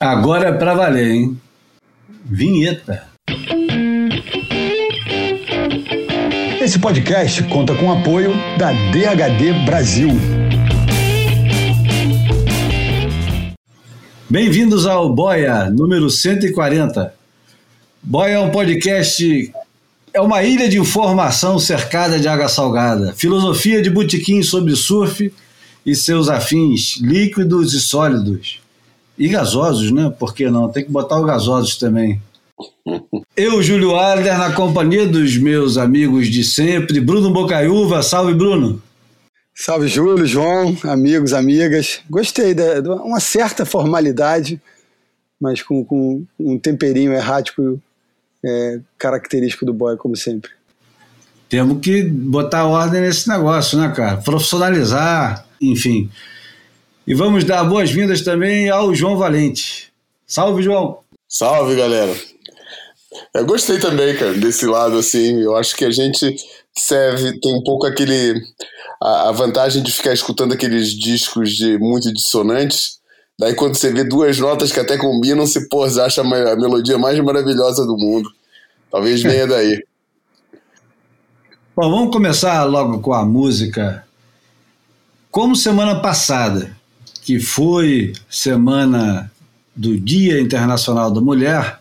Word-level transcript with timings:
Agora 0.00 0.50
é 0.50 0.52
pra 0.52 0.74
valer, 0.74 1.10
hein? 1.10 1.40
Vinheta. 2.24 3.08
Esse 6.60 6.78
podcast 6.78 7.42
conta 7.48 7.74
com 7.74 7.86
o 7.86 7.92
apoio 7.92 8.32
da 8.56 8.70
DHD 8.70 9.64
Brasil. 9.66 10.10
Bem-vindos 14.30 14.86
ao 14.86 15.12
Boia, 15.12 15.68
número 15.68 16.08
140. 16.08 17.12
Boia 18.00 18.34
é 18.34 18.38
um 18.38 18.52
podcast, 18.52 19.52
é 20.14 20.20
uma 20.20 20.44
ilha 20.44 20.68
de 20.68 20.78
informação 20.78 21.58
cercada 21.58 22.20
de 22.20 22.28
água 22.28 22.48
salgada. 22.48 23.14
Filosofia 23.14 23.82
de 23.82 23.90
botequim 23.90 24.44
sobre 24.44 24.76
surf 24.76 25.34
e 25.84 25.96
seus 25.96 26.28
afins, 26.28 26.98
líquidos 26.98 27.74
e 27.74 27.80
sólidos. 27.80 28.67
E 29.18 29.28
gasosos, 29.28 29.90
né? 29.90 30.14
Por 30.18 30.32
que 30.34 30.48
não? 30.48 30.68
Tem 30.68 30.84
que 30.84 30.90
botar 30.90 31.18
os 31.18 31.26
gasosos 31.26 31.76
também. 31.76 32.20
Eu, 33.36 33.62
Júlio 33.62 33.96
Adler, 33.96 34.36
na 34.38 34.52
companhia 34.52 35.06
dos 35.06 35.36
meus 35.36 35.76
amigos 35.76 36.28
de 36.28 36.42
sempre, 36.42 37.00
Bruno 37.00 37.32
Bocaiúva. 37.32 38.02
Salve, 38.02 38.34
Bruno. 38.34 38.82
Salve, 39.54 39.88
Júlio, 39.88 40.26
João, 40.26 40.76
amigos, 40.84 41.32
amigas. 41.32 42.00
Gostei 42.08 42.54
de 42.54 42.80
uma 42.88 43.20
certa 43.20 43.64
formalidade, 43.64 44.60
mas 45.40 45.62
com, 45.62 45.84
com 45.84 46.24
um 46.38 46.58
temperinho 46.58 47.12
errático 47.12 47.80
é, 48.44 48.80
característico 48.96 49.66
do 49.66 49.72
boy, 49.72 49.96
como 49.96 50.16
sempre. 50.16 50.50
Temos 51.48 51.80
que 51.80 52.02
botar 52.02 52.66
ordem 52.66 53.00
nesse 53.00 53.28
negócio, 53.28 53.78
né, 53.78 53.92
cara? 53.96 54.18
Profissionalizar, 54.18 55.46
enfim. 55.60 56.10
E 57.08 57.14
vamos 57.14 57.42
dar 57.42 57.64
boas-vindas 57.64 58.20
também 58.20 58.68
ao 58.68 58.94
João 58.94 59.16
Valente. 59.16 59.90
Salve, 60.26 60.62
João! 60.62 60.98
Salve, 61.26 61.74
galera! 61.74 62.14
Eu 63.32 63.46
gostei 63.46 63.78
também, 63.78 64.14
cara, 64.14 64.34
desse 64.34 64.66
lado, 64.66 64.98
assim. 64.98 65.40
Eu 65.40 65.56
acho 65.56 65.74
que 65.74 65.86
a 65.86 65.90
gente 65.90 66.36
serve, 66.76 67.40
tem 67.40 67.54
um 67.54 67.62
pouco 67.62 67.86
aquele. 67.86 68.38
A, 69.02 69.30
a 69.30 69.32
vantagem 69.32 69.82
de 69.82 69.90
ficar 69.90 70.12
escutando 70.12 70.52
aqueles 70.52 70.90
discos 70.90 71.56
de 71.56 71.78
muito 71.78 72.12
dissonantes. 72.12 72.98
Daí, 73.40 73.54
quando 73.54 73.76
você 73.76 73.90
vê 73.90 74.04
duas 74.04 74.38
notas 74.38 74.70
que 74.70 74.78
até 74.78 74.98
combinam, 74.98 75.46
você, 75.46 75.66
pô, 75.66 75.88
você 75.88 76.02
acha 76.02 76.20
a 76.20 76.56
melodia 76.56 76.98
mais 76.98 77.18
maravilhosa 77.20 77.86
do 77.86 77.96
mundo. 77.96 78.30
Talvez 78.90 79.22
venha 79.22 79.46
daí. 79.48 79.82
Bom, 81.74 81.90
vamos 81.90 82.12
começar 82.12 82.64
logo 82.64 83.00
com 83.00 83.14
a 83.14 83.24
música. 83.24 84.06
Como 85.30 85.56
semana 85.56 86.02
passada, 86.02 86.76
que 87.28 87.38
foi 87.38 88.14
semana 88.30 89.30
do 89.76 90.00
Dia 90.00 90.40
Internacional 90.40 91.10
da 91.10 91.20
Mulher, 91.20 91.78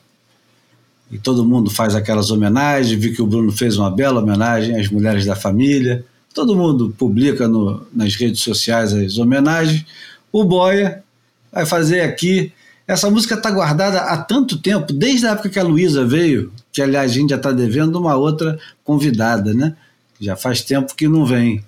e 1.10 1.18
todo 1.18 1.46
mundo 1.46 1.70
faz 1.70 1.96
aquelas 1.96 2.30
homenagens. 2.30 3.02
Vi 3.02 3.14
que 3.14 3.22
o 3.22 3.26
Bruno 3.26 3.50
fez 3.50 3.78
uma 3.78 3.90
bela 3.90 4.22
homenagem 4.22 4.78
às 4.78 4.90
mulheres 4.90 5.26
da 5.26 5.38
família. 5.38 6.04
Todo 6.34 6.54
mundo 6.54 6.94
publica 6.98 7.48
no, 7.48 7.88
nas 7.94 8.14
redes 8.16 8.42
sociais 8.42 8.92
as 8.92 9.18
homenagens. 9.18 9.86
O 10.34 10.44
Boia 10.44 11.02
vai 11.50 11.66
fazer 11.66 12.02
aqui. 12.02 12.52
Essa 12.86 13.10
música 13.10 13.36
está 13.36 13.50
guardada 13.50 14.00
há 14.00 14.18
tanto 14.18 14.58
tempo, 14.58 14.92
desde 14.92 15.28
a 15.28 15.32
época 15.32 15.48
que 15.48 15.60
a 15.60 15.64
Luísa 15.64 16.06
veio, 16.06 16.52
que 16.74 16.82
aliás 16.82 17.12
a 17.12 17.14
gente 17.14 17.30
já 17.30 17.38
está 17.38 17.54
devendo 17.54 17.98
uma 17.98 18.18
outra 18.18 18.60
convidada, 18.84 19.54
né? 19.54 19.78
Já 20.20 20.36
faz 20.36 20.62
tempo 20.62 20.94
que 20.94 21.08
não 21.08 21.26
vem. 21.26 21.64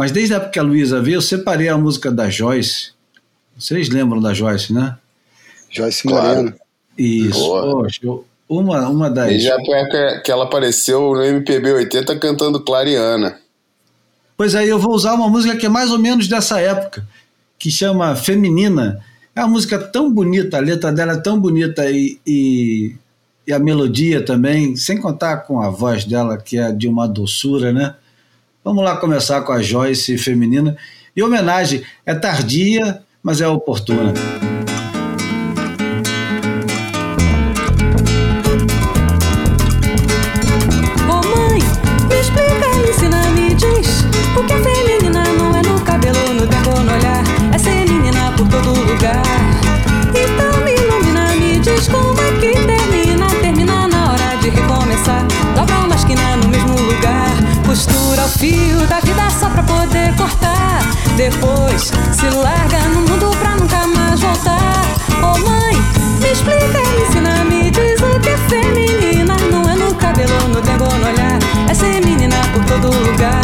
Mas 0.00 0.12
desde 0.12 0.32
a 0.32 0.38
época 0.38 0.52
que 0.52 0.58
a 0.58 0.62
Luísa 0.62 0.98
veio, 0.98 1.16
eu 1.16 1.20
separei 1.20 1.68
a 1.68 1.76
música 1.76 2.10
da 2.10 2.30
Joyce. 2.30 2.92
Vocês 3.54 3.90
lembram 3.90 4.18
da 4.18 4.32
Joyce, 4.32 4.72
né? 4.72 4.96
Joyce 5.68 6.06
Moreno. 6.06 6.52
Claro. 6.52 6.54
Isso, 6.96 7.38
poxa, 7.38 8.00
uma, 8.48 8.88
uma 8.88 9.10
das. 9.10 9.30
E 9.30 9.40
já 9.40 9.58
que, 9.58 10.20
que 10.24 10.32
ela 10.32 10.44
apareceu 10.44 11.12
no 11.12 11.22
MPB 11.22 11.72
80 11.72 12.18
cantando 12.18 12.60
Clariana. 12.60 13.38
Pois 14.38 14.54
aí, 14.54 14.70
eu 14.70 14.78
vou 14.78 14.94
usar 14.94 15.12
uma 15.12 15.28
música 15.28 15.54
que 15.54 15.66
é 15.66 15.68
mais 15.68 15.90
ou 15.90 15.98
menos 15.98 16.26
dessa 16.28 16.58
época, 16.58 17.06
que 17.58 17.70
chama 17.70 18.16
Feminina. 18.16 19.04
É 19.36 19.40
uma 19.40 19.48
música 19.48 19.78
tão 19.78 20.10
bonita, 20.10 20.56
a 20.56 20.60
letra 20.60 20.90
dela 20.90 21.12
é 21.12 21.20
tão 21.20 21.38
bonita 21.38 21.90
e, 21.90 22.18
e, 22.26 22.96
e 23.46 23.52
a 23.52 23.58
melodia 23.58 24.24
também, 24.24 24.76
sem 24.76 24.98
contar 24.98 25.42
com 25.42 25.60
a 25.60 25.68
voz 25.68 26.06
dela, 26.06 26.38
que 26.38 26.56
é 26.56 26.72
de 26.72 26.88
uma 26.88 27.06
doçura, 27.06 27.70
né? 27.70 27.96
Vamos 28.62 28.84
lá 28.84 28.96
começar 28.96 29.40
com 29.42 29.52
a 29.52 29.62
Joyce 29.62 30.18
feminina. 30.18 30.76
E 31.16 31.22
homenagem 31.22 31.82
é 32.04 32.14
tardia, 32.14 33.02
mas 33.22 33.40
é 33.40 33.48
oportuna. 33.48 34.12
Depois 61.20 61.92
se 62.12 62.30
larga 62.30 62.78
no 62.88 63.02
mundo 63.02 63.30
pra 63.40 63.54
nunca 63.54 63.86
mais 63.88 64.18
voltar. 64.20 64.82
Oh 65.22 65.38
mãe, 65.46 65.76
me 66.18 66.32
explica, 66.32 66.80
me 66.96 67.02
ensina, 67.06 67.44
me 67.44 67.70
diz 67.70 68.00
o 68.00 68.18
que 68.20 68.30
é 68.30 68.38
feminina. 68.48 69.36
Não 69.52 69.70
é 69.70 69.74
no 69.74 69.94
cabelo, 69.96 70.48
no 70.48 70.62
tempo, 70.62 70.84
no 70.84 71.06
olhar. 71.06 71.38
É 71.68 71.74
ser 71.74 72.02
menina 72.06 72.36
por 72.54 72.64
todo 72.64 72.86
lugar. 72.86 73.42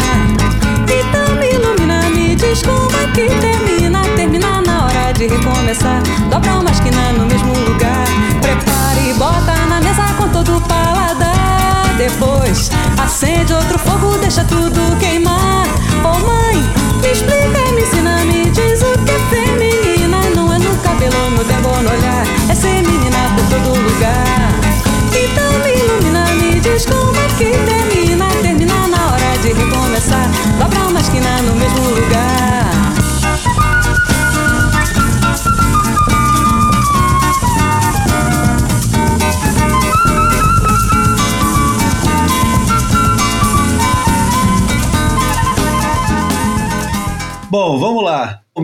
Então 0.89 1.35
me 1.35 1.51
ilumina, 1.51 2.01
me 2.09 2.35
diz 2.35 2.63
como 2.63 2.89
é 2.97 3.11
que 3.13 3.29
termina. 3.39 4.01
Termina 4.15 4.59
na 4.61 4.85
hora 4.85 5.13
de 5.13 5.27
recomeçar. 5.27 6.01
Dobra 6.31 6.55
uma 6.55 6.71
esquina 6.71 7.11
no 7.13 7.27
mesmo 7.27 7.53
lugar. 7.53 8.07
Prepara 8.41 8.99
e 9.07 9.13
bota 9.13 9.53
na 9.69 9.79
mesa 9.81 10.01
com 10.17 10.27
todo 10.29 10.57
o 10.57 10.61
paladar. 10.61 11.93
Depois 11.95 12.71
acende 12.97 13.53
outro 13.53 13.77
fogo, 13.77 14.17
deixa 14.17 14.43
tudo 14.45 14.97
queimar. 14.97 15.67
Oh 16.03 16.19
mãe, 16.25 16.36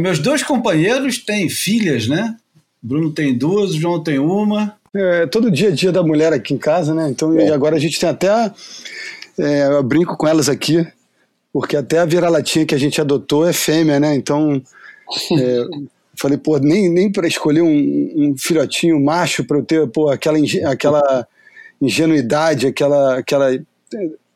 meus 0.03 0.19
dois 0.19 0.43
companheiros 0.43 1.17
têm 1.17 1.47
filhas, 1.47 2.09
né? 2.09 2.35
Bruno 2.81 3.13
tem 3.13 3.37
duas, 3.37 3.71
o 3.71 3.79
João 3.79 4.03
tem 4.03 4.19
uma. 4.19 4.75
É, 4.93 5.25
todo 5.27 5.49
dia 5.49 5.69
a 5.69 5.71
dia 5.71 5.93
da 5.93 6.03
mulher 6.03 6.33
aqui 6.33 6.53
em 6.53 6.57
casa, 6.57 6.93
né? 6.93 7.07
Então 7.09 7.39
é. 7.39 7.49
agora 7.49 7.77
a 7.77 7.79
gente 7.79 7.97
tem 7.97 8.09
até. 8.09 8.51
É, 9.39 9.67
eu 9.67 9.81
brinco 9.81 10.17
com 10.17 10.27
elas 10.27 10.49
aqui, 10.49 10.85
porque 11.53 11.77
até 11.77 11.99
a 11.99 12.05
vira-latinha 12.05 12.65
que 12.65 12.75
a 12.75 12.77
gente 12.77 12.99
adotou 12.99 13.47
é 13.47 13.53
fêmea, 13.53 13.99
né? 13.99 14.13
Então. 14.13 14.61
É, 15.39 15.65
falei, 16.15 16.37
pô, 16.37 16.57
nem, 16.57 16.89
nem 16.89 17.11
para 17.11 17.27
escolher 17.27 17.61
um, 17.61 17.67
um, 18.15 18.35
filhotinho 18.37 18.99
macho 18.99 19.43
para 19.43 19.57
eu 19.57 19.65
ter, 19.65 19.87
pô, 19.87 20.09
aquela, 20.09 20.37
aquela 20.65 21.27
ingenuidade, 21.81 22.67
aquela, 22.67 23.17
aquela 23.17 23.59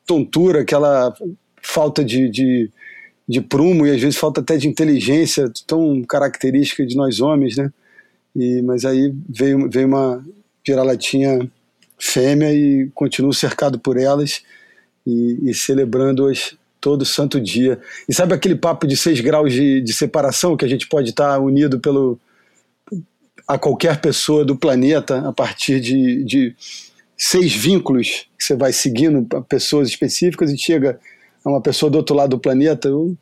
tontura, 0.05 0.61
aquela 0.61 1.15
falta 1.61 2.03
de, 2.03 2.29
de, 2.29 2.69
de 3.27 3.41
prumo 3.41 3.85
e 3.85 3.91
às 3.91 4.01
vezes 4.01 4.17
falta 4.17 4.41
até 4.41 4.57
de 4.57 4.67
inteligência 4.67 5.51
tão 5.65 6.01
característica 6.03 6.85
de 6.85 6.95
nós 6.95 7.19
homens, 7.19 7.57
né? 7.57 7.71
E, 8.35 8.61
mas 8.61 8.85
aí 8.85 9.13
veio, 9.27 9.69
veio 9.69 9.87
uma 9.87 10.23
vira-latinha 10.65 11.49
fêmea 11.97 12.53
e 12.53 12.89
continuo 12.93 13.33
cercado 13.33 13.79
por 13.79 13.97
elas 13.97 14.43
e, 15.05 15.49
e 15.49 15.53
celebrando-as 15.53 16.55
todo 16.79 17.03
santo 17.03 17.41
dia. 17.41 17.79
E 18.07 18.13
sabe 18.13 18.33
aquele 18.33 18.55
papo 18.55 18.87
de 18.87 18.95
seis 18.95 19.19
graus 19.19 19.51
de, 19.51 19.81
de 19.81 19.93
separação 19.93 20.55
que 20.55 20.63
a 20.63 20.67
gente 20.67 20.87
pode 20.87 21.09
estar 21.09 21.39
unido 21.39 21.79
pelo 21.79 22.19
a 23.47 23.57
qualquer 23.57 24.01
pessoa 24.01 24.43
do 24.43 24.57
planeta 24.57 25.27
a 25.27 25.31
partir 25.31 25.79
de, 25.79 26.23
de 26.25 26.55
seis 27.17 27.53
vínculos 27.53 28.27
que 28.37 28.43
você 28.43 28.55
vai 28.55 28.73
seguindo 28.73 29.25
pessoas 29.47 29.87
específicas 29.87 30.51
e 30.51 30.57
chega 30.57 30.99
a 31.43 31.49
uma 31.49 31.61
pessoa 31.61 31.89
do 31.89 31.97
outro 31.97 32.15
lado 32.15 32.31
do 32.31 32.39
planeta. 32.39 32.87
Eu 32.87 33.15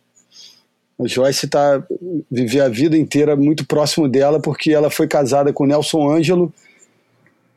A 1.00 1.08
Joyce 1.08 1.48
tá, 1.48 1.84
vivia 2.32 2.66
a 2.66 2.70
vida 2.70 2.98
inteira 2.98 3.36
muito 3.36 3.66
próximo 3.66 4.08
dela, 4.08 4.40
porque 4.40 4.72
ela 4.72 4.90
foi 4.90 5.08
casada 5.08 5.52
com 5.52 5.66
Nelson 5.66 6.10
Ângelo, 6.10 6.54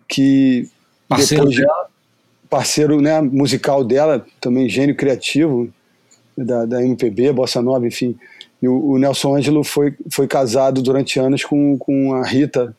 que 0.09 0.69
parceiro 1.09 1.45
depois 1.45 1.57
de- 1.57 1.63
dela. 1.63 1.87
parceiro 2.51 3.01
né, 3.01 3.21
musical 3.21 3.85
dela, 3.85 4.25
também 4.41 4.69
gênio 4.69 4.97
criativo 4.97 5.69
da, 6.37 6.65
da 6.65 6.83
MPB, 6.83 7.33
Bossa 7.33 7.61
Nova, 7.63 7.87
enfim. 7.87 8.17
E 8.61 8.69
o, 8.69 8.91
o 8.93 8.99
Nelson 8.99 9.37
Ângelo 9.37 9.63
foi, 9.63 9.95
foi 10.11 10.27
casado 10.27 10.83
durante 10.83 11.19
anos 11.21 11.45
com, 11.45 11.77
com 11.79 12.15
a 12.15 12.27
Rita, 12.27 12.75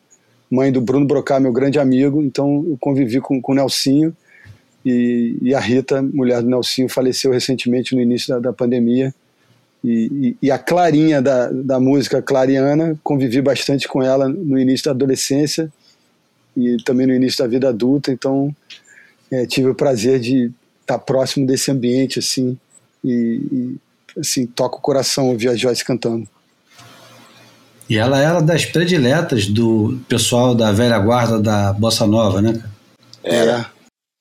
mãe 0.51 0.71
do 0.71 0.81
Bruno 0.81 1.05
Brocá, 1.05 1.39
meu 1.39 1.53
grande 1.53 1.79
amigo. 1.79 2.21
Então 2.21 2.65
eu 2.67 2.77
convivi 2.79 3.21
com, 3.21 3.41
com 3.41 3.51
o 3.51 3.55
Nelsinho. 3.55 4.15
E, 4.85 5.37
e 5.41 5.53
a 5.53 5.59
Rita, 5.59 6.01
mulher 6.01 6.41
do 6.41 6.49
Nelsinho, 6.49 6.87
faleceu 6.89 7.31
recentemente 7.31 7.95
no 7.95 8.01
início 8.01 8.29
da, 8.33 8.39
da 8.39 8.53
pandemia. 8.53 9.13
E, 9.83 10.35
e- 10.41 10.47
e 10.47 10.51
a 10.51 10.57
Clarinha 10.57 11.21
da, 11.21 11.49
da 11.51 11.79
música 11.79 12.21
Clariana, 12.21 12.97
convivi 13.03 13.41
bastante 13.41 13.87
com 13.87 14.01
ela 14.03 14.27
no 14.27 14.57
início 14.59 14.85
da 14.85 14.91
adolescência 14.91 15.71
e 16.55 16.77
também 16.83 17.07
no 17.07 17.13
início 17.13 17.39
da 17.39 17.47
vida 17.47 17.69
adulta. 17.69 18.11
Então 18.11 18.53
é, 19.31 19.45
tive 19.45 19.69
o 19.69 19.75
prazer 19.75 20.19
de 20.19 20.51
estar 20.81 20.99
próximo 20.99 21.45
desse 21.45 21.71
ambiente 21.71 22.19
assim 22.19 22.57
e, 23.03 23.41
e, 23.51 23.75
assim 24.19 24.45
toca 24.45 24.77
o 24.77 24.81
coração 24.81 25.29
ouvir 25.29 25.49
a 25.49 25.55
Joyce 25.55 25.85
cantando. 25.85 26.27
E 27.89 27.97
ela 27.97 28.19
era 28.19 28.39
das 28.41 28.65
prediletas 28.65 29.47
do 29.47 29.99
pessoal 30.07 30.53
da 30.53 30.71
velha 30.71 30.99
guarda 30.99 31.39
da 31.39 31.73
Bossa 31.73 32.05
Nova, 32.05 32.41
né? 32.41 32.61
Era. 33.23 33.71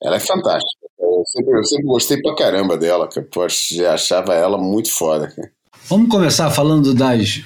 Ela 0.03 0.17
é 0.17 0.21
fantástica. 0.21 0.87
Eu 0.99 1.23
sempre, 1.27 1.59
eu 1.59 1.65
sempre 1.65 1.87
gostei 1.87 2.23
pra 2.23 2.37
caramba 2.37 2.77
dela, 2.77 3.09
cara. 3.09 3.27
Pô, 3.31 3.43
achava 3.43 4.35
ela 4.35 4.59
muito 4.59 4.91
foda, 4.93 5.29
cara. 5.29 5.51
Vamos 5.89 6.09
começar 6.09 6.51
falando 6.51 6.95
das. 6.95 7.43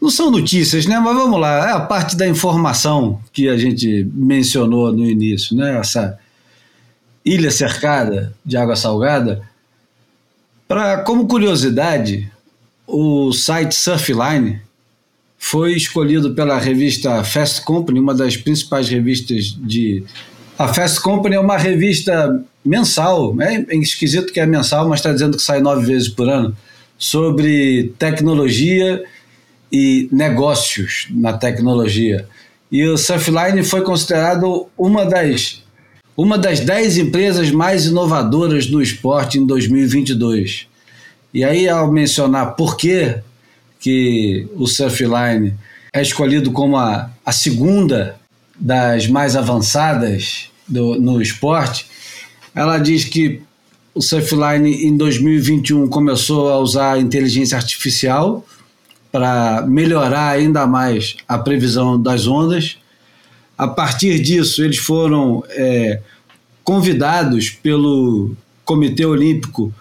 Não 0.00 0.10
são 0.10 0.30
notícias, 0.30 0.86
né? 0.86 0.98
Mas 0.98 1.14
vamos 1.14 1.40
lá. 1.40 1.68
É 1.68 1.72
a 1.72 1.80
parte 1.80 2.16
da 2.16 2.26
informação 2.26 3.20
que 3.32 3.48
a 3.48 3.56
gente 3.56 4.08
mencionou 4.12 4.92
no 4.92 5.04
início, 5.04 5.56
né? 5.56 5.78
Essa 5.78 6.18
ilha 7.24 7.50
cercada 7.50 8.32
de 8.44 8.56
água 8.56 8.76
salgada. 8.76 9.42
Pra, 10.68 10.98
como 10.98 11.26
curiosidade, 11.26 12.30
o 12.86 13.32
site 13.32 13.74
Surfline 13.74 14.60
foi 15.36 15.74
escolhido 15.74 16.34
pela 16.34 16.58
revista 16.58 17.22
Fast 17.24 17.62
Company, 17.62 17.98
uma 17.98 18.14
das 18.14 18.36
principais 18.36 18.88
revistas 18.88 19.56
de. 19.58 20.04
A 20.58 20.72
Fast 20.72 21.00
Company 21.02 21.34
é 21.34 21.40
uma 21.40 21.58
revista 21.58 22.42
mensal, 22.64 23.36
é 23.42 23.76
esquisito 23.76 24.32
que 24.32 24.40
é 24.40 24.46
mensal, 24.46 24.88
mas 24.88 25.00
está 25.00 25.12
dizendo 25.12 25.36
que 25.36 25.42
sai 25.42 25.60
nove 25.60 25.84
vezes 25.84 26.08
por 26.08 26.30
ano, 26.30 26.56
sobre 26.96 27.92
tecnologia 27.98 29.04
e 29.70 30.08
negócios 30.10 31.08
na 31.10 31.34
tecnologia. 31.34 32.26
E 32.72 32.86
o 32.86 32.96
Surfline 32.96 33.62
foi 33.62 33.82
considerado 33.82 34.66
uma 34.78 35.04
das, 35.04 35.62
uma 36.16 36.38
das 36.38 36.60
dez 36.60 36.96
empresas 36.96 37.50
mais 37.50 37.84
inovadoras 37.84 38.66
no 38.70 38.80
esporte 38.80 39.38
em 39.38 39.46
2022. 39.46 40.68
E 41.34 41.44
aí, 41.44 41.68
ao 41.68 41.92
mencionar 41.92 42.56
por 42.56 42.78
que 42.78 43.14
que 43.78 44.48
o 44.54 44.66
Surfline 44.66 45.54
é 45.92 46.00
escolhido 46.00 46.50
como 46.50 46.78
a, 46.78 47.10
a 47.24 47.30
segunda 47.30 48.18
das 48.58 49.06
mais 49.06 49.36
avançadas 49.36 50.50
do, 50.66 51.00
no 51.00 51.20
esporte, 51.20 51.86
ela 52.54 52.78
diz 52.78 53.04
que 53.04 53.42
o 53.94 54.02
Surfline 54.02 54.84
em 54.84 54.96
2021 54.96 55.88
começou 55.88 56.50
a 56.50 56.58
usar 56.58 57.00
inteligência 57.00 57.56
artificial 57.56 58.44
para 59.10 59.64
melhorar 59.66 60.30
ainda 60.30 60.66
mais 60.66 61.16
a 61.26 61.38
previsão 61.38 62.00
das 62.00 62.26
ondas. 62.26 62.76
A 63.56 63.66
partir 63.66 64.20
disso, 64.20 64.62
eles 64.62 64.76
foram 64.76 65.42
é, 65.48 66.00
convidados 66.62 67.48
pelo 67.48 68.36
Comitê 68.64 69.06
Olímpico 69.06 69.72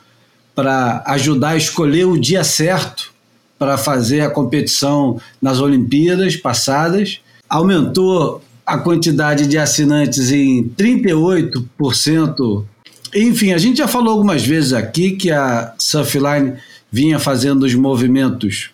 para 0.53 1.03
ajudar 1.07 1.49
a 1.49 1.57
escolher 1.57 2.05
o 2.05 2.17
dia 2.17 2.43
certo 2.43 3.13
para 3.59 3.77
fazer 3.77 4.21
a 4.21 4.29
competição 4.29 5.19
nas 5.41 5.59
Olimpíadas 5.59 6.37
passadas. 6.37 7.19
Aumentou 7.49 8.41
a 8.65 8.77
quantidade 8.77 9.45
de 9.47 9.57
assinantes 9.57 10.31
em 10.31 10.63
38%. 10.69 12.65
Enfim, 13.13 13.53
a 13.53 13.57
gente 13.57 13.77
já 13.77 13.87
falou 13.87 14.13
algumas 14.13 14.43
vezes 14.45 14.73
aqui 14.73 15.11
que 15.11 15.31
a 15.31 15.73
Surfline 15.77 16.53
vinha 16.91 17.19
fazendo 17.19 17.63
os 17.63 17.75
movimentos. 17.75 18.71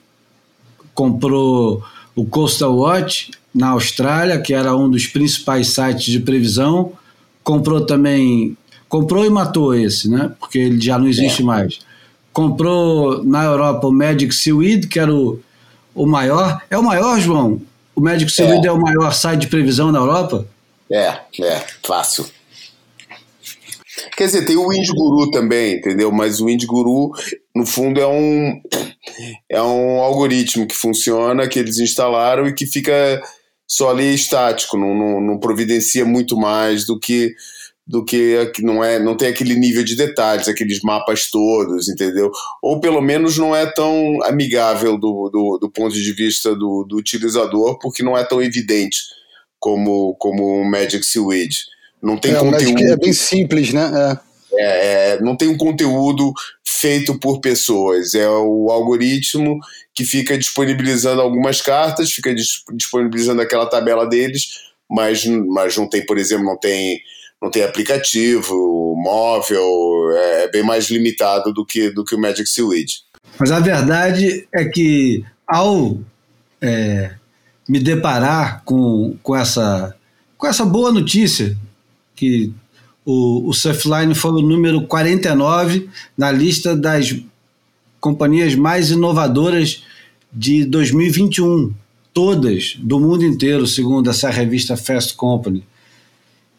Comprou 0.93 1.83
o 2.15 2.25
Coastal 2.25 2.75
Watch 2.75 3.31
na 3.53 3.69
Austrália, 3.69 4.39
que 4.39 4.53
era 4.53 4.75
um 4.75 4.89
dos 4.89 5.07
principais 5.07 5.69
sites 5.69 6.05
de 6.05 6.19
previsão. 6.19 6.93
Comprou 7.43 7.85
também. 7.85 8.57
Comprou 8.87 9.25
e 9.25 9.29
matou 9.29 9.73
esse, 9.75 10.09
né? 10.09 10.31
Porque 10.39 10.57
ele 10.57 10.79
já 10.79 10.97
não 10.97 11.07
existe 11.07 11.41
é. 11.41 11.45
mais. 11.45 11.79
Comprou 12.31 13.23
na 13.23 13.43
Europa 13.43 13.87
o 13.87 13.91
Magic 13.91 14.33
Seaweed, 14.33 14.87
que 14.87 14.99
era 14.99 15.13
o, 15.13 15.39
o 15.93 16.05
maior. 16.05 16.61
É 16.69 16.77
o 16.77 16.83
maior, 16.83 17.19
João? 17.19 17.61
O 17.95 18.01
Magic 18.01 18.31
Seaweed 18.31 18.65
é. 18.65 18.69
é 18.69 18.71
o 18.71 18.81
maior 18.81 19.13
site 19.13 19.41
de 19.41 19.47
previsão 19.47 19.91
na 19.91 19.99
Europa? 19.99 20.47
É, 20.91 21.19
é, 21.41 21.65
fácil. 21.85 22.25
Quer 24.15 24.25
dizer, 24.25 24.45
tem 24.45 24.55
o 24.55 24.67
WindGuru 24.67 25.31
também, 25.31 25.75
entendeu? 25.75 26.11
Mas 26.11 26.39
o 26.39 26.45
WindGuru, 26.45 27.11
no 27.55 27.65
fundo, 27.65 27.99
é 27.99 28.07
um, 28.07 28.61
é 29.49 29.61
um 29.61 30.01
algoritmo 30.01 30.67
que 30.67 30.75
funciona, 30.75 31.47
que 31.47 31.59
eles 31.59 31.79
instalaram 31.79 32.47
e 32.47 32.53
que 32.53 32.65
fica 32.65 33.21
só 33.67 33.89
ali 33.89 34.13
estático, 34.13 34.77
não, 34.77 34.93
não, 34.93 35.21
não 35.21 35.39
providencia 35.39 36.03
muito 36.03 36.35
mais 36.35 36.85
do 36.85 36.99
que 36.99 37.33
do 37.85 38.05
que 38.05 38.51
não 38.59 38.83
é 38.83 38.99
não 38.99 39.17
tem 39.17 39.29
aquele 39.29 39.55
nível 39.55 39.83
de 39.83 39.95
detalhes, 39.95 40.47
aqueles 40.47 40.81
mapas 40.81 41.29
todos, 41.29 41.89
entendeu? 41.89 42.31
Ou 42.61 42.79
pelo 42.79 43.01
menos 43.01 43.37
não 43.37 43.55
é 43.55 43.65
tão 43.65 44.23
amigável 44.23 44.97
do, 44.97 45.29
do, 45.29 45.57
do 45.59 45.69
ponto 45.69 45.93
de 45.93 46.13
vista 46.13 46.55
do, 46.55 46.85
do 46.87 46.97
utilizador, 46.97 47.77
porque 47.79 48.03
não 48.03 48.17
é 48.17 48.23
tão 48.23 48.41
evidente 48.41 48.99
como, 49.59 50.15
como 50.15 50.61
o 50.61 50.69
Magic 50.69 51.05
Seaweed. 51.05 51.55
Não 52.01 52.17
tem 52.17 52.31
é, 52.33 52.39
conteúdo. 52.39 52.81
É 52.81 52.95
bem 52.95 53.13
simples, 53.13 53.73
né? 53.73 53.91
É. 54.17 54.31
É, 54.53 55.21
não 55.21 55.37
tem 55.37 55.47
um 55.47 55.57
conteúdo 55.57 56.33
feito 56.65 57.17
por 57.19 57.39
pessoas. 57.39 58.13
É 58.13 58.27
o 58.27 58.69
algoritmo 58.69 59.57
que 59.93 60.03
fica 60.03 60.37
disponibilizando 60.37 61.21
algumas 61.21 61.61
cartas, 61.61 62.11
fica 62.11 62.33
disponibilizando 62.73 63.41
aquela 63.41 63.65
tabela 63.65 64.05
deles, 64.05 64.71
mas, 64.89 65.25
mas 65.25 65.77
não 65.77 65.87
tem, 65.87 66.05
por 66.05 66.17
exemplo, 66.17 66.45
não 66.45 66.57
tem, 66.57 66.99
não 67.41 67.49
tem 67.49 67.63
aplicativo, 67.63 68.95
móvel, 68.97 70.11
é 70.15 70.51
bem 70.51 70.63
mais 70.63 70.89
limitado 70.89 71.51
do 71.51 71.65
que, 71.65 71.89
do 71.89 72.05
que 72.05 72.13
o 72.13 72.19
Magic 72.19 72.47
Seaweed. 72.47 72.99
Mas 73.39 73.51
a 73.51 73.59
verdade 73.59 74.47
é 74.53 74.65
que 74.65 75.25
ao 75.47 75.99
é, 76.61 77.11
me 77.67 77.79
deparar 77.79 78.63
com, 78.63 79.17
com, 79.23 79.35
essa, 79.35 79.95
com 80.37 80.45
essa 80.45 80.65
boa 80.65 80.91
notícia 80.91 81.57
que 82.15 82.53
o, 83.03 83.49
o 83.49 83.53
Surfline 83.53 84.13
foi 84.13 84.31
o 84.31 84.41
número 84.41 84.85
49 84.85 85.89
na 86.15 86.31
lista 86.31 86.75
das 86.75 87.15
companhias 87.99 88.53
mais 88.55 88.91
inovadoras 88.91 89.83
de 90.31 90.65
2021, 90.65 91.73
todas 92.13 92.75
do 92.79 92.99
mundo 92.99 93.25
inteiro, 93.25 93.65
segundo 93.65 94.09
essa 94.09 94.29
revista 94.29 94.77
Fast 94.77 95.15
Company. 95.15 95.63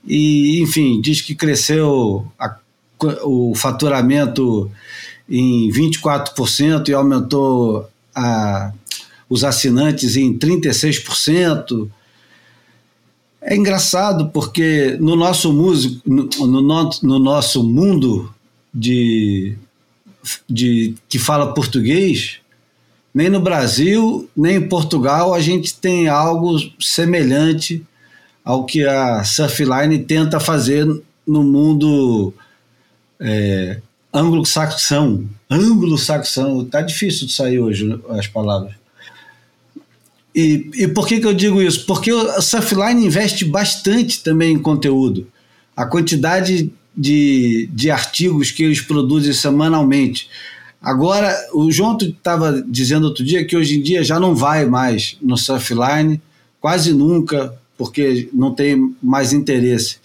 E, 0.07 0.61
enfim, 0.61 1.01
diz 1.01 1.21
que 1.21 1.35
cresceu 1.35 2.27
a, 2.39 2.57
o 3.25 3.55
faturamento 3.55 4.71
em 5.29 5.71
24% 5.71 6.89
e 6.89 6.95
aumentou 6.95 7.89
a, 8.15 8.73
os 9.29 9.45
assinantes 9.45 10.17
em 10.17 10.37
36%. 10.37 11.89
É 13.41 13.57
engraçado 13.57 14.29
porque 14.31 14.97
no 15.01 15.17
nosso 15.17 15.53
músico, 15.53 16.01
no, 16.07 16.29
no, 16.47 16.91
no 17.03 17.19
nosso 17.19 17.63
mundo 17.63 18.33
de, 18.73 19.57
de 20.49 20.95
que 21.09 21.19
fala 21.19 21.55
português, 21.55 22.39
nem 23.15 23.29
no 23.29 23.41
Brasil, 23.41 24.29
nem 24.37 24.57
em 24.57 24.69
Portugal 24.69 25.35
a 25.35 25.41
gente 25.41 25.75
tem 25.75 26.09
algo 26.09 26.57
semelhante 26.81 27.85
ao 28.45 28.65
que 28.65 28.87
a 28.87 29.25
Surfline 29.25 29.99
tenta 30.01 30.41
fazer 30.41 30.87
no 31.27 31.43
mundo 31.43 32.33
é, 33.21 33.81
anglo-saxão. 34.13 35.25
Anglo-saxão, 35.51 36.65
tá 36.65 36.81
difícil 36.83 37.27
de 37.27 37.33
sair 37.33 37.61
hoje 37.61 37.99
as 38.11 38.27
palavras. 38.27 38.75
E, 40.35 40.71
e 40.75 40.89
por 40.89 41.07
que, 41.07 41.21
que 41.21 41.27
eu 41.27 41.35
digo 41.35 41.61
isso? 41.61 41.87
Porque 41.87 42.11
a 42.11 42.41
Surfline 42.41 43.05
investe 43.05 43.45
bastante 43.45 44.23
também 44.23 44.55
em 44.55 44.59
conteúdo. 44.59 45.27
A 45.77 45.87
quantidade 45.87 46.73
de, 46.97 47.69
de 47.73 47.91
artigos 47.91 48.51
que 48.51 48.63
eles 48.63 48.81
produzem 48.81 49.33
semanalmente, 49.33 50.29
Agora, 50.83 51.33
o 51.55 51.71
João 51.71 51.97
estava 51.97 52.61
dizendo 52.61 53.05
outro 53.05 53.25
dia 53.25 53.45
que 53.45 53.57
hoje 53.57 53.79
em 53.79 53.83
dia 53.83 54.03
já 54.03 54.19
não 54.19 54.35
vai 54.35 54.67
mais 54.67 55.17
no 55.23 55.37
Surfline, 55.39 56.21
quase 56.61 56.93
nunca, 56.93 57.57
porque 57.83 58.29
não 58.33 58.55
tem 58.55 58.95
mais 59.03 59.33
interesse. 59.33 59.97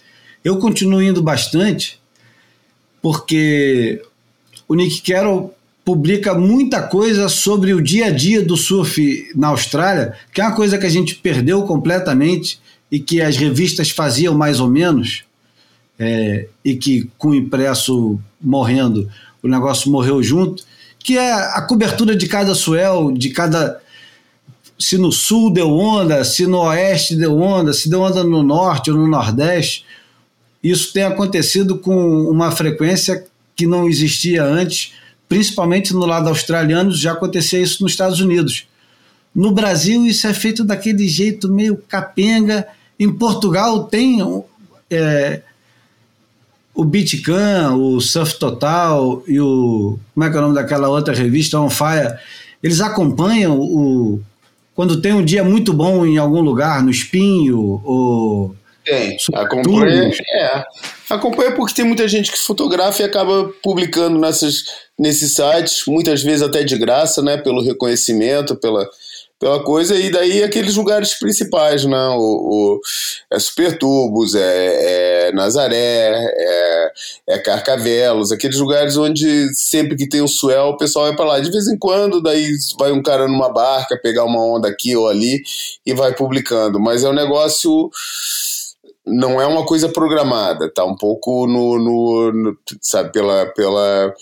Eu 0.42 0.58
continuo 0.58 1.00
indo 1.00 1.22
bastante, 1.22 2.00
porque 3.00 4.02
o 4.66 4.74
Nick 4.74 5.00
Carroll 5.00 5.54
publica 5.84 6.34
muita 6.34 6.82
coisa 6.82 7.28
sobre 7.28 7.72
o 7.72 7.80
dia 7.80 8.06
a 8.06 8.10
dia 8.10 8.42
do 8.42 8.56
surf 8.56 9.30
na 9.36 9.48
Austrália, 9.48 10.12
que 10.34 10.40
é 10.40 10.44
uma 10.44 10.56
coisa 10.56 10.76
que 10.76 10.86
a 10.86 10.90
gente 10.90 11.14
perdeu 11.14 11.62
completamente 11.62 12.58
e 12.90 12.98
que 12.98 13.20
as 13.20 13.36
revistas 13.36 13.90
faziam 13.90 14.34
mais 14.34 14.58
ou 14.58 14.68
menos, 14.68 15.22
é, 15.96 16.48
e 16.64 16.74
que 16.74 17.08
com 17.16 17.28
o 17.28 17.34
impresso 17.34 18.18
morrendo, 18.40 19.08
o 19.40 19.46
negócio 19.46 19.88
morreu 19.88 20.20
junto, 20.20 20.64
que 20.98 21.16
é 21.16 21.32
a 21.32 21.62
cobertura 21.62 22.16
de 22.16 22.26
cada 22.26 22.56
suel, 22.56 23.12
de 23.12 23.30
cada. 23.30 23.80
Se 24.78 24.96
no 24.96 25.10
sul 25.10 25.52
deu 25.52 25.70
onda, 25.70 26.24
se 26.24 26.46
no 26.46 26.58
oeste 26.58 27.16
deu 27.16 27.40
onda, 27.40 27.72
se 27.72 27.88
deu 27.88 28.00
onda 28.00 28.22
no 28.22 28.42
norte 28.42 28.90
ou 28.90 28.96
no 28.96 29.08
nordeste. 29.08 29.84
Isso 30.62 30.92
tem 30.92 31.04
acontecido 31.04 31.78
com 31.78 32.22
uma 32.30 32.50
frequência 32.50 33.24
que 33.56 33.66
não 33.66 33.88
existia 33.88 34.44
antes, 34.44 34.92
principalmente 35.28 35.92
no 35.92 36.06
lado 36.06 36.28
australiano, 36.28 36.92
já 36.92 37.12
acontecia 37.12 37.60
isso 37.60 37.82
nos 37.82 37.92
Estados 37.92 38.20
Unidos. 38.20 38.66
No 39.34 39.52
Brasil, 39.52 40.06
isso 40.06 40.26
é 40.26 40.34
feito 40.34 40.64
daquele 40.64 41.06
jeito 41.08 41.52
meio 41.52 41.76
capenga. 41.88 42.66
Em 42.98 43.12
Portugal, 43.12 43.84
tem 43.84 44.20
é, 44.90 45.42
o 46.74 46.84
Bitcan, 46.84 47.74
o 47.74 48.00
Surf 48.00 48.38
Total 48.38 49.22
e 49.26 49.40
o. 49.40 49.98
Como 50.14 50.24
é 50.24 50.30
que 50.30 50.36
é 50.36 50.38
o 50.38 50.42
nome 50.42 50.54
daquela 50.54 50.88
outra 50.88 51.12
revista, 51.12 51.58
On 51.58 51.68
Fire? 51.68 52.16
Eles 52.62 52.80
acompanham 52.80 53.58
o. 53.58 54.20
Quando 54.78 55.02
tem 55.02 55.12
um 55.12 55.24
dia 55.24 55.42
muito 55.42 55.72
bom 55.72 56.06
em 56.06 56.18
algum 56.18 56.40
lugar, 56.40 56.84
no 56.84 56.90
Espinho, 56.92 57.82
ou. 57.84 58.54
Tem, 58.84 59.16
acompanha. 59.34 60.08
É. 60.32 60.64
Acompanha 61.10 61.50
porque 61.50 61.74
tem 61.74 61.84
muita 61.84 62.06
gente 62.06 62.30
que 62.30 62.38
fotografa 62.38 63.02
e 63.02 63.04
acaba 63.04 63.50
publicando 63.60 64.20
nessas, 64.20 64.66
nesses 64.96 65.34
sites, 65.34 65.82
muitas 65.88 66.22
vezes 66.22 66.42
até 66.42 66.62
de 66.62 66.78
graça, 66.78 67.20
né? 67.20 67.36
Pelo 67.36 67.60
reconhecimento, 67.60 68.54
pela 68.54 68.88
pela 69.38 69.62
coisa, 69.62 69.94
e 69.94 70.10
daí 70.10 70.42
aqueles 70.42 70.74
lugares 70.74 71.14
principais, 71.14 71.84
né? 71.84 72.08
O, 72.08 72.76
o 72.76 72.80
é 73.30 73.38
Supertubos, 73.38 74.34
é, 74.34 75.28
é 75.28 75.32
Nazaré, 75.32 76.10
é, 76.12 76.92
é, 77.28 77.38
Carcavelos, 77.38 78.32
aqueles 78.32 78.58
lugares 78.58 78.96
onde 78.96 79.48
sempre 79.54 79.96
que 79.96 80.08
tem 80.08 80.20
um 80.20 80.26
swell 80.26 80.70
o 80.70 80.76
pessoal 80.76 81.06
vai 81.06 81.16
para 81.16 81.24
lá. 81.24 81.40
De 81.40 81.50
vez 81.50 81.68
em 81.68 81.78
quando, 81.78 82.20
daí 82.20 82.50
vai 82.78 82.90
um 82.90 83.02
cara 83.02 83.28
numa 83.28 83.48
barca 83.48 83.96
pegar 84.02 84.24
uma 84.24 84.44
onda 84.44 84.68
aqui 84.68 84.96
ou 84.96 85.08
ali 85.08 85.40
e 85.86 85.94
vai 85.94 86.12
publicando. 86.14 86.80
Mas 86.80 87.04
é 87.04 87.08
um 87.08 87.14
negócio 87.14 87.90
não 89.06 89.40
é 89.40 89.46
uma 89.46 89.64
coisa 89.64 89.88
programada, 89.88 90.70
tá 90.72 90.84
um 90.84 90.94
pouco 90.94 91.46
no, 91.46 91.78
no, 91.78 92.32
no 92.32 92.58
sabe, 92.80 93.10
pela, 93.10 93.46
pela 93.46 94.14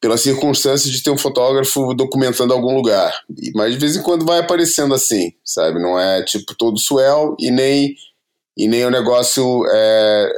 pela 0.00 0.16
circunstância 0.16 0.90
de 0.90 1.02
ter 1.02 1.10
um 1.10 1.18
fotógrafo 1.18 1.92
documentando 1.94 2.52
algum 2.52 2.74
lugar. 2.74 3.12
Mas 3.54 3.72
de 3.72 3.78
vez 3.78 3.96
em 3.96 4.02
quando 4.02 4.24
vai 4.24 4.38
aparecendo 4.38 4.94
assim, 4.94 5.32
sabe? 5.44 5.80
Não 5.80 5.98
é 5.98 6.22
tipo 6.22 6.54
todo 6.56 6.78
swell 6.78 7.36
e 7.38 7.50
nem, 7.50 7.94
e 8.56 8.68
nem 8.68 8.84
o 8.84 8.90
negócio 8.90 9.64
é, 9.70 10.32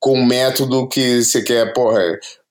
com 0.00 0.18
um 0.18 0.26
método 0.26 0.88
que 0.88 1.22
você 1.22 1.42
quer, 1.42 1.72
porra, 1.72 2.02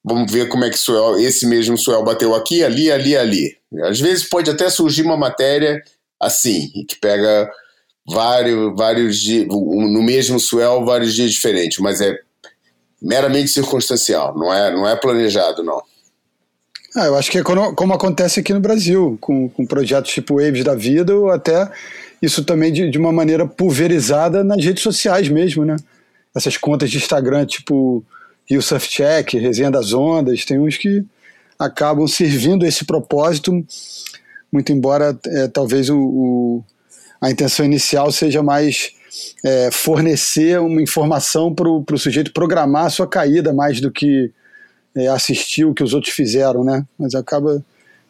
vamos 0.03 0.31
ver 0.31 0.47
como 0.47 0.63
é 0.63 0.69
que 0.69 0.77
swell, 0.77 1.19
esse 1.19 1.45
mesmo 1.45 1.77
swell 1.77 2.03
bateu 2.03 2.33
aqui, 2.33 2.63
ali, 2.63 2.91
ali, 2.91 3.17
ali. 3.17 3.57
Às 3.83 3.99
vezes 3.99 4.27
pode 4.27 4.49
até 4.49 4.69
surgir 4.69 5.01
uma 5.01 5.17
matéria 5.17 5.81
assim, 6.19 6.69
que 6.87 6.95
pega 6.99 7.49
vários, 8.07 8.75
vários 8.75 9.19
dias, 9.19 9.47
no 9.47 10.01
mesmo 10.01 10.39
swell, 10.39 10.85
vários 10.85 11.13
dias 11.13 11.31
diferentes, 11.31 11.79
mas 11.79 12.01
é 12.01 12.17
meramente 13.01 13.49
circunstancial, 13.49 14.37
não 14.37 14.53
é, 14.53 14.71
não 14.71 14.87
é 14.87 14.95
planejado, 14.95 15.63
não. 15.63 15.81
Ah, 16.96 17.05
eu 17.05 17.15
acho 17.15 17.29
que 17.29 17.38
é 17.38 17.43
como, 17.43 17.75
como 17.75 17.93
acontece 17.93 18.39
aqui 18.39 18.53
no 18.53 18.60
Brasil, 18.60 19.17
com, 19.22 19.48
com 19.48 19.65
projetos 19.65 20.12
tipo 20.12 20.41
Waves 20.41 20.63
da 20.63 20.74
Vida, 20.74 21.15
ou 21.15 21.29
até 21.29 21.69
isso 22.22 22.43
também 22.43 22.72
de, 22.74 22.89
de 22.89 22.98
uma 22.98 23.12
maneira 23.12 23.46
pulverizada 23.46 24.43
nas 24.43 24.63
redes 24.63 24.81
sociais 24.81 25.29
mesmo, 25.29 25.63
né? 25.63 25.75
Essas 26.36 26.58
contas 26.58 26.89
de 26.89 26.98
Instagram, 26.98 27.46
tipo 27.46 28.03
Rio 28.46 28.62
Surf 28.62 28.88
Check, 28.89 29.34
Resenha 29.34 29.69
das 29.69 29.93
Ondas, 29.93 30.46
tem 30.46 30.60
uns 30.60 30.77
que 30.77 31.05
acabam 31.60 32.08
servindo 32.08 32.65
esse 32.65 32.86
propósito, 32.86 33.51
muito 34.51 34.72
embora 34.72 35.17
é, 35.27 35.48
talvez 35.48 35.89
o, 35.89 36.00
o, 36.00 36.63
a 37.22 37.29
intenção 37.29 37.65
inicial 37.65 38.12
seja 38.12 38.41
mais 38.41 38.91
é, 39.43 39.69
fornecer 39.72 40.60
uma 40.60 40.81
informação 40.81 41.53
para 41.53 41.69
o 41.69 41.98
sujeito 41.98 42.34
programar 42.34 42.86
a 42.86 42.89
sua 42.89 43.08
caída 43.08 43.53
mais 43.53 43.79
do 43.79 43.91
que 43.91 44.31
é, 44.99 45.07
assistir 45.07 45.65
o 45.65 45.73
que 45.73 45.83
os 45.83 45.93
outros 45.93 46.13
fizeram, 46.13 46.63
né? 46.63 46.85
Mas 46.97 47.15
acaba 47.15 47.63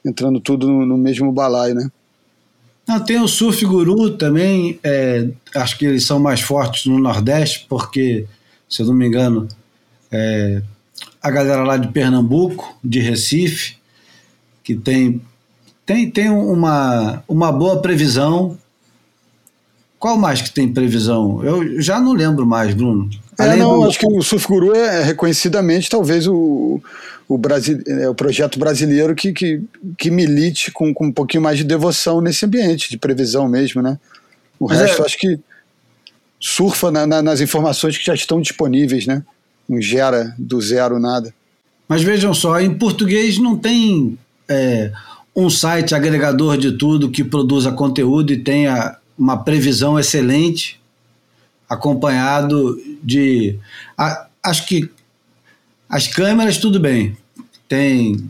entrando 0.05 0.39
tudo 0.39 0.67
no, 0.67 0.85
no 0.85 0.97
mesmo 0.97 1.31
balaio, 1.31 1.75
né? 1.75 1.89
Não, 2.87 2.99
tem 2.99 3.19
o 3.19 3.27
Surf 3.27 3.63
Guru 3.65 4.17
também, 4.17 4.79
é, 4.83 5.29
acho 5.55 5.77
que 5.77 5.85
eles 5.85 6.05
são 6.05 6.19
mais 6.19 6.41
fortes 6.41 6.87
no 6.87 6.97
Nordeste, 6.97 7.67
porque, 7.69 8.25
se 8.67 8.81
eu 8.81 8.87
não 8.87 8.95
me 8.95 9.05
engano, 9.05 9.47
é, 10.11 10.61
a 11.21 11.29
galera 11.29 11.63
lá 11.63 11.77
de 11.77 11.87
Pernambuco, 11.89 12.77
de 12.83 12.99
Recife, 12.99 13.77
que 14.63 14.73
tem, 14.73 15.21
tem, 15.85 16.09
tem 16.09 16.29
uma, 16.29 17.23
uma 17.27 17.51
boa 17.51 17.79
previsão 17.81 18.57
qual 19.99 20.17
mais 20.17 20.41
que 20.41 20.49
tem 20.49 20.71
previsão? 20.71 21.43
Eu 21.43 21.81
já 21.81 21.99
não 21.99 22.13
lembro 22.13 22.45
mais, 22.45 22.73
Bruno. 22.73 23.09
É, 23.37 23.55
não, 23.57 23.81
do... 23.81 23.87
acho 23.87 23.99
que 23.99 24.07
o 24.07 24.21
Surf 24.21 24.47
Guru 24.47 24.73
é, 24.73 25.01
é 25.01 25.03
reconhecidamente 25.03 25.89
talvez 25.89 26.25
o, 26.25 26.81
o, 27.27 27.37
Brasil, 27.37 27.79
é 27.85 28.09
o 28.09 28.15
projeto 28.15 28.57
brasileiro 28.57 29.13
que, 29.13 29.33
que, 29.33 29.61
que 29.97 30.09
milite 30.09 30.71
com, 30.71 30.93
com 30.93 31.07
um 31.07 31.11
pouquinho 31.11 31.43
mais 31.43 31.57
de 31.57 31.65
devoção 31.65 32.21
nesse 32.21 32.45
ambiente, 32.45 32.89
de 32.89 32.97
previsão 32.97 33.47
mesmo, 33.49 33.81
né? 33.81 33.99
O 34.57 34.67
Mas 34.67 34.79
resto, 34.79 35.01
é... 35.01 35.05
acho 35.05 35.17
que 35.17 35.37
surfa 36.39 36.89
na, 36.89 37.05
na, 37.05 37.21
nas 37.21 37.41
informações 37.41 37.97
que 37.97 38.05
já 38.05 38.13
estão 38.13 38.41
disponíveis, 38.41 39.05
né? 39.05 39.21
Não 39.67 39.81
gera 39.81 40.33
do 40.37 40.61
zero 40.61 40.97
nada. 40.97 41.33
Mas 41.87 42.01
vejam 42.01 42.33
só, 42.33 42.59
em 42.59 42.73
português 42.73 43.37
não 43.37 43.57
tem 43.57 44.17
é, 44.47 44.91
um 45.35 45.49
site 45.49 45.93
agregador 45.93 46.57
de 46.57 46.71
tudo 46.73 47.09
que 47.11 47.23
produza 47.23 47.71
conteúdo 47.71 48.31
e 48.31 48.37
tenha 48.37 48.98
uma 49.19 49.43
previsão 49.43 49.99
excelente, 49.99 50.79
acompanhado 51.67 52.81
de. 53.03 53.59
A, 53.97 54.27
acho 54.41 54.65
que 54.65 54.89
as 55.89 56.07
câmeras, 56.07 56.57
tudo 56.57 56.79
bem. 56.79 57.17
Tem. 57.67 58.29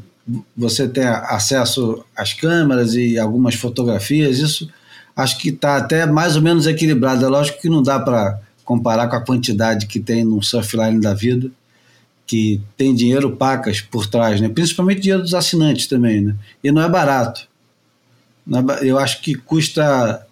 Você 0.56 0.88
tem 0.88 1.06
acesso 1.06 2.04
às 2.16 2.34
câmeras 2.34 2.94
e 2.94 3.18
algumas 3.18 3.56
fotografias, 3.56 4.38
isso 4.38 4.70
acho 5.16 5.38
que 5.40 5.50
está 5.50 5.78
até 5.78 6.06
mais 6.06 6.36
ou 6.36 6.42
menos 6.42 6.68
equilibrado. 6.68 7.26
É 7.26 7.28
lógico 7.28 7.62
que 7.62 7.70
não 7.70 7.82
dá 7.82 8.00
para 8.00 8.40
comparar 8.64 9.08
com 9.08 9.16
a 9.16 9.26
quantidade 9.26 9.88
que 9.88 10.00
tem 10.00 10.24
no 10.24 10.42
Surfline 10.44 11.02
da 11.02 11.14
vida, 11.14 11.50
que 12.28 12.62
tem 12.78 12.94
dinheiro 12.94 13.36
pacas 13.36 13.82
por 13.82 14.06
trás, 14.06 14.40
né? 14.40 14.48
principalmente 14.48 15.02
dinheiro 15.02 15.24
dos 15.24 15.34
assinantes 15.34 15.88
também. 15.88 16.22
Né? 16.22 16.36
E 16.64 16.72
não 16.72 16.82
é 16.82 16.88
barato. 16.88 17.48
É 18.54 18.88
eu 18.88 19.00
acho 19.00 19.22
que 19.22 19.34
custa 19.36 20.26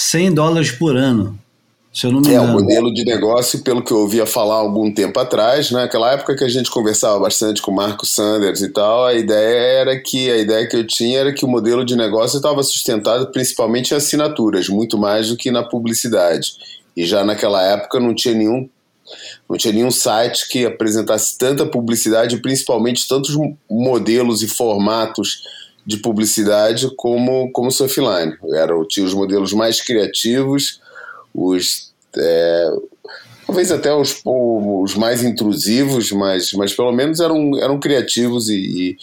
100 0.00 0.34
dólares 0.34 0.70
por 0.70 0.96
ano. 0.96 1.38
Se 1.92 2.06
eu 2.06 2.12
não 2.12 2.20
me 2.20 2.28
engano. 2.28 2.46
É, 2.46 2.50
o 2.50 2.52
modelo 2.52 2.94
de 2.94 3.04
negócio, 3.04 3.62
pelo 3.62 3.82
que 3.82 3.92
eu 3.92 3.98
ouvia 3.98 4.24
falar 4.24 4.54
algum 4.54 4.92
tempo 4.92 5.18
atrás, 5.18 5.70
naquela 5.72 6.08
né, 6.08 6.14
época 6.14 6.36
que 6.36 6.44
a 6.44 6.48
gente 6.48 6.70
conversava 6.70 7.18
bastante 7.18 7.60
com 7.60 7.72
o 7.72 7.74
Marco 7.74 8.06
Sanders 8.06 8.62
e 8.62 8.68
tal, 8.68 9.06
a 9.06 9.14
ideia 9.14 9.80
era 9.80 10.00
que 10.00 10.30
a 10.30 10.38
ideia 10.38 10.66
que 10.68 10.76
eu 10.76 10.86
tinha 10.86 11.18
era 11.18 11.32
que 11.32 11.44
o 11.44 11.48
modelo 11.48 11.84
de 11.84 11.96
negócio 11.96 12.36
estava 12.36 12.62
sustentado 12.62 13.26
principalmente 13.32 13.90
em 13.90 13.96
assinaturas, 13.96 14.68
muito 14.68 14.96
mais 14.96 15.28
do 15.28 15.36
que 15.36 15.50
na 15.50 15.64
publicidade. 15.64 16.54
E 16.96 17.04
já 17.04 17.24
naquela 17.24 17.62
época 17.62 17.98
não 17.98 18.14
tinha 18.14 18.34
nenhum 18.34 18.68
não 19.48 19.56
tinha 19.56 19.74
nenhum 19.74 19.90
site 19.90 20.48
que 20.48 20.64
apresentasse 20.64 21.36
tanta 21.36 21.66
publicidade, 21.66 22.36
principalmente 22.36 23.08
tantos 23.08 23.36
modelos 23.68 24.42
e 24.42 24.48
formatos 24.48 25.42
de 25.90 25.96
publicidade 25.96 26.88
como, 26.96 27.50
como 27.50 27.72
Surfline. 27.72 28.36
Eram, 28.54 28.86
tinha 28.86 29.04
os 29.04 29.12
modelos 29.12 29.52
mais 29.52 29.80
criativos, 29.80 30.80
os. 31.34 31.92
É, 32.16 32.70
talvez 33.44 33.72
até 33.72 33.92
os, 33.92 34.22
os 34.24 34.94
mais 34.94 35.24
intrusivos, 35.24 36.12
mas, 36.12 36.52
mas 36.52 36.72
pelo 36.72 36.92
menos 36.92 37.18
eram, 37.18 37.58
eram 37.58 37.80
criativos 37.80 38.48
e, 38.48 38.96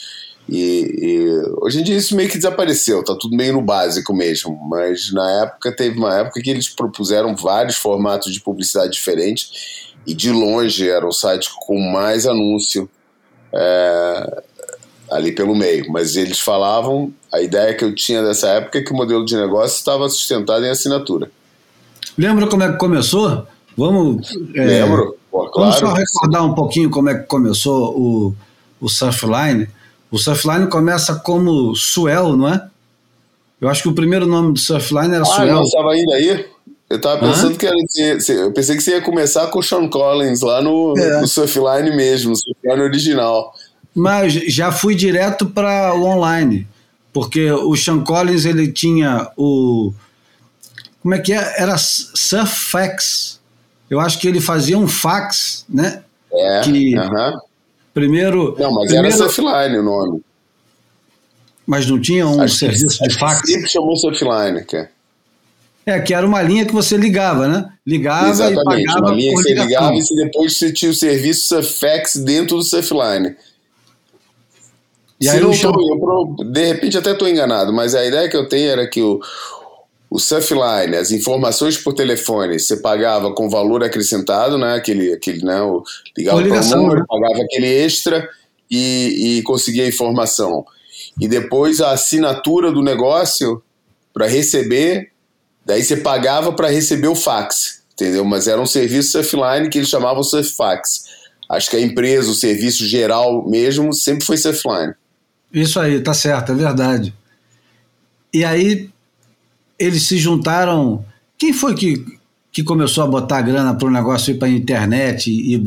e, 0.47 0.55
e, 0.57 1.27
hoje 1.57 1.81
em 1.81 1.83
dia 1.83 1.97
isso 1.97 2.15
meio 2.15 2.29
que 2.29 2.37
desapareceu, 2.37 3.03
tá 3.03 3.13
tudo 3.19 3.35
meio 3.35 3.51
no 3.51 3.61
básico 3.61 4.13
mesmo. 4.13 4.57
Mas 4.69 5.11
na 5.11 5.43
época 5.43 5.75
teve 5.75 5.97
uma 5.97 6.17
época 6.17 6.41
que 6.41 6.49
eles 6.49 6.69
propuseram 6.69 7.35
vários 7.35 7.75
formatos 7.75 8.31
de 8.31 8.39
publicidade 8.39 8.93
diferentes 8.93 9.91
e 10.05 10.13
de 10.13 10.31
longe 10.31 10.89
era 10.89 11.05
o 11.05 11.11
site 11.11 11.49
com 11.65 11.77
mais 11.77 12.25
anúncio. 12.25 12.89
É, 13.53 14.43
ali 15.11 15.31
pelo 15.31 15.55
meio. 15.55 15.91
Mas 15.91 16.15
eles 16.15 16.39
falavam, 16.39 17.11
a 17.33 17.41
ideia 17.41 17.73
que 17.73 17.83
eu 17.83 17.93
tinha 17.93 18.21
dessa 18.23 18.47
época 18.49 18.79
é 18.79 18.81
que 18.81 18.91
o 18.91 18.95
modelo 18.95 19.25
de 19.25 19.35
negócio 19.35 19.77
estava 19.77 20.07
sustentado 20.09 20.65
em 20.65 20.69
assinatura. 20.69 21.31
Lembra 22.17 22.47
como 22.47 22.63
é 22.63 22.71
que 22.71 22.77
começou? 22.77 23.45
Vamos. 23.77 24.35
É, 24.55 24.65
Lembro, 24.65 25.17
Pô, 25.31 25.47
claro. 25.49 25.71
Vamos 25.71 25.75
só 25.79 25.93
recordar 25.93 26.43
um 26.43 26.53
pouquinho 26.53 26.89
como 26.89 27.09
é 27.09 27.15
que 27.15 27.27
começou 27.27 27.97
o, 27.97 28.35
o 28.81 28.89
Surfline. 28.89 29.67
O 30.09 30.17
Surfline 30.17 30.67
começa 30.67 31.15
como 31.15 31.75
Swell, 31.75 32.35
não 32.35 32.47
é? 32.47 32.67
Eu 33.59 33.69
acho 33.69 33.83
que 33.83 33.89
o 33.89 33.93
primeiro 33.93 34.25
nome 34.25 34.53
do 34.53 34.59
Surfline 34.59 35.13
era 35.13 35.21
ah, 35.21 35.25
Swell. 35.25 35.53
Não, 35.53 35.61
estava 35.63 35.91
ainda 35.91 36.15
aí? 36.15 36.45
Eu 36.89 37.01
tava 37.01 37.19
pensando 37.19 37.53
Hã? 37.53 37.57
que 37.57 37.67
era. 37.67 37.75
Eu 37.75 38.51
pensei 38.53 38.75
que 38.75 38.81
você 38.81 38.91
ia 38.91 39.01
começar 39.01 39.47
com 39.47 39.59
o 39.59 39.63
Sean 39.63 39.89
Collins 39.89 40.41
lá 40.41 40.61
no, 40.61 40.97
é. 40.97 41.21
no 41.21 41.27
Surfline 41.27 41.95
mesmo, 41.95 42.31
no 42.31 42.35
Surfline 42.37 42.81
original. 42.81 43.53
Mas 43.97 44.31
já 44.33 44.71
fui 44.71 44.93
direto 44.93 45.47
para 45.47 45.95
o 45.95 46.03
online, 46.03 46.67
porque 47.11 47.51
o 47.51 47.75
Sean 47.75 48.03
Collins 48.03 48.45
ele 48.45 48.71
tinha 48.71 49.31
o. 49.35 49.91
Como 51.01 51.15
é 51.15 51.19
que 51.19 51.33
é? 51.33 51.55
Era 51.59 51.75
Surfax. 51.79 53.39
Eu 53.89 53.99
acho 53.99 54.19
que 54.19 54.27
ele 54.27 54.39
fazia 54.39 54.77
um 54.77 54.87
fax, 54.87 55.65
né? 55.67 56.03
É. 56.31 56.61
Que 56.61 56.95
uh 56.95 57.01
-huh. 57.01 57.39
primeiro. 57.91 58.55
Não, 58.59 58.71
mas 58.71 58.91
primeiro, 58.91 59.07
era 59.07 59.17
Surfline 59.17 59.79
o 59.79 59.83
nome. 59.83 60.21
Mas 61.65 61.87
não 61.87 61.99
tinha 61.99 62.27
um 62.27 62.39
acho 62.39 62.53
serviço 62.53 62.99
que, 62.99 63.07
de 63.07 63.17
fax? 63.17 63.49
Sempre 63.49 63.67
chamou 63.67 63.95
Surfline, 63.95 64.63
cara. 64.63 64.91
É, 65.87 65.99
que 65.99 66.13
era 66.13 66.27
uma 66.27 66.43
linha 66.43 66.65
que 66.65 66.73
você 66.73 66.97
ligava, 66.97 67.47
né? 67.47 67.67
Ligava 67.83 68.29
Exatamente, 68.29 68.81
e 68.81 68.85
pagava 68.85 69.05
uma 69.07 69.15
linha 69.15 69.31
que 69.31 69.41
você 69.41 69.53
ligava 69.55 69.93
e 69.95 70.15
depois 70.17 70.55
você 70.55 70.71
tinha 70.71 70.91
o 70.91 70.93
serviço 70.93 71.47
Surfax 71.47 72.17
dentro 72.17 72.57
do 72.57 72.63
Surfline. 72.63 73.35
E 75.19 75.27
aí 75.27 75.39
não 75.39 75.51
eu 75.51 75.59
tô, 75.59 76.43
de 76.43 76.65
repente 76.65 76.97
até 76.97 77.11
estou 77.11 77.27
enganado, 77.27 77.73
mas 77.73 77.95
a 77.95 78.05
ideia 78.05 78.29
que 78.29 78.37
eu 78.37 78.47
tenho 78.47 78.69
era 78.69 78.87
que 78.87 79.01
o, 79.01 79.19
o 80.09 80.19
Surfline, 80.19 80.95
as 80.95 81.11
informações 81.11 81.77
por 81.77 81.93
telefone, 81.93 82.59
você 82.59 82.77
pagava 82.77 83.33
com 83.33 83.49
valor 83.49 83.83
acrescentado, 83.83 84.57
né? 84.57 84.75
Aquele, 84.75 85.11
aquele, 85.13 85.43
né? 85.43 85.61
O, 85.61 85.83
ligava 86.15 86.41
para 86.41 86.61
o 86.61 86.81
número, 86.81 86.99
né? 86.99 87.05
pagava 87.07 87.41
aquele 87.41 87.67
extra 87.67 88.29
e, 88.69 89.39
e 89.39 89.43
conseguia 89.43 89.83
a 89.83 89.87
informação. 89.87 90.65
E 91.19 91.27
depois 91.27 91.81
a 91.81 91.91
assinatura 91.91 92.71
do 92.71 92.83
negócio 92.83 93.61
para 94.13 94.27
receber, 94.27 95.11
daí 95.65 95.83
você 95.83 95.97
pagava 95.97 96.53
para 96.53 96.69
receber 96.69 97.07
o 97.07 97.15
fax, 97.15 97.83
entendeu? 97.93 98.23
Mas 98.23 98.47
era 98.47 98.61
um 98.61 98.65
serviço 98.65 99.11
Surfline 99.11 99.69
que 99.69 99.79
eles 99.79 99.89
chamavam 99.89 100.23
Surffax. 100.23 101.05
Acho 101.49 101.69
que 101.69 101.75
a 101.75 101.81
empresa, 101.81 102.29
o 102.29 102.35
serviço 102.35 102.85
geral 102.85 103.47
mesmo, 103.47 103.93
sempre 103.93 104.25
foi 104.25 104.37
Surfline. 104.37 104.93
Isso 105.51 105.79
aí, 105.79 106.01
tá 106.01 106.13
certo, 106.13 106.51
é 106.51 106.55
verdade. 106.55 107.13
E 108.33 108.43
aí 108.43 108.89
eles 109.79 110.03
se 110.03 110.17
juntaram. 110.17 111.03
Quem 111.37 111.53
foi 111.53 111.75
que, 111.75 112.03
que 112.51 112.63
começou 112.63 113.03
a 113.03 113.07
botar 113.07 113.41
grana 113.41 113.73
para 113.75 113.87
o 113.87 113.91
negócio 113.91 114.31
ir 114.31 114.37
para 114.37 114.47
a 114.47 114.51
internet 114.51 115.31
e 115.31 115.57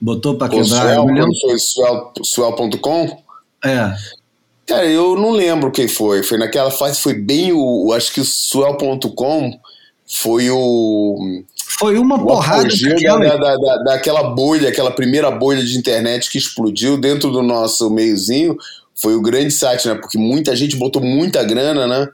botou 0.00 0.36
para 0.36 0.48
quebrar? 0.48 0.94
Swell, 0.94 1.04
quando 1.04 1.40
foi 1.40 2.24
swell.com? 2.24 3.22
É. 3.64 3.94
Cara, 4.66 4.86
eu 4.86 5.16
não 5.16 5.32
lembro 5.32 5.72
quem 5.72 5.88
foi. 5.88 6.22
Foi 6.22 6.38
naquela 6.38 6.70
fase, 6.70 7.00
foi 7.00 7.14
bem 7.14 7.52
o. 7.52 7.92
Acho 7.92 8.12
que 8.12 8.20
o 8.20 8.24
swell.com 8.24 9.58
foi 10.06 10.50
o. 10.50 11.42
Foi 11.78 11.98
uma 11.98 12.16
o 12.16 12.26
porrada 12.26 12.68
daquela... 12.68 13.36
Da, 13.36 13.56
da, 13.56 13.76
daquela 13.84 14.22
bolha, 14.30 14.68
aquela 14.68 14.90
primeira 14.90 15.30
bolha 15.30 15.62
de 15.62 15.78
internet 15.78 16.30
que 16.30 16.36
explodiu 16.36 16.98
dentro 16.98 17.30
do 17.30 17.42
nosso 17.42 17.88
meiozinho. 17.90 18.56
Foi 19.00 19.14
o 19.14 19.22
grande 19.22 19.52
site, 19.52 19.88
né? 19.88 19.94
Porque 19.94 20.18
muita 20.18 20.54
gente 20.54 20.76
botou 20.76 21.02
muita 21.02 21.42
grana, 21.44 21.86
né? 21.86 22.08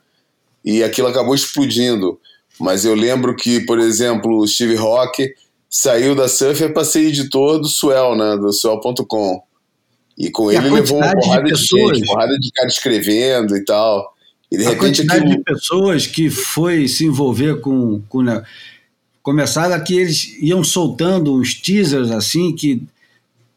E 0.65 0.83
aquilo 0.83 1.09
acabou 1.09 1.35
explodindo. 1.35 2.19
Mas 2.59 2.85
eu 2.85 2.95
lembro 2.95 3.35
que, 3.37 3.61
por 3.61 3.79
exemplo, 3.79 4.39
o 4.39 4.47
Steve 4.47 4.75
Rock 4.77 5.29
saiu 5.69 6.15
da 6.15 6.29
Surfer 6.29 6.73
para 6.73 6.85
ser 6.85 7.01
editor 7.09 7.59
do 7.59 7.69
Swell, 7.69 8.17
né? 8.17 8.37
Do 8.37 8.53
Swell.com. 8.53 9.43
E 10.17 10.31
com 10.31 10.51
E 10.51 10.57
ele 10.57 10.71
levou 10.71 10.99
uma 10.99 11.09
de 11.09 11.21
porrada 11.21 11.45
de, 11.45 11.51
pessoas- 11.51 11.99
gente, 11.99 12.07
porrada 12.07 12.39
de 12.39 12.51
cara 12.53 12.69
escrevendo 12.69 13.57
e 13.57 13.65
tal. 13.65 14.15
E 14.51 14.57
de 14.57 14.65
a 14.65 14.71
repente 14.71 14.81
quantidade 15.05 15.21
aquilo. 15.25 15.37
de 15.37 15.43
pessoas 15.45 16.07
que 16.07 16.31
foi 16.31 16.89
se 16.89 17.05
envolver 17.05 17.61
com, 17.61 18.01
com 18.09 18.23
né, 18.23 18.43
começaram 19.23 19.83
que 19.83 19.95
eles 19.99 20.37
iam 20.41 20.63
soltando 20.65 21.35
uns 21.35 21.55
teasers 21.55 22.11
assim 22.11 22.55
que 22.55 22.83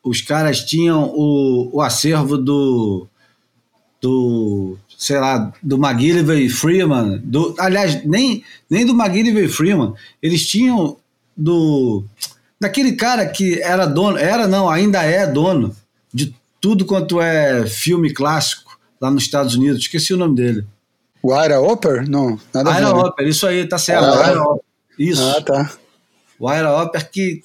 os 0.04 0.20
caras 0.22 0.62
tinham 0.66 1.14
o, 1.16 1.70
o 1.78 1.82
acervo 1.82 2.38
do 2.38 3.08
do 4.02 4.78
sei 4.98 5.18
lá 5.20 5.52
do 5.62 5.76
McGillivray 5.78 6.48
Freeman 6.50 7.20
do 7.24 7.54
aliás 7.60 8.04
nem 8.06 8.44
nem 8.70 8.86
do 8.86 8.94
McGillivray 8.94 9.48
Freeman 9.50 9.94
eles 10.22 10.48
tinham 10.48 10.98
do 11.36 12.04
daquele 12.60 12.94
cara 12.94 13.26
que 13.26 13.62
era 13.62 13.86
dono 13.86 14.18
era 14.18 14.48
não 14.48 14.70
ainda 14.70 15.02
é 15.04 15.28
dono 15.28 15.76
de 16.14 16.34
tudo 16.62 16.86
quanto 16.86 17.20
é 17.22 17.66
filme 17.68 18.14
clássico 18.14 18.78
lá 19.02 19.10
nos 19.12 19.24
Estados 19.24 19.56
Unidos 19.56 19.80
esqueci 19.82 20.14
o 20.14 20.18
nome 20.18 20.36
dele 20.36 20.66
O 21.22 21.34
Ira 21.36 21.60
Hopper? 21.62 22.10
Não, 22.10 22.40
nada. 22.54 22.72
Ira? 22.78 22.94
Hopper, 22.96 23.28
isso 23.28 23.46
aí, 23.46 23.68
tá 23.68 23.78
certo. 23.78 24.06
Ah, 24.06 24.30
Ira 24.32 24.42
Hopper. 24.44 24.64
Isso. 24.98 25.22
Ah, 25.22 25.42
tá. 25.42 25.72
O 26.40 26.50
Ira 26.50 26.72
Hopper 26.82 27.10
que 27.12 27.44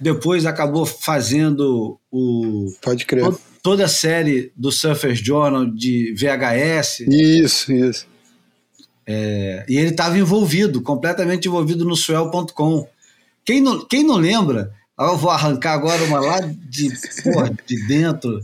depois 0.00 0.46
acabou 0.46 0.86
fazendo 0.86 1.98
o, 2.10 2.72
Pode 2.80 3.04
crer. 3.04 3.24
to- 3.24 3.40
toda 3.66 3.86
a 3.86 3.88
série 3.88 4.52
do 4.56 4.70
Surfers 4.70 5.18
Journal 5.18 5.66
de 5.66 6.14
VHS. 6.14 7.00
Isso, 7.00 7.72
isso. 7.72 8.06
é, 9.04 9.66
e 9.68 9.76
ele 9.76 9.90
estava 9.90 10.16
envolvido, 10.16 10.80
completamente 10.80 11.48
envolvido 11.48 11.84
no 11.84 11.96
Swell.com. 11.96 12.88
Quem 13.44 13.60
não, 13.60 13.84
quem 13.84 14.04
não 14.04 14.18
lembra, 14.18 14.72
ah, 14.96 15.06
eu 15.06 15.16
vou 15.16 15.32
arrancar 15.32 15.72
agora 15.72 16.00
uma 16.04 16.20
lá 16.20 16.38
de, 16.42 16.92
porra, 17.24 17.52
de 17.66 17.88
dentro. 17.88 18.40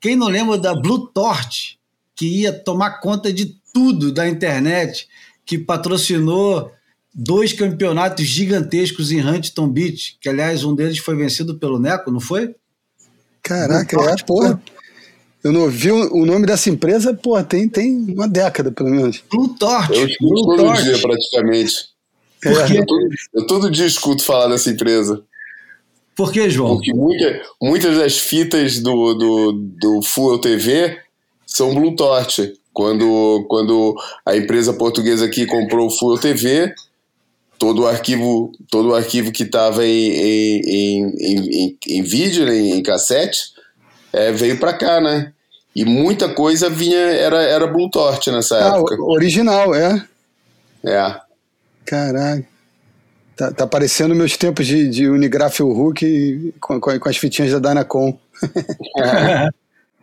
Quem 0.00 0.16
não 0.16 0.26
lembra 0.26 0.58
da 0.58 0.74
Blue 0.74 1.06
Torch, 1.06 1.78
que 2.16 2.26
ia 2.26 2.52
tomar 2.52 2.98
conta 2.98 3.32
de 3.32 3.56
tudo 3.72 4.10
da 4.10 4.28
internet, 4.28 5.06
que 5.46 5.56
patrocinou 5.56 6.72
dois 7.14 7.52
campeonatos 7.52 8.26
gigantescos 8.26 9.12
em 9.12 9.24
Huntington 9.24 9.68
Beach, 9.68 10.18
que 10.20 10.28
aliás 10.28 10.64
um 10.64 10.74
deles 10.74 10.98
foi 10.98 11.14
vencido 11.14 11.60
pelo 11.60 11.78
Neco, 11.78 12.10
não 12.10 12.18
foi? 12.18 12.56
Caraca, 13.44 13.96
é, 14.00 14.16
porra. 14.26 14.60
Eu 15.44 15.52
não 15.52 15.64
ouvi 15.64 15.92
o 15.92 16.22
o 16.22 16.24
nome 16.24 16.46
dessa 16.46 16.70
empresa, 16.70 17.12
pô, 17.12 17.40
tem, 17.44 17.68
tem 17.68 17.94
uma 18.08 18.26
década, 18.26 18.72
pelo 18.72 18.88
menos. 18.88 19.22
Blue 19.30 19.50
Torch. 19.50 19.92
Eu 19.92 20.06
escuto 20.06 20.34
Blue 20.34 20.56
todo 20.56 20.66
Torch. 20.66 20.82
dia, 20.82 20.98
praticamente. 20.98 21.74
Quê? 22.40 22.48
Eu 22.78 22.86
todo, 22.86 23.08
eu 23.34 23.46
todo 23.46 23.70
dia 23.70 23.86
escuto 23.86 24.24
falar 24.24 24.48
dessa 24.48 24.70
empresa. 24.70 25.22
Por 26.16 26.32
quê, 26.32 26.48
João? 26.48 26.76
Porque 26.76 26.94
muita, 26.94 27.42
muitas 27.60 27.98
das 27.98 28.18
fitas 28.18 28.80
do, 28.80 29.14
do, 29.14 29.52
do 29.52 30.02
Fuel 30.02 30.38
TV 30.38 30.98
são 31.46 31.74
Blue 31.74 31.94
Torch. 31.94 32.54
Quando, 32.72 33.44
quando 33.48 33.94
a 34.26 34.36
empresa 34.36 34.72
portuguesa 34.72 35.26
aqui 35.26 35.46
comprou 35.46 35.86
o 35.86 35.90
Fuel 35.90 36.18
TV, 36.18 36.74
todo 37.58 37.82
o 37.82 37.86
arquivo, 37.86 38.52
todo 38.70 38.90
o 38.90 38.94
arquivo 38.94 39.30
que 39.32 39.42
estava 39.44 39.84
em, 39.86 40.10
em, 40.10 40.60
em, 40.66 41.06
em, 41.64 41.78
em 41.88 42.02
vídeo, 42.02 42.44
né, 42.46 42.56
em 42.58 42.82
cassete, 42.82 43.38
é, 44.12 44.32
veio 44.32 44.58
para 44.58 44.72
cá, 44.72 45.00
né? 45.00 45.32
E 45.74 45.84
muita 45.84 46.28
coisa 46.28 46.70
vinha, 46.70 46.96
era, 46.98 47.42
era 47.42 47.66
Blue 47.66 47.90
Torch 47.90 48.30
nessa 48.30 48.56
Ah, 48.56 48.76
época. 48.76 48.94
o- 49.00 49.12
original, 49.12 49.74
é. 49.74 50.04
É. 50.84 51.16
Caraca. 51.84 52.44
Tá, 53.36 53.50
tá 53.50 53.66
parecendo 53.66 54.14
meus 54.14 54.36
tempos 54.36 54.64
de, 54.66 54.88
de 54.88 55.08
Unigraph 55.08 55.58
Hulk 55.60 56.54
com, 56.60 56.78
com, 56.80 56.98
com 57.00 57.08
as 57.08 57.16
fitinhas 57.16 57.50
da 57.52 57.58
Dynacon. 57.70 58.16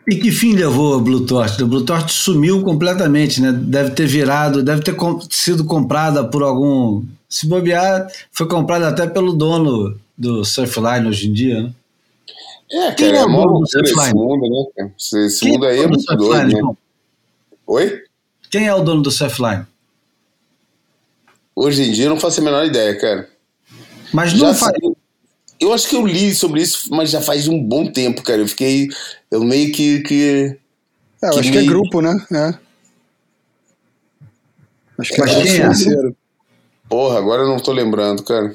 E 0.07 0.15
que 0.15 0.31
fim 0.31 0.55
levou 0.55 0.95
a 0.95 0.99
Blue 0.99 1.25
Torch? 1.27 1.61
A 1.61 1.65
Blue 1.65 1.85
Torch 1.85 2.11
sumiu 2.11 2.63
completamente, 2.63 3.39
né? 3.39 3.51
Deve 3.53 3.91
ter 3.91 4.07
virado, 4.07 4.63
deve 4.63 4.81
ter 4.81 4.95
com- 4.95 5.19
sido 5.29 5.63
comprada 5.63 6.23
por 6.23 6.41
algum. 6.41 7.03
Se 7.31 7.47
bobear, 7.47 8.07
foi 8.29 8.45
comprada 8.45 8.89
até 8.89 9.07
pelo 9.07 9.31
dono 9.31 9.97
do 10.17 10.43
Surfline 10.43 11.07
hoje 11.07 11.29
em 11.29 11.33
dia, 11.33 11.63
né? 11.63 11.73
É, 12.69 12.91
Quem 12.91 13.07
cara, 13.07 13.17
é 13.17 13.21
é 13.21 13.25
o 13.25 13.29
mó 13.29 13.37
dono 13.45 13.53
do 13.53 13.59
loucura 13.59 13.81
esse 13.83 13.93
Surfline? 13.93 14.13
mundo, 14.19 14.69
né? 14.77 14.91
Esse, 14.97 15.39
Quem 15.39 15.51
mundo 15.53 15.65
é 15.65 15.67
o 15.67 15.71
aí 15.71 15.79
é 15.79 15.81
dono 15.83 15.87
do 15.87 15.95
muito 15.97 16.07
Surfline, 16.11 16.29
doido, 16.29 16.53
né? 16.53 16.59
João? 16.59 16.77
Oi? 17.67 18.03
Quem 18.51 18.67
é 18.67 18.75
o 18.75 18.83
dono 18.83 19.01
do 19.01 19.09
Surfline? 19.11 19.65
Hoje 21.55 21.83
em 21.83 21.91
dia 21.93 22.05
eu 22.05 22.09
não 22.09 22.19
faço 22.19 22.41
a 22.41 22.43
menor 22.43 22.65
ideia, 22.65 22.97
cara. 22.99 23.29
Mas 24.13 24.31
Já 24.31 24.47
não 24.47 24.53
faz. 24.53 24.73
Eu 25.59 25.73
acho 25.73 25.87
que 25.87 25.95
eu 25.95 26.05
li 26.05 26.33
sobre 26.35 26.61
isso, 26.61 26.89
mas 26.93 27.11
já 27.11 27.21
faz 27.21 27.47
um 27.47 27.61
bom 27.63 27.89
tempo, 27.89 28.21
cara. 28.23 28.41
Eu 28.41 28.47
fiquei. 28.47 28.89
Eu 29.29 29.43
meio 29.43 29.71
que. 29.71 30.01
que... 30.01 30.57
É, 31.23 31.27
eu 31.27 31.31
Que 31.31 31.39
acho 31.39 31.51
que 31.51 31.57
é 31.57 31.61
meio- 31.61 31.71
grupo, 31.71 32.01
né? 32.01 32.13
É. 32.33 32.59
Acho 34.97 35.13
que 35.13 35.21
é 35.21 35.25
quem 35.25 35.41
é? 35.41 35.45
financeiro. 35.45 36.15
Porra, 36.91 37.19
agora 37.19 37.43
eu 37.43 37.47
não 37.47 37.57
tô 37.57 37.71
lembrando, 37.71 38.21
cara. 38.21 38.53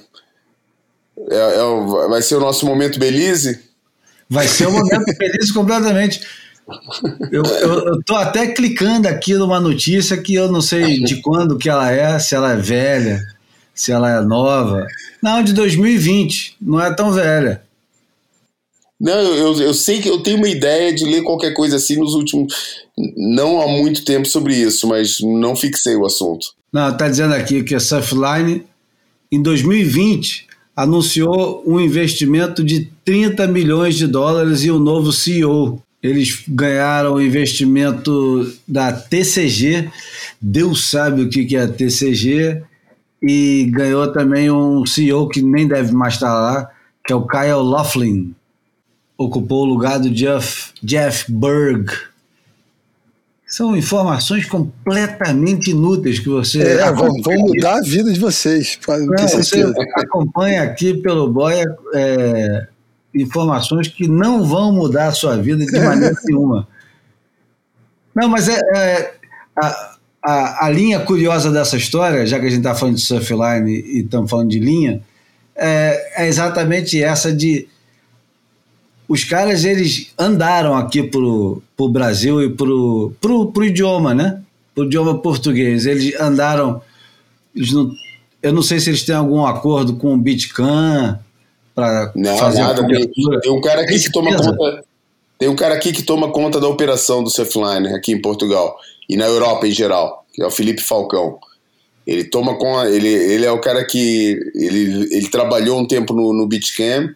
É, 1.30 1.56
é 1.56 1.62
o- 1.62 2.06
vai 2.10 2.20
ser 2.20 2.36
o 2.36 2.40
nosso 2.40 2.66
momento 2.66 2.98
Belize? 2.98 3.58
Vai 4.28 4.46
ser 4.46 4.66
um 4.66 4.72
momento 4.72 5.06
feliz 5.16 5.50
completamente. 5.50 6.20
Eu, 7.32 7.42
eu, 7.44 7.86
eu, 7.86 8.02
tô 8.04 8.14
até 8.14 8.48
clicando 8.48 9.08
aqui 9.08 9.32
numa 9.34 9.58
notícia 9.58 10.18
que 10.18 10.34
eu 10.34 10.52
não 10.52 10.60
sei 10.60 11.00
de 11.02 11.22
quando 11.22 11.56
que 11.56 11.70
ela 11.70 11.90
é, 11.90 12.18
se 12.18 12.34
ela 12.34 12.52
é 12.52 12.56
velha, 12.56 13.22
se 13.74 13.90
ela 13.90 14.10
é 14.10 14.20
nova. 14.20 14.86
Não, 15.22 15.42
de 15.42 15.54
2020, 15.54 16.58
não 16.60 16.78
é 16.78 16.92
tão 16.92 17.12
velha. 17.12 17.62
Não, 18.98 19.12
eu, 19.12 19.60
eu 19.60 19.74
sei 19.74 20.00
que 20.00 20.08
eu 20.08 20.22
tenho 20.22 20.38
uma 20.38 20.48
ideia 20.48 20.94
de 20.94 21.04
ler 21.04 21.22
qualquer 21.22 21.52
coisa 21.52 21.76
assim 21.76 21.96
nos 21.96 22.14
últimos. 22.14 22.54
Não 23.16 23.60
há 23.60 23.68
muito 23.68 24.04
tempo 24.04 24.26
sobre 24.26 24.54
isso, 24.54 24.88
mas 24.88 25.18
não 25.20 25.54
fixei 25.54 25.94
o 25.96 26.06
assunto. 26.06 26.46
Não, 26.72 26.90
está 26.90 27.08
dizendo 27.08 27.34
aqui 27.34 27.62
que 27.62 27.74
a 27.74 27.80
Surfline, 27.80 28.64
em 29.30 29.42
2020, 29.42 30.46
anunciou 30.74 31.62
um 31.66 31.80
investimento 31.80 32.64
de 32.64 32.90
30 33.04 33.46
milhões 33.48 33.96
de 33.96 34.06
dólares 34.06 34.62
e 34.64 34.70
um 34.70 34.78
novo 34.78 35.12
CEO. 35.12 35.82
Eles 36.02 36.44
ganharam 36.46 37.14
o 37.14 37.22
investimento 37.22 38.52
da 38.68 38.92
TCG, 38.92 39.90
Deus 40.40 40.88
sabe 40.90 41.22
o 41.22 41.28
que 41.28 41.56
é 41.56 41.62
a 41.62 41.68
TCG, 41.68 42.62
e 43.22 43.70
ganhou 43.72 44.12
também 44.12 44.50
um 44.50 44.84
CEO 44.86 45.28
que 45.28 45.42
nem 45.42 45.66
deve 45.66 45.92
mais 45.92 46.14
estar 46.14 46.32
lá, 46.32 46.70
que 47.04 47.12
é 47.12 47.16
o 47.16 47.26
Kyle 47.26 47.62
Laughlin. 47.62 48.35
Ocupou 49.18 49.62
o 49.62 49.64
lugar 49.64 49.98
do 49.98 50.10
Jeff, 50.10 50.72
Jeff 50.82 51.30
Berg. 51.30 51.90
São 53.46 53.76
informações 53.76 54.44
completamente 54.44 55.70
inúteis 55.70 56.18
que 56.18 56.28
você. 56.28 56.60
É, 56.60 56.92
vão, 56.92 57.10
vão 57.22 57.38
mudar 57.38 57.78
a 57.78 57.80
vida 57.80 58.12
de 58.12 58.18
vocês. 58.18 58.78
Não, 58.86 59.28
você 59.28 59.64
acompanha 59.94 60.64
aqui 60.64 60.94
pelo 60.94 61.32
Boia 61.32 61.64
é, 61.94 62.66
informações 63.14 63.88
que 63.88 64.08
não 64.08 64.44
vão 64.44 64.72
mudar 64.72 65.08
a 65.08 65.12
sua 65.12 65.36
vida 65.36 65.64
de 65.64 65.80
maneira 65.80 66.14
nenhuma. 66.24 66.68
Não, 68.14 68.28
mas 68.28 68.48
é, 68.48 68.58
é 68.74 69.14
a, 69.56 69.96
a, 70.22 70.66
a, 70.66 70.70
linha 70.70 71.00
curiosa 71.00 71.50
dessa 71.50 71.76
história, 71.76 72.26
já 72.26 72.38
que 72.38 72.46
a 72.46 72.48
gente 72.48 72.58
está 72.58 72.74
falando 72.74 72.96
de 72.96 73.02
surfline 73.02 73.70
e 73.70 74.00
estamos 74.00 74.30
falando 74.30 74.50
de 74.50 74.58
linha, 74.58 75.02
é, 75.54 76.22
é, 76.24 76.26
exatamente 76.26 77.02
essa 77.02 77.32
de 77.32 77.68
os 79.08 79.24
caras 79.24 79.64
eles 79.64 80.12
andaram 80.18 80.74
aqui 80.74 81.02
pro, 81.02 81.62
pro 81.76 81.88
Brasil 81.88 82.42
e 82.42 82.50
pro, 82.50 83.12
pro, 83.20 83.52
pro 83.52 83.64
idioma, 83.64 84.14
né? 84.14 84.42
Pro 84.74 84.84
idioma 84.84 85.18
português. 85.18 85.86
Eles 85.86 86.18
andaram. 86.20 86.82
Eles 87.54 87.72
não, 87.72 87.90
eu 88.42 88.52
não 88.52 88.62
sei 88.62 88.80
se 88.80 88.90
eles 88.90 89.04
têm 89.04 89.14
algum 89.14 89.46
acordo 89.46 89.96
com 89.96 90.14
o 90.14 90.18
Bitcan 90.18 91.18
para 91.74 92.12
fazer 92.38 92.60
nada, 92.60 92.82
a 92.82 92.86
tem, 92.86 93.10
tem 93.42 93.52
um 93.52 93.60
cara 93.60 93.82
aqui 93.82 93.98
que 93.98 94.10
toma 94.10 94.36
conta. 94.36 94.84
Tem 95.38 95.48
um 95.48 95.56
cara 95.56 95.74
aqui 95.74 95.92
que 95.92 96.02
toma 96.02 96.32
conta 96.32 96.58
da 96.58 96.66
operação 96.66 97.22
do 97.22 97.28
Surfliner 97.28 97.94
aqui 97.94 98.12
em 98.12 98.20
Portugal 98.20 98.76
e 99.08 99.16
na 99.16 99.26
Europa 99.26 99.66
em 99.66 99.72
geral, 99.72 100.24
que 100.32 100.42
é 100.42 100.46
o 100.46 100.50
Felipe 100.50 100.82
Falcão. 100.82 101.38
Ele 102.06 102.24
toma 102.24 102.56
com 102.56 102.82
ele, 102.84 103.08
ele 103.08 103.44
é 103.44 103.50
o 103.50 103.60
cara 103.60 103.84
que 103.84 104.38
ele, 104.54 105.08
ele 105.14 105.28
trabalhou 105.28 105.78
um 105.78 105.86
tempo 105.86 106.14
no, 106.14 106.32
no 106.32 106.46
Bitcam, 106.46 107.14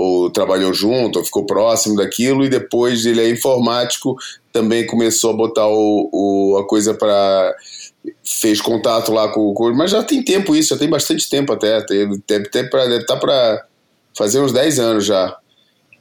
ou 0.00 0.30
trabalhou 0.30 0.72
junto, 0.72 1.18
ou 1.18 1.24
ficou 1.24 1.44
próximo 1.44 1.96
daquilo, 1.96 2.44
e 2.44 2.48
depois 2.48 3.04
ele 3.04 3.20
é 3.20 3.30
informático, 3.30 4.16
também 4.52 4.86
começou 4.86 5.30
a 5.30 5.36
botar 5.36 5.66
o, 5.66 6.08
o 6.12 6.58
a 6.58 6.66
coisa 6.66 6.94
para 6.94 7.54
fez 8.24 8.60
contato 8.60 9.12
lá 9.12 9.28
com 9.28 9.52
o 9.52 9.76
mas 9.76 9.90
já 9.90 10.02
tem 10.02 10.22
tempo 10.22 10.56
isso, 10.56 10.70
já 10.70 10.78
tem 10.78 10.88
bastante 10.88 11.28
tempo 11.28 11.52
até, 11.52 11.84
deve, 11.84 12.22
deve, 12.26 12.48
deve 12.48 12.96
estar 12.96 13.18
para 13.18 13.66
fazer 14.16 14.40
uns 14.40 14.52
10 14.52 14.78
anos 14.78 15.04
já. 15.04 15.36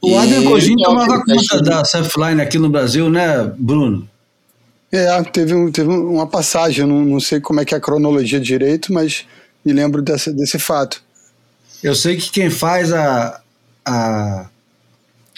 O 0.02 0.18
Adrian 0.18 0.46
Cogin 0.46 0.76
tomava 0.78 1.22
conta 1.26 1.62
da 1.62 1.84
Surfline 1.84 2.42
aqui 2.42 2.58
no 2.58 2.70
Brasil, 2.70 3.10
né, 3.10 3.52
Bruno? 3.58 4.08
É, 4.92 5.22
teve, 5.24 5.54
um, 5.54 5.70
teve 5.70 5.90
uma 5.90 6.26
passagem, 6.26 6.86
não, 6.86 7.02
não 7.02 7.20
sei 7.20 7.42
como 7.42 7.60
é 7.60 7.66
que 7.66 7.74
é 7.76 7.78
a 7.78 7.82
cronologia 7.82 8.40
direito, 8.40 8.94
mas 8.94 9.26
me 9.64 9.74
lembro 9.74 10.02
desse, 10.02 10.32
desse 10.32 10.58
fato. 10.58 11.04
Eu 11.84 11.94
sei 11.94 12.16
que 12.16 12.32
quem 12.32 12.50
faz 12.50 12.92
a, 12.94 13.42
a, 13.90 14.50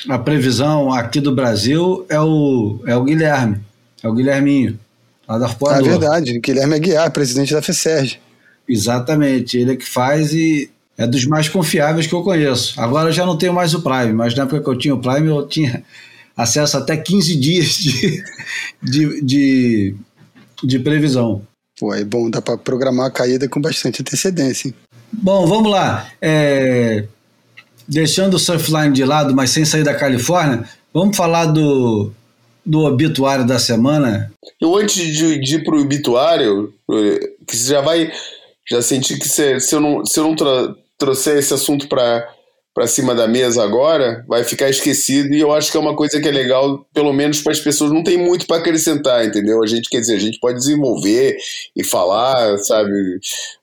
a 0.10 0.20
previsão 0.20 0.92
aqui 0.94 1.20
do 1.20 1.34
Brasil 1.34 2.06
é 2.10 2.20
o, 2.20 2.82
é 2.86 2.96
o 2.96 3.04
Guilherme, 3.04 3.60
é 4.04 4.08
o 4.08 4.14
Guilherminho, 4.14 4.80
lá 5.28 5.38
da 5.38 5.46
Arpoador. 5.46 5.88
É 5.88 5.90
verdade, 5.90 6.40
Guilherme 6.40 6.76
Aguiar, 6.76 7.12
presidente 7.12 7.54
da 7.54 7.62
FESERG. 7.62 8.20
Exatamente, 8.68 9.58
ele 9.58 9.74
é 9.74 9.76
que 9.76 9.86
faz 9.86 10.34
e 10.34 10.70
é 10.98 11.08
dos 11.08 11.26
mais 11.26 11.50
confiáveis 11.50 12.06
que 12.06 12.14
eu 12.14 12.24
conheço. 12.24 12.80
Agora 12.80 13.10
eu 13.10 13.14
já 13.14 13.26
não 13.26 13.38
tenho 13.38 13.54
mais 13.54 13.74
o 13.74 13.82
Prime, 13.82 14.14
mas 14.14 14.36
na 14.36 14.44
época 14.44 14.62
que 14.62 14.70
eu 14.70 14.78
tinha 14.78 14.94
o 14.94 15.00
Prime 15.00 15.28
eu 15.28 15.48
tinha 15.48 15.84
acesso 16.36 16.78
até 16.78 16.96
15 16.98 17.36
dias 17.38 17.68
de, 17.76 18.24
de, 18.82 19.22
de, 19.22 19.96
de 20.64 20.80
previsão. 20.80 21.42
Pô, 21.80 21.94
é 21.94 22.04
bom, 22.04 22.30
dá 22.30 22.42
para 22.42 22.58
programar 22.58 23.08
a 23.08 23.12
caída 23.12 23.50
com 23.50 23.60
bastante 23.60 24.02
antecedência. 24.02 24.68
Hein? 24.68 24.76
Bom, 25.12 25.48
vamos 25.48 25.72
lá. 25.72 26.08
É, 26.22 27.06
deixando 27.88 28.36
o 28.36 28.40
Surfline 28.40 28.94
de 28.94 29.04
lado, 29.04 29.36
mas 29.36 29.50
sem 29.50 29.66
sair 29.66 29.84
da 29.84 29.94
Califórnia, 29.94 30.64
vamos 30.94 31.16
falar 31.16 31.46
do, 31.46 32.12
do 32.66 32.80
obituário 32.82 33.46
da 33.46 33.60
semana. 33.60 34.32
Eu, 34.60 34.76
antes 34.76 34.96
de, 34.96 35.40
de 35.40 35.56
ir 35.56 35.64
para 35.64 35.76
o 35.76 35.82
obituário, 35.82 36.74
que 37.48 37.56
você 37.56 37.70
já 37.70 37.82
vai. 37.82 38.12
Já 38.70 38.82
senti 38.82 39.18
que 39.18 39.28
se, 39.28 39.60
se 39.60 39.76
eu 39.76 39.82
não, 39.82 40.06
se 40.06 40.20
eu 40.20 40.24
não 40.24 40.36
tra, 40.36 40.76
trouxer 40.98 41.38
esse 41.38 41.54
assunto 41.54 41.88
para 41.88 42.30
para 42.74 42.88
cima 42.88 43.14
da 43.14 43.28
mesa 43.28 43.64
agora, 43.64 44.24
vai 44.28 44.44
ficar 44.44 44.70
esquecido 44.70 45.34
e 45.34 45.42
eu 45.42 45.52
acho 45.52 45.70
que 45.70 45.78
é 45.78 45.80
uma 45.80 45.96
coisa 45.96 46.22
que 46.22 46.28
é 46.28 46.32
legal, 46.32 46.86
pelo 46.94 47.12
menos 47.12 47.42
para 47.42 47.52
as 47.52 47.60
pessoas, 47.60 47.92
não 47.92 48.04
tem 48.04 48.18
muito 48.18 48.48
para 48.48 48.58
acrescentar, 48.58 49.26
entendeu? 49.26 49.62
A 49.62 49.68
gente 49.68 49.90
quer 49.90 50.00
dizer, 50.00 50.16
a 50.16 50.20
gente 50.20 50.40
pode 50.40 50.58
desenvolver 50.58 51.36
e 51.76 51.84
falar, 51.84 52.58
sabe? 52.60 52.94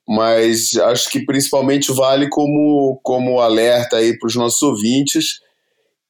Mas 0.06 0.76
acho 0.76 1.08
que 1.10 1.24
principalmente 1.24 1.90
vale 1.92 2.28
como, 2.28 3.00
como 3.02 3.40
alerta 3.40 3.96
aí 3.96 4.18
para 4.18 4.26
os 4.26 4.36
nossos 4.36 4.60
ouvintes 4.60 5.40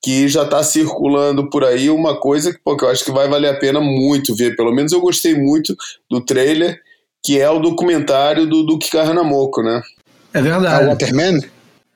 que 0.02 0.28
já 0.28 0.42
está 0.44 0.62
circulando 0.62 1.48
por 1.50 1.64
aí 1.64 1.90
uma 1.90 2.18
coisa 2.18 2.52
que, 2.52 2.58
pô, 2.62 2.76
que 2.76 2.84
eu 2.84 2.88
acho 2.88 3.04
que 3.04 3.11
vai 3.11 3.28
valer 3.28 3.48
a 3.48 3.58
pena 3.58 3.80
muito 3.80 4.34
ver. 4.34 4.56
Pelo 4.56 4.72
menos 4.72 4.92
eu 4.92 5.00
gostei 5.00 5.34
muito 5.34 5.76
do 6.11 6.20
trailer, 6.24 6.80
que 7.24 7.40
é 7.40 7.50
o 7.50 7.58
documentário 7.58 8.46
do 8.46 8.64
Duque 8.64 8.90
Carranamoko, 8.90 9.62
né? 9.62 9.82
É 10.32 10.40
verdade. 10.40 10.84
A 10.84 10.88
Waterman? 10.88 11.40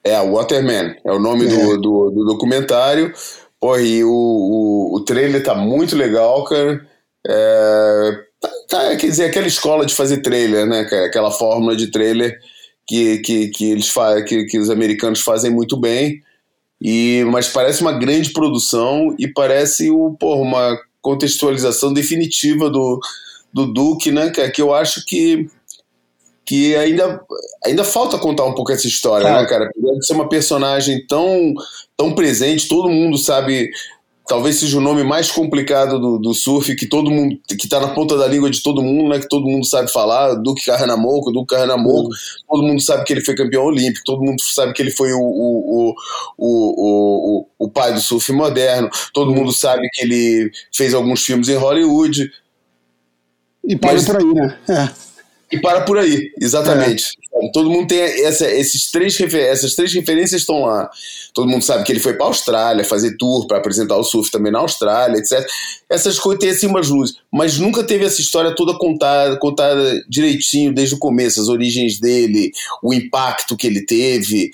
É, 0.04 0.20
Waterman, 0.20 0.96
é 1.04 1.12
o 1.12 1.18
nome 1.18 1.46
é. 1.46 1.48
Do, 1.48 1.80
do, 1.80 2.10
do, 2.10 2.24
documentário. 2.24 3.12
Pô, 3.60 3.78
e 3.78 4.02
o, 4.02 4.10
o, 4.10 4.96
o 4.96 5.04
trailer 5.04 5.42
tá 5.42 5.54
muito 5.54 5.96
legal, 5.96 6.44
cara. 6.44 6.84
É, 7.24 8.18
tá, 8.40 8.50
tá, 8.68 8.96
quer 8.96 9.06
dizer, 9.06 9.26
aquela 9.26 9.46
escola 9.46 9.86
de 9.86 9.94
fazer 9.94 10.18
trailer, 10.18 10.66
né, 10.66 10.84
cara? 10.84 11.06
Aquela 11.06 11.30
fórmula 11.30 11.76
de 11.76 11.90
trailer 11.90 12.38
que, 12.86 13.18
que, 13.18 13.48
que, 13.48 13.70
eles 13.70 13.88
fa 13.88 14.20
que, 14.22 14.44
que 14.46 14.58
os 14.58 14.68
americanos 14.68 15.20
fazem 15.20 15.50
muito 15.50 15.76
bem. 15.78 16.20
E, 16.80 17.24
mas 17.30 17.48
parece 17.48 17.80
uma 17.80 17.92
grande 17.92 18.32
produção 18.32 19.14
e 19.16 19.28
parece 19.28 19.88
o, 19.90 20.16
porra, 20.18 20.40
uma 20.40 20.78
contextualização 21.00 21.92
definitiva 21.92 22.68
do, 22.68 22.98
do 23.54 23.72
Duke, 23.72 24.10
né, 24.10 24.30
cara? 24.30 24.50
Que 24.50 24.60
eu 24.60 24.74
acho 24.74 25.04
que 25.06 25.48
que 26.44 26.74
ainda, 26.74 27.20
ainda 27.64 27.84
falta 27.84 28.18
contar 28.18 28.44
um 28.44 28.54
pouco 28.54 28.72
essa 28.72 28.86
história, 28.86 29.30
né, 29.30 29.46
cara? 29.46 29.66
Apesar 29.66 29.94
de 29.94 30.06
ser 30.06 30.12
uma 30.14 30.28
personagem 30.28 31.06
tão, 31.06 31.54
tão 31.96 32.14
presente, 32.14 32.68
todo 32.68 32.90
mundo 32.90 33.16
sabe. 33.18 33.70
Talvez 34.28 34.56
seja 34.56 34.78
o 34.78 34.80
nome 34.80 35.02
mais 35.02 35.30
complicado 35.30 35.98
do, 35.98 36.16
do 36.16 36.32
surf, 36.32 36.74
que 36.76 36.86
todo 36.86 37.10
mundo. 37.10 37.36
que 37.58 37.68
tá 37.68 37.80
na 37.80 37.88
ponta 37.88 38.16
da 38.16 38.26
língua 38.26 38.50
de 38.50 38.62
todo 38.62 38.82
mundo, 38.82 39.10
né? 39.10 39.18
Que 39.18 39.28
todo 39.28 39.46
mundo 39.46 39.66
sabe 39.66 39.90
falar. 39.90 40.34
Duque 40.34 40.64
Carranamoko, 40.64 41.32
Duque 41.32 41.54
Carranamoko. 41.54 42.08
Uhum. 42.08 42.10
Todo 42.48 42.62
mundo 42.62 42.80
sabe 42.80 43.04
que 43.04 43.12
ele 43.12 43.20
foi 43.20 43.34
campeão 43.34 43.64
olímpico, 43.64 44.04
todo 44.04 44.22
mundo 44.22 44.40
sabe 44.40 44.72
que 44.72 44.80
ele 44.80 44.92
foi 44.92 45.12
o, 45.12 45.20
o, 45.20 45.90
o, 45.90 45.94
o, 46.38 47.40
o, 47.40 47.66
o 47.66 47.68
pai 47.68 47.92
do 47.92 48.00
surf 48.00 48.32
moderno, 48.32 48.88
todo 49.12 49.30
uhum. 49.30 49.38
mundo 49.38 49.52
sabe 49.52 49.88
que 49.92 50.02
ele 50.02 50.50
fez 50.72 50.94
alguns 50.94 51.24
filmes 51.24 51.48
em 51.48 51.56
Hollywood. 51.56 52.30
E 53.64 53.76
para 53.76 53.92
Mas, 53.92 54.06
por 54.06 54.16
aí, 54.16 54.34
né? 54.34 54.58
É. 54.68 55.11
E 55.52 55.60
para 55.60 55.82
por 55.82 55.98
aí, 55.98 56.32
exatamente. 56.40 57.12
É. 57.34 57.50
Todo 57.52 57.68
mundo 57.68 57.88
tem 57.88 58.00
essa, 58.00 58.50
esses 58.50 58.90
três 58.90 59.20
essas 59.20 59.74
três 59.74 59.92
referências 59.92 60.40
estão 60.40 60.62
lá. 60.62 60.90
Todo 61.34 61.48
mundo 61.48 61.62
sabe 61.62 61.84
que 61.84 61.92
ele 61.92 62.00
foi 62.00 62.14
para 62.14 62.24
a 62.24 62.28
Austrália 62.28 62.84
fazer 62.84 63.18
tour 63.18 63.46
para 63.46 63.58
apresentar 63.58 63.96
o 63.98 64.02
surf 64.02 64.30
também 64.30 64.50
na 64.50 64.60
Austrália, 64.60 65.18
etc. 65.18 65.46
Essas 65.90 66.18
coisas 66.18 66.40
têm 66.40 66.50
assim 66.50 66.66
umas 66.66 66.88
luzes, 66.88 67.16
mas 67.30 67.58
nunca 67.58 67.84
teve 67.84 68.06
essa 68.06 68.22
história 68.22 68.54
toda 68.54 68.78
contada, 68.78 69.36
contada 69.38 70.02
direitinho 70.08 70.74
desde 70.74 70.94
o 70.94 70.98
começo, 70.98 71.38
as 71.38 71.48
origens 71.48 72.00
dele, 72.00 72.50
o 72.82 72.94
impacto 72.94 73.54
que 73.54 73.66
ele 73.66 73.84
teve, 73.84 74.50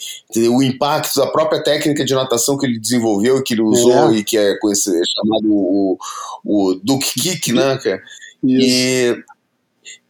o 0.50 0.60
impacto 0.60 1.14
da 1.14 1.28
própria 1.28 1.62
técnica 1.62 2.04
de 2.04 2.12
natação 2.12 2.58
que 2.58 2.66
ele 2.66 2.80
desenvolveu, 2.80 3.40
que 3.44 3.54
ele 3.54 3.62
usou 3.62 4.12
é. 4.12 4.16
e 4.16 4.24
que 4.24 4.36
é, 4.36 4.50
é 4.50 4.54
chamado 4.54 5.46
o, 5.48 5.96
o 6.44 6.74
Duke 6.82 7.12
Kick, 7.20 7.52
né, 7.52 7.78
cara? 7.78 8.02
Isso. 8.42 8.66
E 8.66 9.37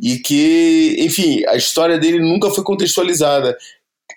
e 0.01 0.19
que, 0.19 0.97
enfim, 0.99 1.45
a 1.47 1.57
história 1.57 1.99
dele 1.99 2.21
nunca 2.21 2.51
foi 2.51 2.65
contextualizada. 2.65 3.57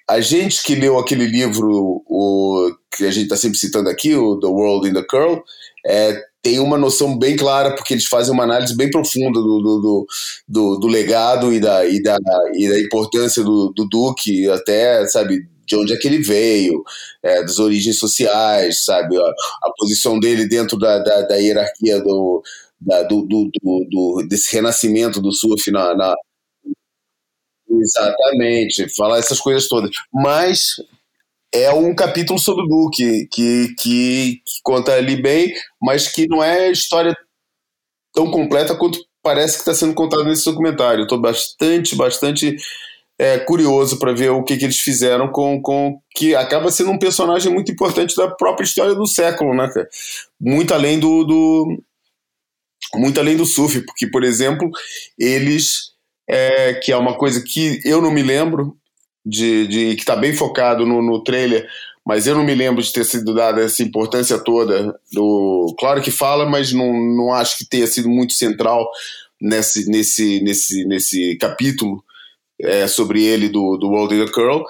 A 0.10 0.20
gente 0.20 0.64
que 0.64 0.76
leu 0.76 1.00
aquele 1.00 1.26
livro, 1.26 2.04
o 2.08 2.72
que 2.96 3.06
a 3.06 3.12
gente 3.12 3.24
está 3.24 3.38
sempre 3.38 3.58
citando 3.58 3.90
aqui, 3.90 4.14
o 4.16 4.40
The 4.40 4.48
World 4.48 4.90
in 4.90 4.94
the 4.94 5.04
Curl, 5.04 5.42
é, 5.86 6.22
tem 6.42 6.60
uma 6.60 6.78
noção 6.78 7.18
bem 7.18 7.36
clara, 7.36 7.76
porque 7.76 7.94
eles 7.94 8.06
fazem 8.06 8.34
uma 8.34 8.44
análise 8.44 8.76
bem 8.76 8.90
profunda 8.90 9.40
do, 9.40 9.62
do, 9.62 10.08
do, 10.48 10.80
do 10.80 10.88
legado 10.88 11.54
e 11.54 11.60
da, 11.60 11.86
e, 11.86 12.02
da, 12.02 12.18
e 12.54 12.70
da 12.70 12.80
importância 12.80 13.44
do, 13.44 13.72
do 13.76 13.88
Duque, 13.88 14.50
até, 14.50 15.08
sabe, 15.08 15.48
de 15.66 15.76
onde 15.76 15.94
é 15.94 15.98
que 15.98 16.08
ele 16.08 16.22
veio, 16.22 16.84
é, 17.24 17.42
das 17.44 17.60
origens 17.60 17.98
sociais, 17.98 18.84
sabe, 18.84 19.18
a, 19.18 19.22
a 19.64 19.72
posição 19.78 20.20
dele 20.20 20.48
dentro 20.48 20.78
da, 20.78 21.00
da, 21.00 21.22
da 21.22 21.36
hierarquia 21.36 22.00
do, 22.02 22.42
da, 22.82 23.04
do, 23.04 23.22
do, 23.28 23.50
do, 23.62 24.26
desse 24.28 24.54
renascimento 24.56 25.22
do 25.22 25.32
surf 25.32 25.70
na, 25.72 25.96
na, 25.96 26.16
Exatamente, 27.80 28.90
falar 28.96 29.20
essas 29.20 29.40
coisas 29.40 29.68
todas. 29.68 29.92
Mas 30.14 30.76
é 31.54 31.72
um 31.72 31.96
capítulo 31.96 32.38
sobre 32.38 32.64
o 32.64 32.68
Duque, 32.68 33.28
que, 33.32 33.76
que, 33.78 34.38
que, 34.46 34.62
conta 34.64 34.94
ali 34.94 35.22
bem, 35.22 35.54
mas 35.82 36.08
que 36.08 36.28
não 36.28 36.44
é 36.44 36.70
história 36.70 37.16
tão 38.14 38.30
completa 38.30 38.76
quanto 38.76 39.00
parece 39.24 39.54
que 39.54 39.60
está 39.60 39.74
sendo 39.74 39.94
contado 39.94 40.26
nesse 40.26 40.46
documentário. 40.46 41.04
Estou 41.04 41.20
bastante, 41.20 41.96
bastante 41.96 42.58
é, 43.18 43.40
curioso 43.40 44.00
para 44.00 44.14
ver 44.14 44.32
o 44.32 44.44
que, 44.44 44.58
que 44.58 44.66
eles 44.66 44.80
fizeram 44.80 45.32
com, 45.32 45.62
com. 45.62 46.00
que 46.16 46.36
acaba 46.36 46.72
sendo 46.72 46.92
um 46.92 47.00
personagem 47.00 47.54
muito 47.54 47.72
importante 47.72 48.16
da 48.16 48.30
própria 48.30 48.66
história 48.66 48.96
do 48.96 49.08
século, 49.08 49.54
né, 49.56 49.70
cara? 49.74 49.88
Muito 50.40 50.74
além 50.74 51.00
do, 51.00 51.24
do 51.24 51.84
muito 52.96 53.20
além 53.20 53.38
do 53.38 53.46
surf, 53.46 53.82
porque, 53.82 54.08
por 54.08 54.24
exemplo, 54.24 54.70
eles. 55.18 55.92
É, 56.30 56.76
que 56.76 56.94
é 56.94 56.98
uma 56.98 57.18
coisa 57.18 57.44
que 57.44 57.82
eu 57.84 58.02
não 58.02 58.10
me 58.10 58.24
lembro, 58.24 58.78
de, 59.26 59.68
de 59.68 59.96
que 59.96 60.02
está 60.02 60.16
bem 60.16 60.34
focado 60.34 60.86
no, 60.86 61.02
no 61.02 61.24
trailer, 61.24 61.68
mas 62.06 62.26
eu 62.26 62.36
não 62.36 62.44
me 62.44 62.56
lembro 62.56 62.82
de 62.82 62.92
ter 62.92 63.06
sido 63.06 63.34
dada 63.34 63.62
essa 63.62 63.84
importância 63.84 64.38
toda. 64.40 65.00
Do, 65.12 65.76
claro 65.80 66.02
que 66.02 66.10
fala, 66.10 66.46
mas 66.46 66.72
não, 66.72 66.94
não 66.94 67.34
acho 67.34 67.58
que 67.58 67.66
tenha 67.66 67.86
sido 67.86 68.10
muito 68.10 68.34
central 68.34 68.90
nesse, 69.40 69.90
nesse, 69.90 70.42
nesse, 70.42 70.86
nesse 70.86 71.36
capítulo 71.38 72.04
é, 72.60 72.88
sobre 72.88 73.24
ele 73.24 73.50
do, 73.50 73.78
do 73.78 73.90
World 73.90 74.16
in 74.16 74.24
a 74.24 74.32
Curl, 74.32 74.64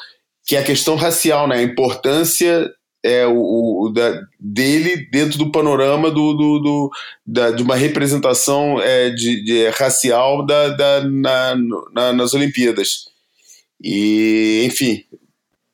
que 0.45 0.55
é 0.55 0.59
a 0.59 0.63
questão 0.63 0.95
racial, 0.95 1.47
né? 1.47 1.57
a 1.57 1.63
importância 1.63 2.69
é, 3.03 3.25
o, 3.25 3.85
o 3.85 3.89
da, 3.89 4.21
dele 4.39 5.07
dentro 5.11 5.37
do 5.37 5.51
panorama 5.51 6.11
do, 6.11 6.33
do, 6.33 6.59
do 6.59 6.91
da, 7.25 7.51
de 7.51 7.63
uma 7.63 7.75
representação 7.75 8.79
é, 8.81 9.09
de, 9.09 9.43
de, 9.43 9.69
racial 9.69 10.45
da, 10.45 10.69
da 10.69 11.03
na, 11.03 11.55
na, 11.93 12.13
nas 12.13 12.33
Olimpíadas. 12.33 13.05
E, 13.83 14.63
enfim, 14.65 15.03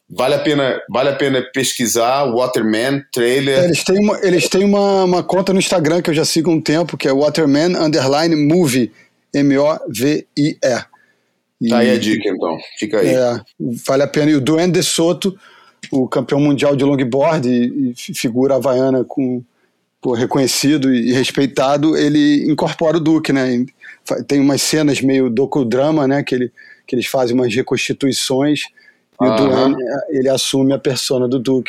vale 0.09 0.35
a 0.35 0.39
pena, 0.39 0.81
vale 0.89 1.09
a 1.09 1.15
pena 1.15 1.41
pesquisar 1.53 2.25
Waterman 2.31 3.03
trailer. 3.11 3.59
É, 3.59 3.65
eles 3.65 3.83
têm, 3.83 3.99
uma, 3.99 4.19
eles 4.23 4.49
têm 4.49 4.63
uma, 4.63 5.03
uma 5.03 5.23
conta 5.23 5.51
no 5.51 5.59
Instagram 5.59 6.01
que 6.01 6.09
eu 6.09 6.15
já 6.15 6.23
sigo 6.23 6.49
há 6.49 6.53
um 6.53 6.61
tempo, 6.61 6.95
que 6.95 7.07
é 7.07 7.13
Waterman 7.13 7.75
Underline 7.75 8.35
Movie, 8.35 8.91
M-O-V-I-E. 9.33 10.59
Tá 11.69 11.79
aí 11.79 11.89
a 11.89 11.97
dica, 11.97 12.29
então. 12.29 12.55
Fica 12.77 12.99
aí. 12.99 13.09
É, 13.09 13.41
vale 13.85 14.03
a 14.03 14.07
pena. 14.07 14.31
E 14.31 14.35
o 14.35 14.41
Duane 14.41 14.71
de 14.71 14.83
Soto, 14.83 15.37
o 15.91 16.07
campeão 16.07 16.39
mundial 16.39 16.75
de 16.75 16.83
longboard 16.83 17.47
e, 17.49 17.91
e 17.91 18.13
figura 18.13 18.55
havaiana 18.55 19.03
com 19.03 19.43
pô, 20.01 20.13
reconhecido 20.13 20.93
e 20.93 21.11
respeitado, 21.11 21.97
ele 21.97 22.49
incorpora 22.51 22.97
o 22.97 22.99
Duque, 22.99 23.33
né? 23.33 23.65
Tem 24.27 24.39
umas 24.39 24.61
cenas 24.61 25.01
meio 25.01 25.29
docudrama, 25.29 26.07
né? 26.07 26.23
Que 26.23 26.35
ele 26.35 26.51
que 26.87 26.95
eles 26.95 27.05
fazem 27.05 27.35
umas 27.35 27.53
reconstituições 27.53 28.61
e 29.21 29.25
uhum. 29.25 29.33
o 29.33 29.35
Duane, 29.35 29.75
ele 30.09 30.29
assume 30.29 30.73
a 30.73 30.79
persona 30.79 31.27
do. 31.27 31.63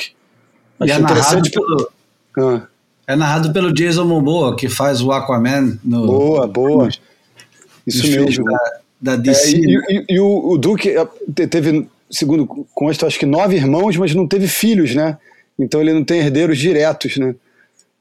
Acho 0.79 0.89
e 0.89 0.93
é 0.93 0.99
interessante 0.99 1.51
pelo, 1.51 1.91
ah. 2.39 2.63
é 3.07 3.17
narrado 3.17 3.53
pelo 3.53 3.73
Jason 3.73 4.05
Momoa, 4.05 4.55
que 4.55 4.69
faz 4.69 5.03
o 5.03 5.11
Aquaman 5.11 5.77
no 5.83 6.07
Boa, 6.07 6.47
boa. 6.47 6.89
Isso 7.85 8.07
mesmo. 8.07 8.45
Da, 8.45 8.81
da 9.01 9.17
DC. 9.17 9.57
É, 9.57 9.59
e, 9.59 9.75
e, 9.89 10.05
e, 10.11 10.21
o, 10.21 10.51
o 10.51 10.59
Duke 10.59 10.91
é, 10.91 11.05
teve, 11.49 11.89
segundo 12.11 12.47
consta, 12.75 13.07
acho 13.07 13.19
que 13.19 13.27
nove 13.27 13.57
irmãos, 13.57 13.97
mas 13.97 14.15
não 14.15 14.27
teve 14.27 14.47
filhos, 14.47 14.95
né? 14.95 15.19
Então 15.59 15.81
ele 15.81 15.93
não 15.93 16.05
tem 16.05 16.21
herdeiros 16.21 16.59
diretos, 16.59 17.17
né? 17.17 17.35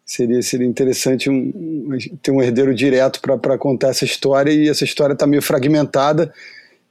Seria, 0.05 0.41
seria 0.41 0.67
interessante 0.67 1.29
um, 1.29 1.35
um, 1.35 1.97
ter 2.21 2.31
um 2.31 2.41
herdeiro 2.41 2.73
direto 2.73 3.19
para 3.21 3.57
contar 3.57 3.89
essa 3.89 4.05
história, 4.05 4.51
e 4.51 4.69
essa 4.69 4.85
história 4.85 5.13
está 5.13 5.27
meio 5.27 5.41
fragmentada 5.41 6.33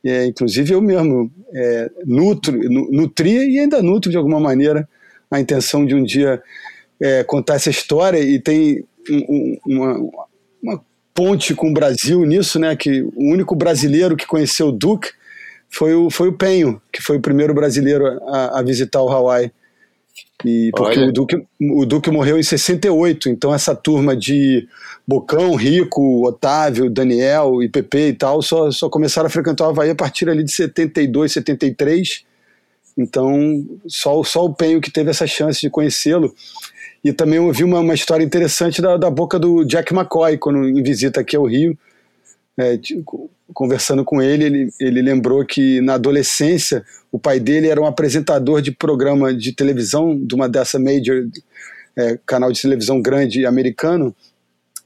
é, 0.07 0.25
inclusive 0.27 0.73
eu 0.73 0.81
mesmo 0.81 1.31
é, 1.53 1.91
nutro, 2.05 2.57
nutria 2.93 3.45
e 3.45 3.59
ainda 3.59 3.83
nutro 3.83 4.09
de 4.11 4.17
alguma 4.17 4.39
maneira 4.39 4.89
a 5.29 5.41
intenção 5.41 5.85
de 5.85 5.97
um 5.97 6.05
dia 6.05 6.41
é, 7.01 7.25
contar 7.25 7.57
essa 7.57 7.71
história 7.71 8.19
e 8.21 8.39
tem 8.39 8.85
um, 9.11 9.59
uma, 9.67 10.11
uma, 10.63 10.85
ponte 11.13 11.55
com 11.55 11.71
o 11.71 11.73
Brasil 11.73 12.25
nisso, 12.25 12.59
né? 12.59 12.77
Que 12.77 13.03
o 13.03 13.33
único 13.33 13.57
brasileiro 13.57 14.17
que 14.17 14.27
conheceu 14.27 14.69
o 14.69 14.73
Duke 14.73 15.09
foi 15.71 15.95
o, 15.95 16.11
foi 16.11 16.29
o 16.29 16.33
Penho, 16.33 16.81
que 16.93 17.03
foi 17.03 17.17
o 17.17 17.21
primeiro 17.21 17.55
brasileiro 17.55 18.07
a, 18.29 18.61
a 18.61 18.63
visitar 18.63 19.03
o 19.03 19.09
Hawaii. 19.09 19.51
E 20.45 20.71
porque 20.75 20.99
o 20.99 21.13
Duque, 21.13 21.47
o 21.61 21.87
Duque 21.87 22.11
morreu 22.11 22.39
em 22.39 22.43
68, 22.43 23.29
então 23.29 23.55
essa 23.55 23.75
turma 23.75 24.17
de 24.17 24.69
Bocão, 25.07 25.55
Rico, 25.55 26.27
Otávio, 26.27 26.91
Daniel 26.91 27.63
e 27.63 27.69
Pepe 27.69 28.09
e 28.09 28.13
tal 28.13 28.43
só, 28.43 28.71
só 28.71 28.89
começaram 28.89 29.29
a 29.29 29.31
frequentar 29.31 29.67
o 29.67 29.71
Havaí 29.71 29.91
a 29.91 29.95
partir 29.95 30.29
ali 30.29 30.43
de 30.43 30.53
72, 30.53 31.33
73. 31.33 32.25
Então, 32.99 33.65
só, 33.87 34.23
só 34.25 34.45
o 34.45 34.55
Penho 34.55 34.81
que 34.81 34.91
teve 34.91 35.11
essa 35.11 35.27
chance 35.27 35.61
de 35.61 35.71
conhecê-lo. 35.71 36.35
E 37.05 37.13
também 37.13 37.39
ouvi 37.39 37.63
uma, 37.63 37.81
uma 37.81 37.95
história 37.95 38.25
interessante 38.25 38.83
da, 38.83 38.97
da 38.97 39.11
boca 39.11 39.39
do 39.39 39.65
Jack 39.65 39.95
McCoy, 39.95 40.39
quando 40.39 40.67
em 40.67 40.83
visita 40.83 41.21
aqui 41.21 41.37
ao 41.37 41.45
Rio. 41.45 41.79
É, 42.59 42.79
conversando 43.53 44.05
com 44.05 44.23
ele, 44.23 44.45
ele, 44.45 44.71
ele 44.81 45.03
lembrou 45.03 45.45
que 45.45 45.81
na 45.83 45.95
adolescência 45.95 46.85
o 47.13 47.19
pai 47.19 47.39
dele 47.39 47.69
era 47.69 47.81
um 47.81 47.87
apresentador 47.87 48.63
de 48.63 48.73
programa 48.73 49.33
de 49.35 49.53
televisão 49.53 50.19
de 50.19 50.35
uma 50.35 50.49
dessa 50.49 50.79
major 50.79 51.27
é, 51.97 52.19
canal 52.27 52.51
de 52.53 52.61
televisão 52.61 53.01
grande 53.01 53.47
americano, 53.47 54.15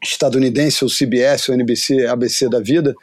estadunidense, 0.03 0.85
ou 0.85 0.91
CBS, 0.91 1.49
ou 1.49 1.55
NBC, 1.55 2.07
ABC 2.07 2.49
da 2.49 2.61
vida. 2.61 2.95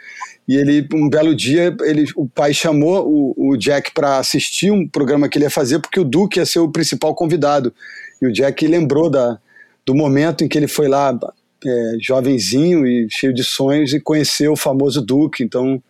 E 0.48 0.56
ele, 0.56 0.88
um 0.94 1.10
belo 1.10 1.36
dia, 1.36 1.76
ele, 1.82 2.06
o 2.16 2.28
pai 2.28 2.54
chamou 2.54 3.08
o, 3.08 3.52
o 3.52 3.58
Jack 3.58 3.92
para 3.94 4.18
assistir 4.18 4.72
um 4.72 4.88
programa 4.88 5.28
que 5.28 5.38
ele 5.38 5.46
ia 5.46 5.52
fazer, 5.52 5.80
porque 5.80 6.00
o 6.00 6.06
Duke 6.06 6.40
ia 6.40 6.46
ser 6.46 6.60
o 6.60 6.72
principal 6.72 7.14
convidado. 7.14 7.74
E 8.22 8.26
o 8.26 8.32
Jack 8.32 8.66
lembrou 8.66 9.10
da, 9.10 9.38
do 9.86 9.94
momento 9.94 10.44
em 10.44 10.48
que 10.48 10.58
ele 10.58 10.68
foi 10.68 10.88
lá 10.88 11.18
é, 11.66 11.98
jovenzinho 12.00 12.86
e 12.86 13.08
cheio 13.10 13.34
de 13.34 13.44
sonhos 13.44 13.94
e 13.94 14.00
conheceu 14.00 14.54
o 14.54 14.58
famoso 14.58 15.02
Duque. 15.02 15.44
Então, 15.44 15.82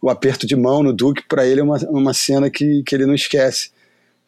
o 0.00 0.10
aperto 0.10 0.46
de 0.46 0.54
mão 0.54 0.82
no 0.82 0.92
Duque, 0.92 1.22
para 1.28 1.46
ele, 1.46 1.60
é 1.60 1.64
uma, 1.64 1.78
uma 1.88 2.14
cena 2.14 2.50
que, 2.50 2.82
que 2.82 2.94
ele 2.94 3.06
não 3.06 3.14
esquece. 3.14 3.70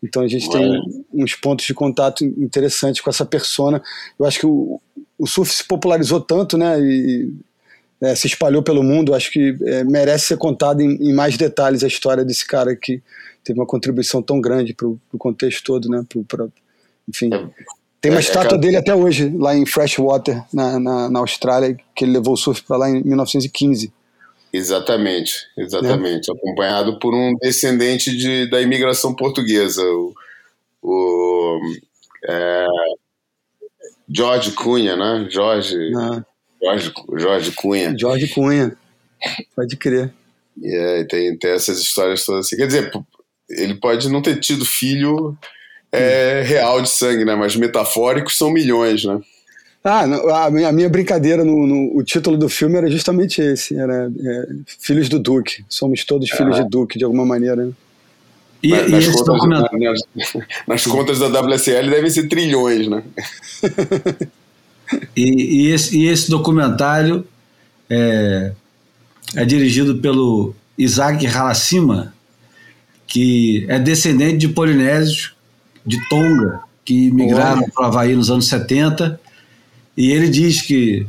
Então, 0.02 0.22
a 0.22 0.28
gente 0.28 0.48
tem 0.50 0.80
uns 1.12 1.34
pontos 1.34 1.66
de 1.66 1.74
contato 1.74 2.24
interessantes 2.24 3.00
com 3.00 3.10
essa 3.10 3.26
persona. 3.26 3.82
Eu 4.18 4.26
acho 4.26 4.40
que 4.40 4.46
o, 4.46 4.80
o 5.18 5.26
surf 5.26 5.52
se 5.52 5.64
popularizou 5.64 6.20
tanto, 6.20 6.56
né? 6.56 6.78
E 6.80 7.32
é, 8.00 8.14
se 8.14 8.26
espalhou 8.26 8.62
pelo 8.62 8.82
mundo. 8.82 9.14
Acho 9.14 9.30
que 9.30 9.56
é, 9.62 9.84
merece 9.84 10.26
ser 10.26 10.36
contado 10.36 10.80
em, 10.80 10.96
em, 10.96 11.14
mais 11.14 11.36
detalhes 11.36 11.82
a 11.82 11.88
história 11.88 12.24
desse 12.24 12.46
cara 12.46 12.76
que 12.76 13.02
teve 13.42 13.58
uma 13.58 13.66
contribuição 13.66 14.22
tão 14.22 14.40
grande 14.40 14.74
para 14.74 14.86
o 14.86 14.98
contexto 15.18 15.64
todo, 15.64 15.88
né? 15.88 16.04
Pro, 16.08 16.24
pra, 16.24 16.46
enfim. 17.08 17.30
Tem 18.00 18.10
uma 18.10 18.18
é, 18.18 18.22
é 18.22 18.24
estátua 18.24 18.58
dele 18.58 18.76
até 18.76 18.94
hoje, 18.94 19.34
lá 19.36 19.56
em 19.56 19.66
Freshwater, 19.66 20.42
na, 20.52 20.78
na, 20.78 21.10
na 21.10 21.18
Austrália, 21.18 21.76
que 21.94 22.04
ele 22.04 22.12
levou 22.12 22.34
o 22.34 22.36
surf 22.36 22.62
para 22.62 22.76
lá 22.76 22.90
em 22.90 23.02
1915. 23.02 23.92
Exatamente, 24.52 25.34
exatamente. 25.56 26.30
É. 26.30 26.34
Acompanhado 26.34 26.98
por 26.98 27.14
um 27.14 27.34
descendente 27.40 28.16
de, 28.16 28.48
da 28.48 28.60
imigração 28.60 29.14
portuguesa, 29.14 29.82
o, 29.82 30.14
o 30.82 31.60
é, 32.28 32.66
Jorge 34.08 34.52
Cunha, 34.52 34.96
né? 34.96 35.28
Jorge, 35.30 35.76
ah. 35.96 36.24
Jorge, 36.62 36.92
Jorge 37.18 37.52
Cunha. 37.52 37.94
Jorge 37.98 38.28
Cunha, 38.28 38.76
pode 39.54 39.76
crer. 39.76 40.12
É, 40.64 41.04
tem, 41.04 41.36
tem 41.36 41.50
essas 41.50 41.78
histórias 41.78 42.24
todas 42.24 42.46
assim. 42.46 42.56
Quer 42.56 42.66
dizer, 42.66 42.90
ele 43.50 43.74
pode 43.74 44.08
não 44.08 44.22
ter 44.22 44.40
tido 44.40 44.64
filho 44.64 45.36
é, 45.92 46.42
real 46.44 46.82
de 46.82 46.90
sangue, 46.90 47.24
né? 47.24 47.34
Mas 47.34 47.56
metafóricos 47.56 48.36
são 48.36 48.50
milhões, 48.50 49.04
né? 49.04 49.20
Ah, 49.88 50.02
a 50.46 50.50
minha, 50.50 50.68
a 50.68 50.72
minha 50.72 50.88
brincadeira 50.88 51.44
no, 51.44 51.64
no, 51.64 51.96
o 51.96 52.02
título 52.02 52.36
do 52.36 52.48
filme 52.48 52.76
era 52.76 52.90
justamente 52.90 53.40
esse, 53.40 53.78
era 53.78 54.10
é, 54.18 54.48
Filhos 54.80 55.08
do 55.08 55.18
Duque. 55.18 55.64
Somos 55.68 56.04
todos 56.04 56.28
filhos 56.28 56.56
de 56.56 56.68
Duque, 56.68 56.98
de 56.98 57.04
alguma 57.04 57.24
maneira. 57.24 57.66
Né? 57.66 57.72
E, 58.60 58.70
nas, 58.70 58.88
e 58.88 58.90
nas, 58.90 59.06
contas, 59.06 59.26
documento... 59.26 59.78
nas, 59.78 60.00
nas, 60.66 60.86
contas 60.86 61.18
da 61.20 61.28
WSL 61.28 61.88
devem 61.88 62.10
ser 62.10 62.26
trilhões, 62.26 62.88
né? 62.88 63.04
e, 65.14 65.68
e, 65.68 65.70
esse, 65.70 65.96
e 65.96 66.08
esse 66.08 66.28
documentário 66.28 67.24
é, 67.88 68.50
é 69.36 69.44
dirigido 69.44 69.98
pelo 69.98 70.52
Isaac 70.76 71.24
Halacima, 71.28 72.12
que 73.06 73.64
é 73.68 73.78
descendente 73.78 74.38
de 74.38 74.48
polinésios 74.48 75.35
de 75.86 76.08
Tonga, 76.08 76.60
que 76.84 77.10
migraram 77.10 77.68
para 77.70 77.84
o 77.84 77.86
Havaí 77.86 78.14
nos 78.14 78.30
anos 78.30 78.46
70 78.48 79.20
E 79.96 80.10
ele 80.10 80.28
diz 80.28 80.62
que 80.62 81.06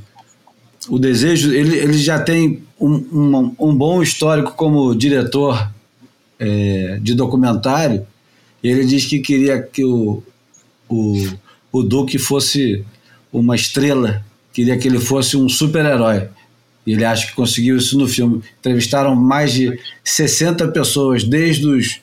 o 0.90 0.98
desejo, 0.98 1.52
ele, 1.52 1.78
ele 1.78 1.98
já 1.98 2.20
tem 2.20 2.64
um, 2.80 2.94
um, 2.94 3.56
um 3.60 3.76
bom 3.76 4.02
histórico 4.02 4.54
como 4.54 4.96
diretor 4.96 5.70
é, 6.40 7.00
de 7.02 7.14
documentário. 7.14 8.06
Ele 8.64 8.86
diz 8.86 9.06
que 9.06 9.20
queria 9.20 9.62
que 9.62 9.84
o, 9.84 10.24
o, 10.88 11.28
o 11.72 11.84
Duque 11.84 12.18
fosse 12.18 12.86
uma 13.32 13.56
estrela, 13.56 14.24
queria 14.54 14.78
que 14.78 14.88
ele 14.88 15.00
fosse 15.00 15.36
um 15.36 15.50
super-herói. 15.50 16.30
E 16.86 16.94
ele 16.94 17.04
acha 17.04 17.28
que 17.28 17.34
conseguiu 17.34 17.78
isso 17.78 17.98
no 17.98 18.08
filme. 18.08 18.42
Entrevistaram 18.60 19.14
mais 19.16 19.52
de 19.52 19.78
60 20.04 20.70
pessoas, 20.70 21.24
desde 21.24 21.68
os 21.68 22.00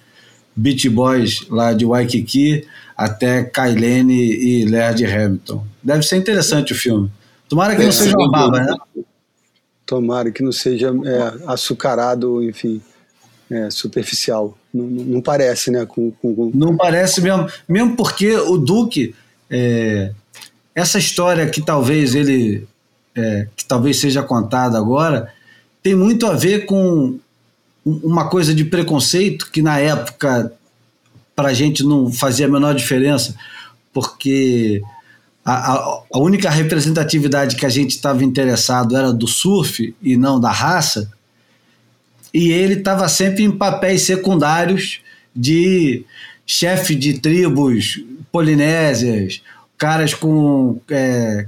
Beach 0.56 0.88
Boys 0.88 1.46
lá 1.48 1.72
de 1.72 1.84
Waikiki 1.84 2.66
até 2.96 3.42
Kailene 3.42 4.32
e 4.32 4.64
Laird 4.66 5.04
Hamilton. 5.04 5.64
Deve 5.82 6.02
ser 6.02 6.16
interessante 6.16 6.72
o 6.72 6.76
filme. 6.76 7.10
Tomara 7.48 7.74
que 7.74 7.82
é, 7.82 7.84
não 7.84 7.92
seja 7.92 8.16
uma 8.16 8.30
baba, 8.30 8.60
né? 8.60 8.76
Tomara 9.84 10.30
que 10.30 10.42
não 10.42 10.52
seja 10.52 10.88
é, 11.04 11.44
açucarado, 11.46 12.42
enfim, 12.42 12.80
é, 13.50 13.70
superficial. 13.70 14.56
Não, 14.72 14.84
não, 14.84 15.20
parece, 15.20 15.70
né? 15.70 15.84
Com, 15.84 16.10
com, 16.10 16.50
Não 16.54 16.76
parece 16.76 17.20
mesmo. 17.20 17.48
Mesmo 17.68 17.96
porque 17.96 18.34
o 18.34 18.56
Duque, 18.56 19.14
é, 19.50 20.12
essa 20.74 20.98
história 20.98 21.48
que 21.48 21.60
talvez 21.60 22.14
ele, 22.14 22.66
é, 23.14 23.46
que 23.54 23.64
talvez 23.64 24.00
seja 24.00 24.22
contada 24.22 24.78
agora, 24.78 25.32
tem 25.82 25.94
muito 25.94 26.26
a 26.26 26.32
ver 26.32 26.64
com 26.64 27.18
uma 27.85 28.29
coisa 28.29 28.55
de 28.55 28.64
preconceito 28.64 29.51
que 29.51 29.61
na 29.61 29.79
época 29.79 30.53
para 31.37 31.49
a 31.49 31.55
gente 31.55 31.83
não 31.83 32.11
fazia 32.12 32.47
a 32.47 32.49
menor 32.49 32.75
diferença, 32.75 33.35
porque 33.92 34.83
a, 35.44 35.73
a, 35.73 36.03
a 36.12 36.18
única 36.18 36.49
representatividade 36.49 37.57
que 37.57 37.66
a 37.66 37.68
gente 37.68 37.90
estava 37.90 38.25
interessado 38.25 38.97
era 38.97 39.12
do 39.12 39.27
surf 39.27 39.94
e 40.01 40.16
não 40.16 40.40
da 40.40 40.51
raça, 40.51 41.11
e 42.33 42.51
ele 42.51 42.75
estava 42.75 43.09
sempre 43.09 43.44
em 43.44 43.51
papéis 43.51 44.03
secundários 44.03 45.01
de 45.35 46.05
chefe 46.47 46.94
de 46.94 47.18
tribos 47.20 48.01
polinésias, 48.31 49.42
caras 49.77 50.14
com, 50.14 50.81
é, 50.90 51.47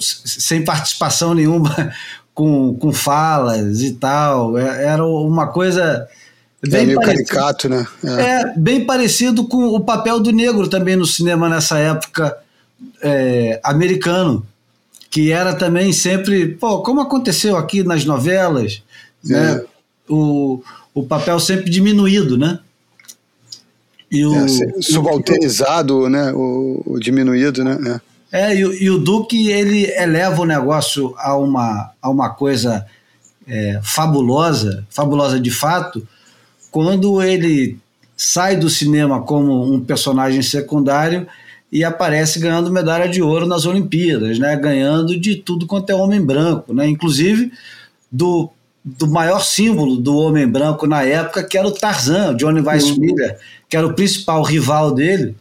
sem 0.00 0.64
participação 0.64 1.34
nenhuma, 1.34 1.92
com, 2.34 2.74
com 2.74 2.92
falas 2.92 3.80
e 3.80 3.92
tal. 3.92 4.58
É, 4.58 4.84
era 4.84 5.04
uma 5.06 5.46
coisa 5.46 6.06
bem 6.68 6.82
é 6.82 6.86
meio 6.86 7.00
parecido, 7.00 7.28
caricato, 7.28 7.68
né? 7.68 7.86
É. 8.04 8.22
é. 8.22 8.54
bem 8.56 8.84
parecido 8.84 9.46
com 9.46 9.68
o 9.68 9.80
papel 9.80 10.20
do 10.20 10.32
negro 10.32 10.68
também 10.68 10.96
no 10.96 11.06
cinema 11.06 11.48
nessa 11.48 11.78
época 11.78 12.36
é, 13.02 13.60
americano, 13.62 14.44
que 15.10 15.30
era 15.30 15.54
também 15.54 15.92
sempre, 15.92 16.48
pô, 16.48 16.82
como 16.82 17.00
aconteceu 17.00 17.56
aqui 17.56 17.82
nas 17.82 18.04
novelas, 18.04 18.82
né? 19.22 19.62
É. 19.62 19.74
O, 20.06 20.62
o 20.92 21.02
papel 21.02 21.40
sempre 21.40 21.70
diminuído, 21.70 22.36
né? 22.36 22.58
E 24.10 24.24
o, 24.24 24.34
é, 24.34 24.46
subalternizado, 24.80 26.08
né? 26.08 26.32
O, 26.32 26.82
o, 26.86 27.00
diminuído, 27.00 27.64
né? 27.64 27.78
É, 27.86 28.13
é 28.34 28.52
e, 28.52 28.58
e, 28.58 28.90
o 28.90 28.98
Duque 28.98 29.48
ele 29.48 29.86
eleva 29.96 30.42
o 30.42 30.44
negócio 30.44 31.14
a 31.16 31.36
uma, 31.36 31.92
a 32.02 32.10
uma 32.10 32.30
coisa 32.30 32.84
é, 33.46 33.78
fabulosa, 33.80 34.84
fabulosa 34.90 35.38
de 35.38 35.52
fato, 35.52 36.04
quando 36.68 37.22
ele 37.22 37.78
sai 38.16 38.56
do 38.56 38.68
cinema 38.68 39.22
como 39.22 39.72
um 39.72 39.78
personagem 39.78 40.42
secundário 40.42 41.28
e 41.70 41.84
aparece 41.84 42.40
ganhando 42.40 42.72
medalha 42.72 43.08
de 43.08 43.22
ouro 43.22 43.46
nas 43.46 43.66
Olimpíadas, 43.66 44.36
né? 44.36 44.56
ganhando 44.56 45.16
de 45.16 45.36
tudo 45.36 45.64
quanto 45.64 45.90
é 45.90 45.94
homem 45.94 46.20
branco, 46.20 46.74
né? 46.74 46.88
inclusive 46.88 47.52
do, 48.10 48.50
do 48.84 49.06
maior 49.06 49.44
símbolo 49.44 49.96
do 49.96 50.16
homem 50.16 50.48
branco 50.48 50.88
na 50.88 51.04
época, 51.04 51.44
que 51.44 51.56
era 51.56 51.68
o 51.68 51.72
Tarzan, 51.72 52.36
Johnny 52.36 52.60
Weissmuller, 52.60 53.30
uhum. 53.30 53.38
que 53.68 53.76
era 53.76 53.86
o 53.86 53.94
principal 53.94 54.42
rival 54.42 54.92
dele, 54.92 55.36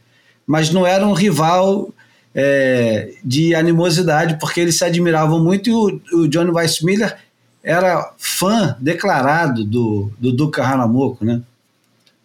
mas 0.46 0.70
não 0.70 0.86
era 0.86 1.08
um 1.08 1.14
rival 1.14 1.90
é, 2.36 3.12
de 3.24 3.54
animosidade, 3.54 4.38
porque 4.40 4.60
eles 4.60 4.78
se 4.78 4.86
admiravam 4.86 5.44
muito 5.44 5.70
e 5.70 5.74
o, 5.74 6.02
o 6.22 6.28
Johnny 6.28 6.52
Weissmuller 6.52 7.18
era 7.64 8.12
fã 8.18 8.76
declarado 8.80 9.64
do, 9.64 10.12
do 10.20 10.32
Duca 10.32 10.64
Hanamoku, 10.64 11.24
né? 11.24 11.42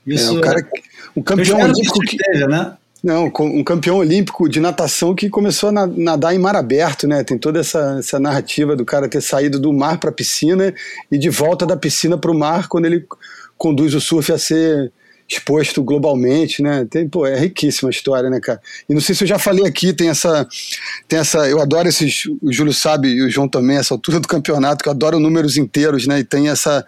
Isso 0.07 0.35
é, 0.35 0.39
um, 0.39 0.41
cara, 0.41 0.69
um 1.17 1.23
campeão 1.23 1.61
olímpico 1.61 2.01
que, 2.01 2.17
que 2.17 2.47
né? 2.47 2.77
Não, 3.03 3.27
um 3.27 3.63
campeão 3.63 3.99
olímpico 3.99 4.49
de 4.49 4.59
natação 4.59 5.15
que 5.15 5.31
começou 5.31 5.69
a 5.69 5.87
nadar 5.87 6.35
em 6.35 6.39
mar 6.39 6.57
aberto, 6.57 7.07
né? 7.07 7.23
Tem 7.23 7.39
toda 7.39 7.61
essa, 7.61 7.97
essa 8.01 8.19
narrativa 8.19 8.75
do 8.75 8.85
cara 8.85 9.09
ter 9.09 9.21
saído 9.21 9.61
do 9.61 9.73
mar 9.73 9.99
para 9.99 10.11
a 10.11 10.13
piscina 10.13 10.75
e 11.11 11.17
de 11.17 11.31
volta 11.31 11.65
da 11.65 11.77
piscina 11.77 12.19
para 12.19 12.31
o 12.31 12.39
mar 12.39 12.67
quando 12.67 12.87
ele 12.87 13.07
conduz 13.57 13.95
o 13.95 14.01
surf 14.01 14.33
a 14.33 14.39
ser 14.39 14.91
exposto 15.29 15.83
globalmente, 15.83 16.63
né? 16.63 16.87
Tem, 16.89 17.07
pô, 17.07 17.27
é 17.27 17.39
riquíssima 17.39 17.89
a 17.89 17.91
história, 17.91 18.31
né, 18.31 18.41
cara? 18.41 18.59
E 18.89 18.95
não 18.95 19.01
sei 19.01 19.15
se 19.15 19.25
eu 19.25 19.29
já 19.29 19.39
falei 19.39 19.67
aqui, 19.67 19.93
tem 19.93 20.09
essa, 20.09 20.49
tem 21.07 21.19
essa, 21.19 21.47
eu 21.49 21.61
adoro 21.61 21.87
esses, 21.87 22.23
o 22.41 22.51
Júlio 22.51 22.73
sabe 22.73 23.09
e 23.09 23.21
o 23.21 23.29
João 23.29 23.47
também, 23.47 23.77
essa 23.77 23.93
altura 23.93 24.21
do 24.21 24.27
campeonato, 24.27 24.83
que 24.83 24.89
eu 24.89 24.93
adoro 24.93 25.21
números 25.21 25.59
inteiros, 25.59 26.07
né? 26.07 26.21
E 26.21 26.25
tem 26.25 26.49
essa, 26.49 26.83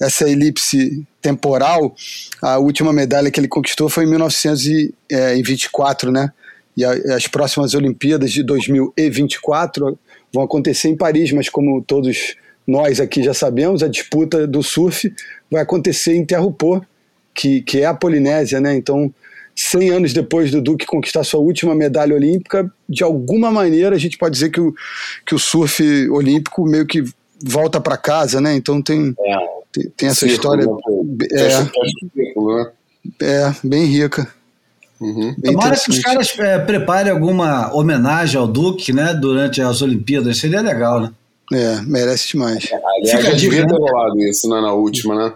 essa 0.00 0.28
elipse 0.28 1.02
temporal. 1.22 1.96
A 2.42 2.58
última 2.58 2.92
medalha 2.92 3.30
que 3.30 3.40
ele 3.40 3.48
conquistou 3.48 3.88
foi 3.88 4.04
em 4.04 4.10
1924, 4.10 6.12
né? 6.12 6.30
E 6.76 6.84
as 6.84 7.26
próximas 7.26 7.74
Olimpíadas 7.74 8.30
de 8.30 8.42
2024 8.42 9.98
vão 10.32 10.44
acontecer 10.44 10.88
em 10.88 10.96
Paris, 10.96 11.32
mas 11.32 11.48
como 11.48 11.82
todos 11.82 12.36
nós 12.66 13.00
aqui 13.00 13.22
já 13.22 13.32
sabemos, 13.32 13.82
a 13.82 13.88
disputa 13.88 14.46
do 14.46 14.62
surf 14.62 15.10
vai 15.50 15.62
acontecer 15.62 16.14
em 16.14 16.24
Terre-Haute, 16.24 16.86
que, 17.38 17.62
que 17.62 17.80
é 17.80 17.86
a 17.86 17.94
Polinésia, 17.94 18.60
né? 18.60 18.74
Então, 18.74 19.14
100 19.54 19.90
anos 19.90 20.12
depois 20.12 20.50
do 20.50 20.60
Duque 20.60 20.84
conquistar 20.84 21.22
sua 21.22 21.38
última 21.38 21.72
medalha 21.72 22.16
olímpica, 22.16 22.68
de 22.88 23.04
alguma 23.04 23.48
maneira 23.48 23.94
a 23.94 23.98
gente 23.98 24.18
pode 24.18 24.32
dizer 24.34 24.50
que 24.50 24.60
o, 24.60 24.74
que 25.24 25.36
o 25.36 25.38
surf 25.38 25.80
olímpico 26.10 26.64
meio 26.64 26.84
que 26.84 27.04
volta 27.40 27.80
para 27.80 27.96
casa, 27.96 28.40
né? 28.40 28.56
Então 28.56 28.82
tem, 28.82 29.14
é, 29.16 29.36
tem, 29.72 29.90
tem, 29.96 30.08
essa 30.08 30.26
história. 30.26 30.66
Né? 30.66 30.72
É, 33.22 33.24
é, 33.24 33.54
bem 33.62 33.84
rica. 33.84 34.26
Uhum. 35.00 35.32
Tomara 35.40 35.76
que 35.76 35.90
os 35.90 36.00
caras 36.00 36.36
é, 36.40 36.58
preparem 36.58 37.12
alguma 37.12 37.72
homenagem 37.72 38.40
ao 38.40 38.48
Duque, 38.48 38.92
né? 38.92 39.14
Durante 39.14 39.62
as 39.62 39.80
Olimpíadas, 39.80 40.38
seria 40.38 40.60
legal, 40.60 41.00
né? 41.00 41.12
É, 41.52 41.80
merece 41.82 42.32
demais. 42.32 42.68
aliás, 42.72 43.22
Fica 43.22 43.36
devia 43.36 43.64
ter 43.64 43.76
rolado 43.76 44.18
isso 44.22 44.48
né, 44.48 44.60
na 44.60 44.72
última, 44.72 45.14
né? 45.14 45.32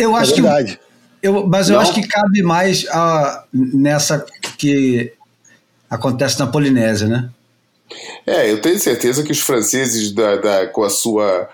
Eu 0.00 0.16
acho 0.16 0.32
é 0.32 0.34
verdade. 0.36 0.76
que. 0.76 0.90
Eu, 1.22 1.46
mas 1.46 1.68
eu 1.68 1.74
Não. 1.74 1.82
acho 1.82 1.92
que 1.92 2.06
cabe 2.06 2.42
mais 2.42 2.86
a, 2.88 3.44
nessa 3.52 4.24
que 4.56 5.12
acontece 5.88 6.38
na 6.40 6.46
Polinésia, 6.46 7.06
né? 7.06 7.30
É, 8.26 8.50
eu 8.50 8.60
tenho 8.62 8.78
certeza 8.78 9.22
que 9.22 9.32
os 9.32 9.40
franceses, 9.40 10.12
da, 10.12 10.36
da 10.36 10.66
com 10.68 10.82
a 10.82 10.88
sua 10.88 11.48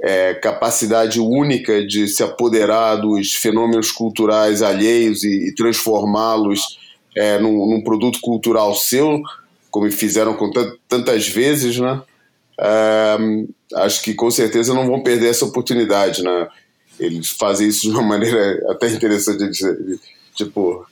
é, 0.00 0.34
capacidade 0.34 1.18
única 1.18 1.84
de 1.84 2.06
se 2.06 2.22
apoderar 2.22 2.96
dos 2.96 3.32
fenômenos 3.32 3.90
culturais 3.90 4.62
alheios 4.62 5.24
e, 5.24 5.48
e 5.48 5.54
transformá-los 5.54 6.78
é, 7.16 7.38
num, 7.38 7.66
num, 7.66 7.82
produto 7.82 8.20
cultural 8.20 8.74
seu, 8.76 9.20
como 9.70 9.90
fizeram 9.90 10.34
com 10.34 10.50
tantas 10.88 11.26
vezes, 11.26 11.78
né? 11.78 12.00
É, 12.60 13.16
acho 13.76 14.02
que 14.02 14.14
com 14.14 14.30
certeza 14.30 14.74
não 14.74 14.86
vão 14.86 15.02
perder 15.02 15.30
essa 15.30 15.44
oportunidade, 15.44 16.22
né? 16.22 16.48
Eles 16.98 17.30
fazem 17.30 17.68
isso 17.68 17.82
de 17.82 17.90
uma 17.90 18.02
maneira 18.06 18.64
até 18.70 18.88
interessante. 18.88 19.60
Tipo, 20.34 20.86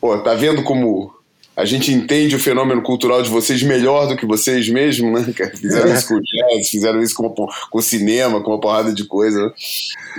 pô, 0.00 0.18
tá 0.18 0.34
vendo 0.34 0.62
como 0.62 1.16
a 1.58 1.64
gente 1.64 1.92
entende 1.92 2.36
o 2.36 2.38
fenômeno 2.38 2.80
cultural 2.82 3.20
de 3.20 3.28
vocês 3.28 3.64
melhor 3.64 4.06
do 4.06 4.16
que 4.16 4.24
vocês 4.24 4.68
mesmos, 4.68 5.10
né? 5.12 5.34
Fizeram 5.56 5.92
isso 5.92 6.06
com 6.06 6.14
o 6.14 6.22
jazz, 6.22 6.68
fizeram 6.68 7.00
isso 7.00 7.14
com, 7.16 7.28
com 7.28 7.78
o 7.78 7.82
cinema, 7.82 8.40
com 8.40 8.52
uma 8.52 8.60
porrada 8.60 8.92
de 8.92 9.04
coisa. 9.04 9.52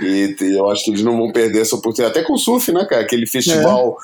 E, 0.02 0.36
e, 0.38 0.58
eu 0.58 0.68
acho 0.68 0.84
que 0.84 0.90
eles 0.90 1.02
não 1.02 1.16
vão 1.16 1.32
perder 1.32 1.62
essa 1.62 1.76
oportunidade. 1.76 2.18
Até 2.18 2.26
com 2.26 2.34
o 2.34 2.38
surf, 2.38 2.70
né, 2.70 2.84
cara? 2.84 3.00
Aquele 3.00 3.26
festival. 3.26 3.96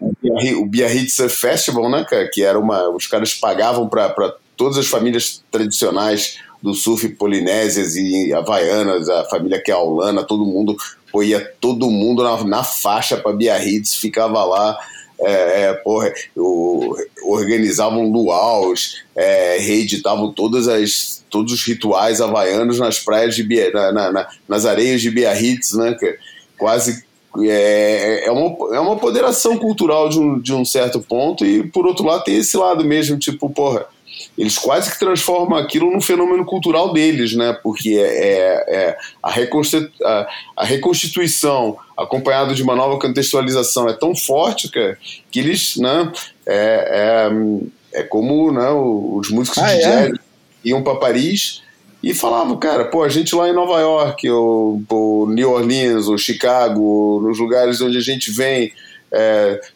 É. 0.00 0.54
O 0.56 0.66
Biarritz 0.66 1.16
Festival, 1.30 1.88
né, 1.88 2.04
cara? 2.10 2.28
Que 2.28 2.42
era 2.42 2.58
uma. 2.58 2.88
Os 2.88 3.06
caras 3.06 3.32
pagavam 3.32 3.88
para 3.88 4.34
todas 4.56 4.76
as 4.76 4.88
famílias 4.88 5.44
tradicionais 5.52 6.40
do 6.64 6.72
surf 6.72 7.06
polinésias 7.10 7.94
e 7.94 8.32
havaianas, 8.32 9.06
a 9.10 9.26
família 9.26 9.60
que 9.62 9.70
é 9.70 9.74
aulana, 9.74 10.24
todo 10.24 10.46
mundo, 10.46 10.74
pô, 11.12 11.22
ia 11.22 11.38
todo 11.60 11.90
mundo 11.90 12.22
na, 12.22 12.42
na 12.42 12.64
faixa 12.64 13.18
para 13.18 13.34
Biarritz, 13.34 13.96
ficava 13.96 14.42
lá, 14.42 14.78
é, 15.20 15.64
é, 15.64 15.72
porra, 15.74 16.10
o, 16.34 16.96
organizavam 17.24 18.10
luaus, 18.10 19.02
é, 19.14 19.58
reeditavam 19.58 20.32
todas 20.32 20.66
as, 20.66 21.22
todos 21.28 21.52
os 21.52 21.62
rituais 21.62 22.22
havaianos 22.22 22.78
nas 22.78 22.98
praias 22.98 23.34
de 23.36 23.46
na, 23.70 23.92
na, 24.10 24.28
nas 24.48 24.64
areias 24.64 25.02
de 25.02 25.10
Biarritz, 25.10 25.74
né, 25.74 25.94
quase 26.56 27.04
é, 27.42 28.24
é, 28.24 28.30
uma, 28.32 28.74
é 28.74 28.80
uma 28.80 28.96
poderação 28.96 29.58
cultural 29.58 30.08
de 30.08 30.18
um, 30.18 30.40
de 30.40 30.54
um 30.54 30.64
certo 30.64 30.98
ponto, 30.98 31.44
e 31.44 31.62
por 31.62 31.86
outro 31.86 32.06
lado 32.06 32.24
tem 32.24 32.38
esse 32.38 32.56
lado 32.56 32.82
mesmo, 32.82 33.18
tipo, 33.18 33.50
porra, 33.50 33.86
eles 34.36 34.58
quase 34.58 34.90
que 34.90 34.98
transformam 34.98 35.58
aquilo 35.58 35.90
num 35.90 36.00
fenômeno 36.00 36.44
cultural 36.44 36.92
deles, 36.92 37.34
né? 37.34 37.56
Porque 37.62 37.90
é, 37.90 38.02
é, 38.02 38.76
é 38.76 38.98
a, 39.22 39.30
a, 39.30 40.28
a, 40.56 40.64
reconstituição 40.64 41.76
acompanhada 41.96 42.54
de 42.54 42.62
uma 42.62 42.74
nova 42.74 42.98
contextualização 42.98 43.88
é 43.88 43.92
tão 43.92 44.14
forte 44.14 44.68
que, 44.68 44.96
que 45.30 45.40
eles, 45.40 45.76
né? 45.76 46.12
É, 46.46 47.30
é, 47.94 48.00
é 48.00 48.02
como 48.02 48.50
né, 48.52 48.70
os 48.70 49.30
músicos 49.30 49.62
ah, 49.62 49.66
de 49.66 49.82
é? 49.82 50.08
jazz 50.08 50.18
iam 50.64 50.82
para 50.82 50.96
Paris 50.96 51.62
e 52.02 52.12
falavam, 52.12 52.58
cara, 52.58 52.84
pô, 52.84 53.02
a 53.02 53.08
gente 53.08 53.34
lá 53.34 53.48
em 53.48 53.54
Nova 53.54 53.80
York, 53.80 54.28
ou, 54.28 54.82
ou 54.88 55.28
New 55.28 55.50
Orleans, 55.50 56.06
ou 56.06 56.18
Chicago, 56.18 57.20
nos 57.22 57.38
lugares 57.38 57.80
onde 57.80 57.96
a 57.96 58.02
gente 58.02 58.30
vem, 58.30 58.72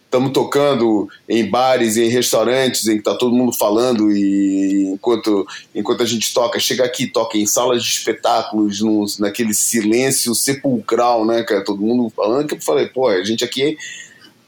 estamos 0.09 0.33
tocando 0.33 1.07
em 1.29 1.49
bares, 1.49 1.99
em 1.99 2.09
restaurantes, 2.09 2.87
em 2.89 2.95
que 2.95 3.01
está 3.01 3.15
todo 3.15 3.37
mundo 3.37 3.53
falando 3.53 4.11
e 4.11 4.87
enquanto, 4.95 5.47
enquanto 5.75 6.03
a 6.03 6.07
gente 6.07 6.33
toca, 6.33 6.59
chega 6.59 6.83
aqui, 6.83 7.07
toca 7.07 7.37
em 7.37 7.47
salas 7.47 7.83
de 7.83 7.91
espetáculos, 7.91 8.81
no, 8.81 9.05
naquele 9.19 9.53
silêncio 9.53 10.35
sepulcral, 10.35 11.27
né, 11.27 11.43
cara, 11.43 11.63
todo 11.63 11.83
mundo 11.83 12.11
falando, 12.17 12.49
que 12.49 12.55
eu 12.55 12.61
falei, 12.61 12.87
pô, 12.87 13.07
a 13.07 13.23
gente 13.23 13.45
aqui 13.45 13.77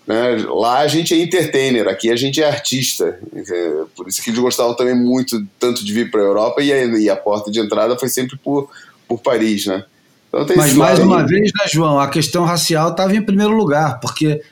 né? 0.07 0.45
Lá 0.49 0.79
a 0.79 0.89
gente 0.89 1.15
é 1.15 1.19
entertainer, 1.19 1.87
aqui 1.87 2.11
a 2.11 2.17
gente 2.17 2.43
é 2.43 2.49
artista. 2.49 3.17
É, 3.33 3.85
por 3.95 4.09
isso 4.09 4.21
que 4.21 4.31
eles 4.31 4.41
gostavam 4.41 4.75
também 4.75 4.95
muito 4.95 5.47
tanto 5.57 5.85
de 5.85 5.93
vir 5.93 6.11
para 6.11 6.21
a 6.21 6.25
Europa 6.25 6.61
e 6.63 6.73
a, 6.73 6.85
e 6.99 7.09
a, 7.09 7.15
porta 7.15 7.49
de 7.49 7.61
entrada 7.61 7.97
foi 7.97 8.09
sempre 8.09 8.37
por, 8.37 8.69
por 9.07 9.21
Paris, 9.21 9.67
né? 9.67 9.85
Então, 10.29 10.57
Mas 10.57 10.75
mais 10.75 10.99
uma 10.99 11.25
vez, 11.25 11.53
né, 11.53 11.67
João, 11.71 12.01
a 12.01 12.09
questão 12.09 12.45
racial 12.45 12.91
estava 12.91 13.15
em 13.15 13.23
primeiro 13.23 13.53
lugar, 13.53 14.01
porque 14.01 14.43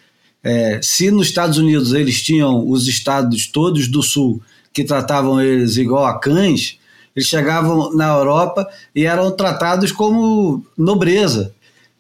é, 0.43 0.81
se 0.83 1.11
nos 1.11 1.29
Estados 1.29 1.59
Unidos 1.59 1.93
eles 1.93 2.23
tinham 2.23 2.69
os 2.69 2.87
estados 2.87 3.47
todos 3.47 3.89
do 3.89 4.03
Sul 4.03 4.41
que 4.73 4.85
tratavam 4.85 5.41
eles 5.41 5.77
igual 5.77 6.07
a 6.07 6.19
cães, 6.19 6.79
eles 7.15 7.29
chegavam 7.29 7.95
na 7.95 8.09
Europa 8.09 8.69
e 8.95 9.05
eram 9.05 9.31
tratados 9.31 9.91
como 9.91 10.65
nobreza. 10.77 11.53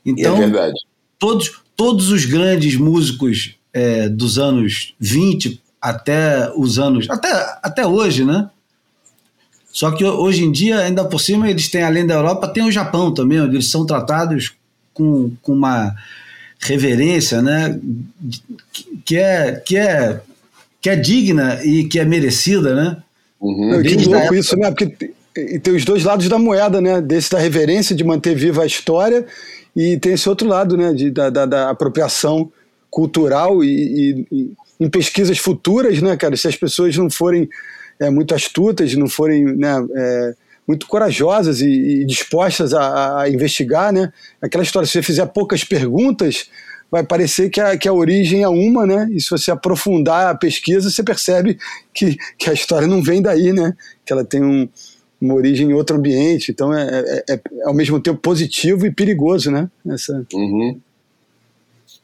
Então, 0.05 0.37
é 0.37 0.41
verdade. 0.41 0.75
Todos, 1.19 1.61
todos 1.77 2.11
os 2.11 2.25
grandes 2.25 2.77
músicos 2.77 3.57
é, 3.73 4.09
dos 4.09 4.39
anos 4.39 4.95
20 5.01 5.61
até 5.81 6.53
os 6.57 6.79
anos. 6.79 7.09
Até, 7.11 7.59
até 7.63 7.87
hoje, 7.87 8.25
né? 8.25 8.49
Só 9.71 9.91
que 9.91 10.05
hoje 10.05 10.45
em 10.45 10.51
dia, 10.51 10.79
ainda 10.79 11.05
por 11.05 11.21
cima, 11.21 11.49
eles 11.51 11.69
têm, 11.69 11.83
além 11.83 12.07
da 12.07 12.15
Europa, 12.15 12.49
tem 12.49 12.65
o 12.65 12.73
Japão 12.73 13.13
também, 13.13 13.41
onde 13.41 13.57
eles 13.57 13.71
são 13.71 13.85
tratados 13.85 14.55
com, 14.93 15.33
com 15.43 15.53
uma 15.53 15.95
reverência, 16.59 17.41
né? 17.41 17.79
Que 19.05 19.17
é, 19.17 19.53
que, 19.65 19.77
é, 19.77 20.21
que 20.81 20.91
é 20.91 20.97
digna 20.97 21.61
e 21.65 21.85
que 21.85 21.99
é 21.99 22.05
merecida, 22.05 22.75
né? 22.75 22.97
Uhum. 23.41 23.83
que 23.83 23.95
louco 23.97 24.17
época... 24.17 24.37
isso, 24.37 24.57
né? 24.57 24.71
Porque 24.71 25.13
tem 25.61 25.75
os 25.75 25.85
dois 25.85 26.05
lados 26.05 26.29
da 26.29 26.39
moeda, 26.39 26.81
né? 26.81 27.01
Desse 27.01 27.31
da 27.31 27.39
reverência, 27.39 27.95
de 27.95 28.03
manter 28.03 28.35
viva 28.35 28.63
a 28.63 28.67
história, 28.67 29.25
e 29.77 29.97
tem 29.97 30.15
esse 30.15 30.29
outro 30.29 30.49
lado, 30.49 30.77
né, 30.77 30.93
de, 30.93 31.11
da, 31.11 31.31
da, 31.31 31.47
da 31.47 31.71
apropriação 31.71 32.51
cultural 32.91 33.63
e, 33.63 33.69
e, 33.69 34.27
e, 34.33 34.53
em 34.81 34.91
pesquisas 34.91 35.39
futuras, 35.39 36.03
né, 36.03 36.17
cara, 36.17 36.37
se 36.37 36.49
as 36.49 36.57
pessoas 36.57 36.97
não 36.97 37.09
forem 37.09 37.49
é, 38.01 38.11
muito 38.11 38.35
astutas, 38.35 38.93
não 38.95 39.09
forem 39.09 39.45
né, 39.45 39.87
é, 39.95 40.35
muito 40.69 40.87
corajosas 40.87 41.63
e, 41.63 42.03
e 42.03 42.05
dispostas 42.05 42.75
a, 42.75 43.23
a, 43.23 43.31
investigar, 43.31 43.91
né, 43.91 44.13
aquela 44.41 44.63
história, 44.63 44.87
se 44.87 44.93
você 44.93 45.03
fizer 45.03 45.25
poucas 45.27 45.65
perguntas, 45.65 46.51
vai 46.91 47.03
parecer 47.03 47.49
que 47.49 47.59
a, 47.59 47.77
que 47.79 47.89
a 47.89 47.93
origem 47.93 48.43
é 48.43 48.49
uma, 48.49 48.87
né, 48.87 49.09
e 49.11 49.19
se 49.19 49.31
você 49.31 49.51
aprofundar 49.51 50.27
a 50.27 50.35
pesquisa, 50.35 50.91
você 50.91 51.03
percebe 51.03 51.59
que, 51.95 52.19
que 52.39 52.51
a 52.51 52.53
história 52.53 52.87
não 52.87 53.03
vem 53.03 53.23
daí, 53.23 53.51
né, 53.51 53.75
que 54.05 54.13
ela 54.13 54.25
tem 54.25 54.45
um, 54.45 54.69
uma 55.21 55.35
origem 55.35 55.71
em 55.71 55.73
outro 55.73 55.97
ambiente. 55.97 56.51
Então 56.51 56.73
é, 56.73 56.83
é, 56.83 57.25
é, 57.31 57.35
é, 57.35 57.41
ao 57.65 57.75
mesmo 57.75 57.99
tempo 57.99 58.19
positivo 58.19 58.87
e 58.87 58.91
perigoso, 58.91 59.51
né? 59.51 59.69
Essa... 59.89 60.25
Uhum. 60.33 60.79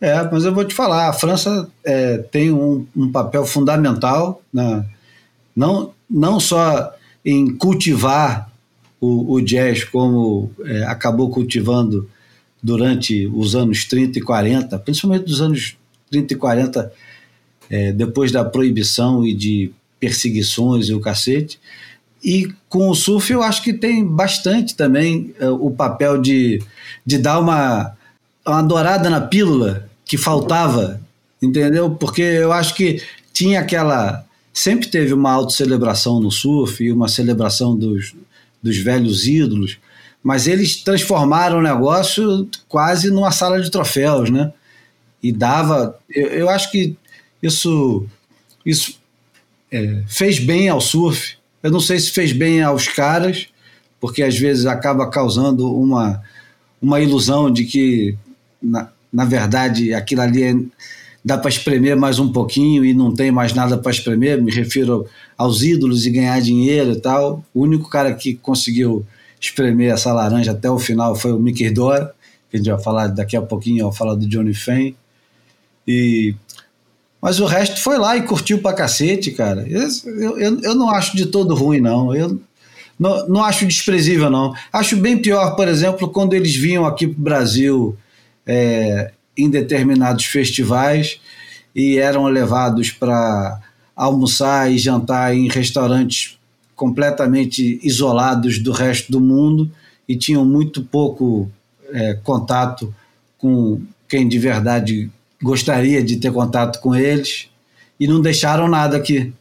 É, 0.01 0.23
mas 0.31 0.45
eu 0.45 0.53
vou 0.53 0.65
te 0.65 0.75
falar, 0.75 1.09
a 1.09 1.13
França 1.13 1.71
é, 1.85 2.19
tem 2.19 2.51
um, 2.51 2.87
um, 2.97 3.11
papel 3.11 3.47
fundamental, 3.47 4.43
na, 4.53 4.85
não, 5.55 5.95
não 6.11 6.41
só 6.41 6.93
em 7.25 7.57
cultivar 7.57 8.51
o, 9.05 9.35
o 9.35 9.41
jazz 9.41 9.85
como 9.85 10.51
é, 10.65 10.85
acabou 10.85 11.29
cultivando 11.31 12.09
durante 12.63 13.27
os 13.27 13.55
anos 13.55 13.85
30 13.85 14.19
e 14.19 14.23
40, 14.23 14.79
principalmente 14.79 15.27
dos 15.27 15.41
anos 15.41 15.77
30 16.11 16.33
e 16.33 16.37
40, 16.37 16.93
é, 17.69 17.93
depois 17.93 18.33
da 18.33 18.45
proibição 18.45 19.25
e 19.25 19.35
de 19.35 19.71
perseguições 20.01 20.89
e 20.89 20.95
o 20.95 21.01
cacete, 21.01 21.59
e 22.23 22.49
com 22.71 22.89
o 22.89 22.95
surf 22.95 23.31
eu 23.31 23.43
acho 23.43 23.63
que 23.63 23.75
tem 23.75 24.03
bastante 24.07 24.75
também 24.75 25.35
uh, 25.39 25.53
o 25.55 25.71
papel 25.71 26.19
de, 26.19 26.63
de 27.05 27.19
dar 27.19 27.39
uma, 27.39 27.95
uma 28.47 28.63
dourada 28.63 29.11
na 29.11 29.21
pílula 29.21 29.87
que 30.07 30.17
faltava, 30.17 31.03
entendeu? 31.43 31.91
Porque 31.91 32.23
eu 32.23 32.51
acho 32.51 32.75
que 32.75 33.03
tinha 33.31 33.61
aquela. 33.61 34.25
Sempre 34.55 34.89
teve 34.89 35.13
uma 35.13 35.33
autocelebração 35.33 36.19
no 36.21 36.31
surf 36.31 36.83
e 36.83 36.91
uma 36.91 37.09
celebração 37.09 37.77
dos, 37.77 38.15
dos 38.65 38.79
velhos 38.79 39.29
ídolos, 39.29 39.79
mas 40.23 40.49
eles 40.49 40.83
transformaram 40.83 41.59
o 41.59 41.63
negócio 41.63 42.49
quase 42.67 43.11
numa 43.11 43.31
sala 43.31 43.61
de 43.61 43.71
troféus, 43.71 44.31
né? 44.31 44.53
E 45.23 45.31
dava. 45.31 45.99
Eu, 46.09 46.27
eu 46.29 46.49
acho 46.49 46.71
que 46.73 46.97
isso, 47.43 48.07
isso 48.67 48.99
é, 49.71 50.03
fez 50.09 50.39
bem 50.39 50.69
ao 50.69 50.81
surf 50.81 51.37
eu 51.65 51.71
não 51.71 51.81
sei 51.81 51.99
se 51.99 52.11
fez 52.11 52.31
bem 52.31 52.61
aos 52.61 52.89
caras, 52.89 53.49
porque 53.99 54.23
às 54.23 54.39
vezes 54.39 54.67
acaba 54.67 55.09
causando 55.09 55.75
uma, 55.75 56.23
uma 56.81 57.01
ilusão 57.01 57.51
de 57.51 57.65
que, 57.65 58.19
na, 58.63 58.91
na 59.11 59.25
verdade, 59.25 59.95
aquilo 59.95 60.21
ali 60.21 60.43
é, 60.43 60.55
dá 61.25 61.39
para 61.39 61.49
espremer 61.49 61.97
mais 61.97 62.19
um 62.19 62.31
pouquinho 62.31 62.85
e 62.85 62.93
não 62.93 63.15
tem 63.15 63.31
mais 63.33 63.55
nada 63.55 63.79
para 63.79 63.91
espremer. 63.91 64.43
Me 64.43 64.53
refiro 64.53 65.07
aos 65.39 65.63
ídolos 65.63 66.05
e 66.05 66.11
ganhar 66.11 66.41
dinheiro 66.41 66.93
e 66.93 67.01
tal. 67.01 67.45
O 67.55 67.63
único 67.63 67.89
cara 67.89 68.13
que 68.15 68.35
conseguiu 68.35 69.07
espremer 69.41 69.93
essa 69.93 70.13
laranja 70.13 70.53
até 70.53 70.71
o 70.71 70.79
final 70.79 71.17
foi 71.17 71.33
o 71.33 71.39
Mickey 71.39 71.71
Dora, 71.71 72.15
que 72.51 72.57
a 72.57 72.59
gente 72.59 72.71
vai 72.71 72.83
falar 72.83 73.07
daqui 73.09 73.37
a 73.37 73.43
pouquinho, 73.43 73.87
ao 73.87 73.93
falar 73.93 74.15
do 74.15 74.29
Johnny 74.29 74.55
Fain. 74.55 74.95
E 75.87 76.35
mas 77.21 77.41
o 77.41 77.47
resto 77.47 77.81
foi 77.81 77.97
lá 77.97 78.15
e 78.19 78.23
curtiu 78.23 78.59
pra 78.61 78.75
cacete, 78.75 79.31
cara. 79.31 79.67
Eu, 79.67 79.89
eu, 80.39 80.61
eu 80.61 80.75
não 80.75 80.91
acho 80.91 81.17
de 81.17 81.25
todo 81.25 81.55
ruim, 81.55 81.81
não. 81.81 82.15
Eu 82.15 82.39
não, 82.99 83.27
não 83.27 83.43
acho 83.43 83.65
desprezível, 83.65 84.29
não. 84.29 84.53
Acho 84.71 84.95
bem 84.99 85.17
pior, 85.17 85.57
por 85.57 85.67
exemplo, 85.67 86.11
quando 86.11 86.35
eles 86.35 86.55
vinham 86.55 86.85
aqui 86.85 87.07
pro 87.07 87.23
Brasil 87.23 87.97
é, 88.47 89.11
em 89.37 89.51
determinados 89.51 90.25
festivais 90.25 91.21
e 91.75 91.99
eram 91.99 92.25
levados 92.27 92.91
para 92.91 93.61
almoçar 93.97 94.71
e 94.71 94.79
jantar 94.79 95.35
em 95.35 95.49
restaurantes 95.49 96.39
completamente 96.75 97.79
isolados 97.83 98.59
do 98.59 98.73
resto 98.73 99.11
do 99.11 99.21
mundo 99.21 99.71
e 100.09 100.17
tinham 100.17 100.45
muito 100.45 100.83
pouco 100.83 101.51
é, 101.93 102.15
contato 102.15 102.95
com 103.39 103.81
quem 104.09 104.29
de 104.29 104.39
verdade 104.39 105.11
gostaria 105.43 106.03
de 106.03 106.17
ter 106.17 106.33
contato 106.33 106.81
com 106.81 106.95
eles 106.95 107.49
e 107.99 108.07
não 108.07 108.21
deixaram 108.21 108.69
nada 108.69 108.97
aqui. 108.97 109.33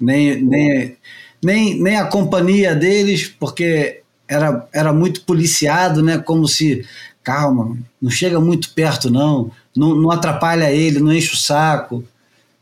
Nem, 0.00 0.42
nem, 0.42 0.96
nem, 1.42 1.80
nem 1.80 1.96
a 1.96 2.06
companhia 2.06 2.74
deles, 2.74 3.28
porque 3.38 4.00
era, 4.28 4.66
era 4.72 4.92
muito 4.92 5.22
policiado, 5.22 6.02
né? 6.02 6.18
Como 6.18 6.48
se, 6.48 6.84
calma, 7.24 7.76
não 8.00 8.10
chega 8.10 8.38
muito 8.38 8.72
perto, 8.74 9.10
não, 9.10 9.50
não, 9.74 9.96
não 9.96 10.10
atrapalha 10.10 10.70
ele, 10.70 11.00
não 11.00 11.12
enche 11.12 11.32
o 11.32 11.36
saco, 11.36 12.04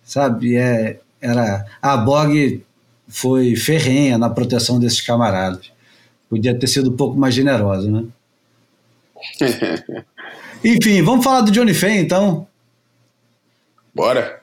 sabe? 0.05 0.57
É, 0.57 1.01
era, 1.21 1.67
a 1.83 1.97
Bog 1.97 2.65
foi 3.09 3.55
ferrenha 3.57 4.17
na 4.17 4.31
proteção 4.31 4.79
desses 4.79 5.01
camaradas. 5.01 5.71
Podia 6.31 6.59
ter 6.59 6.67
sido 6.67 6.91
um 6.91 6.97
pouco 6.97 7.19
mais 7.19 7.35
generosa, 7.35 7.91
né? 7.91 8.05
Enfim, 10.65 11.03
vamos 11.03 11.25
falar 11.25 11.43
do 11.43 11.51
Johnny 11.51 11.75
Faye, 11.75 11.99
então. 11.99 12.47
Bora. 13.95 14.41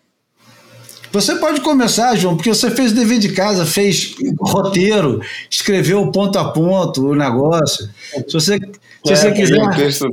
Você 1.12 1.36
pode 1.38 1.62
começar, 1.62 2.16
João, 2.16 2.36
porque 2.36 2.54
você 2.54 2.70
fez 2.70 2.92
o 2.92 2.96
dever 2.96 3.18
de 3.18 3.34
casa, 3.34 3.66
fez 3.66 4.16
roteiro, 4.40 5.22
escreveu 5.50 6.12
ponto 6.12 6.38
a 6.38 6.52
ponto 6.52 7.08
o 7.08 7.16
negócio. 7.16 7.90
Se 8.28 8.34
você, 8.34 8.60
se 9.06 9.14
é, 9.14 9.16
você 9.16 9.32
quiser. 9.32 9.76
Texto... 9.76 10.08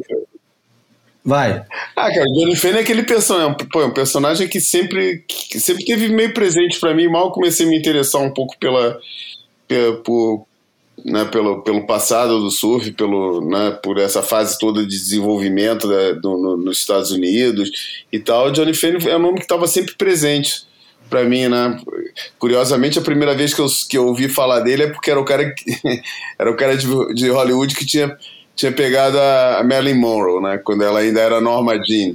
Vai. 1.24 1.64
Ah, 1.96 2.08
cara, 2.08 2.24
o 2.28 2.34
Johnny 2.34 2.54
Fane 2.54 2.78
é 2.78 2.80
aquele 2.80 3.02
personagem, 3.02 3.56
pô, 3.72 3.82
é 3.82 3.86
um 3.86 3.92
personagem 3.92 4.46
que 4.46 4.60
sempre, 4.60 5.24
que 5.26 5.58
sempre 5.58 5.84
teve 5.84 6.08
meio 6.08 6.32
presente 6.32 6.78
para 6.78 6.94
mim. 6.94 7.08
Mal 7.08 7.32
comecei 7.32 7.66
a 7.66 7.68
me 7.68 7.76
interessar 7.76 8.22
um 8.22 8.30
pouco 8.30 8.56
pela, 8.60 8.96
pela 9.66 9.96
por, 9.96 10.46
né, 11.04 11.24
pelo, 11.24 11.62
pelo 11.62 11.84
passado 11.84 12.40
do 12.40 12.50
surf, 12.50 12.92
pelo, 12.92 13.40
né, 13.40 13.72
por 13.82 13.98
essa 13.98 14.22
fase 14.22 14.56
toda 14.58 14.82
de 14.82 14.88
desenvolvimento 14.88 15.88
né, 15.88 16.12
do, 16.14 16.36
no, 16.36 16.56
nos 16.56 16.78
Estados 16.78 17.10
Unidos 17.10 18.04
e 18.12 18.20
tal, 18.20 18.52
Johnny 18.52 18.72
Fane 18.72 19.08
é 19.08 19.16
um 19.16 19.20
nome 19.20 19.38
que 19.38 19.44
estava 19.44 19.66
sempre 19.66 19.94
presente 19.96 20.64
para 21.08 21.24
mim, 21.24 21.48
né? 21.48 21.80
Curiosamente, 22.38 22.98
a 22.98 23.02
primeira 23.02 23.34
vez 23.34 23.54
que 23.54 23.60
eu, 23.60 23.66
que 23.88 23.98
eu 23.98 24.06
ouvi 24.06 24.28
falar 24.28 24.60
dele 24.60 24.84
é 24.84 24.86
porque 24.88 25.10
era 25.10 25.20
o 25.20 25.24
cara 25.24 25.52
que, 25.52 25.64
era 26.38 26.50
o 26.50 26.56
cara 26.56 26.76
de, 26.76 26.86
de 27.14 27.28
Hollywood 27.30 27.74
que 27.74 27.86
tinha, 27.86 28.16
tinha 28.56 28.72
pegado 28.72 29.18
a 29.20 29.62
Marilyn 29.62 30.00
Monroe, 30.00 30.42
né? 30.42 30.58
Quando 30.58 30.82
ela 30.82 31.00
ainda 31.00 31.20
era 31.20 31.40
Norma 31.40 31.76
Jean. 31.84 32.14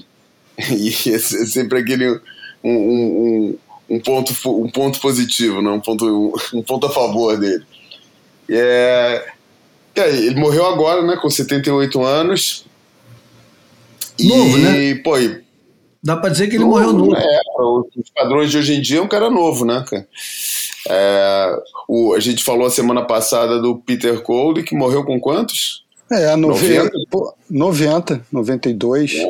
E 0.69 0.89
é 0.89 1.17
sempre 1.17 1.79
aquele 1.79 2.19
um, 2.63 2.71
um, 2.71 3.57
um, 3.89 3.99
ponto, 3.99 4.33
um 4.45 4.69
ponto 4.69 4.99
positivo, 4.99 5.61
né? 5.61 5.71
um, 5.71 5.79
ponto, 5.79 6.35
um 6.53 6.61
ponto 6.61 6.87
a 6.87 6.89
favor 6.89 7.37
dele. 7.37 7.63
É, 8.49 9.31
é, 9.95 10.09
ele 10.09 10.39
morreu 10.39 10.65
agora, 10.65 11.01
né? 11.01 11.17
Com 11.21 11.29
78 11.29 12.03
anos. 12.03 12.65
Novo, 14.19 14.57
e, 14.57 14.61
né? 14.61 14.95
Pô, 15.03 15.17
e, 15.17 15.41
Dá 16.03 16.17
pra 16.17 16.31
dizer 16.31 16.47
que 16.47 16.55
ele 16.55 16.65
morreu 16.65 16.93
novo. 16.93 17.15
É, 17.15 17.39
os 17.95 18.09
padrões 18.15 18.49
de 18.49 18.57
hoje 18.57 18.73
em 18.73 18.81
dia 18.81 18.97
é 18.97 19.01
um 19.01 19.07
cara 19.07 19.29
novo, 19.29 19.65
né, 19.65 19.85
cara? 19.87 20.07
É, 20.89 21.55
o, 21.87 22.13
a 22.15 22.19
gente 22.19 22.43
falou 22.43 22.65
a 22.65 22.71
semana 22.71 23.05
passada 23.05 23.59
do 23.61 23.77
Peter 23.77 24.19
Cole, 24.21 24.63
que 24.63 24.75
morreu 24.75 25.05
com 25.05 25.19
quantos? 25.19 25.85
É, 26.11 26.35
90, 26.35 26.91
90 27.49 28.25
92. 28.31 29.15
É, 29.15 29.29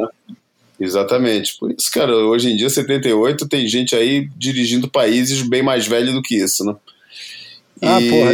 exatamente. 0.80 1.58
Por 1.60 1.72
isso, 1.72 1.92
cara, 1.92 2.16
hoje 2.16 2.52
em 2.52 2.56
dia, 2.56 2.70
78, 2.70 3.48
tem 3.48 3.68
gente 3.68 3.96
aí 3.96 4.28
dirigindo 4.36 4.90
países 4.90 5.42
bem 5.42 5.62
mais 5.62 5.86
velho 5.86 6.12
do 6.14 6.22
que 6.22 6.36
isso, 6.36 6.66
né? 6.66 6.76
Ah, 7.82 8.02
e... 8.02 8.10
porra. 8.10 8.32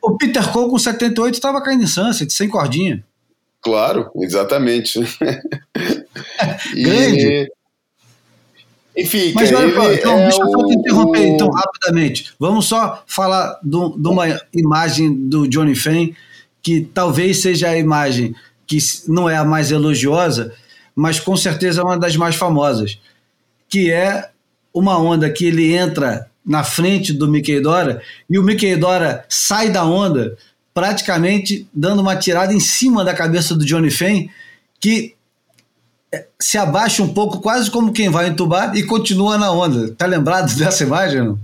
O 0.00 0.16
Peter 0.16 0.52
Cole 0.52 0.70
com 0.70 0.78
78 0.78 1.34
estava 1.34 1.60
caindo 1.60 1.82
em 1.82 1.86
Sunset, 1.86 2.32
sem 2.32 2.48
cordinha. 2.48 3.04
Claro, 3.60 4.10
exatamente. 4.16 4.98
Grande. 6.74 7.50
Enfim, 8.96 9.32
Mas 9.32 9.52
olha, 9.52 9.66
ele 9.66 9.94
então, 9.94 10.18
é 10.18 10.22
deixa 10.24 10.42
eu 10.42 10.66
te 10.66 10.74
interromper 10.74 11.20
o... 11.20 11.22
então 11.22 11.50
rapidamente. 11.50 12.32
Vamos 12.38 12.66
só 12.66 13.02
falar 13.06 13.60
de 13.62 13.76
uma 13.76 14.40
imagem 14.52 15.14
do 15.14 15.46
Johnny 15.46 15.76
Fane 15.76 16.16
que 16.68 16.82
talvez 16.92 17.40
seja 17.40 17.70
a 17.70 17.78
imagem 17.78 18.34
que 18.66 18.76
não 19.06 19.26
é 19.26 19.38
a 19.38 19.44
mais 19.44 19.70
elogiosa, 19.70 20.52
mas 20.94 21.18
com 21.18 21.34
certeza 21.34 21.80
é 21.80 21.84
uma 21.84 21.98
das 21.98 22.14
mais 22.14 22.34
famosas, 22.34 22.98
que 23.70 23.90
é 23.90 24.28
uma 24.74 24.98
onda 24.98 25.30
que 25.30 25.46
ele 25.46 25.74
entra 25.74 26.28
na 26.44 26.62
frente 26.62 27.14
do 27.14 27.26
Mickey 27.26 27.58
Dora 27.58 28.02
e 28.28 28.38
o 28.38 28.42
Mickey 28.42 28.76
Dora 28.76 29.24
sai 29.30 29.70
da 29.70 29.82
onda 29.86 30.36
praticamente 30.74 31.66
dando 31.72 32.02
uma 32.02 32.16
tirada 32.16 32.52
em 32.52 32.60
cima 32.60 33.02
da 33.02 33.14
cabeça 33.14 33.54
do 33.54 33.64
Johnny 33.64 33.90
Fane 33.90 34.30
que 34.78 35.14
se 36.38 36.58
abaixa 36.58 37.02
um 37.02 37.14
pouco, 37.14 37.40
quase 37.40 37.70
como 37.70 37.94
quem 37.94 38.10
vai 38.10 38.28
entubar 38.28 38.76
e 38.76 38.82
continua 38.82 39.38
na 39.38 39.50
onda. 39.50 39.90
Tá 39.92 40.04
lembrado 40.04 40.52
dessa 40.56 40.84
imagem? 40.84 41.22
Não? 41.22 41.38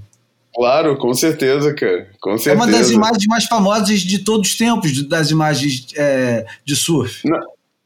Claro, 0.54 0.96
com 0.96 1.12
certeza, 1.12 1.74
cara. 1.74 2.08
Com 2.20 2.38
certeza. 2.38 2.50
É 2.50 2.54
uma 2.54 2.66
das 2.66 2.90
imagens 2.90 3.26
mais 3.26 3.44
famosas 3.44 4.00
de 4.00 4.20
todos 4.20 4.50
os 4.50 4.56
tempos, 4.56 5.06
das 5.08 5.30
imagens 5.30 5.86
é, 5.96 6.46
de 6.64 6.76
surf. 6.76 7.26
Não, 7.26 7.40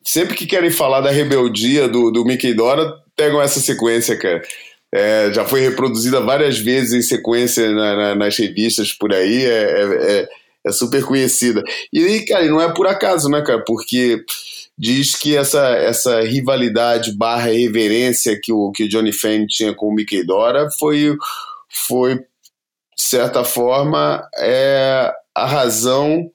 sempre 0.04 0.34
que 0.34 0.46
querem 0.46 0.70
falar 0.70 1.00
da 1.00 1.10
rebeldia 1.10 1.88
do, 1.88 2.10
do 2.10 2.24
Mickey 2.24 2.52
Dora, 2.54 2.94
pegam 3.16 3.40
essa 3.40 3.58
sequência, 3.60 4.16
cara. 4.16 4.42
É, 4.92 5.30
já 5.32 5.44
foi 5.44 5.60
reproduzida 5.60 6.20
várias 6.20 6.58
vezes 6.58 6.92
em 6.94 7.02
sequência 7.02 7.70
na, 7.70 7.94
na, 7.94 8.14
nas 8.14 8.38
revistas 8.38 8.92
por 8.92 9.12
aí, 9.12 9.44
é, 9.44 9.48
é, 9.48 10.12
é, 10.20 10.28
é 10.66 10.72
super 10.72 11.04
conhecida. 11.04 11.62
E, 11.92 12.20
cara, 12.20 12.46
não 12.46 12.60
é 12.60 12.72
por 12.72 12.86
acaso, 12.86 13.28
né, 13.28 13.42
cara? 13.42 13.62
Porque 13.66 14.24
diz 14.78 15.14
que 15.14 15.36
essa, 15.36 15.68
essa 15.70 16.20
rivalidade 16.20 17.12
barra 17.12 17.50
reverência 17.50 18.38
que 18.40 18.52
o, 18.52 18.70
que 18.72 18.84
o 18.84 18.88
Johnny 18.88 19.12
Fane 19.12 19.46
tinha 19.46 19.74
com 19.74 19.88
o 19.88 19.94
Mickey 19.94 20.24
Dora 20.24 20.68
foi, 20.78 21.14
foi 21.86 22.20
de 22.98 23.04
certa 23.04 23.44
forma, 23.44 24.28
é 24.36 25.12
a 25.32 25.46
razão 25.46 26.28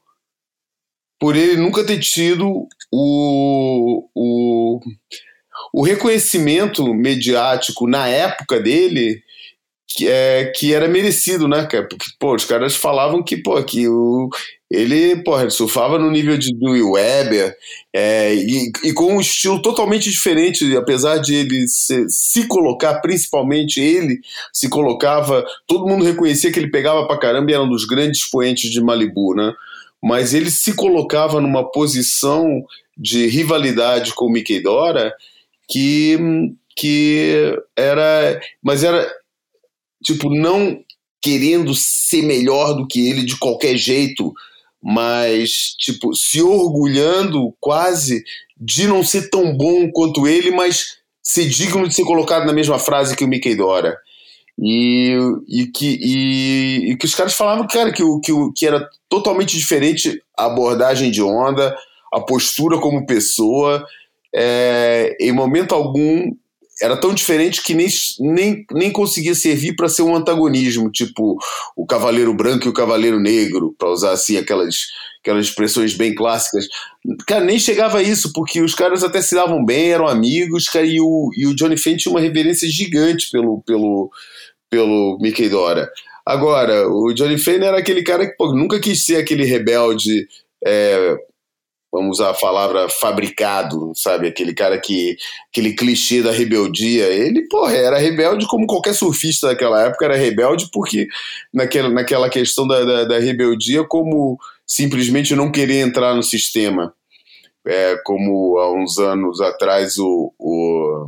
por 1.19 1.35
ele 1.35 1.57
nunca 1.57 1.85
ter 1.85 1.99
tido 1.99 2.67
o, 2.91 4.09
o, 4.15 4.79
o 5.73 5.83
reconhecimento 5.83 6.93
mediático 6.93 7.85
na 7.85 8.07
época 8.07 8.61
dele 8.61 9.21
que, 9.95 10.07
é, 10.07 10.51
que 10.55 10.73
era 10.73 10.87
merecido, 10.87 11.47
né, 11.47 11.65
cara? 11.65 11.87
Porque, 11.87 12.05
pô, 12.19 12.35
os 12.35 12.45
caras 12.45 12.75
falavam 12.75 13.23
que, 13.23 13.37
pô, 13.37 13.61
que 13.63 13.87
o, 13.87 14.29
ele, 14.69 15.17
porra, 15.17 15.49
surfava 15.49 15.99
no 15.99 16.09
nível 16.09 16.37
de 16.37 16.53
Dewey 16.55 16.81
Weber 16.81 17.55
é, 17.93 18.33
e, 18.33 18.71
e, 18.83 18.93
com 18.93 19.15
um 19.15 19.21
estilo 19.21 19.61
totalmente 19.61 20.09
diferente, 20.09 20.75
apesar 20.75 21.19
de 21.19 21.35
ele 21.35 21.67
se, 21.67 22.09
se, 22.09 22.47
colocar, 22.47 23.01
principalmente 23.01 23.79
ele 23.79 24.19
se 24.51 24.67
colocava, 24.67 25.45
todo 25.67 25.87
mundo 25.87 26.03
reconhecia 26.03 26.51
que 26.51 26.59
ele 26.59 26.71
pegava 26.71 27.05
pra 27.05 27.19
caramba 27.19 27.51
e 27.51 27.53
era 27.53 27.63
um 27.63 27.69
dos 27.69 27.85
grandes 27.85 28.21
expoentes 28.21 28.71
de 28.71 28.81
Malibu, 28.81 29.35
né? 29.35 29.53
Mas 30.01 30.33
ele 30.33 30.49
se 30.49 30.73
colocava 30.75 31.39
numa 31.39 31.71
posição 31.71 32.63
de 32.97 33.27
rivalidade 33.27 34.13
com 34.13 34.25
o 34.25 34.31
Mickey 34.31 34.59
Dora 34.59 35.13
que, 35.67 36.17
que 36.75 37.57
era. 37.75 38.39
Mas 38.61 38.83
era. 38.83 39.11
Tipo, 40.03 40.29
não 40.29 40.83
querendo 41.21 41.73
ser 41.73 42.21
melhor 42.21 42.73
do 42.73 42.85
que 42.85 43.07
ele 43.07 43.23
de 43.23 43.37
qualquer 43.37 43.77
jeito, 43.77 44.33
mas 44.81 45.73
tipo 45.79 46.13
se 46.13 46.41
orgulhando 46.41 47.55
quase 47.61 48.21
de 48.57 48.85
não 48.85 49.03
ser 49.03 49.29
tão 49.29 49.55
bom 49.55 49.89
quanto 49.89 50.27
ele, 50.27 50.51
mas 50.51 50.97
ser 51.21 51.47
digno 51.47 51.87
de 51.87 51.95
ser 51.95 52.03
colocado 52.03 52.45
na 52.45 52.51
mesma 52.51 52.77
frase 52.77 53.15
que 53.15 53.23
o 53.23 53.27
Mickey 53.27 53.55
Dora. 53.55 53.97
E, 54.59 55.17
e, 55.47 55.67
que, 55.67 55.97
e, 55.99 56.91
e 56.91 56.97
que 56.97 57.05
os 57.05 57.15
caras 57.15 57.33
falavam, 57.33 57.65
cara, 57.65 57.91
que, 57.91 58.03
que, 58.21 58.31
que 58.55 58.67
era 58.67 58.87
totalmente 59.09 59.57
diferente 59.57 60.21
a 60.37 60.45
abordagem 60.45 61.09
de 61.09 61.23
onda, 61.23 61.75
a 62.13 62.19
postura 62.19 62.77
como 62.77 63.05
pessoa. 63.05 63.83
É, 64.35 65.15
em 65.19 65.31
momento 65.31 65.73
algum 65.73 66.31
era 66.81 66.97
tão 66.97 67.13
diferente 67.13 67.61
que 67.61 67.73
nem, 67.73 67.87
nem, 68.19 68.65
nem 68.71 68.91
conseguia 68.91 69.35
servir 69.35 69.75
para 69.75 69.89
ser 69.89 70.01
um 70.01 70.15
antagonismo, 70.15 70.91
tipo 70.91 71.37
o 71.75 71.85
Cavaleiro 71.85 72.33
Branco 72.33 72.65
e 72.65 72.69
o 72.69 72.73
Cavaleiro 72.73 73.19
Negro, 73.19 73.75
para 73.77 73.89
usar 73.89 74.11
assim 74.11 74.37
aquelas, 74.37 74.75
aquelas 75.21 75.47
expressões 75.47 75.93
bem 75.93 76.15
clássicas. 76.15 76.67
Cara, 77.27 77.43
nem 77.43 77.59
chegava 77.59 77.99
a 77.99 78.03
isso, 78.03 78.33
porque 78.33 78.61
os 78.61 78.73
caras 78.73 79.03
até 79.03 79.21
se 79.21 79.35
davam 79.35 79.63
bem, 79.63 79.91
eram 79.91 80.07
amigos, 80.07 80.67
cara, 80.67 80.85
e 80.85 80.99
o, 80.99 81.29
e 81.37 81.45
o 81.45 81.55
Johnny 81.55 81.77
Fane 81.77 81.97
tinha 81.97 82.11
uma 82.11 82.21
reverência 82.21 82.67
gigante 82.67 83.29
pelo, 83.31 83.61
pelo, 83.61 84.11
pelo 84.69 85.17
Mickey 85.21 85.49
Dora. 85.49 85.89
Agora, 86.25 86.87
o 86.89 87.13
Johnny 87.13 87.37
Fane 87.37 87.65
era 87.65 87.77
aquele 87.77 88.01
cara 88.01 88.25
que 88.25 88.35
pô, 88.35 88.53
nunca 88.53 88.79
quis 88.79 89.05
ser 89.05 89.17
aquele 89.17 89.43
rebelde. 89.43 90.25
É, 90.65 91.17
vamos 91.93 92.17
usar 92.17 92.31
a 92.31 92.33
palavra 92.33 92.89
fabricado, 92.89 93.91
sabe? 93.95 94.27
Aquele 94.27 94.53
cara 94.53 94.79
que. 94.79 95.15
aquele 95.49 95.75
clichê 95.75 96.23
da 96.23 96.31
rebeldia. 96.31 97.05
Ele, 97.05 97.47
porra, 97.47 97.73
era 97.73 97.99
rebelde 97.99 98.47
como 98.47 98.65
qualquer 98.65 98.95
surfista 98.95 99.47
daquela 99.47 99.83
época, 99.83 100.05
era 100.05 100.17
rebelde 100.17 100.67
porque 100.73 101.07
naquela, 101.53 101.89
naquela 101.89 102.29
questão 102.29 102.67
da, 102.67 102.83
da, 102.83 103.03
da 103.05 103.19
rebeldia, 103.19 103.83
como 103.83 104.39
simplesmente 104.65 105.35
não 105.35 105.51
querer 105.51 105.81
entrar 105.81 106.15
no 106.15 106.23
sistema. 106.23 106.91
É, 107.65 107.95
como 108.03 108.57
há 108.57 108.73
uns 108.73 108.97
anos 108.97 109.39
atrás 109.39 109.97
o, 109.99 110.33
o. 110.39 111.07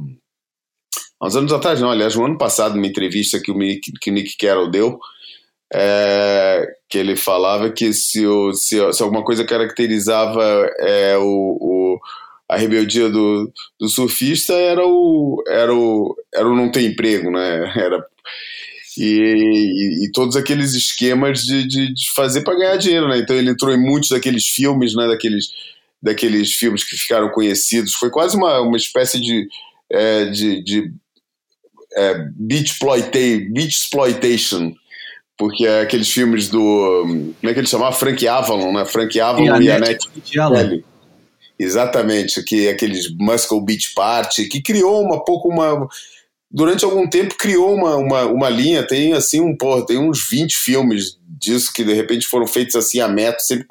Há 1.20 1.28
uns 1.28 1.36
anos 1.36 1.52
atrás, 1.52 1.82
não, 1.82 1.90
aliás, 1.90 2.16
no 2.16 2.26
ano 2.26 2.38
passado, 2.38 2.76
numa 2.76 2.88
entrevista 2.88 3.42
que 3.42 3.50
o, 3.50 3.58
Nick, 3.58 3.92
que 4.00 4.12
o 4.12 4.14
Nick 4.14 4.38
Carroll 4.38 4.70
deu, 4.70 5.00
é, 5.74 6.68
que 6.90 6.98
ele 6.98 7.16
falava 7.16 7.70
que 7.70 7.92
se, 7.94 8.26
o, 8.26 8.54
se, 8.54 8.78
se 8.94 9.04
alguma 9.04 9.24
coisa 9.24 9.46
caracterizava 9.46 10.70
é, 10.80 11.18
o, 11.18 11.58
o, 11.60 12.00
a 12.48 12.58
rebeldia 12.58 13.10
do, 13.10 13.52
do 13.80 13.90
surfista 13.90 14.54
era 14.54 14.86
o, 14.86 15.44
era, 15.48 15.74
o, 15.74 16.16
era 16.34 16.48
o 16.48 16.56
não 16.56 16.72
ter 16.72 16.82
emprego, 16.82 17.32
né? 17.32 17.74
Era, 17.76 18.06
e, 18.98 19.04
e, 19.04 20.06
e 20.06 20.12
todos 20.14 20.38
aqueles 20.38 20.74
esquemas 20.74 21.42
de, 21.42 21.68
de, 21.68 21.94
de 21.94 22.12
fazer 22.14 22.42
para 22.42 22.58
ganhar 22.58 22.78
dinheiro, 22.78 23.10
né? 23.10 23.18
Então 23.18 23.36
ele 23.36 23.50
entrou 23.50 23.74
em 23.74 23.82
muitos 23.82 24.10
daqueles 24.10 24.46
filmes, 24.46 24.96
né? 24.96 25.08
Daqueles, 25.08 25.48
daqueles 26.02 26.54
filmes 26.54 26.84
que 26.84 26.96
ficaram 26.96 27.30
conhecidos. 27.30 27.94
Foi 27.94 28.10
quase 28.10 28.38
uma, 28.38 28.62
uma 28.62 28.78
espécie 28.78 29.20
de, 29.20 29.50
é, 29.92 30.26
de, 30.26 30.64
de 30.64 30.94
é, 31.98 32.14
beach, 32.38 32.78
beach 33.52 33.76
exploitation 33.76 34.74
porque 35.38 35.66
é 35.66 35.82
aqueles 35.82 36.10
filmes 36.10 36.50
do. 36.50 37.04
Como 37.40 37.50
é 37.50 37.54
que 37.54 37.60
ele 37.60 37.68
chamava? 37.68 37.96
Frank 37.96 38.28
Avalon, 38.28 38.74
né? 38.74 38.86
Frank 38.86 39.20
Avalon 39.20 39.62
e, 39.62 39.70
a 39.70 39.76
Annette 39.76 40.10
Kelly. 40.24 40.86
Exatamente, 41.58 42.44
que 42.44 42.68
aqueles 42.68 43.08
Muscle 43.18 43.64
Beach 43.64 43.94
Party, 43.94 44.48
que 44.48 44.62
criou 44.62 45.02
uma 45.02 45.24
pouco 45.24 45.50
uma. 45.50 45.88
Durante 46.52 46.86
algum 46.86 47.08
tempo 47.10 47.36
criou 47.38 47.74
uma, 47.74 47.96
uma, 47.98 48.26
uma 48.26 48.50
linha, 48.50 48.86
tem 48.86 49.14
assim 49.14 49.42
um 49.42 49.56
porra, 49.56 49.86
tem 49.86 49.98
uns 49.98 50.28
20 50.30 50.56
filmes 50.56 51.18
disso 51.28 51.72
que 51.74 51.84
de 51.84 51.94
repente 51.94 52.28
foram 52.28 52.48
feitos 52.48 52.76
assim 52.76 53.00
a 53.00 53.08
metro, 53.08 53.44
sempre 53.44 53.66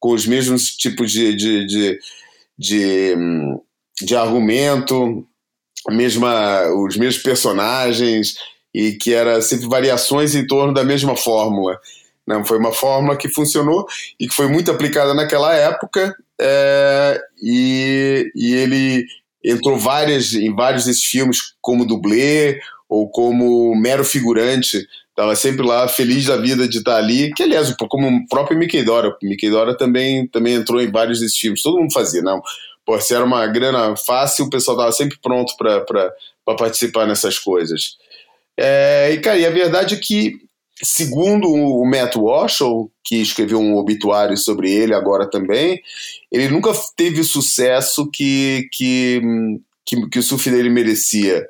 com 0.00 0.12
os 0.12 0.26
mesmos 0.26 0.74
tipos 0.76 1.12
de, 1.12 1.34
de, 1.34 1.66
de, 1.66 1.98
de, 2.58 3.14
de 4.02 4.16
argumento, 4.16 5.26
mesma, 5.88 6.66
os 6.84 6.96
mesmos 6.96 7.22
personagens, 7.22 8.34
e 8.74 8.92
que 8.92 9.12
era 9.12 9.40
sempre 9.42 9.68
variações 9.68 10.34
em 10.34 10.46
torno 10.46 10.72
da 10.72 10.84
mesma 10.84 11.16
fórmula. 11.16 11.78
Não, 12.26 12.44
foi 12.44 12.58
uma 12.58 12.72
fórmula 12.72 13.16
que 13.16 13.28
funcionou 13.28 13.86
e 14.18 14.28
que 14.28 14.34
foi 14.34 14.46
muito 14.46 14.70
aplicada 14.70 15.14
naquela 15.14 15.54
época, 15.54 16.14
é, 16.40 17.20
e, 17.42 18.30
e 18.34 18.54
ele 18.54 19.04
entrou 19.44 19.78
várias, 19.78 20.32
em 20.32 20.54
vários 20.54 20.84
desses 20.84 21.04
filmes 21.04 21.38
como 21.60 21.86
dublê 21.86 22.60
ou 22.88 23.10
como 23.10 23.74
mero 23.74 24.04
figurante. 24.04 24.86
Estava 25.10 25.34
sempre 25.36 25.66
lá, 25.66 25.86
feliz 25.86 26.26
da 26.26 26.36
vida 26.36 26.68
de 26.68 26.78
estar 26.78 26.96
ali. 26.96 27.32
Que, 27.34 27.42
aliás, 27.42 27.74
como 27.88 28.08
o 28.08 28.28
próprio 28.28 28.58
Mickey 28.58 28.82
Dora. 28.82 29.08
O 29.08 29.16
Mickey 29.22 29.50
Dora 29.50 29.76
também, 29.76 30.26
também 30.28 30.54
entrou 30.54 30.80
em 30.80 30.90
vários 30.90 31.20
desses 31.20 31.36
filmes. 31.36 31.62
Todo 31.62 31.78
mundo 31.78 31.92
fazia, 31.92 32.22
não. 32.22 32.40
Pô, 32.86 32.98
se 33.00 33.14
era 33.14 33.24
uma 33.24 33.46
grana 33.46 33.94
fácil, 33.96 34.46
o 34.46 34.50
pessoal 34.50 34.76
estava 34.76 34.92
sempre 34.92 35.18
pronto 35.22 35.54
para 35.56 36.56
participar 36.56 37.06
nessas 37.06 37.38
coisas. 37.38 37.96
É, 38.62 39.10
e, 39.14 39.20
cara, 39.20 39.38
e 39.38 39.46
a 39.46 39.50
verdade 39.50 39.94
é 39.94 39.98
que, 39.98 40.34
segundo 40.82 41.48
o 41.48 41.82
Matt 41.86 42.14
Walsh, 42.14 42.58
que 43.02 43.16
escreveu 43.16 43.58
um 43.58 43.74
obituário 43.76 44.36
sobre 44.36 44.70
ele 44.70 44.92
agora 44.92 45.28
também, 45.28 45.80
ele 46.30 46.48
nunca 46.48 46.70
teve 46.94 47.20
o 47.20 47.24
sucesso 47.24 48.10
que, 48.12 48.68
que, 48.70 49.22
que, 49.86 50.08
que 50.10 50.18
o 50.18 50.22
surf 50.22 50.50
dele 50.50 50.68
merecia. 50.68 51.42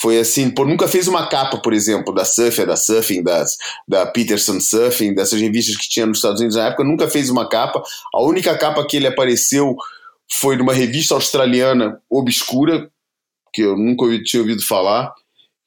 Foi 0.00 0.18
assim, 0.18 0.48
por 0.48 0.66
nunca 0.66 0.88
fez 0.88 1.06
uma 1.06 1.28
capa, 1.28 1.58
por 1.58 1.74
exemplo, 1.74 2.14
da 2.14 2.24
Surfer, 2.24 2.66
da 2.66 2.76
Surfing, 2.76 3.22
das, 3.22 3.58
da 3.86 4.06
Peterson 4.06 4.58
Surfing, 4.58 5.12
dessas 5.12 5.38
revistas 5.38 5.76
que 5.76 5.88
tinha 5.88 6.06
nos 6.06 6.18
Estados 6.18 6.40
Unidos 6.40 6.56
na 6.56 6.68
época, 6.68 6.82
nunca 6.82 7.10
fez 7.10 7.28
uma 7.28 7.46
capa. 7.46 7.82
A 8.14 8.22
única 8.22 8.56
capa 8.56 8.86
que 8.86 8.96
ele 8.96 9.06
apareceu 9.06 9.76
foi 10.30 10.56
numa 10.56 10.72
revista 10.72 11.14
australiana 11.14 12.00
obscura, 12.08 12.88
que 13.52 13.60
eu 13.60 13.76
nunca 13.76 14.06
tinha 14.22 14.40
ouvido 14.40 14.64
falar, 14.64 15.12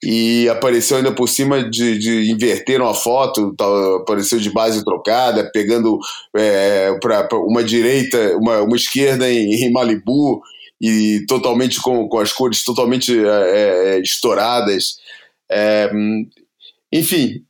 e 0.03 0.49
apareceu 0.49 0.97
ainda 0.97 1.13
por 1.13 1.29
cima 1.29 1.63
de, 1.69 1.97
de 1.97 2.31
inverter 2.31 2.81
uma 2.81 2.93
foto, 2.93 3.55
apareceu 4.01 4.39
de 4.39 4.49
base 4.49 4.83
trocada, 4.83 5.49
pegando 5.51 5.99
é, 6.35 6.97
para 6.99 7.27
uma 7.37 7.63
direita, 7.63 8.35
uma, 8.37 8.61
uma 8.61 8.75
esquerda 8.75 9.29
em, 9.31 9.53
em, 9.53 9.71
Malibu 9.71 10.41
e 10.81 11.23
totalmente 11.27 11.79
com, 11.79 12.09
com 12.09 12.19
as 12.19 12.33
cores 12.33 12.63
totalmente 12.63 13.13
é, 13.15 13.95
é 13.95 13.99
estouradas. 13.99 14.97
É, 15.51 15.91
enfim, 16.91 17.43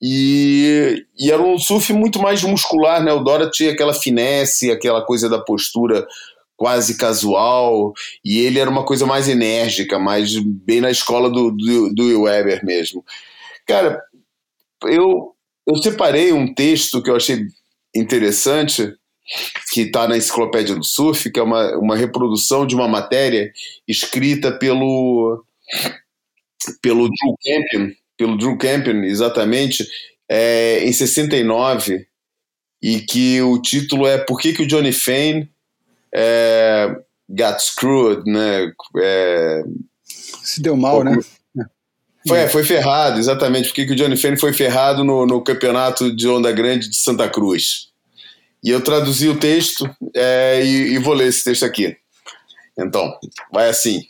e, 0.00 1.04
e, 1.18 1.30
era 1.30 1.42
um 1.42 1.58
surf 1.58 1.92
muito 1.92 2.20
mais 2.20 2.42
muscular, 2.44 3.02
né? 3.02 3.12
O 3.12 3.20
Dora 3.24 3.50
tinha 3.50 3.72
aquela 3.72 3.92
finesse, 3.92 4.70
aquela 4.70 5.02
coisa 5.02 5.28
da 5.28 5.40
postura 5.40 6.06
quase 6.58 6.98
casual, 6.98 7.94
e 8.24 8.40
ele 8.40 8.58
era 8.58 8.68
uma 8.68 8.84
coisa 8.84 9.06
mais 9.06 9.28
enérgica, 9.28 9.96
mais 9.96 10.36
bem 10.36 10.80
na 10.80 10.90
escola 10.90 11.30
do, 11.30 11.52
do, 11.52 11.94
do 11.94 12.22
Weber 12.22 12.64
mesmo. 12.66 13.04
Cara, 13.64 14.02
eu, 14.82 15.36
eu 15.64 15.76
separei 15.76 16.32
um 16.32 16.52
texto 16.52 17.00
que 17.00 17.08
eu 17.08 17.16
achei 17.16 17.46
interessante, 17.94 18.92
que 19.72 19.82
está 19.82 20.08
na 20.08 20.16
Enciclopédia 20.16 20.74
do 20.74 20.82
Surf, 20.82 21.30
que 21.30 21.38
é 21.38 21.42
uma, 21.42 21.76
uma 21.78 21.96
reprodução 21.96 22.66
de 22.66 22.74
uma 22.74 22.88
matéria 22.88 23.52
escrita 23.86 24.50
pelo, 24.50 25.44
pelo 26.82 27.08
Drew 27.08 27.36
Campion, 27.44 27.92
pelo 28.16 28.36
Drew 28.36 28.58
Campion, 28.58 29.04
exatamente, 29.04 29.86
é, 30.28 30.82
em 30.84 30.92
69, 30.92 32.04
e 32.82 33.00
que 33.00 33.40
o 33.42 33.62
título 33.62 34.08
é 34.08 34.18
Por 34.18 34.40
que, 34.40 34.52
que 34.52 34.62
o 34.62 34.66
Johnny 34.66 34.92
Fane 34.92 35.48
é, 36.20 36.96
got 37.28 37.60
screwed, 37.60 38.28
né? 38.28 38.72
É, 39.00 39.62
Se 40.42 40.60
deu 40.60 40.76
mal, 40.76 41.04
né? 41.04 41.16
Foi, 42.26 42.48
foi 42.48 42.64
ferrado, 42.64 43.18
exatamente. 43.18 43.68
Porque 43.68 43.86
que 43.86 43.92
o 43.92 43.96
Johnny 43.96 44.16
Fane 44.16 44.38
foi 44.38 44.52
ferrado 44.52 45.04
no, 45.04 45.24
no 45.24 45.42
campeonato 45.42 46.14
de 46.14 46.28
onda 46.28 46.50
grande 46.50 46.90
de 46.90 46.96
Santa 46.96 47.28
Cruz. 47.28 47.88
E 48.62 48.70
eu 48.70 48.82
traduzi 48.82 49.28
o 49.28 49.38
texto 49.38 49.88
é, 50.14 50.62
e, 50.64 50.94
e 50.94 50.98
vou 50.98 51.14
ler 51.14 51.28
esse 51.28 51.44
texto 51.44 51.64
aqui. 51.64 51.96
Então, 52.76 53.14
vai 53.52 53.68
assim. 53.68 54.02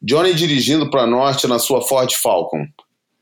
Johnny 0.00 0.32
dirigindo 0.32 0.88
para 0.88 1.06
norte 1.06 1.48
na 1.48 1.58
sua 1.58 1.82
Ford 1.82 2.12
Falcon. 2.14 2.66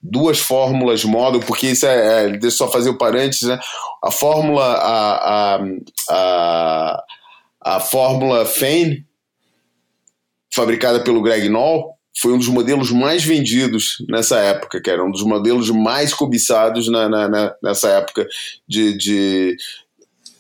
Duas 0.02 0.38
fórmulas 0.38 1.02
modo, 1.02 1.40
porque 1.40 1.68
isso 1.68 1.86
é, 1.86 2.26
é 2.26 2.28
deixa 2.28 2.46
eu 2.46 2.50
só 2.50 2.70
fazer 2.70 2.90
o 2.90 2.98
parênteses, 2.98 3.48
né? 3.48 3.59
A 4.02 4.11
fórmula, 4.11 4.62
a, 4.62 5.57
a, 5.57 5.64
a, 6.11 7.05
a 7.65 7.81
Fórmula 7.81 8.45
Fane, 8.45 9.07
fabricada 10.53 11.01
pelo 11.03 11.23
Greg 11.23 11.49
Noll, 11.49 11.95
foi 12.17 12.33
um 12.33 12.39
dos 12.39 12.49
modelos 12.49 12.93
mais 12.93 13.25
vendidos 13.25 13.97
nessa 14.09 14.39
época, 14.39 14.81
que 14.81 14.91
era 14.91 15.03
um 15.03 15.11
dos 15.11 15.23
modelos 15.23 15.71
mais 15.71 16.15
cobiçados 16.15 16.89
na, 16.89 17.09
na, 17.09 17.29
na 17.29 17.55
nessa 17.61 17.89
época 17.89 18.29
de, 18.69 18.97
de 18.97 19.57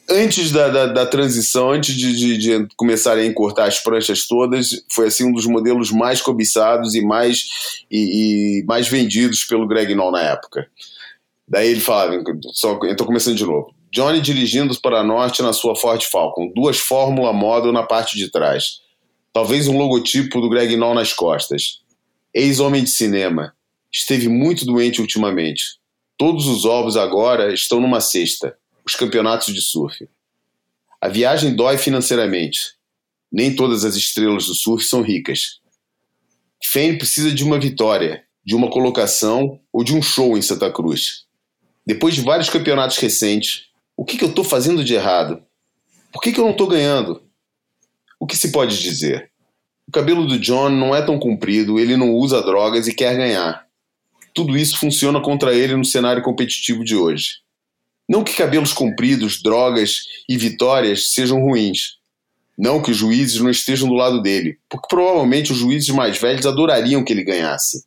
antes 0.08 0.52
da, 0.52 0.68
da, 0.68 0.86
da, 0.86 1.06
transição, 1.06 1.70
antes 1.70 1.94
de, 1.94 2.14
de, 2.14 2.38
de, 2.38 2.68
começarem 2.76 3.24
a 3.24 3.26
encurtar 3.26 3.64
as 3.64 3.80
pranchas 3.80 4.26
todas, 4.28 4.84
foi 4.90 5.08
assim 5.08 5.24
um 5.24 5.32
dos 5.32 5.46
modelos 5.46 5.90
mais 5.90 6.20
cobiçados 6.20 6.94
e 6.94 7.00
mais, 7.00 7.46
e, 7.90 8.60
e 8.60 8.64
mais 8.66 8.86
vendidos 8.86 9.44
pelo 9.44 9.66
Greg 9.66 9.94
Noll 9.94 10.12
na 10.12 10.22
época. 10.22 10.68
Daí 11.48 11.70
ele 11.70 11.80
falava, 11.80 12.22
só, 12.52 12.78
eu 12.84 12.96
tô 12.96 13.04
começando 13.04 13.36
de 13.36 13.44
novo. 13.44 13.74
Johnny 13.94 14.20
dirigindo 14.20 14.76
para 14.80 15.04
norte 15.04 15.40
na 15.40 15.52
sua 15.52 15.76
Ford 15.76 16.02
Falcon, 16.02 16.50
duas 16.52 16.78
Fórmula 16.78 17.32
Model 17.32 17.70
na 17.70 17.84
parte 17.84 18.18
de 18.18 18.28
trás. 18.28 18.80
Talvez 19.32 19.68
um 19.68 19.78
logotipo 19.78 20.40
do 20.40 20.48
Greg 20.48 20.74
Noll 20.74 20.94
nas 20.94 21.12
costas. 21.12 21.80
Ex-homem 22.34 22.82
de 22.82 22.90
cinema. 22.90 23.54
Esteve 23.92 24.28
muito 24.28 24.64
doente 24.64 25.00
ultimamente. 25.00 25.78
Todos 26.18 26.48
os 26.48 26.64
ovos 26.64 26.96
agora 26.96 27.54
estão 27.54 27.78
numa 27.78 28.00
cesta. 28.00 28.58
Os 28.84 28.96
campeonatos 28.96 29.54
de 29.54 29.62
surf. 29.62 30.08
A 31.00 31.06
viagem 31.06 31.54
dói 31.54 31.78
financeiramente. 31.78 32.72
Nem 33.30 33.54
todas 33.54 33.84
as 33.84 33.94
estrelas 33.94 34.46
do 34.46 34.56
surf 34.56 34.84
são 34.84 35.02
ricas. 35.02 35.60
Fane 36.72 36.98
precisa 36.98 37.32
de 37.32 37.44
uma 37.44 37.60
vitória, 37.60 38.24
de 38.44 38.56
uma 38.56 38.68
colocação 38.68 39.60
ou 39.72 39.84
de 39.84 39.94
um 39.94 40.02
show 40.02 40.36
em 40.36 40.42
Santa 40.42 40.68
Cruz. 40.72 41.26
Depois 41.86 42.16
de 42.16 42.22
vários 42.22 42.50
campeonatos 42.50 42.96
recentes, 42.96 43.72
o 43.96 44.04
que, 44.04 44.16
que 44.16 44.24
eu 44.24 44.28
estou 44.28 44.44
fazendo 44.44 44.84
de 44.84 44.94
errado? 44.94 45.42
Por 46.12 46.20
que, 46.20 46.32
que 46.32 46.40
eu 46.40 46.44
não 46.44 46.52
estou 46.52 46.66
ganhando? 46.66 47.22
O 48.18 48.26
que 48.26 48.36
se 48.36 48.52
pode 48.52 48.80
dizer? 48.80 49.30
O 49.86 49.92
cabelo 49.92 50.26
do 50.26 50.38
John 50.38 50.70
não 50.70 50.94
é 50.94 51.02
tão 51.02 51.18
comprido, 51.18 51.78
ele 51.78 51.96
não 51.96 52.14
usa 52.14 52.42
drogas 52.42 52.86
e 52.86 52.94
quer 52.94 53.16
ganhar. 53.16 53.66
Tudo 54.32 54.56
isso 54.56 54.78
funciona 54.78 55.20
contra 55.20 55.54
ele 55.54 55.76
no 55.76 55.84
cenário 55.84 56.22
competitivo 56.22 56.84
de 56.84 56.96
hoje. 56.96 57.42
Não 58.08 58.24
que 58.24 58.34
cabelos 58.34 58.72
compridos, 58.72 59.42
drogas 59.42 60.02
e 60.28 60.36
vitórias 60.36 61.12
sejam 61.12 61.40
ruins. 61.40 61.98
Não 62.56 62.82
que 62.82 62.90
os 62.90 62.96
juízes 62.96 63.40
não 63.40 63.50
estejam 63.50 63.88
do 63.88 63.94
lado 63.94 64.22
dele, 64.22 64.58
porque 64.68 64.88
provavelmente 64.88 65.52
os 65.52 65.58
juízes 65.58 65.88
mais 65.90 66.18
velhos 66.18 66.46
adorariam 66.46 67.04
que 67.04 67.12
ele 67.12 67.24
ganhasse. 67.24 67.84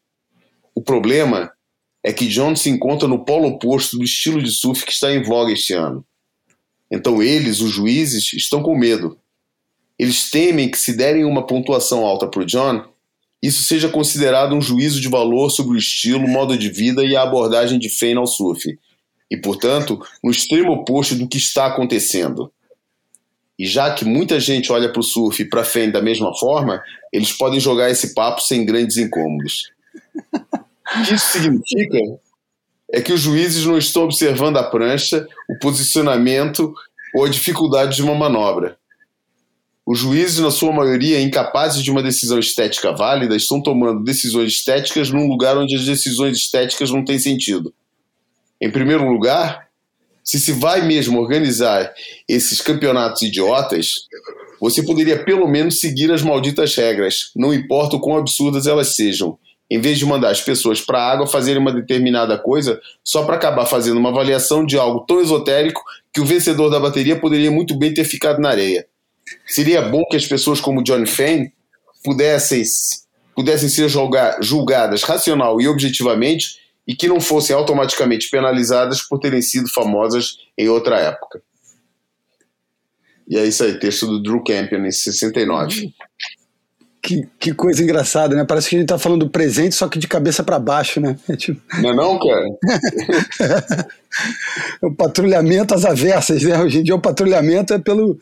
O 0.73 0.81
problema 0.81 1.51
é 2.07 2.13
que 2.13 2.25
John 2.25 2.55
se 2.55 2.69
encontra 2.69 3.05
no 3.05 3.25
polo 3.25 3.49
oposto 3.49 3.97
do 3.97 4.03
estilo 4.05 4.41
de 4.41 4.49
surf 4.49 4.85
que 4.85 4.93
está 4.93 5.13
em 5.13 5.21
voga 5.21 5.51
este 5.51 5.73
ano. 5.73 6.05
Então 6.89 7.21
eles, 7.21 7.59
os 7.59 7.69
juízes, 7.69 8.31
estão 8.31 8.63
com 8.63 8.77
medo. 8.77 9.17
Eles 9.99 10.31
temem 10.31 10.71
que, 10.71 10.77
se 10.77 10.95
derem 10.95 11.25
uma 11.25 11.45
pontuação 11.45 12.05
alta 12.05 12.25
para 12.25 12.45
John, 12.45 12.85
isso 13.43 13.63
seja 13.63 13.89
considerado 13.89 14.55
um 14.55 14.61
juízo 14.61 15.01
de 15.01 15.09
valor 15.09 15.49
sobre 15.49 15.75
o 15.75 15.77
estilo, 15.77 16.29
modo 16.29 16.57
de 16.57 16.69
vida 16.69 17.03
e 17.03 17.13
a 17.13 17.23
abordagem 17.23 17.77
de 17.77 17.89
Fane 17.89 18.15
ao 18.15 18.25
surf, 18.25 18.79
e, 19.29 19.35
portanto, 19.35 19.99
no 20.23 20.31
extremo 20.31 20.71
oposto 20.75 21.13
do 21.13 21.27
que 21.27 21.37
está 21.37 21.65
acontecendo. 21.65 22.49
E 23.59 23.65
já 23.67 23.93
que 23.93 24.05
muita 24.05 24.39
gente 24.39 24.71
olha 24.71 24.89
para 24.89 25.01
o 25.01 25.03
surf 25.03 25.41
e 25.41 25.49
para 25.49 25.65
Fane 25.65 25.91
da 25.91 26.01
mesma 26.01 26.33
forma, 26.37 26.81
eles 27.11 27.33
podem 27.33 27.59
jogar 27.59 27.91
esse 27.91 28.13
papo 28.13 28.39
sem 28.39 28.65
grandes 28.65 28.95
incômodos. 28.95 29.73
Isso 31.11 31.27
significa 31.31 31.97
é 32.91 33.01
que 33.01 33.11
os 33.11 33.19
juízes 33.19 33.65
não 33.65 33.77
estão 33.77 34.03
observando 34.03 34.57
a 34.57 34.63
prancha, 34.63 35.27
o 35.49 35.59
posicionamento 35.59 36.73
ou 37.13 37.25
a 37.25 37.29
dificuldade 37.29 37.97
de 37.97 38.03
uma 38.03 38.15
manobra. 38.15 38.77
Os 39.85 39.99
juízes, 39.99 40.39
na 40.39 40.51
sua 40.51 40.71
maioria, 40.73 41.21
incapazes 41.21 41.81
de 41.81 41.89
uma 41.91 42.03
decisão 42.03 42.39
estética 42.39 42.91
válida, 42.91 43.35
estão 43.35 43.61
tomando 43.61 44.03
decisões 44.03 44.51
estéticas 44.51 45.09
num 45.09 45.27
lugar 45.27 45.57
onde 45.57 45.75
as 45.75 45.85
decisões 45.85 46.37
estéticas 46.37 46.91
não 46.91 47.05
têm 47.05 47.17
sentido. 47.19 47.73
Em 48.59 48.69
primeiro 48.69 49.09
lugar, 49.09 49.67
se 50.23 50.41
se 50.41 50.51
vai 50.51 50.85
mesmo 50.85 51.21
organizar 51.21 51.93
esses 52.27 52.59
campeonatos 52.59 53.21
idiotas, 53.21 53.91
você 54.59 54.83
poderia 54.83 55.23
pelo 55.23 55.47
menos 55.47 55.79
seguir 55.79 56.11
as 56.11 56.21
malditas 56.21 56.75
regras, 56.75 57.31
não 57.33 57.53
importa 57.53 57.95
o 57.95 57.99
quão 58.01 58.17
absurdas 58.17 58.67
elas 58.67 58.95
sejam, 58.95 59.37
em 59.69 59.79
vez 59.79 59.97
de 59.97 60.05
mandar 60.05 60.29
as 60.29 60.41
pessoas 60.41 60.81
para 60.81 60.99
a 60.99 61.11
água 61.11 61.27
fazerem 61.27 61.61
uma 61.61 61.73
determinada 61.73 62.37
coisa 62.37 62.79
só 63.03 63.25
para 63.25 63.35
acabar 63.35 63.65
fazendo 63.65 63.97
uma 63.97 64.09
avaliação 64.09 64.65
de 64.65 64.77
algo 64.77 65.05
tão 65.05 65.21
esotérico 65.21 65.81
que 66.13 66.21
o 66.21 66.25
vencedor 66.25 66.69
da 66.69 66.79
bateria 66.79 67.19
poderia 67.19 67.51
muito 67.51 67.75
bem 67.75 67.93
ter 67.93 68.05
ficado 68.05 68.39
na 68.39 68.49
areia. 68.49 68.87
Seria 69.45 69.81
bom 69.81 70.05
que 70.09 70.15
as 70.15 70.25
pessoas 70.25 70.61
como 70.61 70.83
John 70.83 71.05
Fane 71.05 71.51
pudessem, 72.03 72.63
pudessem 73.35 73.67
ser 73.67 73.89
julgar, 73.89 74.41
julgadas 74.41 75.03
racional 75.03 75.59
e 75.59 75.67
objetivamente 75.67 76.59
e 76.87 76.95
que 76.95 77.07
não 77.07 77.19
fossem 77.19 77.53
automaticamente 77.53 78.29
penalizadas 78.29 79.01
por 79.01 79.19
terem 79.19 79.41
sido 79.41 79.69
famosas 79.69 80.37
em 80.57 80.69
outra 80.69 80.97
época. 80.97 81.41
E 83.27 83.37
é 83.37 83.45
isso 83.45 83.61
aí, 83.63 83.77
texto 83.77 84.07
do 84.07 84.23
Drew 84.23 84.41
Campion, 84.41 84.85
em 84.85 84.91
69. 84.91 85.93
Que, 87.07 87.25
que 87.39 87.53
coisa 87.53 87.81
engraçada, 87.81 88.35
né? 88.35 88.43
Parece 88.43 88.69
que 88.69 88.75
a 88.75 88.79
gente 88.79 88.89
tá 88.89 88.99
falando 88.99 89.25
do 89.25 89.29
presente, 89.29 89.75
só 89.75 89.87
que 89.87 89.97
de 89.97 90.09
cabeça 90.09 90.43
para 90.43 90.59
baixo, 90.59 90.99
né? 90.99 91.15
É 91.29 91.37
tipo... 91.37 91.61
Não 91.81 91.91
é 91.91 91.95
não, 91.95 92.19
cara? 92.19 93.87
o 94.83 94.93
patrulhamento 94.93 95.73
às 95.73 95.85
avessas, 95.85 96.43
né? 96.43 96.61
Hoje 96.61 96.79
em 96.79 96.83
dia 96.83 96.95
o 96.95 97.01
patrulhamento 97.01 97.73
é 97.73 97.79
pelo, 97.79 98.19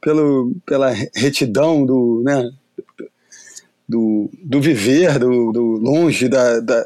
pelo, 0.00 0.52
pela 0.66 0.90
retidão 1.14 1.86
do, 1.86 2.22
né? 2.24 2.50
do, 3.88 4.28
do 4.42 4.60
viver, 4.60 5.16
do, 5.18 5.52
do 5.52 5.62
longe 5.62 6.28
da, 6.28 6.58
da, 6.58 6.84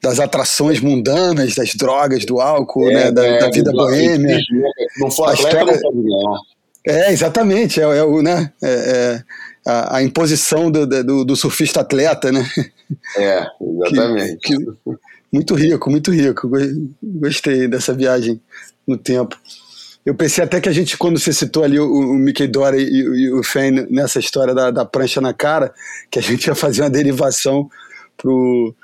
das 0.00 0.20
atrações 0.20 0.80
mundanas, 0.80 1.56
das 1.56 1.74
drogas, 1.74 2.24
do 2.24 2.40
álcool, 2.40 2.88
é, 2.88 2.94
né? 2.94 3.10
da, 3.10 3.26
é, 3.26 3.38
da 3.40 3.50
vida 3.50 3.72
boêmia. 3.72 4.38
Não 4.98 5.10
for 5.10 5.24
atleta, 5.24 5.58
história... 5.58 5.80
não 5.82 6.02
pode 6.02 6.44
É, 6.86 7.12
exatamente. 7.12 7.80
É, 7.80 7.84
é 7.84 8.04
o, 8.04 8.22
né? 8.22 8.52
É, 8.62 8.68
é 8.70 9.22
a, 9.66 9.96
a, 9.96 10.02
imposição 10.02 10.70
do, 10.70 10.86
do, 10.86 11.24
do, 11.24 11.36
surfista 11.36 11.80
atleta, 11.80 12.32
né? 12.32 12.48
É, 13.16 13.46
exatamente. 13.86 14.38
Que, 14.38 14.56
que, 14.56 14.72
muito 15.32 15.54
rico, 15.54 15.90
muito 15.90 16.10
rico. 16.10 16.50
Gostei 17.02 17.66
dessa 17.66 17.94
viagem 17.94 18.40
no 18.86 18.98
tempo. 18.98 19.36
Eu 20.04 20.14
pensei 20.14 20.42
até 20.42 20.60
que 20.60 20.68
a 20.68 20.72
gente, 20.72 20.98
quando 20.98 21.18
você 21.18 21.32
citou 21.32 21.62
ali 21.62 21.78
o, 21.78 21.86
o 21.86 22.14
Mickey 22.14 22.48
Dory 22.48 22.82
e, 22.82 22.98
e, 22.98 23.32
o 23.32 23.42
Fane 23.42 23.86
nessa 23.88 24.18
história 24.18 24.52
da, 24.52 24.70
da 24.70 24.84
prancha 24.84 25.20
na 25.20 25.32
cara, 25.32 25.72
que 26.10 26.18
a 26.18 26.22
gente 26.22 26.46
ia 26.46 26.54
fazer 26.54 26.82
uma 26.82 26.90
derivação 26.90 27.70
pro, 28.16 28.74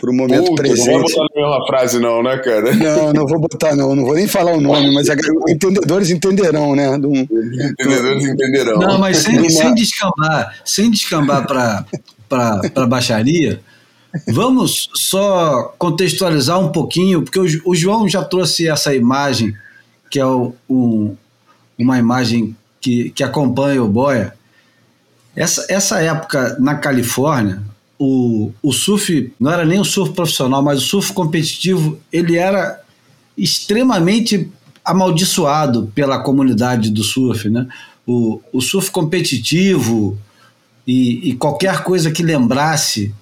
pro 0.00 0.12
momento 0.12 0.46
Puta, 0.46 0.62
presente. 0.62 0.88
Não 0.88 1.00
vai 1.00 1.02
botar 1.02 1.22
na 1.22 1.42
mesma 1.42 1.66
frase, 1.66 1.98
não, 2.00 2.22
né, 2.22 2.38
cara? 2.38 2.74
Não, 2.74 3.12
não 3.12 3.26
vou 3.26 3.38
botar, 3.38 3.76
não. 3.76 3.94
Não 3.94 4.04
vou 4.04 4.14
nem 4.14 4.26
falar 4.26 4.52
o 4.52 4.60
nome, 4.60 4.92
mas 4.94 5.08
entendedores 5.48 6.10
entenderão, 6.10 6.74
né? 6.74 6.96
Do, 6.96 7.14
entendedores 7.14 8.24
do, 8.24 8.30
entenderão. 8.30 8.78
Não, 8.78 8.98
mas 8.98 9.18
sem, 9.18 9.48
sem 9.50 9.74
descambar, 9.74 10.56
sem 10.64 10.90
descambar 10.90 11.46
para 11.46 12.86
baixaria. 12.86 13.60
Vamos 14.26 14.88
só 14.94 15.74
contextualizar 15.78 16.58
um 16.58 16.72
pouquinho, 16.72 17.22
porque 17.22 17.38
o, 17.38 17.46
o 17.66 17.74
João 17.74 18.08
já 18.08 18.24
trouxe 18.24 18.68
essa 18.68 18.94
imagem 18.94 19.54
que 20.10 20.18
é 20.18 20.26
o, 20.26 20.52
um, 20.68 21.14
uma 21.78 21.98
imagem 21.98 22.56
que, 22.80 23.10
que 23.10 23.22
acompanha 23.22 23.82
o 23.82 23.88
Boia. 23.88 24.34
Essa, 25.36 25.64
essa 25.68 26.02
época 26.02 26.56
na 26.58 26.74
Califórnia, 26.74 27.62
o, 28.02 28.50
o 28.62 28.72
surf 28.72 29.30
não 29.38 29.52
era 29.52 29.62
nem 29.62 29.78
o 29.78 29.84
surf 29.84 30.14
profissional, 30.14 30.62
mas 30.62 30.78
o 30.78 30.86
surf 30.86 31.12
competitivo, 31.12 32.00
ele 32.10 32.34
era 32.34 32.80
extremamente 33.36 34.50
amaldiçoado 34.82 35.92
pela 35.94 36.22
comunidade 36.22 36.90
do 36.90 37.04
surf, 37.04 37.50
né? 37.50 37.68
O, 38.06 38.40
o 38.54 38.62
surf 38.62 38.90
competitivo 38.90 40.18
e, 40.86 41.28
e 41.28 41.34
qualquer 41.34 41.82
coisa 41.82 42.10
que 42.10 42.22
lembrasse 42.22 43.14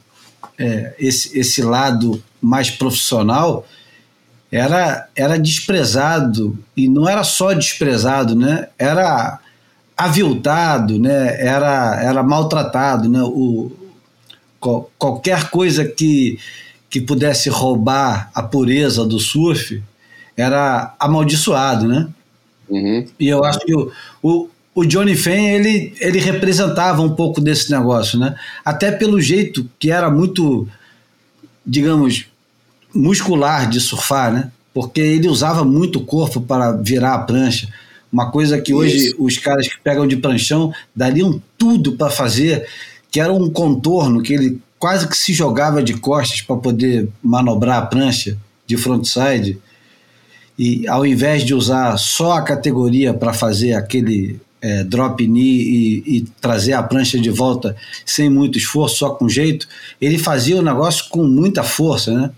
é, 0.56 0.94
esse, 0.96 1.36
esse 1.36 1.60
lado 1.60 2.22
mais 2.40 2.70
profissional 2.70 3.66
era, 4.50 5.08
era 5.16 5.36
desprezado, 5.36 6.56
e 6.76 6.88
não 6.88 7.08
era 7.08 7.24
só 7.24 7.52
desprezado, 7.52 8.36
né? 8.36 8.68
era 8.78 9.40
aviltado, 9.96 11.00
né? 11.00 11.36
era, 11.44 12.00
era 12.00 12.22
maltratado. 12.22 13.08
Né? 13.08 13.20
O, 13.24 13.72
qualquer 14.60 15.50
coisa 15.50 15.84
que, 15.84 16.38
que 16.90 17.00
pudesse 17.00 17.48
roubar 17.48 18.30
a 18.34 18.42
pureza 18.42 19.04
do 19.04 19.18
surf 19.18 19.82
era 20.36 20.94
amaldiçoado. 20.98 21.86
Né? 21.86 22.08
Uhum. 22.68 23.06
E 23.18 23.28
eu 23.28 23.44
acho 23.44 23.60
que 23.60 23.74
o, 23.74 23.90
o, 24.22 24.48
o 24.74 24.84
Johnny 24.84 25.16
Fane 25.16 25.48
ele, 25.48 25.94
ele 26.00 26.18
representava 26.18 27.02
um 27.02 27.14
pouco 27.14 27.40
desse 27.40 27.70
negócio, 27.70 28.18
né? 28.18 28.34
até 28.64 28.90
pelo 28.90 29.20
jeito 29.20 29.68
que 29.78 29.90
era 29.90 30.10
muito, 30.10 30.68
digamos, 31.64 32.26
muscular 32.94 33.68
de 33.68 33.80
surfar, 33.80 34.32
né? 34.32 34.50
Porque 34.72 35.00
ele 35.00 35.28
usava 35.28 35.64
muito 35.64 35.98
o 35.98 36.04
corpo 36.04 36.40
para 36.40 36.72
virar 36.72 37.14
a 37.14 37.18
prancha. 37.18 37.68
Uma 38.12 38.30
coisa 38.30 38.60
que 38.60 38.72
hoje 38.72 39.08
Isso. 39.08 39.16
os 39.18 39.36
caras 39.36 39.68
que 39.68 39.78
pegam 39.82 40.06
de 40.06 40.16
pranchão 40.16 40.72
dariam 40.94 41.42
tudo 41.58 41.92
para 41.92 42.10
fazer, 42.10 42.66
que 43.10 43.20
era 43.20 43.32
um 43.32 43.50
contorno 43.50 44.22
que 44.22 44.34
ele 44.34 44.60
quase 44.78 45.08
que 45.08 45.16
se 45.16 45.32
jogava 45.32 45.82
de 45.82 45.94
costas 45.94 46.40
para 46.40 46.56
poder 46.56 47.08
manobrar 47.22 47.78
a 47.78 47.86
prancha 47.86 48.36
de 48.66 48.76
frontside. 48.76 49.58
E 50.58 50.86
ao 50.88 51.06
invés 51.06 51.44
de 51.44 51.54
usar 51.54 51.96
só 51.96 52.32
a 52.32 52.42
categoria 52.42 53.14
para 53.14 53.32
fazer 53.32 53.74
aquele 53.74 54.40
é, 54.60 54.82
drop 54.84 55.24
knee 55.26 56.02
e, 56.06 56.16
e, 56.16 56.20
trazer 56.40 56.72
a 56.72 56.82
prancha 56.82 57.18
de 57.18 57.30
volta 57.30 57.76
sem 58.04 58.28
muito 58.28 58.58
esforço, 58.58 58.96
só 58.96 59.10
com 59.10 59.28
jeito, 59.28 59.68
ele 60.00 60.18
fazia 60.18 60.56
o 60.56 60.62
negócio 60.62 61.08
com 61.10 61.22
muita 61.22 61.62
força, 61.62 62.12
né? 62.12 62.30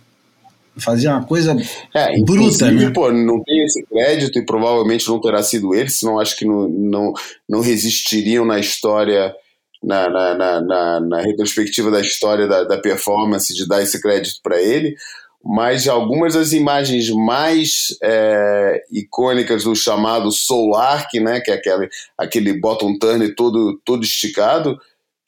Fazia 0.76 1.10
uma 1.10 1.24
coisa 1.24 1.56
é, 1.94 2.20
bruta, 2.22 2.70
né? 2.70 2.90
Pô, 2.90 3.10
não 3.10 3.42
tem 3.42 3.64
esse 3.64 3.84
crédito 3.86 4.38
e 4.38 4.44
provavelmente 4.44 5.08
não 5.08 5.20
terá 5.20 5.42
sido 5.42 5.74
ele, 5.74 5.90
senão 5.90 6.18
acho 6.18 6.36
que 6.36 6.44
não, 6.44 6.68
não, 6.68 7.12
não 7.48 7.60
resistiriam 7.60 8.44
na 8.44 8.58
história, 8.58 9.34
na, 9.82 10.08
na, 10.08 10.60
na, 10.60 11.00
na, 11.00 11.20
retrospectiva 11.20 11.90
da 11.90 12.00
história 12.00 12.46
da, 12.46 12.64
da 12.64 12.78
performance, 12.78 13.54
de 13.54 13.66
dar 13.66 13.82
esse 13.82 14.00
crédito 14.00 14.40
para 14.42 14.60
ele. 14.60 14.94
Mas 15.42 15.88
algumas 15.88 16.34
das 16.34 16.52
imagens 16.52 17.08
mais 17.08 17.96
é, 18.02 18.82
icônicas 18.92 19.64
do 19.64 19.74
chamado 19.74 20.30
Soul 20.30 20.76
Arc, 20.76 21.14
né, 21.14 21.40
que 21.40 21.50
é 21.50 21.54
aquele, 21.54 21.88
aquele 22.18 22.60
bottom 22.60 22.98
turn 22.98 23.34
todo, 23.34 23.80
todo 23.82 24.04
esticado, 24.04 24.78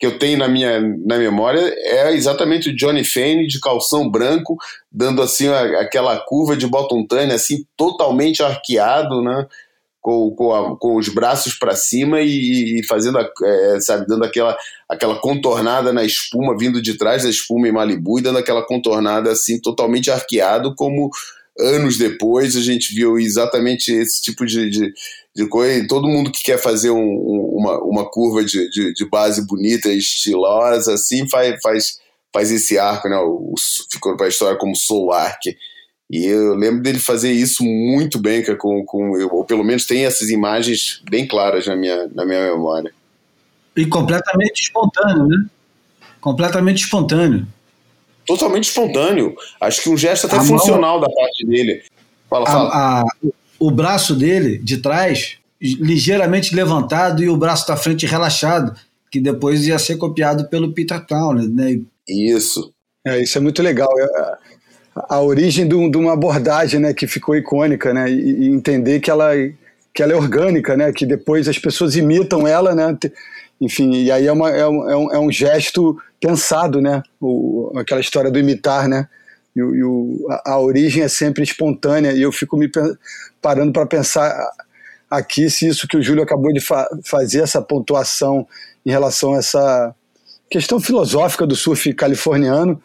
que 0.03 0.05
eu 0.05 0.19
tenho 0.19 0.37
na 0.37 0.49
minha 0.49 0.81
na 0.81 1.17
memória 1.17 1.61
é 1.77 2.11
exatamente 2.13 2.69
o 2.69 2.75
Johnny 2.75 3.05
Fane 3.05 3.47
de 3.47 3.57
calção 3.59 4.09
branco, 4.11 4.57
dando 4.91 5.21
assim 5.21 5.47
a, 5.47 5.79
aquela 5.79 6.17
curva 6.19 6.57
de 6.57 6.67
bottom 6.67 7.07
turn 7.07 7.31
assim 7.31 7.65
totalmente 7.77 8.43
arqueado, 8.43 9.21
né? 9.21 9.47
Com, 10.03 10.35
com, 10.35 10.53
a, 10.53 10.77
com 10.77 10.97
os 10.97 11.07
braços 11.07 11.53
para 11.53 11.77
cima 11.77 12.19
e, 12.19 12.81
e 12.81 12.85
fazendo, 12.85 13.17
a, 13.17 13.25
é, 13.41 13.79
sabe, 13.79 14.05
dando 14.05 14.25
aquela, 14.25 14.57
aquela 14.89 15.15
contornada 15.21 15.93
na 15.93 16.03
espuma, 16.03 16.57
vindo 16.57 16.81
de 16.81 16.97
trás 16.97 17.23
da 17.23 17.29
espuma 17.29 17.69
em 17.69 17.71
Malibu 17.71 18.19
e 18.19 18.21
dando 18.21 18.37
aquela 18.37 18.65
contornada 18.65 19.31
assim 19.31 19.61
totalmente 19.61 20.11
arqueado, 20.11 20.75
como 20.75 21.09
anos 21.57 21.97
depois 21.97 22.57
a 22.57 22.61
gente 22.61 22.93
viu 22.93 23.17
exatamente 23.17 23.93
esse 23.93 24.21
tipo 24.21 24.45
de, 24.45 24.69
de 24.69 24.93
de 25.35 25.47
coisa. 25.47 25.85
Todo 25.87 26.07
mundo 26.07 26.31
que 26.31 26.43
quer 26.43 26.57
fazer 26.57 26.91
um, 26.91 27.17
uma, 27.57 27.83
uma 27.83 28.09
curva 28.09 28.43
de, 28.43 28.69
de, 28.69 28.93
de, 28.93 29.09
base 29.09 29.45
bonita, 29.45 29.89
estilosa, 29.89 30.93
assim, 30.93 31.27
faz, 31.27 31.59
faz, 31.61 31.99
faz 32.31 32.51
esse 32.51 32.77
arco, 32.77 33.09
né? 33.09 33.17
O, 33.17 33.53
ficou 33.91 34.15
para 34.15 34.27
a 34.27 34.29
história 34.29 34.57
como 34.57 34.75
Soul 34.75 35.11
Arc. 35.11 35.45
E 36.11 36.25
eu 36.25 36.55
lembro 36.55 36.83
dele 36.83 36.99
fazer 36.99 37.31
isso 37.31 37.63
muito 37.63 38.19
bem, 38.19 38.43
com, 38.57 38.85
com, 38.85 39.11
ou 39.31 39.43
pelo 39.45 39.63
menos 39.63 39.85
tem 39.85 40.05
essas 40.05 40.29
imagens 40.29 41.01
bem 41.09 41.27
claras 41.27 41.65
na 41.65 41.75
minha, 41.75 42.07
na 42.13 42.25
minha 42.25 42.51
memória. 42.51 42.93
E 43.75 43.85
completamente 43.85 44.61
espontâneo, 44.61 45.27
né? 45.27 45.45
Completamente 46.21 46.83
espontâneo. 46.83 47.47
Totalmente 48.25 48.65
espontâneo. 48.65 49.35
Acho 49.59 49.81
que 49.81 49.89
um 49.89 49.97
gesto 49.97 50.27
até 50.27 50.37
a 50.37 50.43
funcional 50.43 50.99
mão... 50.99 51.01
da 51.01 51.13
parte 51.13 51.45
dele. 51.45 51.83
Fala, 52.29 52.45
fala. 52.45 52.69
A, 52.69 53.01
a, 53.01 53.05
o 53.59 53.71
braço 53.71 54.15
dele 54.15 54.57
de 54.59 54.77
trás 54.77 55.37
ligeiramente 55.59 56.53
levantado 56.53 57.23
e 57.23 57.29
o 57.29 57.37
braço 57.37 57.67
da 57.67 57.77
frente 57.77 58.05
relaxado, 58.05 58.75
que 59.09 59.19
depois 59.19 59.65
ia 59.65 59.79
ser 59.79 59.97
copiado 59.97 60.47
pelo 60.49 60.73
Peter 60.73 61.05
Townley, 61.05 61.47
né? 61.47 61.79
Isso. 62.07 62.73
É, 63.05 63.21
isso 63.21 63.37
é 63.37 63.41
muito 63.41 63.61
legal. 63.61 63.89
A 64.95 65.19
origem 65.21 65.67
de, 65.67 65.75
uma 65.75 66.13
abordagem, 66.13 66.79
né, 66.79 66.93
que 66.93 67.07
ficou 67.07 67.35
icônica, 67.35 67.93
né, 67.93 68.09
e, 68.09 68.47
entender 68.47 68.99
que 68.99 69.09
ela 69.09 69.31
que 69.93 70.01
ela 70.01 70.13
é 70.13 70.15
orgânica, 70.15 70.75
né, 70.75 70.91
que 70.91 71.05
depois 71.05 71.47
as 71.47 71.59
pessoas 71.59 71.95
imitam 71.95 72.47
ela, 72.47 72.73
né, 72.73 72.97
enfim, 73.61 73.93
e 73.93 74.11
aí 74.11 74.25
é, 74.25 74.31
uma, 74.31 74.49
é, 74.49 74.67
um, 74.67 75.11
é 75.11 75.19
um 75.19 75.29
é 75.29 75.31
gesto 75.31 75.95
pensado, 76.19 76.81
né, 76.81 77.03
o, 77.21 77.71
aquela 77.75 78.01
história 78.01 78.31
do 78.31 78.39
imitar, 78.39 78.87
né, 78.87 79.07
e, 79.55 79.59
e 79.59 79.83
o, 79.83 80.25
a, 80.29 80.53
a, 80.53 80.59
origem 80.59 81.03
é 81.03 81.07
sempre 81.07 81.43
espontânea 81.43 82.11
e 82.11 82.23
eu 82.23 82.31
fico 82.31 82.57
me 82.57 82.69
parando 83.39 83.71
para 83.71 83.85
pensar 83.85 84.35
aqui 85.09 85.47
se 85.47 85.67
isso 85.67 85.87
que 85.87 85.97
o 85.97 86.01
Júlio 86.01 86.23
acabou 86.23 86.51
de 86.51 86.59
fa 86.59 86.87
fazer, 87.03 87.41
essa 87.41 87.61
pontuação 87.61 88.47
em 88.83 88.89
relação 88.89 89.35
a 89.35 89.37
essa 89.37 89.95
questão 90.49 90.79
filosófica 90.79 91.45
do 91.45 91.55
surf 91.55 91.93
californiano, 91.93 92.81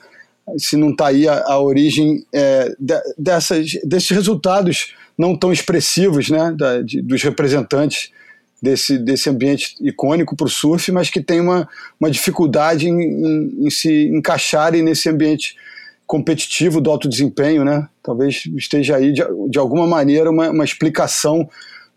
se 0.57 0.77
não 0.77 0.91
está 0.91 1.09
aí 1.09 1.29
a, 1.29 1.45
a 1.47 1.61
origem 1.61 2.25
é, 2.33 2.75
de, 2.79 3.01
dessas, 3.17 3.73
desses 3.85 4.11
resultados 4.11 4.95
não 5.17 5.37
tão 5.37 5.53
expressivos 5.53 6.31
né, 6.31 6.55
da, 6.57 6.81
de, 6.81 7.03
dos 7.03 7.23
representantes 7.23 8.11
desse, 8.63 8.99
desse 8.99 9.29
ambiente 9.29 9.75
icônico 9.81 10.37
para 10.37 10.47
o 10.47 10.51
surf, 10.51 10.91
mas 10.93 11.11
que 11.11 11.21
tem 11.21 11.41
uma, 11.41 11.69
uma 11.99 12.11
dificuldade 12.11 12.89
em, 12.89 13.01
em, 13.01 13.67
em, 13.67 13.71
se 13.71 14.07
encaixarem 14.09 14.83
nesse 14.83 15.09
ambiente 15.09 15.57
competitivo 16.07 16.81
do 16.81 16.91
alto 16.91 17.09
desempenho. 17.09 17.65
Né? 17.65 17.89
Talvez 18.03 18.45
esteja 18.57 18.97
aí, 18.97 19.13
de, 19.13 19.23
de 19.49 19.59
alguma 19.59 19.87
maneira, 19.87 20.31
uma, 20.31 20.51
uma 20.51 20.65
explicação 20.65 21.49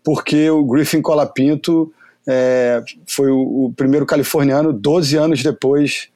porque 0.04 0.50
o 0.50 0.64
Griffin 0.64 1.00
Colapinto 1.00 1.92
é, 2.26 2.82
foi 3.06 3.30
o, 3.30 3.66
o, 3.66 3.72
primeiro 3.76 4.06
californiano 4.06 4.72
12 4.72 5.16
anos 5.16 5.42
depois 5.42 6.08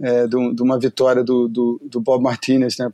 é, 0.00 0.26
de, 0.26 0.54
de, 0.54 0.62
uma 0.62 0.78
vitória 0.78 1.22
do, 1.22 1.48
do, 1.48 1.80
do 1.84 2.00
Bob 2.00 2.22
Martinez. 2.22 2.78
Né? 2.78 2.90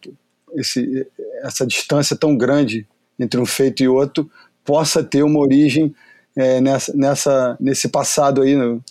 Esse, 0.54 1.06
essa 1.42 1.66
distância 1.66 2.16
tão 2.16 2.36
grande 2.36 2.86
entre 3.18 3.40
um 3.40 3.46
feito 3.46 3.82
e 3.82 3.88
outro 3.88 4.30
possa 4.64 5.02
ter 5.02 5.22
uma 5.22 5.40
origem 5.40 5.94
é, 6.36 6.60
nessa, 6.60 6.92
nessa, 6.94 7.56
nesse 7.58 7.88
passado 7.88 8.42
aí, 8.42 8.54
no, 8.54 8.82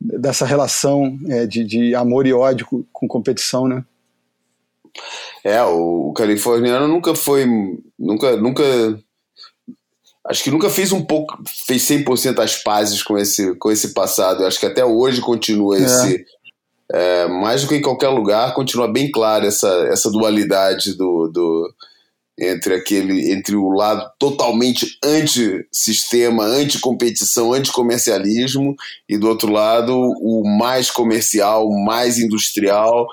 dessa 0.00 0.44
relação 0.44 1.18
é, 1.28 1.46
de, 1.46 1.64
de, 1.64 1.94
amor 1.94 2.26
e 2.26 2.32
ódio 2.32 2.66
com, 2.66 2.84
com, 2.92 3.08
competição, 3.08 3.66
né? 3.66 3.84
É, 5.42 5.62
o, 5.62 6.08
o 6.08 6.12
californiano 6.12 6.86
nunca 6.88 7.14
foi, 7.14 7.46
nunca, 7.98 8.36
nunca, 8.36 8.64
acho 10.26 10.44
que 10.44 10.50
nunca 10.50 10.68
fez 10.68 10.92
um 10.92 11.04
pouco, 11.04 11.38
fez 11.66 11.82
100% 11.82 12.38
as 12.40 12.62
pazes 12.62 13.02
com 13.02 13.16
esse, 13.16 13.54
com 13.56 13.70
esse 13.70 13.94
passado. 13.94 14.44
Acho 14.44 14.60
que 14.60 14.66
até 14.66 14.84
hoje 14.84 15.20
continua 15.20 15.78
é. 15.78 15.82
esse, 15.82 16.26
é, 16.92 17.26
mais 17.28 17.62
do 17.62 17.68
que 17.68 17.76
em 17.76 17.82
qualquer 17.82 18.08
lugar, 18.08 18.54
continua 18.54 18.90
bem 18.90 19.10
clara 19.10 19.46
essa, 19.46 19.68
essa 19.90 20.10
dualidade 20.10 20.96
do, 20.96 21.28
do 21.28 21.74
entre 22.40 22.74
aquele 22.74 23.32
entre 23.32 23.56
o 23.56 23.70
lado 23.70 24.08
totalmente 24.18 24.96
anti-sistema, 25.04 26.44
anti-competição, 26.44 27.52
anti-comercialismo 27.52 28.76
e 29.08 29.18
do 29.18 29.28
outro 29.28 29.50
lado 29.50 29.92
o 29.96 30.44
mais 30.58 30.90
comercial, 30.90 31.68
mais 31.84 32.18
industrial. 32.18 33.06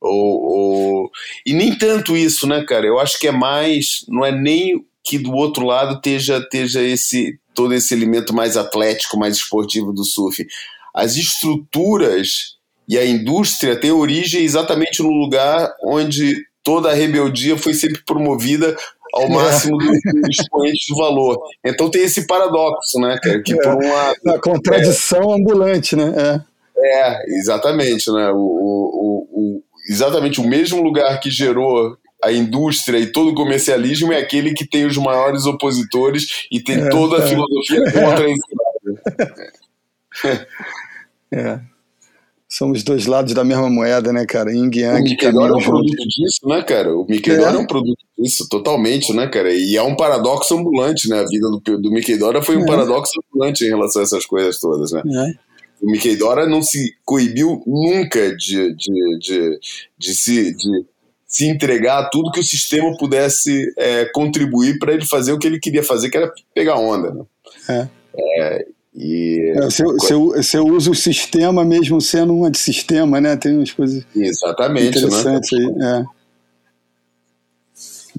Ou, 0.00 0.12
ou, 0.14 1.10
E 1.44 1.52
nem 1.52 1.76
tanto 1.76 2.16
isso, 2.16 2.46
né, 2.46 2.64
cara? 2.64 2.86
Eu 2.86 3.00
acho 3.00 3.18
que 3.18 3.26
é 3.26 3.32
mais. 3.32 4.04
Não 4.08 4.24
é 4.24 4.30
nem 4.30 4.84
que 5.02 5.18
do 5.18 5.32
outro 5.32 5.64
lado 5.66 5.96
esteja, 5.96 6.38
esteja 6.38 6.80
esse 6.80 7.38
todo 7.52 7.74
esse 7.74 7.92
elemento 7.92 8.32
mais 8.32 8.56
atlético, 8.56 9.18
mais 9.18 9.36
esportivo 9.36 9.92
do 9.92 10.04
surf. 10.04 10.46
As 10.94 11.16
estruturas 11.16 12.57
e 12.88 12.98
a 12.98 13.04
indústria 13.04 13.76
têm 13.76 13.92
origem 13.92 14.42
exatamente 14.42 15.02
no 15.02 15.10
lugar 15.10 15.74
onde 15.84 16.34
toda 16.62 16.90
a 16.90 16.94
rebeldia 16.94 17.56
foi 17.56 17.74
sempre 17.74 18.02
promovida 18.04 18.74
ao 19.12 19.24
é. 19.24 19.28
máximo 19.28 19.76
dos 19.76 19.90
expoentes 20.30 20.86
do 20.88 20.96
valor. 20.96 21.38
Então 21.64 21.90
tem 21.90 22.02
esse 22.02 22.26
paradoxo, 22.26 22.98
né, 22.98 23.18
cara? 23.22 23.42
Que 23.42 23.52
é. 23.52 23.56
por 23.56 23.74
um 23.74 23.92
lado. 23.92 24.16
A 24.26 24.38
contradição 24.38 25.32
é, 25.32 25.34
ambulante, 25.36 25.94
né? 25.94 26.14
É. 26.16 27.10
é, 27.10 27.38
exatamente, 27.38 28.10
né? 28.10 28.30
O, 28.30 28.36
o, 28.36 29.28
o, 29.32 29.62
exatamente 29.90 30.40
o 30.40 30.48
mesmo 30.48 30.82
lugar 30.82 31.20
que 31.20 31.30
gerou 31.30 31.96
a 32.22 32.32
indústria 32.32 32.98
e 32.98 33.06
todo 33.06 33.30
o 33.30 33.34
comercialismo 33.34 34.12
é 34.12 34.18
aquele 34.18 34.52
que 34.52 34.66
tem 34.66 34.86
os 34.86 34.96
maiores 34.96 35.44
opositores 35.46 36.46
e 36.50 36.60
tem 36.60 36.86
é, 36.86 36.88
toda 36.88 37.18
a 37.18 37.24
é. 37.24 37.28
filosofia 37.28 37.84
contra 37.92 38.28
isso. 38.32 38.42
É 41.32 41.60
somos 42.48 42.82
dois 42.82 43.06
lados 43.06 43.34
da 43.34 43.44
mesma 43.44 43.68
moeda, 43.68 44.12
né, 44.12 44.24
cara? 44.24 44.50
Yin 44.50 44.70
Yang. 44.72 45.00
O 45.00 45.04
Miquedora 45.04 45.52
é 45.52 45.56
um 45.56 45.62
produto 45.62 46.08
disso, 46.08 46.48
né, 46.48 46.62
cara? 46.62 46.96
O 46.96 47.04
Miquedora 47.06 47.50
é. 47.50 47.54
é. 47.54 47.58
um 47.58 47.66
produto 47.66 48.04
disso, 48.18 48.48
totalmente, 48.48 49.12
né, 49.12 49.26
cara? 49.26 49.52
E 49.52 49.76
é 49.76 49.82
um 49.82 49.94
paradoxo 49.94 50.56
ambulante, 50.56 51.08
né? 51.08 51.20
A 51.20 51.26
vida 51.26 51.48
do, 51.50 51.78
do 51.78 51.90
Miquedora 51.90 52.42
foi 52.42 52.56
um 52.56 52.62
é. 52.62 52.66
paradoxo 52.66 53.12
ambulante 53.28 53.64
em 53.64 53.68
relação 53.68 54.00
a 54.00 54.04
essas 54.04 54.24
coisas 54.24 54.58
todas, 54.58 54.92
né? 54.92 55.02
É. 55.04 55.48
O 55.82 55.90
Miquedora 55.90 56.48
não 56.48 56.62
se 56.62 56.94
coibiu 57.04 57.62
nunca 57.66 58.34
de, 58.34 58.74
de, 58.74 59.18
de, 59.18 59.60
de 59.98 60.14
se. 60.14 60.54
De, 60.54 60.86
se 61.30 61.46
entregar 61.46 61.98
a 61.98 62.08
tudo 62.08 62.30
que 62.30 62.40
o 62.40 62.42
sistema 62.42 62.96
pudesse 62.96 63.70
é, 63.76 64.06
contribuir 64.14 64.78
para 64.78 64.94
ele 64.94 65.04
fazer 65.04 65.30
o 65.30 65.38
que 65.38 65.46
ele 65.46 65.60
queria 65.60 65.82
fazer, 65.82 66.08
que 66.08 66.16
era 66.16 66.32
pegar 66.54 66.78
onda. 66.78 67.12
Né? 67.12 67.24
É. 67.68 67.88
É, 68.16 68.66
e 69.00 69.52
é, 69.54 69.60
você, 69.60 70.58
usa 70.58 70.90
o 70.90 70.94
sistema 70.94 71.64
mesmo 71.64 72.00
sendo 72.00 72.34
um 72.34 72.44
antissistema, 72.44 73.20
né? 73.20 73.36
Tem 73.36 73.56
umas 73.56 73.70
coisas 73.70 74.04
Exatamente, 74.14 74.82
né? 74.82 74.88
interessantes 74.88 75.50
né? 75.52 75.66
aí. 75.66 75.86
É. 75.86 76.18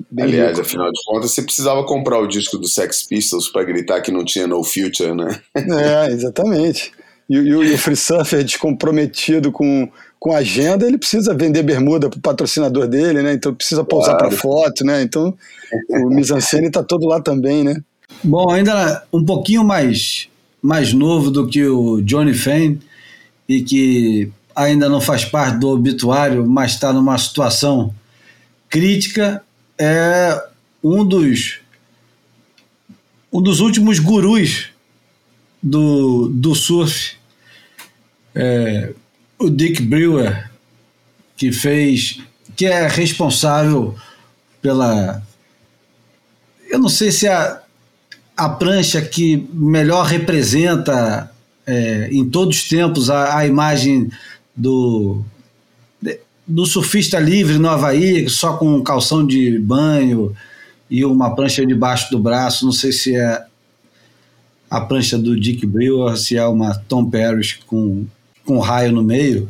Bem 0.09 0.25
Aliás, 0.25 0.51
rico. 0.51 0.61
afinal 0.61 0.89
de 0.89 0.99
contas, 1.05 1.31
você 1.31 1.41
precisava 1.41 1.85
comprar 1.85 2.19
o 2.19 2.27
disco 2.27 2.57
do 2.57 2.65
Sex 2.65 3.05
Pistols 3.05 3.49
para 3.49 3.65
gritar 3.65 3.99
que 3.99 4.09
não 4.09 4.23
tinha 4.23 4.47
No 4.47 4.63
Future, 4.63 5.13
né? 5.13 5.37
É, 5.53 6.11
exatamente. 6.13 6.93
E, 7.29 7.35
e, 7.35 7.49
e 7.49 7.73
o 7.73 7.77
Free 7.77 7.97
Surfer 7.97 8.41
descomprometido 8.41 9.51
com, 9.51 9.89
com 10.17 10.31
a 10.31 10.37
agenda, 10.37 10.87
ele 10.87 10.97
precisa 10.97 11.35
vender 11.35 11.61
bermuda 11.61 12.09
para 12.09 12.17
o 12.17 12.21
patrocinador 12.21 12.87
dele, 12.87 13.21
né? 13.21 13.33
Então 13.33 13.53
precisa 13.53 13.83
pousar 13.83 14.17
claro. 14.17 14.29
para 14.29 14.37
foto, 14.37 14.85
né? 14.85 15.01
Então 15.01 15.37
o 15.89 16.09
mise-en-scène 16.09 16.67
está 16.67 16.81
todo 16.81 17.05
lá 17.05 17.19
também, 17.19 17.65
né? 17.65 17.75
Bom, 18.23 18.49
ainda 18.49 19.03
um 19.11 19.25
pouquinho 19.25 19.65
mais 19.65 20.28
mais 20.61 20.93
novo 20.93 21.31
do 21.31 21.47
que 21.47 21.65
o 21.65 22.01
Johnny 22.01 22.33
Fane 22.33 22.79
e 23.47 23.61
que 23.61 24.31
ainda 24.55 24.89
não 24.89 24.99
faz 24.99 25.23
parte 25.25 25.57
do 25.57 25.69
obituário, 25.69 26.45
mas 26.47 26.73
está 26.73 26.91
numa 26.91 27.17
situação 27.17 27.93
crítica, 28.69 29.43
é 29.77 30.41
um 30.83 31.05
dos 31.05 31.59
um 33.31 33.41
dos 33.41 33.59
últimos 33.59 33.99
gurus 33.99 34.69
do, 35.61 36.29
do 36.29 36.55
surf, 36.55 37.15
é, 38.33 38.93
o 39.37 39.49
Dick 39.49 39.81
Brewer, 39.83 40.49
que 41.37 41.51
fez, 41.51 42.19
que 42.55 42.65
é 42.65 42.87
responsável 42.87 43.95
pela, 44.61 45.21
eu 46.69 46.79
não 46.79 46.89
sei 46.89 47.11
se 47.11 47.27
a 47.27 47.61
a 48.39 48.47
prancha 48.47 49.01
que 49.01 49.49
melhor 49.51 50.05
representa 50.05 51.29
é, 51.67 52.07
em 52.09 52.27
todos 52.29 52.55
os 52.55 52.69
tempos 52.69 53.09
a, 53.09 53.37
a 53.37 53.45
imagem 53.45 54.09
do, 54.55 55.21
do 56.47 56.65
surfista 56.65 57.19
livre 57.19 57.57
no 57.57 57.67
Havaí, 57.67 58.29
só 58.29 58.55
com 58.55 58.75
um 58.75 58.81
calção 58.81 59.27
de 59.27 59.59
banho 59.59 60.33
e 60.89 61.03
uma 61.03 61.35
prancha 61.35 61.65
debaixo 61.65 62.09
do 62.11 62.17
braço. 62.17 62.63
Não 62.63 62.71
sei 62.71 62.93
se 62.93 63.13
é 63.13 63.45
a 64.69 64.79
prancha 64.79 65.17
do 65.17 65.37
Dick 65.37 65.65
Brewer, 65.65 66.15
se 66.15 66.37
é 66.37 66.45
uma 66.47 66.73
Tom 66.73 67.09
Paris 67.09 67.59
com, 67.67 68.05
com 68.45 68.59
raio 68.59 68.93
no 68.93 69.03
meio. 69.03 69.49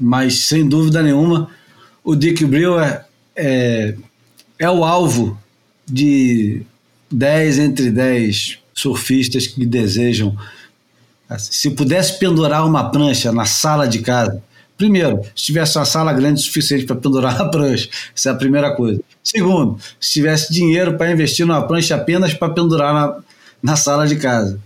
Mas, 0.00 0.46
sem 0.46 0.68
dúvida 0.68 1.02
nenhuma, 1.02 1.50
o 2.04 2.14
Dick 2.14 2.44
Brewer 2.44 3.04
é, 3.34 3.96
é 4.60 4.70
o 4.70 4.84
alvo 4.84 5.36
de 5.84 6.64
10 7.10 7.58
entre 7.58 7.90
10 7.90 8.58
surfistas 8.74 9.46
que 9.46 9.64
desejam. 9.66 10.36
Assim, 11.28 11.52
se 11.52 11.70
pudesse 11.70 12.18
pendurar 12.18 12.66
uma 12.66 12.90
prancha 12.90 13.32
na 13.32 13.44
sala 13.44 13.86
de 13.86 13.98
casa, 14.00 14.42
primeiro, 14.76 15.22
se 15.34 15.46
tivesse 15.46 15.76
uma 15.76 15.84
sala 15.84 16.12
grande 16.12 16.40
o 16.40 16.44
suficiente 16.44 16.84
para 16.84 16.96
pendurar 16.96 17.40
a 17.40 17.48
prancha, 17.48 17.88
essa 18.16 18.30
é 18.30 18.32
a 18.32 18.36
primeira 18.36 18.74
coisa. 18.74 19.00
Segundo, 19.22 19.78
se 20.00 20.12
tivesse 20.12 20.52
dinheiro 20.52 20.96
para 20.96 21.10
investir 21.10 21.44
numa 21.44 21.66
prancha 21.66 21.96
apenas 21.96 22.32
para 22.32 22.52
pendurar 22.52 22.94
na, 22.94 23.16
na 23.62 23.76
sala 23.76 24.06
de 24.06 24.16
casa. 24.16 24.58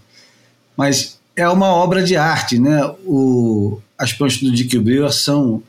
Mas 0.76 1.18
é 1.34 1.48
uma 1.48 1.68
obra 1.68 2.02
de 2.02 2.16
arte, 2.16 2.58
né? 2.58 2.84
O, 3.04 3.80
as 3.98 4.12
pranchas 4.12 4.42
do 4.42 4.52
Dick 4.52 4.78
Brewer 4.78 5.10
são. 5.12 5.62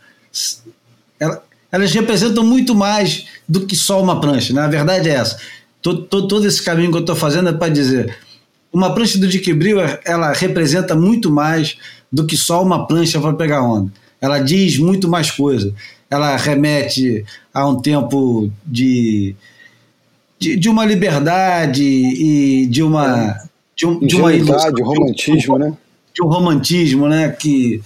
Elas 1.71 1.91
representam 1.93 2.43
muito 2.45 2.75
mais 2.75 3.25
do 3.47 3.65
que 3.65 3.75
só 3.75 4.01
uma 4.01 4.21
prancha, 4.21 4.53
né? 4.53 4.61
A 4.61 4.67
verdade 4.67 5.09
é 5.09 5.13
essa 5.13 5.37
todo, 5.83 6.01
todo, 6.03 6.27
todo 6.27 6.47
esse 6.47 6.63
caminho 6.63 6.89
que 6.89 6.97
eu 6.97 7.01
estou 7.01 7.15
fazendo 7.15 7.49
é 7.49 7.53
para 7.53 7.71
dizer 7.71 8.17
uma 8.73 8.95
prancha 8.95 9.19
do 9.19 9.27
Dick 9.27 9.53
Brewer, 9.53 9.99
ela 10.03 10.33
representa 10.33 10.95
muito 10.95 11.29
mais 11.29 11.77
do 12.11 12.25
que 12.25 12.35
só 12.35 12.63
uma 12.63 12.87
prancha 12.87 13.21
para 13.21 13.33
pegar 13.33 13.61
onda. 13.61 13.91
Ela 14.19 14.39
diz 14.39 14.79
muito 14.79 15.07
mais 15.07 15.29
coisa. 15.29 15.71
Ela 16.09 16.35
remete 16.35 17.23
a 17.53 17.67
um 17.67 17.79
tempo 17.79 18.49
de, 18.65 19.35
de, 20.39 20.55
de 20.55 20.69
uma 20.69 20.85
liberdade 20.85 21.83
e 21.83 22.65
de 22.65 22.81
uma 22.81 23.37
de, 23.75 23.85
um, 23.85 23.99
de 23.99 24.15
uma 24.15 24.33
ilusão, 24.33 24.71
romantismo, 24.81 25.59
né? 25.59 25.77
De 26.13 26.23
um 26.23 26.27
romantismo, 26.27 27.07
né? 27.07 27.29
Que 27.29 27.81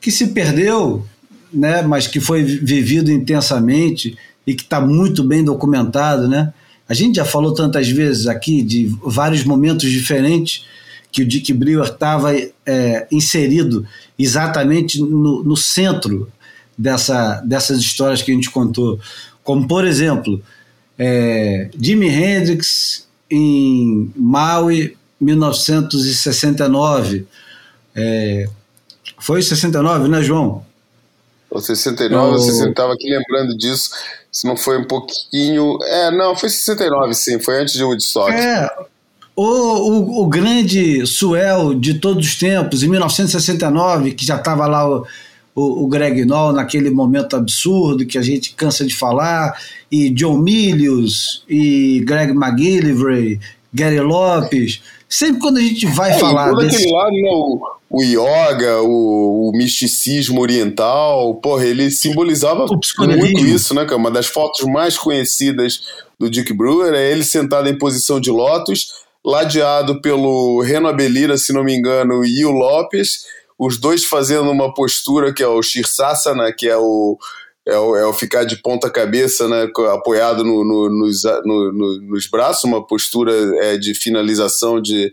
que 0.00 0.10
se 0.10 0.28
perdeu, 0.28 1.04
né? 1.52 1.82
Mas 1.82 2.06
que 2.06 2.20
foi 2.20 2.42
vivido 2.42 3.10
intensamente 3.10 4.16
e 4.46 4.54
que 4.54 4.62
está 4.62 4.80
muito 4.80 5.24
bem 5.24 5.42
documentado, 5.42 6.28
né? 6.28 6.52
A 6.92 6.94
gente 6.94 7.16
já 7.16 7.24
falou 7.24 7.54
tantas 7.54 7.88
vezes 7.88 8.26
aqui 8.26 8.60
de 8.60 8.84
vários 9.02 9.44
momentos 9.44 9.90
diferentes 9.90 10.66
que 11.10 11.22
o 11.22 11.26
Dick 11.26 11.50
Brewer 11.54 11.86
estava 11.86 12.34
é, 12.66 13.06
inserido 13.10 13.86
exatamente 14.18 15.00
no, 15.00 15.42
no, 15.42 15.56
centro 15.56 16.30
dessa, 16.76 17.40
dessas 17.46 17.78
histórias 17.78 18.20
que 18.20 18.30
a 18.30 18.34
gente 18.34 18.50
contou. 18.50 19.00
Como, 19.42 19.66
por 19.66 19.86
exemplo, 19.86 20.42
é, 20.98 21.70
Jimi 21.80 22.08
Hendrix 22.08 23.08
em 23.30 24.12
Maui, 24.14 24.94
1969. 25.18 27.26
É, 27.96 28.50
foi 29.18 29.40
69, 29.40 30.10
né, 30.10 30.22
João? 30.22 30.62
Ou 31.52 31.60
69, 31.60 32.38
você 32.38 32.68
estava 32.70 32.94
aqui 32.94 33.10
lembrando 33.10 33.56
disso. 33.56 33.90
Se 34.30 34.46
não 34.46 34.56
foi 34.56 34.78
um 34.78 34.84
pouquinho. 34.84 35.78
É, 35.82 36.10
não, 36.10 36.34
foi 36.34 36.48
69, 36.48 37.12
sim, 37.14 37.38
foi 37.38 37.60
antes 37.60 37.74
de 37.74 37.84
Woodstock. 37.84 38.32
É. 38.32 38.70
O, 39.36 39.44
o, 39.44 40.22
o 40.22 40.26
grande 40.26 41.06
Suel 41.06 41.74
de 41.74 41.94
todos 41.94 42.26
os 42.26 42.36
tempos, 42.36 42.82
em 42.82 42.88
1969, 42.88 44.12
que 44.12 44.24
já 44.24 44.36
estava 44.36 44.66
lá 44.66 44.88
o, 44.88 45.06
o, 45.54 45.84
o, 45.84 45.86
Greg 45.88 46.24
Noll 46.24 46.54
naquele 46.54 46.88
momento 46.88 47.36
absurdo 47.36 48.06
que 48.06 48.16
a 48.16 48.22
gente 48.22 48.54
cansa 48.54 48.84
de 48.86 48.96
falar, 48.96 49.54
e 49.90 50.08
John 50.08 50.38
Milius, 50.38 51.44
e 51.46 52.02
Greg 52.06 52.32
McGillivray, 52.32 53.38
Gary 53.72 54.00
Lopes. 54.00 54.80
Sempre 55.08 55.40
quando 55.40 55.58
a 55.58 55.60
gente 55.60 55.86
vai 55.86 56.10
é, 56.10 56.18
falar. 56.18 56.50
Todo 56.50 56.62
desse... 56.62 56.76
aquele 56.76 56.92
lado, 56.92 57.12
né, 57.12 57.30
o, 57.30 57.60
o 57.90 58.02
yoga, 58.02 58.82
o, 58.82 59.50
o, 59.50 59.52
misticismo 59.52 60.40
oriental, 60.40 61.34
porra, 61.36 61.64
ele 61.66 61.90
simbolizava 61.90 62.66
muito 62.66 63.46
isso, 63.46 63.74
né, 63.74 63.84
cara? 63.84 63.96
Uma 63.96 64.10
das 64.10 64.26
fotos 64.26 64.62
mais 64.66 64.96
conhecidas 64.96 65.82
do 66.18 66.30
Dick 66.30 66.52
Brewer 66.52 66.94
é 66.94 67.10
ele 67.10 67.24
sentado 67.24 67.68
em 67.68 67.76
posição 67.76 68.20
de 68.20 68.30
lótus, 68.30 68.88
ladeado 69.24 70.00
pelo 70.00 70.62
Reno 70.62 70.88
Abelira, 70.88 71.36
se 71.36 71.52
não 71.52 71.62
me 71.62 71.76
engano, 71.76 72.24
e 72.24 72.44
o 72.44 72.50
Lopes, 72.50 73.24
os 73.58 73.78
dois 73.78 74.04
fazendo 74.04 74.50
uma 74.50 74.72
postura 74.72 75.32
que 75.32 75.42
é 75.42 75.46
o 75.46 75.62
Shirsasana, 75.62 76.52
que 76.52 76.68
é 76.68 76.76
o, 76.76 77.18
é 77.66 77.78
o, 77.78 77.96
é 77.96 78.06
o 78.06 78.12
ficar 78.12 78.44
de 78.44 78.56
ponta 78.56 78.90
cabeça, 78.90 79.48
né, 79.48 79.68
apoiado 79.92 80.44
no, 80.44 80.64
no, 80.64 80.88
nos, 80.88 81.22
no, 81.44 81.72
nos 82.02 82.26
braços, 82.28 82.64
uma 82.64 82.84
postura 82.84 83.32
é, 83.64 83.76
de 83.76 83.94
finalização 83.94 84.80
de, 84.80 85.12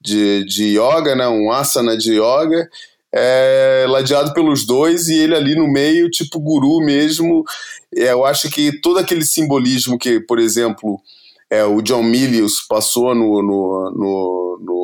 de, 0.00 0.44
de 0.44 0.78
yoga, 0.78 1.16
né, 1.16 1.26
um 1.28 1.50
asana 1.50 1.96
de 1.96 2.12
yoga, 2.12 2.68
é, 3.12 3.86
ladeado 3.88 4.32
pelos 4.32 4.66
dois 4.66 5.08
e 5.08 5.18
ele 5.18 5.34
ali 5.34 5.54
no 5.54 5.66
meio, 5.66 6.10
tipo 6.10 6.38
guru 6.38 6.84
mesmo. 6.84 7.42
É, 7.94 8.12
eu 8.12 8.24
acho 8.24 8.50
que 8.50 8.80
todo 8.80 8.98
aquele 8.98 9.24
simbolismo 9.24 9.98
que, 9.98 10.20
por 10.20 10.38
exemplo, 10.38 11.00
é, 11.50 11.64
o 11.64 11.80
John 11.80 12.02
Milius 12.02 12.60
passou 12.68 13.14
no, 13.14 13.42
no, 13.42 13.90
no, 13.90 14.58
no, 14.60 14.77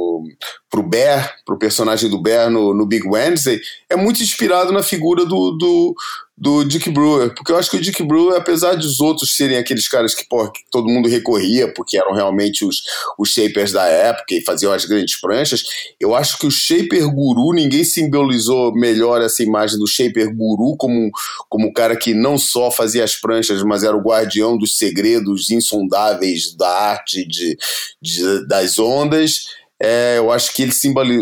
pro 0.70 0.82
Bear, 0.82 1.34
pro 1.44 1.58
personagem 1.58 2.10
do 2.10 2.20
Bear 2.20 2.50
no, 2.50 2.74
no 2.74 2.84
Big 2.84 3.06
Wednesday, 3.06 3.60
é 3.88 3.96
muito 3.96 4.22
inspirado 4.22 4.72
na 4.72 4.82
figura 4.82 5.24
do, 5.24 5.52
do, 5.52 5.94
do 6.36 6.64
Dick 6.64 6.90
Brewer, 6.90 7.32
porque 7.32 7.52
eu 7.52 7.56
acho 7.56 7.70
que 7.70 7.76
o 7.76 7.80
Dick 7.80 8.02
Brewer, 8.02 8.36
apesar 8.36 8.74
dos 8.74 9.00
outros 9.00 9.36
serem 9.36 9.56
aqueles 9.56 9.86
caras 9.86 10.14
que, 10.14 10.24
que 10.24 10.60
todo 10.70 10.88
mundo 10.88 11.08
recorria, 11.08 11.72
porque 11.72 11.96
eram 11.96 12.12
realmente 12.12 12.64
os, 12.64 12.82
os 13.16 13.28
shapers 13.28 13.70
da 13.70 13.86
época 13.86 14.34
e 14.34 14.44
faziam 14.44 14.72
as 14.72 14.84
grandes 14.84 15.20
pranchas, 15.20 15.62
eu 16.00 16.12
acho 16.12 16.38
que 16.38 16.46
o 16.46 16.50
shaper 16.50 17.08
guru, 17.08 17.54
ninguém 17.54 17.84
simbolizou 17.84 18.74
melhor 18.74 19.22
essa 19.22 19.44
imagem 19.44 19.78
do 19.78 19.86
shaper 19.86 20.34
guru 20.34 20.76
como, 20.76 21.10
como 21.48 21.72
cara 21.72 21.94
que 21.94 22.12
não 22.14 22.36
só 22.36 22.68
fazia 22.68 23.04
as 23.04 23.14
pranchas, 23.14 23.62
mas 23.62 23.84
era 23.84 23.96
o 23.96 24.02
guardião 24.02 24.58
dos 24.58 24.76
segredos 24.76 25.50
insondáveis 25.50 26.52
da 26.56 26.68
arte 26.68 27.24
de, 27.28 27.56
de 28.02 28.46
das 28.48 28.76
ondas. 28.78 29.44
É, 29.80 30.18
eu 30.18 30.30
acho 30.30 30.54
que 30.54 30.62
ele 30.62 30.72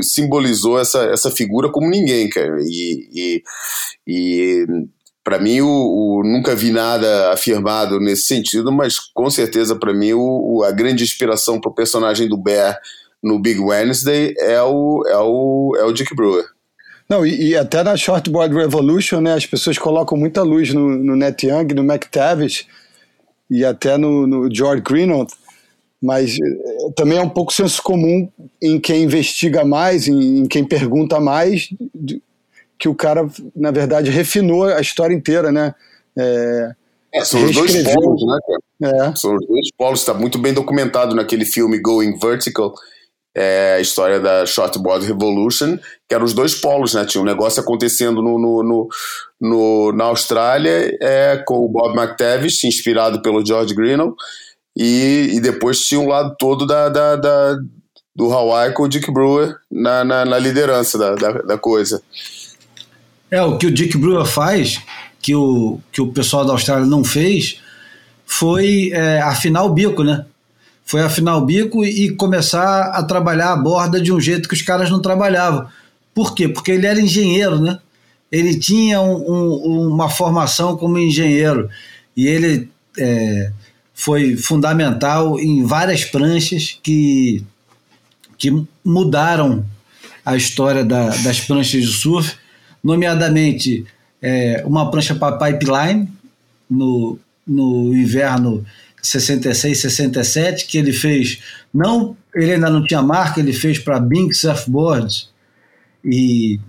simbolizou 0.03 0.78
essa, 0.78 1.05
essa 1.05 1.30
figura 1.30 1.70
como 1.70 1.88
ninguém, 1.88 2.28
cara. 2.28 2.59
E, 2.61 3.09
e, 3.12 3.42
e 4.07 4.66
para 5.24 5.38
mim, 5.38 5.61
o, 5.61 5.68
o, 5.68 6.22
nunca 6.24 6.55
vi 6.55 6.70
nada 6.70 7.32
afirmado 7.32 8.00
nesse 8.00 8.26
sentido, 8.26 8.72
mas 8.72 8.98
com 8.98 9.30
certeza, 9.30 9.76
para 9.76 9.94
mim, 9.94 10.12
o, 10.12 10.20
o, 10.59 10.64
a 10.64 10.72
grande 10.72 11.05
inspiração 11.05 11.61
para 11.61 11.70
o 11.70 11.74
personagem 11.74 12.28
do 12.28 12.36
Bear 12.36 12.78
no 13.22 13.38
Big 13.38 13.61
Wednesday 13.61 14.34
é 14.38 14.61
o, 14.61 15.05
é 15.07 15.18
o, 15.18 15.76
é 15.78 15.84
o 15.84 15.92
Dick 15.92 16.14
Brewer. 16.14 16.44
Não, 17.09 17.24
e, 17.26 17.50
e, 17.50 17.57
até 17.57 17.82
na 17.82 17.96
Shortboard 17.96 18.55
Revolution, 18.55 19.20
né, 19.20 19.34
as 19.34 19.46
pessoas 19.46 19.78
colocam 19.78 20.16
muita 20.16 20.42
luz 20.42 20.72
no, 20.72 20.88
no 20.88 21.14
Net 21.14 21.46
Young, 21.46 21.74
no 21.74 21.82
McTavish 21.82 22.66
e 23.50 23.64
até 23.64 23.96
no, 23.96 24.26
no 24.26 24.53
George 24.53 24.82
Greenwald, 24.82 25.30
mas 26.03 26.36
eh, 26.36 26.90
também 26.96 27.18
é 27.18 27.22
um 27.22 27.28
pouco 27.28 27.53
senso 27.53 27.80
comum 27.80 28.28
em 28.61 28.80
quem 28.80 29.05
investiga 29.05 29.64
mais, 29.64 30.09
em, 30.09 30.40
em 30.40 30.46
quem 30.46 30.64
pergunta 30.64 31.20
mais, 31.20 31.68
de, 31.94 32.20
que 32.78 32.88
o 32.88 32.94
cara, 32.94 33.28
na 33.55 33.70
verdade, 33.70 34.11
refinou 34.11 34.64
a 34.64 34.80
história 34.80 35.14
inteira, 35.14 35.53
né? 35.53 35.72
É, 36.18 36.72
é, 37.14 37.24
são 37.24 37.44
os 37.44 37.55
dois 37.55 37.72
polos, 37.84 38.26
né, 38.26 38.38
cara? 38.46 39.11
É. 39.11 39.16
São 39.16 39.36
os 39.36 39.46
dois 39.46 39.68
polos, 39.78 40.00
está 40.00 40.12
muito 40.12 40.38
bem 40.38 40.53
documentado 40.53 41.14
naquele 41.14 41.44
filme 41.44 41.78
Going 41.78 42.18
Vertical, 42.18 42.74
é, 43.34 43.76
a 43.76 43.80
história 43.80 44.18
da 44.18 44.44
Shortboard 44.44 45.07
Revolution, 45.07 45.78
que 46.09 46.14
eram 46.14 46.24
os 46.24 46.34
dois 46.34 46.55
polos, 46.55 46.94
né? 46.94 47.05
Tinha 47.05 47.22
um 47.22 47.26
negócio 47.26 47.62
acontecendo 47.62 48.20
no, 48.20 48.38
no, 48.38 48.62
no, 48.62 48.88
no 49.40 49.92
na 49.92 50.05
Austrália 50.05 50.96
é, 51.00 51.42
com 51.46 51.64
o 51.64 51.68
Bob 51.68 51.96
McTavish, 51.96 52.64
inspirado 52.64 53.22
pelo 53.22 53.44
George 53.44 53.74
Greenough, 53.74 54.14
e, 54.76 55.32
e 55.34 55.40
depois 55.40 55.80
tinha 55.80 56.00
um 56.00 56.08
lado 56.08 56.34
todo 56.38 56.66
da, 56.66 56.88
da, 56.88 57.16
da 57.16 57.58
do 58.14 58.32
Hawaii 58.32 58.72
com 58.72 58.84
o 58.84 58.88
Dick 58.88 59.10
Brewer 59.10 59.56
na, 59.70 60.04
na, 60.04 60.24
na 60.24 60.38
liderança 60.38 60.98
da, 60.98 61.14
da, 61.14 61.32
da 61.42 61.58
coisa. 61.58 62.02
É, 63.30 63.42
o 63.42 63.56
que 63.56 63.66
o 63.66 63.70
Dick 63.70 63.96
Brewer 63.96 64.26
faz, 64.26 64.80
que 65.20 65.34
o, 65.34 65.80
que 65.90 66.02
o 66.02 66.12
pessoal 66.12 66.44
da 66.44 66.52
Austrália 66.52 66.86
não 66.86 67.02
fez, 67.02 67.60
foi 68.26 68.90
é, 68.92 69.20
afinar 69.22 69.62
o 69.64 69.70
bico, 69.70 70.04
né? 70.04 70.26
Foi 70.84 71.00
afinar 71.00 71.36
o 71.36 71.46
bico 71.46 71.84
e 71.84 72.14
começar 72.16 72.90
a 72.90 73.02
trabalhar 73.02 73.52
a 73.52 73.56
borda 73.56 74.00
de 74.00 74.12
um 74.12 74.20
jeito 74.20 74.48
que 74.48 74.54
os 74.54 74.62
caras 74.62 74.90
não 74.90 75.00
trabalhavam. 75.00 75.66
Por 76.14 76.34
quê? 76.34 76.48
Porque 76.48 76.72
ele 76.72 76.86
era 76.86 77.00
engenheiro, 77.00 77.58
né? 77.58 77.78
Ele 78.30 78.58
tinha 78.58 79.00
um, 79.00 79.14
um, 79.14 79.88
uma 79.88 80.08
formação 80.10 80.76
como 80.76 80.98
engenheiro 80.98 81.70
e 82.16 82.26
ele 82.26 82.68
é, 82.98 83.50
foi 83.95 84.36
fundamental 84.36 85.38
em 85.38 85.64
várias 85.64 86.05
pranchas 86.05 86.78
que, 86.82 87.45
que 88.38 88.64
mudaram 88.84 89.64
a 90.24 90.36
história 90.36 90.84
da, 90.84 91.09
das 91.09 91.40
pranchas 91.40 91.82
de 91.82 91.93
surf 91.93 92.36
nomeadamente 92.82 93.84
é, 94.20 94.62
uma 94.66 94.90
prancha 94.90 95.14
para 95.14 95.36
pipeline 95.36 96.09
no, 96.70 97.18
no 97.47 97.95
inverno 97.95 98.64
66, 99.03 99.80
67, 99.80 100.66
que 100.66 100.78
ele 100.78 100.93
fez, 100.93 101.40
não, 101.74 102.16
ele 102.32 102.53
ainda 102.53 102.70
não 102.70 102.84
tinha 102.84 103.03
marca, 103.03 103.40
ele 103.40 103.53
fez 103.53 103.78
para 103.78 103.99
Bink 103.99 104.32
Surfboards 104.32 105.28
e, 106.05 106.61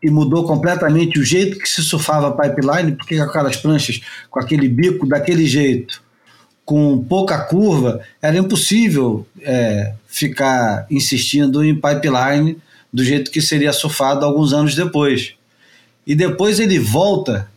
e 0.00 0.08
mudou 0.08 0.46
completamente 0.46 1.18
o 1.18 1.24
jeito 1.24 1.58
que 1.58 1.68
se 1.68 1.82
surfava 1.82 2.36
pipeline, 2.36 2.92
porque 2.92 3.16
aquelas 3.16 3.56
pranchas 3.56 4.00
com 4.30 4.38
aquele 4.38 4.68
bico 4.68 5.08
daquele 5.08 5.44
jeito, 5.44 6.00
com 6.64 7.02
pouca 7.02 7.38
curva, 7.38 8.00
era 8.20 8.36
impossível 8.36 9.26
é, 9.40 9.94
ficar 10.06 10.86
insistindo 10.90 11.64
em 11.64 11.74
pipeline 11.74 12.58
do 12.92 13.04
jeito 13.04 13.30
que 13.30 13.40
seria 13.40 13.72
surfado 13.72 14.24
alguns 14.24 14.52
anos 14.52 14.74
depois 14.74 15.34
e 16.06 16.14
depois 16.14 16.58
ele 16.58 16.78
volta 16.78 17.48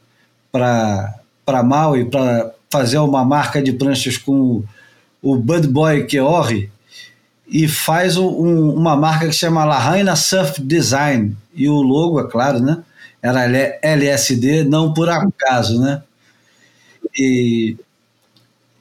para 0.51 1.63
Maui 1.63 2.05
para 2.05 2.51
fazer 2.69 2.97
uma 2.99 3.25
marca 3.25 3.61
de 3.61 3.73
pranchas 3.73 4.17
com 4.17 4.63
o 5.21 5.35
Bud 5.35 5.67
Boy 5.67 6.05
Keori 6.05 6.69
e 7.47 7.67
faz 7.67 8.17
um, 8.17 8.69
uma 8.71 8.95
marca 8.95 9.27
que 9.27 9.33
chama 9.33 9.65
Lahaina 9.65 10.15
Surf 10.15 10.61
Design 10.61 11.35
e 11.53 11.67
o 11.69 11.81
logo, 11.81 12.19
é 12.19 12.27
claro, 12.27 12.59
né? 12.59 12.83
Era 13.21 13.45
LSD, 13.81 14.63
não 14.63 14.93
por 14.93 15.09
acaso, 15.09 15.79
né? 15.79 16.03
E, 17.17 17.75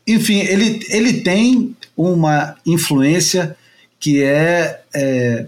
enfim, 0.07 0.41
ele, 0.41 0.81
ele 0.89 1.21
tem 1.23 1.75
uma 1.97 2.57
influência 2.67 3.57
que 3.99 4.23
é, 4.23 4.83
é 4.95 5.47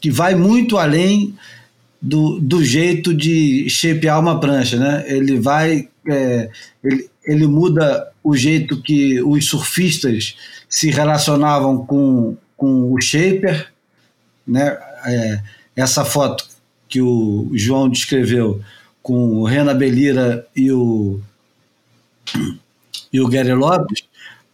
que 0.00 0.10
vai 0.10 0.34
muito 0.34 0.76
além 0.76 1.34
do, 2.00 2.38
do 2.38 2.62
jeito 2.62 3.12
de 3.12 3.68
shapear 3.68 4.20
uma 4.20 4.38
prancha, 4.38 4.76
né? 4.76 5.04
Ele 5.08 5.40
vai, 5.40 5.88
é, 6.08 6.48
ele, 6.84 7.10
ele 7.24 7.46
muda 7.46 8.12
o 8.22 8.36
jeito 8.36 8.80
que 8.80 9.20
os 9.22 9.46
surfistas 9.48 10.36
se 10.68 10.90
relacionavam 10.90 11.84
com, 11.84 12.36
com 12.56 12.92
o 12.92 13.00
shaper, 13.00 13.72
né? 14.46 14.78
É, 15.04 15.40
essa 15.74 16.04
foto 16.04 16.46
que 16.88 17.00
o 17.00 17.50
João 17.54 17.88
descreveu 17.88 18.60
com 19.02 19.38
o 19.38 19.44
Rena 19.44 19.74
Belira 19.74 20.46
e 20.54 20.70
o 20.70 21.20
e 23.16 23.20
o 23.20 23.28
Gary 23.28 23.54
Lopes 23.54 24.02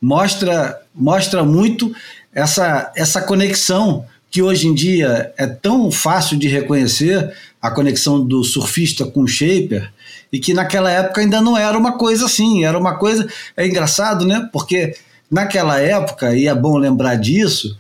mostra 0.01 0.81
mostra 0.95 1.45
muito 1.45 1.95
essa 2.33 2.93
essa 2.97 3.23
conexão 3.23 4.05
que 4.31 4.41
hoje 4.41 4.67
em 4.67 4.75
dia 4.75 5.33
é 5.37 5.47
tão 5.47 5.91
fácil 5.91 6.39
de 6.39 6.49
reconhecer 6.49 7.35
a 7.61 7.71
conexão 7.71 8.25
do 8.25 8.43
surfista 8.43 9.05
com 9.05 9.23
o 9.23 9.29
shaper, 9.29 9.93
e 10.33 10.41
que 10.41 10.55
naquela 10.55 10.91
época 10.91 11.21
ainda 11.21 11.41
não 11.41 11.57
era 11.57 11.79
uma 11.79 11.99
coisa 11.99 12.25
assim, 12.25 12.65
era 12.65 12.77
uma 12.79 12.97
coisa. 12.97 13.29
É 13.57 13.67
engraçado, 13.67 14.27
né? 14.27 14.49
Porque 14.51 14.97
naquela 15.31 15.79
época, 15.79 16.35
e 16.35 16.49
é 16.49 16.55
bom 16.55 16.79
lembrar 16.79 17.17
disso, 17.17 17.79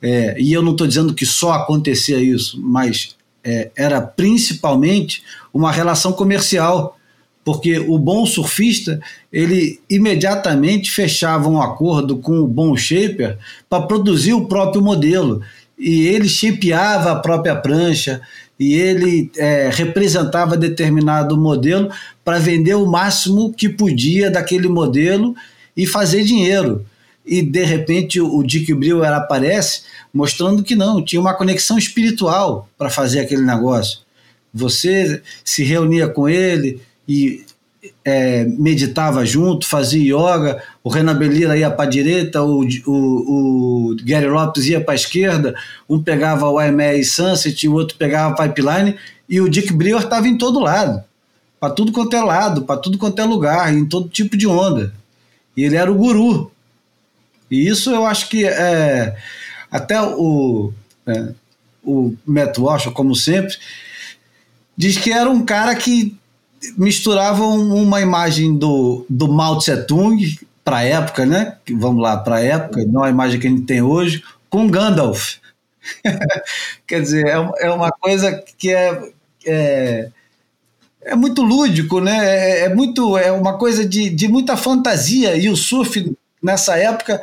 é, 0.00 0.36
e 0.38 0.52
eu 0.52 0.62
não 0.62 0.72
estou 0.72 0.86
dizendo 0.86 1.14
que 1.14 1.24
só 1.24 1.52
acontecia 1.52 2.18
isso, 2.18 2.60
mas 2.60 3.16
é, 3.42 3.70
era 3.74 4.00
principalmente 4.00 5.24
uma 5.52 5.72
relação 5.72 6.12
comercial, 6.12 6.93
porque 7.44 7.78
o 7.78 7.98
bom 7.98 8.24
surfista 8.24 8.98
ele 9.30 9.78
imediatamente 9.88 10.90
fechava 10.90 11.48
um 11.48 11.60
acordo 11.60 12.16
com 12.16 12.38
o 12.38 12.48
bom 12.48 12.74
shaper 12.76 13.38
para 13.68 13.86
produzir 13.86 14.32
o 14.32 14.46
próprio 14.46 14.82
modelo 14.82 15.42
e 15.78 16.06
ele 16.06 16.28
shapeava 16.28 17.12
a 17.12 17.16
própria 17.16 17.54
prancha 17.54 18.20
e 18.58 18.74
ele 18.74 19.30
é, 19.36 19.68
representava 19.72 20.56
determinado 20.56 21.36
modelo 21.36 21.90
para 22.24 22.38
vender 22.38 22.74
o 22.74 22.86
máximo 22.86 23.52
que 23.52 23.68
podia 23.68 24.30
daquele 24.30 24.68
modelo 24.68 25.34
e 25.76 25.86
fazer 25.86 26.22
dinheiro. 26.22 26.86
E 27.26 27.42
de 27.42 27.64
repente 27.64 28.20
o 28.20 28.42
Dick 28.42 28.72
Brewer 28.74 29.12
aparece 29.12 29.82
mostrando 30.12 30.62
que 30.62 30.76
não, 30.76 31.04
tinha 31.04 31.20
uma 31.20 31.34
conexão 31.34 31.76
espiritual 31.76 32.68
para 32.78 32.88
fazer 32.88 33.20
aquele 33.20 33.42
negócio. 33.42 34.00
Você 34.52 35.20
se 35.44 35.64
reunia 35.64 36.06
com 36.06 36.28
ele 36.28 36.80
e 37.08 37.44
é, 38.04 38.44
meditava 38.44 39.24
junto, 39.24 39.66
fazia 39.66 40.16
yoga, 40.16 40.62
o 40.82 40.88
Renan 40.88 41.16
Belira 41.16 41.56
ia 41.56 41.70
para 41.70 41.84
a 41.84 41.88
direita, 41.88 42.42
o, 42.42 42.66
o, 42.86 43.90
o, 43.90 43.96
Gary 44.04 44.26
Lopes 44.26 44.66
ia 44.66 44.80
para 44.80 44.94
a 44.94 44.96
esquerda, 44.96 45.54
um 45.88 46.02
pegava 46.02 46.48
o 46.48 46.60
IME 46.60 47.04
Sunset, 47.04 47.68
o 47.68 47.74
outro 47.74 47.96
pegava 47.96 48.34
Pipeline, 48.34 48.96
e 49.28 49.40
o 49.40 49.48
Dick 49.48 49.72
Brewer 49.72 50.02
estava 50.02 50.28
em 50.28 50.36
todo 50.36 50.60
lado, 50.60 51.02
para 51.58 51.72
tudo 51.72 51.92
quanto 51.92 52.14
é 52.14 52.22
lado, 52.22 52.62
para 52.62 52.80
tudo 52.80 52.98
quanto 52.98 53.20
é 53.20 53.24
lugar, 53.24 53.72
em 53.72 53.86
todo 53.86 54.08
tipo 54.08 54.36
de 54.36 54.46
onda. 54.46 54.92
E 55.56 55.62
ele 55.62 55.76
era 55.76 55.90
o 55.90 55.94
guru. 55.94 56.50
E 57.50 57.68
isso 57.68 57.90
eu 57.90 58.04
acho 58.04 58.28
que 58.28 58.44
é, 58.44 59.16
até 59.70 60.00
o, 60.00 60.72
é, 61.06 61.28
o 61.82 62.14
Matt 62.26 62.58
Walsh, 62.58 62.86
como 62.92 63.14
sempre, 63.14 63.54
diz 64.76 64.98
que 64.98 65.12
era 65.12 65.30
um 65.30 65.44
cara 65.44 65.74
que 65.74 66.16
misturavam 66.76 67.58
uma 67.58 68.00
imagem 68.00 68.56
do, 68.56 69.04
do 69.08 69.28
Mao 69.28 69.58
Tse 69.58 69.86
Tung 69.86 70.38
para 70.64 70.78
a 70.78 70.84
época, 70.84 71.26
né? 71.26 71.56
Vamos 71.70 72.02
lá, 72.02 72.16
para 72.16 72.36
a 72.36 72.40
época, 72.40 72.84
não 72.86 73.02
a 73.02 73.10
imagem 73.10 73.38
que 73.38 73.46
a 73.46 73.50
gente 73.50 73.62
tem 73.66 73.82
hoje, 73.82 74.22
com 74.48 74.68
Gandalf. 74.68 75.36
Quer 76.86 77.02
dizer, 77.02 77.26
é, 77.26 77.66
é 77.66 77.70
uma 77.70 77.90
coisa 77.90 78.42
que 78.56 78.70
é, 78.70 79.12
é, 79.46 80.08
é 81.02 81.14
muito 81.14 81.42
lúdico, 81.42 82.00
né? 82.00 82.24
É, 82.24 82.60
é, 82.64 82.74
muito, 82.74 83.18
é 83.18 83.30
uma 83.30 83.58
coisa 83.58 83.86
de, 83.86 84.08
de 84.08 84.26
muita 84.26 84.56
fantasia, 84.56 85.36
e 85.36 85.48
o 85.48 85.56
surf 85.56 86.16
nessa 86.42 86.76
época 86.76 87.22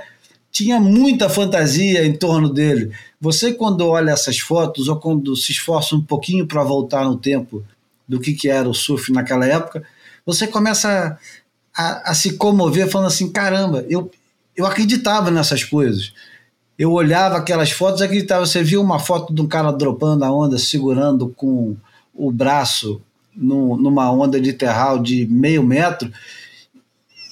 tinha 0.52 0.80
muita 0.80 1.30
fantasia 1.30 2.06
em 2.06 2.14
torno 2.14 2.50
dele. 2.50 2.92
Você, 3.20 3.54
quando 3.54 3.88
olha 3.88 4.12
essas 4.12 4.38
fotos, 4.39 4.88
ou 4.88 4.98
quando 4.98 5.36
se 5.36 5.52
esforça 5.52 5.96
um 5.96 6.02
pouquinho 6.02 6.46
para 6.46 6.64
voltar 6.64 7.06
no 7.06 7.18
tempo 7.18 7.64
do 8.12 8.20
que, 8.20 8.34
que 8.34 8.49
era 8.49 8.68
o 8.68 8.74
surf 8.74 9.09
naquela 9.12 9.45
época, 9.45 9.82
você 10.26 10.45
começa 10.45 11.18
a, 11.74 12.12
a, 12.12 12.14
se 12.14 12.34
comover 12.34 12.89
falando 12.89 13.07
assim, 13.07 13.32
caramba, 13.32 13.86
eu, 13.89 14.12
eu 14.55 14.66
acreditava 14.66 15.32
nessas 15.32 15.64
coisas. 15.64 16.14
Eu 16.78 16.91
olhava 16.91 17.38
aquelas 17.38 17.72
fotos, 17.72 18.01
acreditava. 18.01 18.45
Você 18.45 18.62
viu 18.62 18.82
uma 18.82 18.99
foto 18.99 19.34
de 19.34 19.41
um 19.41 19.47
cara 19.47 19.72
dropando 19.72 20.26
a 20.26 20.32
onda, 20.32 20.57
segurando 20.57 21.30
com 21.30 21.78
o 22.14 22.32
braço 22.32 23.01
no, 23.34 23.78
numa 23.78 24.12
onda 24.12 24.41
de 24.41 24.51
terral 24.51 24.99
de 24.99 25.26
meio 25.28 25.64
metro, 25.64 26.12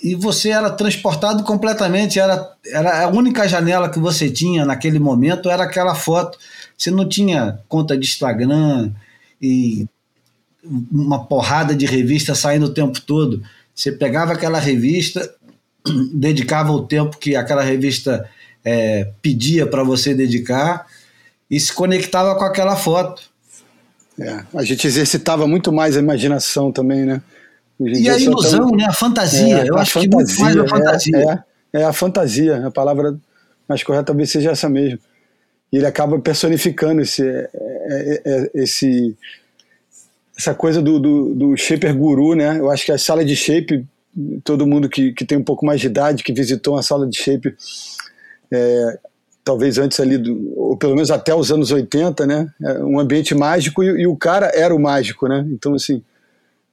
e 0.01 0.15
você 0.15 0.49
era 0.49 0.69
transportado 0.69 1.43
completamente. 1.43 2.19
Era, 2.19 2.53
era 2.65 3.03
a 3.03 3.07
única 3.09 3.45
janela 3.49 3.89
que 3.89 3.99
você 3.99 4.29
tinha 4.29 4.65
naquele 4.65 4.97
momento 4.97 5.49
era 5.49 5.63
aquela 5.63 5.93
foto. 5.93 6.37
Você 6.77 6.89
não 6.89 7.07
tinha 7.07 7.59
conta 7.67 7.97
de 7.97 8.07
Instagram 8.07 8.93
e 9.41 9.85
uma 10.91 11.25
porrada 11.25 11.75
de 11.75 11.85
revista 11.85 12.35
saindo 12.35 12.67
o 12.67 12.73
tempo 12.73 13.01
todo. 13.01 13.41
Você 13.73 13.91
pegava 13.91 14.33
aquela 14.33 14.59
revista, 14.59 15.33
dedicava 16.13 16.71
o 16.71 16.85
tempo 16.85 17.17
que 17.17 17.35
aquela 17.35 17.63
revista 17.63 18.29
é, 18.63 19.11
pedia 19.21 19.65
para 19.65 19.83
você 19.83 20.13
dedicar 20.13 20.85
e 21.49 21.59
se 21.59 21.73
conectava 21.73 22.35
com 22.35 22.43
aquela 22.43 22.75
foto. 22.75 23.23
É, 24.19 24.43
a 24.53 24.63
gente 24.63 24.85
exercitava 24.85 25.47
muito 25.47 25.71
mais 25.71 25.95
a 25.95 25.99
imaginação 25.99 26.71
também, 26.71 27.05
né? 27.05 27.21
E 27.79 28.09
a 28.09 28.17
ilusão, 28.17 28.67
tão... 28.67 28.77
né? 28.77 28.85
A 28.85 28.93
fantasia. 28.93 29.59
É, 29.59 29.69
Eu 29.69 29.77
a 29.77 29.81
acho 29.81 29.93
fantasia, 29.93 30.09
que 30.09 30.15
muito 30.15 30.41
mais 30.41 30.57
a 30.57 30.67
fantasia. 30.67 31.45
É, 31.73 31.81
é, 31.81 31.83
a 31.85 31.93
fantasia. 31.93 32.67
A 32.67 32.71
palavra 32.71 33.17
mais 33.67 33.81
correta 33.81 34.05
talvez 34.05 34.29
seja 34.29 34.51
essa 34.51 34.67
mesmo. 34.67 34.99
E 35.71 35.77
ele 35.77 35.85
acaba 35.85 36.19
personificando 36.19 37.01
esse, 37.01 37.25
é, 37.25 37.49
é, 37.53 38.21
é, 38.25 38.51
esse 38.55 39.15
essa 40.39 40.55
coisa 40.55 40.81
do, 40.81 40.97
do, 40.97 41.35
do 41.35 41.57
shaper 41.57 41.93
guru, 41.93 42.33
né? 42.33 42.57
Eu 42.57 42.71
acho 42.71 42.85
que 42.85 42.93
a 42.93 42.97
sala 42.97 43.25
de 43.25 43.35
shape, 43.35 43.85
todo 44.41 44.65
mundo 44.65 44.87
que, 44.87 45.11
que 45.11 45.25
tem 45.25 45.37
um 45.37 45.43
pouco 45.43 45.65
mais 45.65 45.81
de 45.81 45.87
idade, 45.87 46.23
que 46.23 46.31
visitou 46.31 46.75
uma 46.75 46.81
sala 46.81 47.05
de 47.05 47.17
shape, 47.17 47.53
é, 48.49 48.99
talvez 49.43 49.77
antes 49.77 49.99
ali, 49.99 50.17
do, 50.17 50.53
ou 50.55 50.77
pelo 50.77 50.95
menos 50.95 51.11
até 51.11 51.35
os 51.35 51.51
anos 51.51 51.71
80, 51.73 52.25
né? 52.25 52.47
É 52.61 52.79
um 52.79 52.97
ambiente 52.97 53.35
mágico 53.35 53.83
e, 53.83 53.87
e, 53.87 54.07
o 54.07 54.15
cara 54.15 54.49
era 54.55 54.73
o 54.73 54.79
mágico, 54.79 55.27
né? 55.27 55.45
Então, 55.51 55.73
assim, 55.73 56.01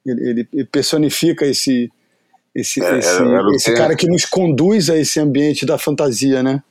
ele, 0.06 0.46
ele 0.52 0.64
personifica 0.64 1.44
esse, 1.44 1.90
esse, 2.54 2.80
é, 2.80 2.98
esse, 3.00 3.16
era, 3.16 3.40
era 3.40 3.50
esse 3.56 3.74
cara 3.74 3.96
que 3.96 4.06
nos 4.06 4.24
conduz 4.24 4.88
a 4.88 4.96
esse 4.96 5.18
ambiente 5.18 5.66
da 5.66 5.76
fantasia, 5.76 6.40
né? 6.40 6.62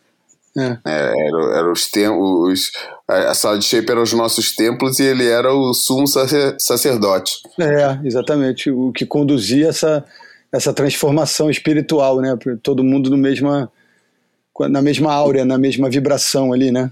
É. 0.58 0.78
É, 0.86 1.28
era, 1.28 1.58
era 1.58 1.72
os 1.72 1.90
templos. 1.90 2.72
A 3.08 3.34
sala 3.34 3.60
de 3.60 3.66
shape 3.66 3.92
eram 3.92 4.04
os 4.04 4.14
nossos 4.14 4.56
templos 4.56 5.00
e 5.00 5.04
ele 5.04 5.28
era 5.28 5.54
o 5.54 5.74
sumo 5.74 6.06
sacerdote. 6.08 7.34
É, 7.60 8.00
exatamente. 8.06 8.72
O 8.72 8.92
que 8.92 9.06
conduzia 9.06 9.68
essa, 9.68 10.04
essa 10.52 10.74
transformação 10.74 11.50
espiritual, 11.50 12.22
né? 12.22 12.38
Todo 12.64 12.84
mundo 12.84 13.10
no 13.10 13.18
mesma, 13.18 13.70
na 14.70 14.82
mesma 14.82 15.14
áurea, 15.14 15.44
na 15.44 15.58
mesma 15.58 15.90
vibração 15.90 16.54
ali, 16.54 16.72
né? 16.72 16.92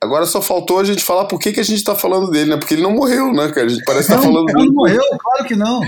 Agora 0.00 0.26
só 0.26 0.40
faltou 0.40 0.78
a 0.78 0.84
gente 0.84 1.02
falar 1.02 1.24
por 1.24 1.40
que, 1.40 1.52
que 1.52 1.60
a 1.60 1.64
gente 1.64 1.82
tá 1.82 1.94
falando 1.94 2.30
dele, 2.30 2.50
né? 2.50 2.56
Porque 2.56 2.74
ele 2.74 2.82
não 2.82 2.92
morreu, 2.92 3.32
né, 3.32 3.48
cara? 3.48 3.66
A 3.66 3.68
gente 3.68 3.84
parece 3.84 4.12
estar 4.12 4.16
tá 4.16 4.22
falando 4.22 4.44
dele. 4.46 4.60
Ele 4.60 4.68
não 4.68 4.74
morreu, 4.74 5.02
claro 5.18 5.44
que 5.44 5.56
não. 5.56 5.80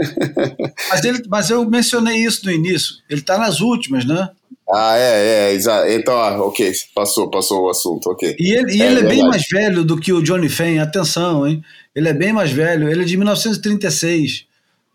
mas, 0.88 1.04
ele, 1.04 1.22
mas 1.28 1.50
eu 1.50 1.68
mencionei 1.68 2.24
isso 2.24 2.46
no 2.46 2.52
início. 2.52 2.94
Ele 3.08 3.20
tá 3.20 3.36
nas 3.36 3.60
últimas, 3.60 4.06
né? 4.06 4.30
Ah, 4.72 4.96
é, 4.96 5.50
é, 5.50 5.52
exato. 5.52 5.88
Então, 5.88 6.14
ah, 6.14 6.42
ok, 6.44 6.72
passou, 6.94 7.28
passou 7.28 7.64
o 7.64 7.70
assunto, 7.70 8.10
ok. 8.10 8.36
E 8.38 8.52
ele, 8.52 8.76
e 8.76 8.82
é, 8.82 8.86
ele 8.86 9.00
é, 9.00 9.02
bem 9.02 9.22
mais 9.24 9.46
velho 9.48 9.84
do 9.84 9.98
que 9.98 10.12
o 10.12 10.22
Johnny 10.22 10.48
Fane, 10.48 10.78
atenção, 10.78 11.46
hein? 11.46 11.62
Ele 11.94 12.08
é 12.08 12.12
bem 12.12 12.32
mais 12.32 12.52
velho, 12.52 12.88
ele 12.88 13.02
é 13.02 13.04
de 13.04 13.16
1936. 13.16 14.46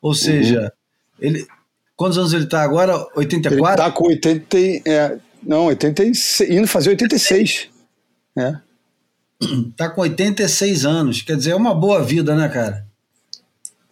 Ou 0.02 0.14
seja, 0.14 0.62
uhum. 0.62 0.70
ele. 1.20 1.48
Quantos 1.96 2.18
anos 2.18 2.34
ele 2.34 2.44
está 2.44 2.62
agora? 2.62 2.96
84? 3.16 3.54
Ele 3.54 3.72
está 3.72 3.92
com 3.92 4.08
80. 4.08 4.58
É, 4.86 5.18
não, 5.44 5.66
86, 5.66 6.50
indo 6.50 6.68
fazer 6.68 6.92
86. 6.92 7.70
É. 8.38 8.56
Tá 9.76 9.90
com 9.90 10.02
86 10.02 10.86
anos. 10.86 11.22
Quer 11.22 11.36
dizer, 11.36 11.52
é 11.52 11.56
uma 11.56 11.76
boa 11.76 12.02
vida, 12.02 12.36
né, 12.36 12.48
cara? 12.48 12.86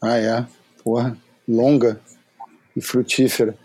Ah, 0.01 0.17
é. 0.17 0.45
Porra, 0.83 1.17
longa 1.47 1.99
e 2.75 2.81
frutífera. 2.81 3.55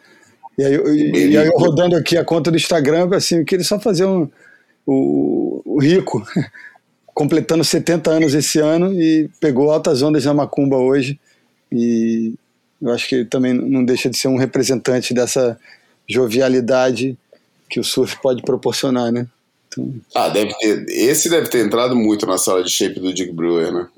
E 0.58 0.64
aí, 0.64 0.74
e, 0.74 1.28
e 1.28 1.38
aí 1.38 1.46
eu 1.46 1.56
rodando 1.56 1.94
aqui 1.94 2.16
a 2.16 2.24
conta 2.24 2.50
do 2.50 2.56
Instagram, 2.56 3.08
assim, 3.14 3.36
eu 3.36 3.44
queria 3.44 3.64
só 3.64 3.78
fazer 3.78 4.04
um, 4.04 4.28
o, 4.84 5.62
o 5.64 5.80
Rico, 5.80 6.26
completando 7.14 7.62
70 7.62 8.10
anos 8.10 8.34
esse 8.34 8.58
ano 8.58 8.92
e 8.92 9.30
pegou 9.40 9.70
altas 9.70 10.02
ondas 10.02 10.24
na 10.24 10.34
Macumba 10.34 10.76
hoje. 10.76 11.18
E 11.70 12.34
eu 12.82 12.90
acho 12.90 13.08
que 13.08 13.14
ele 13.14 13.24
também 13.24 13.54
não 13.54 13.84
deixa 13.84 14.10
de 14.10 14.16
ser 14.16 14.26
um 14.26 14.36
representante 14.36 15.14
dessa 15.14 15.56
jovialidade 16.08 17.16
que 17.68 17.78
o 17.78 17.84
surf 17.84 18.18
pode 18.20 18.42
proporcionar, 18.42 19.12
né? 19.12 19.26
Então... 19.68 19.94
Ah, 20.14 20.28
deve 20.28 20.54
ter. 20.58 20.86
Esse 20.88 21.28
deve 21.28 21.48
ter 21.48 21.64
entrado 21.64 21.94
muito 21.94 22.26
na 22.26 22.38
sala 22.38 22.64
de 22.64 22.70
shape 22.70 22.98
do 22.98 23.12
Dick 23.12 23.32
Brewer, 23.32 23.72
né? 23.72 23.88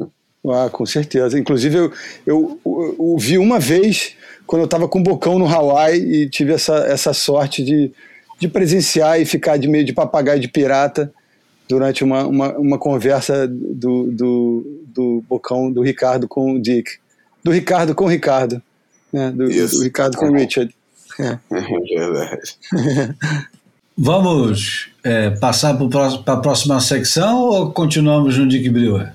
Ah, 0.49 0.71
com 0.71 0.87
certeza. 0.87 1.39
Inclusive, 1.39 1.77
eu, 1.77 1.93
eu, 2.27 2.61
eu, 2.65 2.97
eu 2.99 3.17
vi 3.19 3.37
uma 3.37 3.59
vez 3.59 4.15
quando 4.47 4.63
eu 4.63 4.67
estava 4.67 4.89
com 4.89 4.99
o 4.99 5.03
Bocão 5.03 5.39
no 5.39 5.47
Hawaii 5.47 6.01
e 6.01 6.29
tive 6.29 6.53
essa, 6.53 6.77
essa 6.79 7.13
sorte 7.13 7.63
de, 7.63 7.93
de 8.39 8.49
presenciar 8.49 9.21
e 9.21 9.25
ficar 9.25 9.59
de 9.59 9.69
meio 9.69 9.85
de 9.85 9.93
papagaio 9.93 10.41
de 10.41 10.49
pirata 10.49 11.13
durante 11.69 12.03
uma, 12.03 12.27
uma, 12.27 12.59
uma 12.59 12.79
conversa 12.79 13.47
do, 13.47 14.11
do, 14.11 14.83
do 14.87 15.25
Bocão, 15.29 15.71
do 15.71 15.83
Ricardo 15.83 16.27
com 16.27 16.55
o 16.55 16.61
Dick. 16.61 16.99
Do 17.45 17.53
Ricardo 17.53 17.95
com 17.95 18.07
o 18.07 18.09
Ricardo. 18.09 18.61
Né? 19.13 19.31
Do, 19.31 19.49
do 19.49 19.83
Ricardo 19.85 20.17
com 20.17 20.27
o 20.27 20.35
Richard. 20.35 20.75
É. 21.21 21.39
é 21.55 21.99
verdade. 21.99 22.57
Vamos 23.97 24.89
é, 25.05 25.31
passar 25.31 25.77
para 25.77 26.35
a 26.35 26.37
próxima 26.39 26.81
secção 26.81 27.41
ou 27.41 27.71
continuamos 27.71 28.39
no 28.39 28.49
Dick 28.49 28.69
Brewer? 28.71 29.13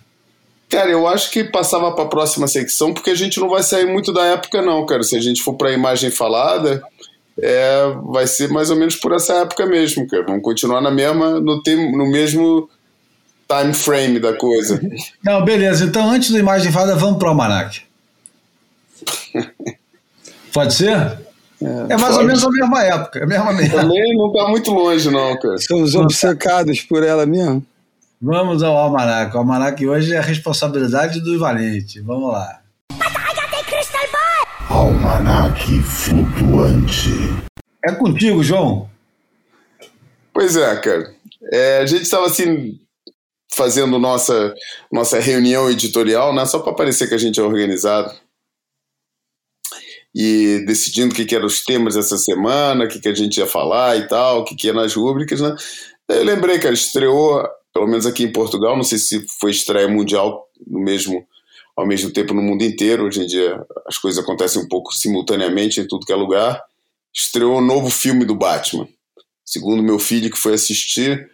Cara, 0.69 0.89
eu 0.89 1.07
acho 1.07 1.31
que 1.31 1.43
passava 1.43 1.91
para 1.91 2.05
a 2.05 2.07
próxima 2.07 2.47
secção, 2.47 2.93
porque 2.93 3.11
a 3.11 3.15
gente 3.15 3.39
não 3.39 3.49
vai 3.49 3.61
sair 3.61 3.85
muito 3.85 4.11
da 4.11 4.25
época, 4.25 4.61
não, 4.61 4.85
cara. 4.85 5.03
Se 5.03 5.15
a 5.15 5.21
gente 5.21 5.41
for 5.41 5.53
para 5.53 5.69
a 5.69 5.73
imagem 5.73 6.09
falada, 6.09 6.81
é, 7.39 7.93
vai 8.05 8.25
ser 8.25 8.49
mais 8.49 8.69
ou 8.69 8.75
menos 8.75 8.95
por 8.95 9.13
essa 9.13 9.33
época 9.35 9.65
mesmo, 9.65 10.07
cara. 10.07 10.23
Vamos 10.23 10.41
continuar 10.41 10.81
na 10.81 10.91
mesma, 10.91 11.39
no, 11.39 11.61
tem, 11.61 11.91
no 11.91 12.09
mesmo 12.09 12.69
time 13.47 13.73
frame 13.73 14.19
da 14.19 14.33
coisa. 14.33 14.81
Não, 15.23 15.43
beleza. 15.45 15.85
Então, 15.85 16.09
antes 16.09 16.31
da 16.31 16.39
imagem 16.39 16.71
falada, 16.71 16.95
vamos 16.95 17.19
para 17.19 17.27
o 17.27 17.29
Almanac. 17.29 17.81
Pode 20.51 20.73
ser? 20.73 21.25
É, 21.61 21.93
é 21.93 21.97
mais 21.97 22.01
pode. 22.01 22.17
ou 22.17 22.25
menos 22.25 22.43
a 22.43 22.49
mesma 22.49 22.83
época, 22.83 23.23
a 23.23 23.27
mesma 23.27 23.53
mesma. 23.53 23.81
Também 23.81 24.15
não 24.15 24.27
está 24.27 24.47
muito 24.47 24.71
longe, 24.71 25.09
não, 25.09 25.37
cara. 25.39 25.57
Somos 25.57 25.95
obcecados 25.95 26.81
por 26.81 27.03
ela 27.03 27.25
mesmo. 27.25 27.65
Vamos 28.21 28.63
ao 28.63 28.77
Almanac. 28.77 29.35
O 29.35 29.39
Almanac 29.39 29.85
hoje 29.85 30.13
é 30.13 30.17
a 30.17 30.21
responsabilidade 30.21 31.19
do 31.21 31.37
Valente. 31.37 31.99
Vamos 32.01 32.31
lá. 32.31 32.61
Almanac 34.69 35.81
flutuante. 35.81 37.09
É 37.85 37.91
contigo, 37.91 38.43
João. 38.43 38.89
Pois 40.33 40.55
é, 40.55 40.75
cara. 40.77 41.13
É, 41.51 41.79
a 41.79 41.85
gente 41.85 42.03
estava 42.03 42.25
assim 42.25 42.79
fazendo 43.53 43.99
nossa 43.99 44.53
nossa 44.91 45.19
reunião 45.19 45.69
editorial, 45.69 46.33
né? 46.33 46.45
Só 46.45 46.59
para 46.59 46.73
parecer 46.73 47.07
que 47.07 47.13
a 47.13 47.17
gente 47.17 47.39
é 47.39 47.43
organizado 47.43 48.11
e 50.15 50.63
decidindo 50.65 51.13
o 51.13 51.15
que, 51.15 51.25
que 51.25 51.35
eram 51.35 51.45
os 51.45 51.63
temas 51.63 51.95
dessa 51.95 52.17
semana, 52.17 52.85
o 52.85 52.87
que, 52.87 52.99
que 52.99 53.09
a 53.09 53.13
gente 53.13 53.37
ia 53.37 53.45
falar 53.45 53.97
e 53.97 54.07
tal, 54.07 54.39
o 54.39 54.43
que, 54.45 54.55
que 54.55 54.67
ia 54.67 54.73
nas 54.73 54.93
rúbricas, 54.93 55.41
né? 55.41 55.53
Eu 56.07 56.23
lembrei, 56.23 56.57
cara, 56.57 56.73
estreou, 56.73 57.45
pelo 57.75 57.87
menos 57.87 58.05
aqui 58.05 58.23
em 58.23 58.31
Portugal, 58.31 58.77
não 58.77 58.85
sei 58.85 58.97
se 58.97 59.25
foi 59.37 59.51
estreia 59.51 59.85
mundial 59.85 60.47
no 60.65 60.79
mesmo 60.79 61.27
ao 61.75 61.85
mesmo 61.85 62.09
tempo 62.09 62.33
no 62.33 62.41
mundo 62.41 62.63
inteiro. 62.63 63.03
Hoje 63.03 63.21
em 63.21 63.27
dia 63.27 63.61
as 63.85 63.97
coisas 63.97 64.23
acontecem 64.23 64.61
um 64.61 64.67
pouco 64.69 64.93
simultaneamente 64.93 65.81
em 65.81 65.85
tudo 65.85 66.05
que 66.05 66.13
é 66.13 66.15
lugar. 66.15 66.63
Estreou 67.13 67.55
o 67.55 67.57
um 67.57 67.65
novo 67.65 67.89
filme 67.89 68.23
do 68.23 68.33
Batman. 68.33 68.87
Segundo 69.43 69.83
meu 69.83 69.99
filho 69.99 70.31
que 70.31 70.37
foi 70.37 70.53
assistir, 70.53 71.29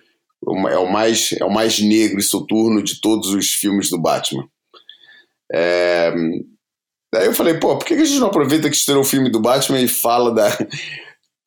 é 0.71 0.77
o 0.79 0.91
mais 0.91 1.31
é 1.33 1.45
o 1.45 1.53
mais 1.53 1.79
negro 1.79 2.19
e 2.19 2.23
soturno 2.23 2.81
de 2.81 2.99
todos 2.99 3.29
os 3.29 3.51
filmes 3.51 3.91
do 3.91 4.01
Batman. 4.01 4.43
É... 5.53 6.11
Daí 7.13 7.27
eu 7.27 7.35
falei, 7.35 7.59
pô, 7.59 7.77
por 7.77 7.85
que 7.85 7.93
a 7.93 8.03
gente 8.03 8.19
não 8.19 8.27
aproveita 8.27 8.67
que 8.67 8.75
estreou 8.75 9.01
o 9.01 9.05
filme 9.05 9.29
do 9.29 9.39
Batman 9.39 9.79
e 9.79 9.87
fala 9.87 10.33
da 10.33 10.49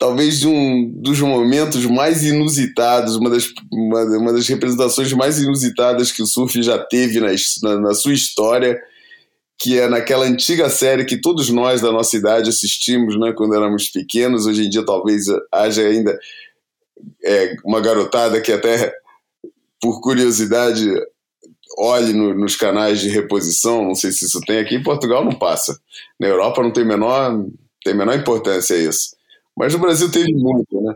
talvez 0.04 0.38
de 0.38 0.46
um 0.46 0.92
dos 0.96 1.18
momentos 1.18 1.86
mais 1.86 2.22
inusitados, 2.22 3.16
uma 3.16 3.30
das, 3.30 3.46
uma, 3.72 4.02
uma 4.18 4.32
das 4.34 4.46
representações 4.46 5.10
mais 5.14 5.40
inusitadas 5.40 6.12
que 6.12 6.22
o 6.22 6.26
surf 6.26 6.62
já 6.62 6.76
teve 6.76 7.20
na, 7.20 7.28
na, 7.62 7.80
na, 7.80 7.94
sua 7.94 8.12
história, 8.12 8.78
que 9.58 9.78
é 9.78 9.88
naquela 9.88 10.26
antiga 10.26 10.68
série 10.68 11.06
que 11.06 11.16
todos 11.16 11.48
nós 11.48 11.80
da 11.80 11.90
nossa 11.90 12.14
idade 12.18 12.50
assistimos 12.50 13.18
né, 13.18 13.32
quando 13.32 13.54
éramos 13.54 13.88
pequenos. 13.88 14.44
Hoje 14.44 14.66
em 14.66 14.68
dia 14.68 14.84
talvez 14.84 15.24
haja 15.50 15.80
ainda 15.80 16.18
é, 17.24 17.56
uma 17.64 17.80
garotada 17.80 18.42
que 18.42 18.52
até 18.52 18.92
por 19.80 20.02
curiosidade 20.02 20.86
olhe 21.78 22.12
no, 22.12 22.34
nos 22.34 22.56
canais 22.56 23.00
de 23.00 23.08
reposição, 23.08 23.82
não 23.82 23.94
sei 23.94 24.12
se 24.12 24.26
isso 24.26 24.38
tem 24.42 24.58
aqui 24.58 24.74
em 24.74 24.82
Portugal 24.82 25.24
não 25.24 25.32
passa. 25.32 25.80
Na 26.20 26.26
Europa 26.26 26.62
não 26.62 26.70
tem 26.70 26.84
menor 26.84 27.42
tem 27.82 27.94
menor 27.94 28.14
importância 28.14 28.74
isso. 28.74 29.14
Mas 29.56 29.72
no 29.72 29.78
Brasil 29.78 30.10
teve 30.10 30.32
muito, 30.32 30.80
né? 30.80 30.94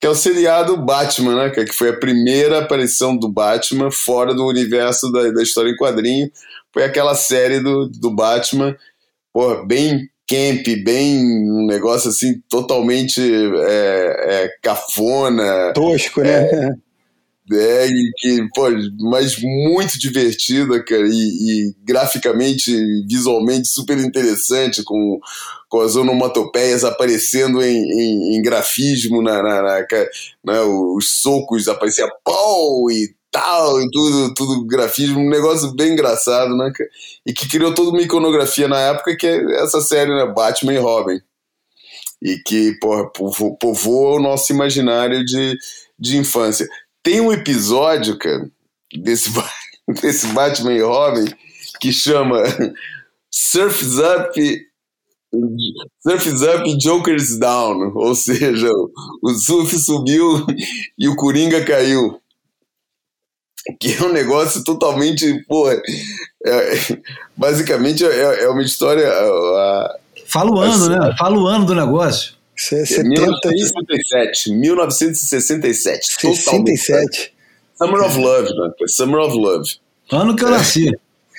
Que 0.00 0.06
é 0.06 0.10
o 0.10 0.14
seriado 0.14 0.76
Batman, 0.76 1.36
né? 1.36 1.50
Que 1.50 1.72
foi 1.72 1.90
a 1.90 1.98
primeira 1.98 2.58
aparição 2.58 3.16
do 3.16 3.30
Batman 3.30 3.90
fora 3.90 4.34
do 4.34 4.46
universo 4.46 5.10
da, 5.12 5.30
da 5.30 5.42
história 5.42 5.70
em 5.70 5.76
quadrinho. 5.76 6.30
Foi 6.72 6.84
aquela 6.84 7.14
série 7.14 7.60
do, 7.60 7.88
do 7.88 8.10
Batman, 8.10 8.76
porra, 9.32 9.66
bem 9.66 10.08
camp, 10.28 10.64
bem 10.84 11.18
um 11.18 11.66
negócio 11.66 12.08
assim 12.08 12.40
totalmente 12.48 13.20
é, 13.20 14.44
é, 14.44 14.48
cafona. 14.62 15.72
Tosco, 15.74 16.22
né? 16.22 16.44
É, 16.44 16.70
é, 17.52 17.86
e 17.88 18.12
que, 18.16 18.48
pô, 18.54 18.68
mas 19.10 19.36
muito 19.42 19.98
divertida, 19.98 20.82
cara, 20.84 21.06
e, 21.08 21.10
e, 21.10 21.74
graficamente, 21.82 22.72
visualmente 23.08 23.66
super 23.66 23.98
interessante, 23.98 24.84
com, 24.84 25.18
com 25.70 25.80
as 25.80 25.94
onomatopeias 25.94 26.84
aparecendo 26.84 27.62
em, 27.62 27.76
em, 27.76 28.36
em 28.36 28.42
grafismo, 28.42 29.22
na, 29.22 29.40
na, 29.40 29.62
na, 29.62 29.86
na, 30.44 30.52
né, 30.52 30.60
os 30.62 31.20
socos 31.22 31.68
apareciam 31.68 32.10
pau 32.24 32.90
e 32.90 33.14
tal, 33.30 33.80
e 33.80 33.88
tudo, 33.92 34.34
tudo 34.34 34.66
grafismo, 34.66 35.20
um 35.20 35.30
negócio 35.30 35.72
bem 35.76 35.92
engraçado, 35.92 36.56
né? 36.56 36.72
E 37.24 37.32
que 37.32 37.48
criou 37.48 37.72
toda 37.72 37.90
uma 37.90 38.02
iconografia 38.02 38.66
na 38.66 38.80
época, 38.80 39.16
que 39.16 39.24
é 39.24 39.62
essa 39.62 39.80
série, 39.80 40.10
né, 40.12 40.26
Batman 40.26 40.74
e 40.74 40.78
Robin. 40.78 41.20
E 42.20 42.36
que, 42.44 42.76
porra, 42.80 43.08
povoa 43.58 44.16
o 44.16 44.22
nosso 44.22 44.52
imaginário 44.52 45.24
de, 45.24 45.56
de 45.96 46.16
infância. 46.16 46.68
Tem 47.00 47.20
um 47.20 47.32
episódio, 47.32 48.18
cara, 48.18 48.50
desse, 48.92 49.30
desse 50.02 50.26
Batman 50.28 50.72
e 50.72 50.82
Robin 50.82 51.32
que 51.80 51.92
chama 51.92 52.42
Surf's 53.30 53.98
Up 53.98 54.69
Surf's 56.00 56.42
Up 56.42 56.68
e 56.68 56.76
Joker's 56.76 57.38
Down, 57.38 57.92
ou 57.94 58.14
seja, 58.14 58.68
o 59.22 59.34
surf 59.34 59.78
subiu 59.78 60.46
e 60.98 61.08
o 61.08 61.16
Coringa 61.16 61.64
caiu. 61.64 62.20
Que 63.78 63.94
é 63.94 64.02
um 64.02 64.12
negócio 64.12 64.64
totalmente. 64.64 65.44
Pô, 65.46 65.70
é, 65.70 65.82
basicamente 67.36 68.04
é, 68.04 68.44
é, 68.44 68.48
uma 68.48 68.62
história. 68.62 69.08
A, 69.08 69.96
Fala 70.26 70.50
o 70.50 70.58
ano, 70.58 70.72
assim, 70.72 70.88
né? 70.88 71.14
Fala 71.18 71.38
o 71.38 71.46
ano 71.46 71.66
do 71.66 71.74
negócio. 71.74 72.34
É 72.72 72.84
70 72.84 73.08
1967. 73.08 74.52
1967. 74.52 76.20
67. 76.20 77.34
Summer 77.76 78.02
of 78.02 78.18
Love, 78.18 78.48
né? 78.48 78.70
Summer 78.86 79.20
of 79.20 79.36
Love. 79.36 79.70
Ano 80.10 80.34
que 80.34 80.44
eu 80.44 80.50
nasci. 80.50 80.90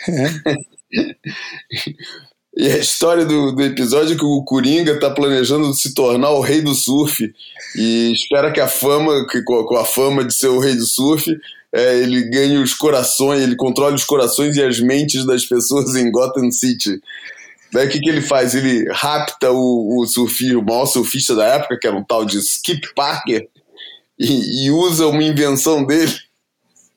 e 2.61 2.71
a 2.71 2.77
história 2.77 3.25
do, 3.25 3.51
do 3.53 3.63
episódio 3.63 4.13
é 4.13 4.15
que 4.15 4.23
o 4.23 4.43
Coringa 4.43 4.91
está 4.91 5.09
planejando 5.09 5.73
se 5.73 5.95
tornar 5.95 6.29
o 6.29 6.41
rei 6.41 6.61
do 6.61 6.75
surf 6.75 7.33
e 7.75 8.11
espera 8.13 8.51
que 8.51 8.59
a 8.59 8.67
fama, 8.67 9.25
que 9.25 9.41
com 9.41 9.75
a 9.75 9.83
fama 9.83 10.23
de 10.23 10.31
ser 10.31 10.49
o 10.49 10.59
rei 10.59 10.75
do 10.75 10.85
surf, 10.85 11.25
é, 11.73 11.97
ele 11.97 12.29
ganhe 12.29 12.59
os 12.59 12.75
corações, 12.75 13.41
ele 13.41 13.55
controle 13.55 13.95
os 13.95 14.03
corações 14.03 14.55
e 14.57 14.63
as 14.63 14.79
mentes 14.79 15.25
das 15.25 15.43
pessoas 15.43 15.95
em 15.95 16.11
Gotham 16.11 16.51
City. 16.51 17.01
Daí 17.73 17.87
o 17.87 17.89
que, 17.89 17.99
que 17.99 18.09
ele 18.11 18.21
faz? 18.21 18.53
Ele 18.53 18.87
rapta 18.91 19.51
o, 19.51 19.99
o 19.99 20.05
surfista, 20.05 20.59
o 20.59 20.63
maior 20.63 20.85
surfista 20.85 21.33
da 21.33 21.47
época, 21.47 21.79
que 21.79 21.87
era 21.87 21.97
um 21.97 22.03
tal 22.03 22.23
de 22.23 22.37
Skip 22.37 22.93
Parker, 22.93 23.47
e, 24.19 24.65
e 24.67 24.69
usa 24.69 25.07
uma 25.07 25.23
invenção 25.23 25.83
dele. 25.83 26.13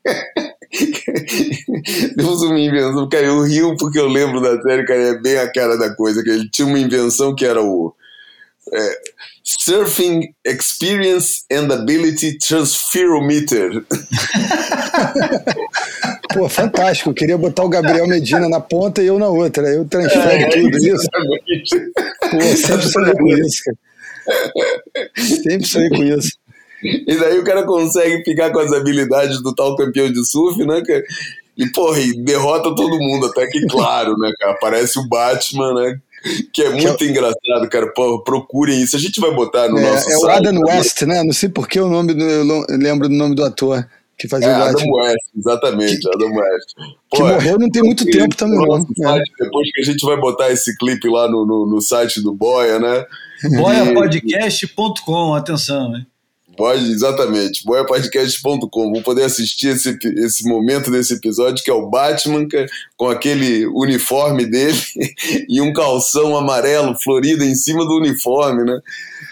usa 2.18 2.46
uma 2.46 2.59
invenção, 2.59 3.09
cara, 3.09 3.26
eu 3.26 3.42
rio 3.42 3.76
porque 3.76 3.98
eu 3.98 4.09
lembro 4.09 4.40
da 4.40 4.60
série, 4.62 4.84
cara, 4.84 5.01
é 5.01 5.18
bem 5.20 5.38
a 5.38 5.51
cara 5.51 5.76
da 5.76 5.94
coisa, 5.94 6.22
que 6.22 6.30
ele 6.30 6.48
tinha 6.51 6.66
uma 6.66 6.78
invenção 6.78 7.34
que 7.34 7.44
era 7.44 7.62
o 7.62 7.94
é, 8.72 8.98
Surfing 9.42 10.34
Experience 10.44 11.44
and 11.52 11.72
Ability 11.72 12.38
Transferometer. 12.38 13.84
Pô, 16.32 16.48
fantástico. 16.48 17.10
Eu 17.10 17.14
queria 17.14 17.36
botar 17.38 17.62
o 17.62 17.68
Gabriel 17.68 18.09
Medina 18.09 18.48
na 18.48 18.59
ponta 18.59 19.02
e 19.02 19.06
eu 19.06 19.18
na 19.18 19.28
outra. 19.28 19.68
Eu 19.68 19.84
transfero 19.84 20.26
é, 20.26 20.48
tudo 20.48 20.78
isso. 20.78 21.06
Pô, 22.30 22.40
sempre 22.56 22.88
sonhei 22.88 23.12
com 23.12 23.28
isso, 23.28 23.62
cara. 23.64 23.76
Sempre 25.16 25.66
sonhei 25.66 25.90
com 25.90 26.02
isso. 26.02 26.30
E 26.85 27.16
daí 27.16 27.39
o 27.39 27.44
cara 27.44 27.65
consegue 27.65 28.23
ficar 28.24 28.51
com 28.51 28.59
as 28.59 28.73
habilidades 28.73 29.43
do 29.43 29.55
tal 29.55 29.77
campeão 29.77 30.11
de 30.12 30.24
surf, 30.28 30.65
né, 30.65 30.82
cara? 30.82 31.02
E, 31.56 31.66
porra, 31.70 32.01
e 32.01 32.12
derrota 32.23 32.74
todo 32.74 32.98
mundo, 32.98 33.27
até 33.27 33.47
que, 33.47 33.66
claro, 33.66 34.16
né, 34.19 34.31
cara? 34.39 34.52
Aparece 34.52 34.98
o 34.98 35.09
Batman, 35.09 35.74
né? 35.74 35.98
que 36.52 36.62
é 36.62 36.70
muito 36.70 36.97
que 36.97 37.05
é... 37.05 37.09
engraçado, 37.09 37.69
cara. 37.70 37.93
Pô, 37.93 38.20
procurem 38.23 38.81
isso. 38.82 38.97
A 38.97 38.98
gente 38.98 39.20
vai 39.20 39.32
botar 39.32 39.69
no 39.69 39.78
é, 39.78 39.90
nosso 39.90 40.11
É 40.11 40.16
o 40.16 40.28
Adam 40.28 40.59
West, 40.66 41.02
né? 41.02 41.23
Não 41.23 41.32
sei 41.32 41.48
por 41.48 41.69
que 41.69 41.78
o 41.78 41.89
nome 41.89 42.15
do, 42.15 42.23
eu 42.23 42.65
lembro 42.78 43.09
do 43.09 43.15
nome 43.15 43.35
do 43.35 43.44
ator 43.44 43.86
que 44.16 44.28
fazia 44.28 44.48
é, 44.48 44.59
o 44.59 44.62
Adam 44.62 44.86
West, 44.86 45.24
exatamente, 45.36 45.98
que, 45.98 46.09
Adam 46.09 46.32
West. 46.32 46.69
Pô, 47.11 47.16
que 47.16 47.23
morreu 47.23 47.59
não 47.59 47.69
tem 47.69 47.82
muito 47.82 48.06
tempo 48.06 48.35
também, 48.36 48.59
não. 48.59 49.16
É. 49.16 49.23
Depois 49.40 49.70
que 49.73 49.82
a 49.82 49.85
gente 49.85 50.06
vai 50.06 50.16
botar 50.19 50.51
esse 50.51 50.77
clipe 50.78 51.09
lá 51.09 51.28
no, 51.28 51.44
no, 51.44 51.66
no 51.66 51.81
site 51.81 52.23
do 52.23 52.32
Boia, 52.32 52.78
né? 52.78 53.05
Boiapodcast.com, 53.56 55.35
atenção, 55.35 55.97
hein? 55.97 56.06
Pode, 56.56 56.90
exatamente. 56.90 57.64
boiapodcast.com. 57.64 58.93
Vou 58.93 59.02
poder 59.02 59.24
assistir 59.24 59.68
esse, 59.68 59.98
esse 60.16 60.48
momento 60.48 60.90
desse 60.90 61.14
episódio, 61.14 61.62
que 61.64 61.70
é 61.70 61.74
o 61.74 61.89
Batman 61.89 62.47
com 62.97 63.09
aquele 63.09 63.66
uniforme 63.66 64.47
dele 64.47 64.78
e 65.48 65.60
um 65.60 65.72
calção 65.72 66.36
amarelo 66.36 66.94
florido 67.02 67.44
em 67.44 67.55
cima 67.55 67.85
do 67.85 67.98
uniforme, 67.98 68.64
né? 68.64 68.78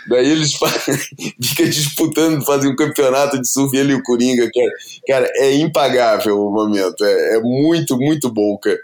Daí 0.09 0.31
eles 0.31 0.53
ficam 1.41 1.67
disputando, 1.67 2.45
fazem 2.45 2.71
um 2.71 2.77
campeonato 2.77 3.41
de 3.41 3.49
surf, 3.49 3.77
ele 3.77 3.93
e 3.93 3.97
o 3.97 4.03
Coringa, 4.03 4.51
cara. 4.53 4.73
Cara, 5.07 5.33
é 5.37 5.55
impagável 5.55 6.41
o 6.41 6.51
momento. 6.51 7.05
É, 7.05 7.37
é 7.37 7.41
muito, 7.41 7.97
muito 7.97 8.31
bom, 8.31 8.57
cara. 8.59 8.79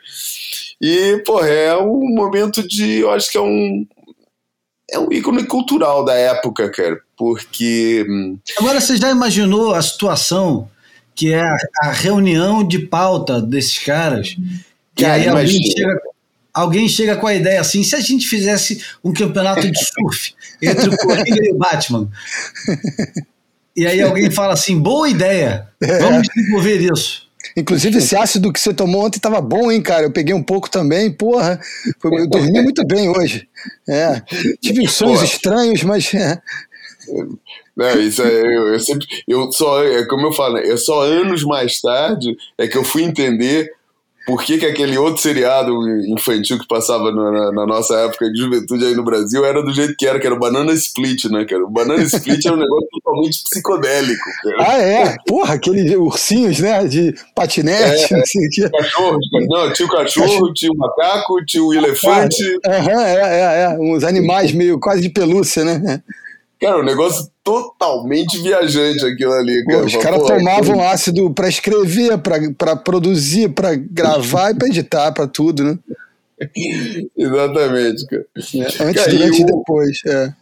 E, 0.81 1.21
porra, 1.27 1.49
é 1.49 1.77
um 1.77 2.15
momento 2.15 2.67
de. 2.67 3.01
Eu 3.01 3.11
acho 3.11 3.31
que 3.31 3.39
é 3.39 3.41
um. 3.41 3.87
É 4.91 4.99
um 4.99 5.13
ícone 5.13 5.45
cultural 5.45 6.05
da 6.05 6.15
época, 6.15 6.71
cara. 6.71 6.99
Porque. 7.17 8.07
hum, 8.09 8.39
Agora 8.59 8.81
você 8.81 8.97
já 8.97 9.11
imaginou 9.11 9.75
a 9.75 9.83
situação 9.83 10.69
que 11.15 11.33
é 11.33 11.41
a, 11.41 11.57
a 11.83 11.93
reunião 11.93 12.67
de 12.67 12.79
pauta 12.79 13.43
desses 13.43 13.79
caras? 13.79 14.37
Que 14.95 15.05
Cara, 15.05 15.15
aí 15.15 15.29
alguém 15.29 15.63
chega, 15.63 16.01
alguém 16.55 16.89
chega 16.89 17.17
com 17.17 17.27
a 17.27 17.35
ideia 17.35 17.61
assim: 17.61 17.83
se 17.83 17.95
a 17.95 18.01
gente 18.01 18.27
fizesse 18.27 18.83
um 19.05 19.13
campeonato 19.13 19.71
de 19.71 19.79
surf 19.79 20.35
entre 20.63 20.89
o 20.89 20.97
Coringa 20.97 21.45
e 21.45 21.53
o 21.53 21.59
Batman. 21.59 22.09
E 23.77 23.87
aí 23.87 24.01
alguém 24.01 24.31
fala 24.31 24.55
assim: 24.55 24.79
boa 24.79 25.09
ideia, 25.09 25.69
vamos 26.01 26.29
desenvolver 26.35 26.81
isso. 26.93 27.28
Inclusive, 27.57 27.99
esse 27.99 28.17
ácido 28.17 28.53
que 28.53 28.61
você 28.61 28.75
tomou 28.75 29.05
ontem 29.07 29.19
tava 29.21 29.41
bom, 29.41 29.71
hein, 29.71 29.81
cara? 29.83 30.05
Eu 30.05 30.13
peguei 30.13 30.35
um 30.35 30.43
pouco 30.43 30.69
também, 30.71 31.11
porra. 31.11 31.61
Foi- 32.01 32.21
Eu 32.23 32.29
dormi 32.29 32.61
muito 32.63 32.85
bem 32.87 33.09
hoje. 33.09 33.49
É. 33.89 34.21
Tive 34.61 34.87
sonhos 34.89 35.23
estranhos, 35.23 35.83
mas. 35.83 36.13
é. 36.15 36.41
Não, 37.77 38.01
isso 38.01 38.23
é, 38.23 38.41
eu, 38.41 38.69
eu 38.75 38.81
sempre. 38.81 39.07
Eu 39.27 39.51
só, 39.53 39.83
é 39.85 40.05
como 40.07 40.27
eu 40.27 40.33
falo, 40.33 40.59
é 40.59 40.77
só 40.77 41.03
anos 41.03 41.43
mais 41.45 41.81
tarde 41.81 42.37
é 42.59 42.67
que 42.67 42.77
eu 42.77 42.85
fui 42.85 43.03
entender 43.03 43.71
por 44.29 44.43
que, 44.45 44.59
que 44.59 44.67
aquele 44.67 44.99
outro 44.99 45.23
seriado 45.23 45.73
infantil 46.07 46.59
que 46.59 46.69
passava 46.69 47.11
na, 47.11 47.51
na- 47.51 47.67
nossa 47.67 47.95
época 48.01 48.31
de 48.31 48.39
juventude 48.43 48.85
aí 48.85 48.95
no 48.95 49.03
Brasil 49.03 49.43
era 49.43 49.63
do 49.63 49.73
jeito 49.73 49.95
que 49.99 50.07
era, 50.07 50.21
que 50.21 50.27
era 50.27 50.35
o 50.35 50.39
Banana 50.39 50.71
Split, 50.75 51.25
né, 51.31 51.47
cara? 51.47 51.65
O 51.65 51.71
Banana 51.71 52.03
Split 52.03 52.45
é 52.45 52.53
um 52.53 52.57
negócio 52.57 52.89
totalmente 52.93 53.43
psicodélico, 53.43 54.25
cara. 54.43 54.57
Ah, 54.71 54.79
é? 54.79 55.17
Porra, 55.27 55.55
aqueles 55.55 55.91
ursinhos, 55.97 56.59
né? 56.61 56.85
De 56.85 57.15
patinete, 57.35 58.13
não 58.13 58.27
sei 58.27 58.47
o 58.47 58.51
quê. 58.51 58.69
Cachorro, 58.71 59.19
não, 59.49 59.73
tinha 59.73 59.87
o 59.89 59.91
cachorro, 59.91 60.53
tinha 60.53 60.71
o 60.73 60.77
macaco, 60.77 61.45
tinha 61.47 61.65
o 61.65 61.73
elefante. 61.73 62.45
Aham, 62.67 63.03
é, 63.03 63.15
é, 63.15 63.63
é. 63.63 63.79
Uns 63.81 64.05
animais 64.05 64.53
meio 64.53 64.79
quase 64.79 65.01
de 65.01 65.09
pelúcia, 65.09 65.65
né? 65.65 66.03
Cara, 66.61 66.81
um 66.81 66.85
negócio 66.85 67.31
totalmente 67.45 68.37
viajante 68.43 69.05
aquilo 69.07 69.33
ali, 69.33 69.65
cara. 69.65 69.85
os 69.85 69.97
caras 69.97 70.23
tomavam 70.27 70.83
ácido 70.83 71.31
pra 71.33 71.49
escrever, 71.49 72.19
pra, 72.19 72.37
pra 72.57 72.75
produzir, 72.77 73.49
pra 73.51 73.75
gravar 73.77 74.51
e 74.51 74.55
pra 74.57 74.67
editar, 74.69 75.13
pra 75.13 75.27
tudo, 75.29 75.63
né? 75.63 75.79
Exatamente, 77.17 78.07
cara. 78.07 78.27
É, 78.37 78.39
Antes, 78.41 78.77
Cara, 79.03 79.11
e 79.13 79.17
durante 79.19 79.41
e 79.41 79.45
o- 79.45 79.47
depois. 79.47 80.01
É. 80.07 80.33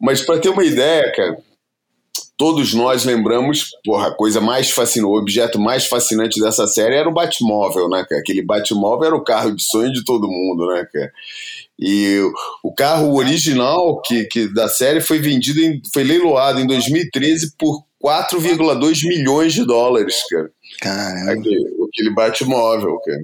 Mas 0.00 0.22
para 0.22 0.38
ter 0.38 0.48
uma 0.48 0.64
ideia, 0.64 1.12
cara, 1.14 1.36
todos 2.40 2.72
nós 2.72 3.04
lembramos, 3.04 3.68
porra, 3.84 4.08
a 4.08 4.14
coisa 4.14 4.40
mais 4.40 4.70
fascinante, 4.70 5.12
o 5.12 5.18
objeto 5.18 5.60
mais 5.60 5.86
fascinante 5.86 6.40
dessa 6.40 6.66
série 6.66 6.94
era 6.94 7.06
o 7.06 7.12
Batmóvel, 7.12 7.86
né, 7.90 8.02
cara? 8.08 8.18
Aquele 8.18 8.40
Batmóvel 8.40 9.08
era 9.08 9.14
o 9.14 9.22
carro 9.22 9.54
de 9.54 9.62
sonho 9.62 9.92
de 9.92 10.02
todo 10.06 10.26
mundo, 10.26 10.66
né, 10.68 10.86
cara? 10.90 11.12
E 11.78 12.18
o- 12.64 12.72
carro 12.72 13.14
original 13.14 14.00
que, 14.00 14.24
que 14.24 14.48
da 14.54 14.68
série 14.70 15.02
foi 15.02 15.18
vendido, 15.18 15.60
em, 15.60 15.82
foi 15.92 16.02
leiloado 16.02 16.58
em 16.60 16.66
2013 16.66 17.52
por 17.58 17.84
4,2 18.02 19.02
milhões 19.06 19.52
de 19.52 19.62
dólares, 19.66 20.16
cara. 20.30 20.50
Caramba. 20.80 21.32
Aquele, 21.32 21.66
aquele 21.90 22.14
Batmóvel, 22.14 22.98
cara. 23.04 23.22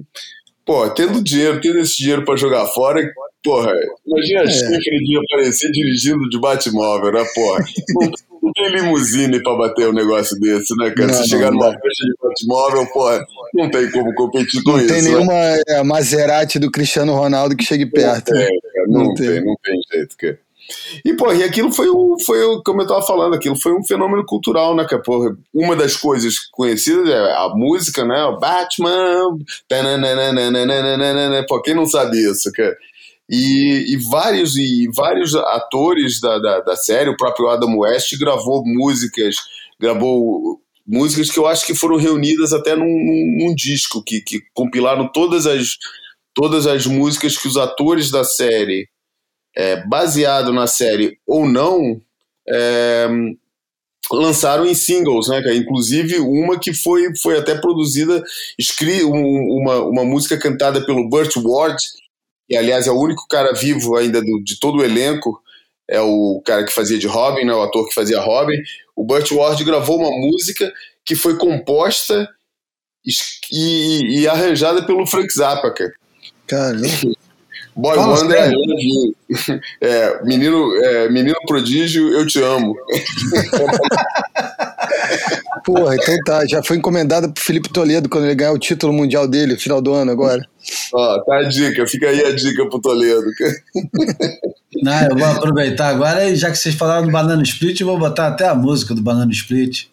Pô, 0.67 0.89
tendo 0.89 1.23
dinheiro, 1.23 1.59
tendo 1.61 1.79
esse 1.79 1.95
dinheiro 1.95 2.25
pra 2.25 2.35
jogar 2.35 2.65
fora, 2.67 2.99
porra, 3.43 3.71
imagina 4.05 4.41
a 4.41 4.43
É. 4.43 4.47
chifre 4.51 4.99
de 4.99 5.17
aparecer 5.17 5.71
dirigindo 5.71 6.29
de 6.29 6.37
Batmóvel, 6.39 7.13
né, 7.13 7.23
porra? 7.33 7.63
Não, 7.95 8.11
não 8.43 8.51
tem 8.51 8.69
limusine 8.75 9.41
pra 9.41 9.55
bater 9.55 9.87
um 9.87 9.93
negócio 9.93 10.37
desse, 10.41 10.75
né, 10.75 10.91
cara? 10.91 11.07
Não, 11.07 11.13
Se 11.13 11.19
não, 11.21 11.27
chegar 11.27 11.51
não 11.51 11.57
numa 11.59 11.71
festa 11.71 12.05
de 12.05 12.13
Batmóvel, 12.21 12.85
porra, 12.91 13.25
não 13.55 13.71
tem 13.71 13.89
como 13.91 14.13
competir 14.13 14.61
com 14.61 14.71
Não 14.71 14.77
isso. 14.79 14.87
tem 14.89 15.01
né? 15.03 15.09
nenhuma 15.09 15.33
é, 15.69 15.83
Maserati 15.83 16.59
do 16.59 16.69
Cristiano 16.69 17.13
Ronaldo 17.13 17.55
que 17.55 17.63
chegue 17.63 17.85
perto. 17.85 18.35
É, 18.35 18.45
cara, 18.47 18.87
não, 18.89 19.05
Não 19.05 19.13
tem. 19.13 19.27
tem. 19.29 19.45
não 19.45 19.55
tem 19.63 19.79
jeito, 19.93 20.17
cara. 20.17 20.39
E, 21.05 21.13
pô, 21.15 21.31
e 21.33 21.43
aquilo 21.43 21.71
foi 21.71 21.87
o, 21.89 22.17
foi 22.25 22.43
o, 22.43 22.61
como 22.63 22.81
eu 22.81 22.87
tava 22.87 23.01
falando, 23.01 23.35
aquilo 23.35 23.55
foi 23.55 23.73
um 23.73 23.83
fenômeno 23.85 24.25
cultural, 24.25 24.75
né, 24.75 24.85
cara? 24.85 25.01
Porra, 25.01 25.35
uma 25.53 25.75
das 25.75 25.95
coisas 25.95 26.35
conhecidas 26.51 27.07
é 27.09 27.17
a 27.33 27.49
música, 27.55 28.03
né? 28.05 28.23
O 28.25 28.37
Batman. 28.39 29.37
Pô, 31.47 31.61
quem 31.61 31.73
não 31.73 31.85
sabe 31.85 32.17
isso, 32.17 32.51
cara? 32.51 32.75
E, 33.29 33.93
e 33.93 33.97
vários 34.09 34.55
e 34.55 34.87
vários 34.95 35.35
atores 35.35 36.19
da, 36.21 36.39
da, 36.39 36.59
da 36.61 36.75
série, 36.77 37.09
o 37.09 37.17
próprio 37.17 37.49
Adam 37.49 37.77
West 37.77 38.17
gravou 38.17 38.63
músicas, 38.65 39.35
gravou 39.79 40.61
músicas 40.87 41.29
que 41.29 41.37
eu 41.37 41.45
acho 41.45 41.65
que 41.65 41.75
foram 41.75 41.97
reunidas 41.97 42.53
até 42.53 42.73
num, 42.75 42.85
num- 42.85 43.37
num 43.47 43.55
disco, 43.55 44.01
que, 44.01 44.21
que 44.21 44.39
compilaram 44.53 45.09
todas 45.11 45.45
as, 45.45 45.71
todas 46.33 46.65
as 46.65 46.85
músicas 46.85 47.37
que 47.37 47.47
os 47.49 47.57
atores 47.57 48.09
da 48.09 48.23
série, 48.23 48.87
é, 49.57 49.77
baseado 49.87 50.53
na 50.53 50.67
série 50.67 51.17
ou 51.25 51.47
não, 51.47 51.99
é, 52.47 53.07
lançaram 54.11 54.65
em 54.65 54.73
singles, 54.75 55.27
né? 55.27 55.41
Inclusive 55.55 56.19
uma 56.19 56.59
que 56.59 56.73
foi, 56.73 57.13
foi 57.17 57.37
até 57.37 57.55
produzida, 57.55 58.23
escri 58.57 59.03
um- 59.03 59.57
uma, 59.59 59.83
uma 59.83 60.05
música 60.05 60.37
cantada 60.37 60.85
pelo 60.85 61.09
Burt 61.09 61.35
Ward, 61.37 61.77
que 62.47 62.55
aliás 62.55 62.87
é 62.87 62.91
o 62.91 62.99
único 63.01 63.27
cara 63.27 63.53
vivo 63.53 63.97
ainda 63.97 64.21
do, 64.21 64.41
de 64.43 64.59
todo 64.59 64.77
o 64.77 64.83
elenco, 64.83 65.41
é 65.89 65.99
o 65.99 66.41
cara 66.45 66.63
que 66.65 66.71
fazia 66.71 66.97
de 66.97 67.07
Robin, 67.07 67.45
né, 67.45 67.53
o 67.53 67.61
ator 67.63 67.87
que 67.87 67.93
fazia 67.93 68.19
Robin. 68.21 68.57
O 68.95 69.03
Burt 69.03 69.31
Ward 69.31 69.61
gravou 69.63 69.97
uma 69.97 70.11
música 70.11 70.71
que 71.03 71.15
foi 71.15 71.35
composta 71.37 72.29
es- 73.05 73.39
e, 73.51 74.21
e 74.21 74.27
arranjada 74.27 74.85
pelo 74.85 75.05
Frank 75.05 75.33
Zappa, 75.33 75.71
cara. 75.71 75.93
Caramba. 76.45 76.87
Boy 77.77 77.95
Fala 77.95 78.17
Wonder, 78.17 78.51
you. 78.51 79.15
É, 79.79 80.23
menino, 80.23 80.75
é, 80.83 81.07
menino 81.09 81.35
prodígio, 81.45 82.09
eu 82.09 82.25
te 82.25 82.41
amo. 82.41 82.75
Porra, 85.63 85.95
então 85.95 86.17
tá. 86.25 86.43
Já 86.47 86.63
foi 86.63 86.77
encomendada 86.77 87.29
pro 87.29 87.43
Felipe 87.43 87.69
Toledo 87.69 88.09
quando 88.09 88.25
ele 88.25 88.33
ganhar 88.33 88.53
o 88.53 88.57
título 88.57 88.91
mundial 88.91 89.27
dele, 89.27 89.53
no 89.53 89.59
final 89.59 89.79
do 89.81 89.93
ano 89.93 90.11
agora. 90.11 90.41
Ó, 90.93 91.19
tá 91.19 91.37
a 91.37 91.43
dica, 91.43 91.85
fica 91.85 92.07
aí 92.07 92.25
a 92.25 92.33
dica 92.33 92.67
pro 92.67 92.79
Toledo. 92.79 93.27
Não, 94.81 95.09
eu 95.09 95.15
vou 95.15 95.27
aproveitar 95.27 95.89
agora, 95.89 96.27
e 96.27 96.35
já 96.35 96.49
que 96.49 96.57
vocês 96.57 96.73
falaram 96.73 97.05
do 97.05 97.11
Banana 97.11 97.43
Split, 97.43 97.81
eu 97.81 97.87
vou 97.87 97.99
botar 97.99 98.25
até 98.27 98.47
a 98.47 98.55
música 98.55 98.95
do 98.95 99.01
Banana 99.01 99.31
Split. 99.31 99.85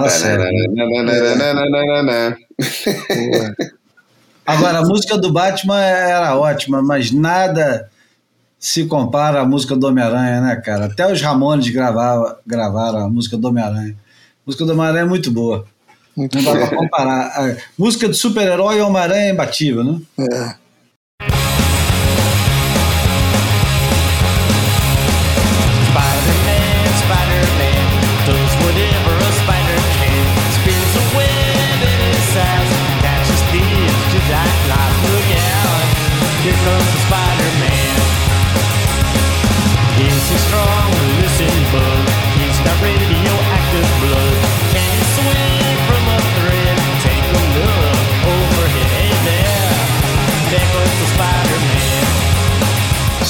Fala 0.00 0.10
sério. 0.10 0.46
Agora, 4.46 4.78
a 4.78 4.82
música 4.82 5.16
do 5.16 5.32
Batman 5.32 5.80
era 5.80 6.36
ótima, 6.36 6.82
mas 6.82 7.12
nada 7.12 7.88
se 8.58 8.86
compara 8.86 9.40
à 9.40 9.44
música 9.44 9.76
do 9.76 9.86
Homem-Aranha, 9.86 10.40
né, 10.40 10.56
cara? 10.56 10.86
Até 10.86 11.10
os 11.10 11.20
Ramones 11.22 11.68
gravaram, 11.70 12.36
gravaram 12.46 12.98
a 12.98 13.08
música 13.08 13.36
do 13.36 13.48
Homem-Aranha. 13.48 13.92
A 13.92 14.42
música 14.46 14.64
do 14.64 14.72
Homem-Aranha 14.72 15.04
é 15.04 15.08
muito 15.08 15.30
boa. 15.30 15.64
Muito 16.16 16.36
Não 16.36 16.44
dá 16.44 16.66
pra 16.66 16.76
comparar. 16.76 17.26
A 17.28 17.56
música 17.78 18.08
de 18.08 18.14
super-herói 18.14 18.78
e 18.78 18.80
Homem-Aranha 18.80 19.28
é 19.28 19.30
imbatível, 19.30 19.84
né? 19.84 20.00
É. 20.18 20.60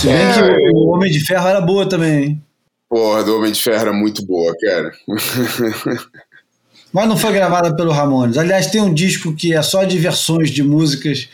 Se 0.00 0.06
bem 0.06 0.16
É. 0.16 0.32
que 0.32 0.70
o 0.74 0.86
Homem 0.88 1.10
de 1.10 1.20
Ferro 1.24 1.46
era 1.48 1.60
boa 1.60 1.88
também, 1.88 2.24
hein? 2.24 2.42
Porra, 2.88 3.22
do 3.22 3.36
Homem 3.36 3.52
de 3.52 3.60
Ferro 3.60 3.80
era 3.80 3.92
muito 3.92 4.24
boa, 4.24 4.54
cara. 4.60 4.92
Mas 6.92 7.08
não 7.08 7.16
foi 7.16 7.32
gravada 7.32 7.74
pelo 7.76 7.92
Ramones. 7.92 8.36
Aliás, 8.36 8.66
tem 8.68 8.80
um 8.80 8.92
disco 8.92 9.34
que 9.34 9.54
é 9.54 9.62
só 9.62 9.84
de 9.84 9.96
versões 9.98 10.50
de 10.50 10.62
músicas 10.62 11.28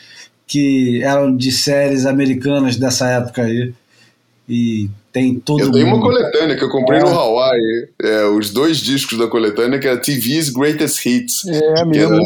que 0.45 1.01
eram 1.03 1.35
de 1.35 1.51
séries 1.51 2.05
americanas 2.05 2.75
dessa 2.77 3.07
época 3.09 3.41
aí. 3.43 3.73
E 4.47 4.89
tem 5.11 5.35
todo 5.39 5.61
Eu 5.61 5.71
tenho 5.71 5.87
uma 5.87 5.95
mundo. 5.95 6.03
coletânea 6.05 6.55
que 6.55 6.63
eu 6.63 6.69
comprei 6.69 6.99
É. 6.99 7.03
no 7.03 7.09
Hawaii. 7.09 7.87
É, 8.01 8.25
os 8.25 8.49
dois 8.51 8.77
discos 8.77 9.17
da 9.17 9.27
coletânea, 9.27 9.79
que 9.79 9.87
é 9.87 9.97
TV's 9.97 10.49
Greatest 10.49 11.05
Hits. 11.05 11.45
É, 11.47 11.73
Que 11.75 11.85
mesmo. 11.85 12.25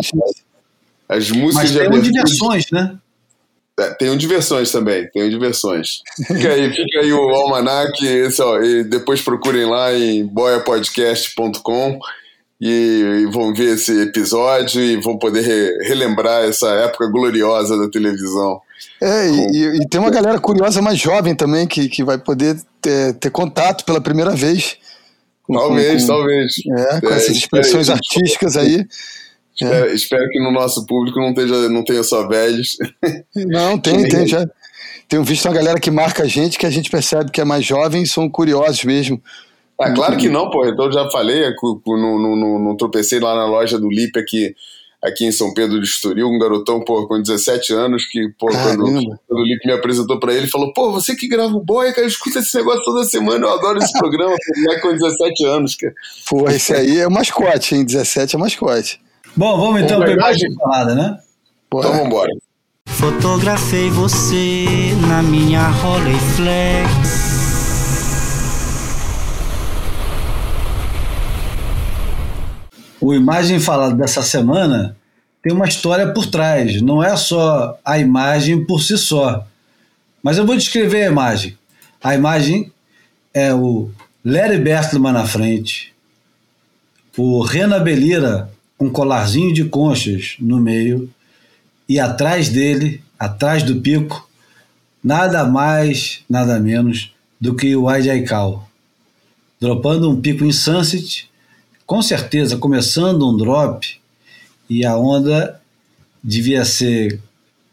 as 1.08 1.32
músicas 1.32 1.72
Mas 1.72 1.72
de 1.72 1.80
tem 1.80 1.90
um 1.90 2.02
de 2.02 2.12
versões, 2.12 2.66
né? 2.72 2.96
É, 3.82 3.94
tem 3.95 4.10
um 4.10 4.18
de 4.18 4.28
versões 4.28 4.72
também, 4.72 5.08
tem 5.12 5.24
um 5.24 5.30
de 5.30 5.38
versões. 5.40 5.99
Fica 6.28 6.49
aí, 6.53 6.70
fica 6.72 6.99
aí 7.02 7.12
o 7.14 7.30
almanac, 7.30 8.06
esse, 8.06 8.41
ó, 8.41 8.62
e 8.62 8.84
depois 8.84 9.22
procurem 9.22 9.66
lá 9.66 9.94
em 9.94 10.26
boiapodcast.com 10.26 11.99
e, 12.60 13.24
e 13.24 13.26
vão 13.32 13.53
ver 13.53 13.76
esse 13.76 14.02
episódio 14.03 14.82
e 14.82 14.98
vão 14.98 15.18
poder 15.18 15.41
re- 15.41 15.88
relembrar 15.88 16.44
essa 16.44 16.70
época 16.70 17.08
gloriosa 17.08 17.78
da 17.78 17.90
televisão. 17.90 18.62
É, 19.02 19.28
e, 19.30 19.52
e- 19.52 19.78
e 19.82 19.88
tem 19.88 19.99
uma 19.99 20.12
galera 20.12 20.40
curiosa 20.40 20.82
mais 20.82 20.99
jovem 20.99 21.34
também 21.36 21.66
que, 21.68 21.90
que 21.90 22.03
vai 22.03 22.18
poder 22.18 22.56
ter, 22.82 23.14
ter 23.16 23.30
contato 23.32 23.84
pela 23.86 23.99
primeira 24.02 24.32
vez. 24.32 24.78
com- 25.44 25.53
Talvez, 25.56 26.02
com- 26.03 26.08
talvez. 26.08 26.53
É, 26.78 27.02
com 27.02 27.08
É, 27.10 27.14
essas 27.18 27.36
expressões 27.36 27.88
espero- 27.90 27.99
artísticas 27.99 28.58
aí. 28.58 28.86
Espero, 29.66 29.94
espero 29.94 30.30
que 30.30 30.40
no 30.40 30.52
nosso 30.52 30.86
público 30.86 31.20
não, 31.20 31.30
esteja, 31.30 31.70
não 31.70 31.84
tenha 31.84 32.04
só 32.04 32.28
velhos. 32.28 32.78
Não, 33.36 33.78
tem, 33.78 34.04
tem 34.10 34.28
já. 34.28 34.48
Tenho 35.08 35.24
visto 35.24 35.46
uma 35.46 35.54
galera 35.54 35.80
que 35.80 35.92
marca 35.92 36.24
a 36.24 36.28
gente 36.28 36.58
que 36.58 36.66
a 36.66 36.70
gente 36.70 36.90
percebe 36.90 37.32
que 37.32 37.42
é 37.42 37.46
mais 37.46 37.66
jovem 37.66 38.04
e 38.04 38.08
são 38.08 38.30
curiosos 38.30 38.84
mesmo. 38.86 39.22
Ah, 39.80 39.92
claro 39.92 40.16
que 40.16 40.30
não, 40.30 40.50
pô. 40.50 40.66
Então 40.66 40.86
eu 40.86 40.92
já 40.92 41.10
falei, 41.10 41.44
é, 41.44 41.52
no, 41.52 41.98
no, 41.98 42.36
no, 42.36 42.60
no 42.60 42.78
tropecei 42.78 43.20
lá 43.20 43.36
na 43.36 43.46
loja 43.46 43.80
do 43.80 43.90
Lipe 43.90 44.20
aqui, 44.20 44.56
aqui 45.04 45.26
em 45.26 45.32
São 45.32 45.54
Pedro 45.54 45.82
de 45.82 45.88
Estoril, 45.88 46.28
um 46.28 46.38
garotão, 46.38 46.80
pô, 46.86 47.08
com 47.08 47.20
17 47.20 47.74
anos, 47.74 48.06
que, 48.06 48.30
pô, 48.40 48.48
quando, 48.48 48.84
quando 49.28 49.40
o 49.40 49.44
Lipe 49.44 49.66
me 49.66 49.74
apresentou 49.74 50.20
pra 50.20 50.34
ele, 50.34 50.48
falou, 50.48 50.72
pô, 50.72 50.92
você 50.92 51.16
que 51.16 51.28
grava 51.28 51.54
o 51.56 51.64
boy, 51.64 51.92
cara, 51.92 52.06
escuta 52.06 52.40
esse 52.40 52.56
negócio 52.56 52.84
toda 52.84 53.04
semana, 53.04 53.46
eu 53.46 53.52
adoro 53.52 53.80
esse 53.80 53.98
programa, 53.98 54.32
pô, 54.32 54.62
moleque 54.62 54.82
com 54.82 54.94
17 54.94 55.46
anos, 55.46 55.76
cara. 55.76 55.94
Pô, 56.30 56.50
esse 56.50 56.74
aí 56.74 57.00
é 57.00 57.08
o 57.08 57.12
mascote, 57.12 57.76
hein? 57.76 57.84
17 57.84 58.36
é 58.36 58.40
mascote. 58.40 59.02
Bom, 59.36 59.58
vamos 59.58 59.82
então 59.82 59.99
Vamos 59.99 60.16
para 60.16 60.30
a 60.30 60.34
falada, 60.60 60.95
né? 60.95 61.18
Bora. 61.70 61.88
Então 61.88 62.03
vambora. 62.03 62.32
Fotografei 62.88 63.90
você 63.90 64.94
na 65.08 65.24
minha 65.24 65.68
Rolleiflex. 65.70 66.90
O 72.99 73.14
imagem 73.14 73.60
falada 73.60 73.95
dessa 73.95 74.22
semana 74.22 74.95
tem 75.41 75.53
uma 75.53 75.68
história 75.68 76.12
por 76.14 76.28
trás, 76.28 76.82
não 76.82 77.03
é 77.03 77.16
só 77.16 77.80
a 77.84 77.98
imagem 77.98 78.64
por 78.66 78.82
si 78.82 78.98
só. 78.98 79.48
Mas 80.22 80.38
eu 80.38 80.45
vou 80.45 80.56
descrever 80.56 81.06
a 81.06 81.10
imagem. 81.10 81.58
A 82.03 82.14
imagem 82.14 82.72
é 83.34 83.53
o 83.53 83.90
Larry 84.24 84.60
Bertleman 84.60 85.14
na 85.14 85.26
frente, 85.26 85.94
o 87.18 87.41
Rena 87.41 87.80
Belira 87.80 88.52
com 88.82 88.88
um 88.88 88.91
colarzinho 88.91 89.53
de 89.53 89.66
conchas 89.66 90.38
no 90.40 90.60
meio, 90.60 91.08
e 91.88 91.99
atrás 91.99 92.49
dele, 92.49 92.99
atrás 93.20 93.62
do 93.62 93.80
pico, 93.80 94.28
nada 95.03 95.45
mais, 95.45 96.22
nada 96.28 96.60
menos 96.60 97.14
do 97.40 97.53
que 97.53 97.76
o 97.76 97.88
Ajay 97.88 98.24
Kal, 98.24 98.68
dropando 99.60 100.10
um 100.10 100.20
pico 100.20 100.44
em 100.44 100.52
Sunset 100.52 101.30
com 101.86 102.02
certeza 102.02 102.58
começando 102.58 103.30
um 103.30 103.38
drop 103.38 103.88
e 104.68 104.84
a 104.84 104.98
onda 104.98 105.62
devia 106.24 106.66
ser 106.66 107.20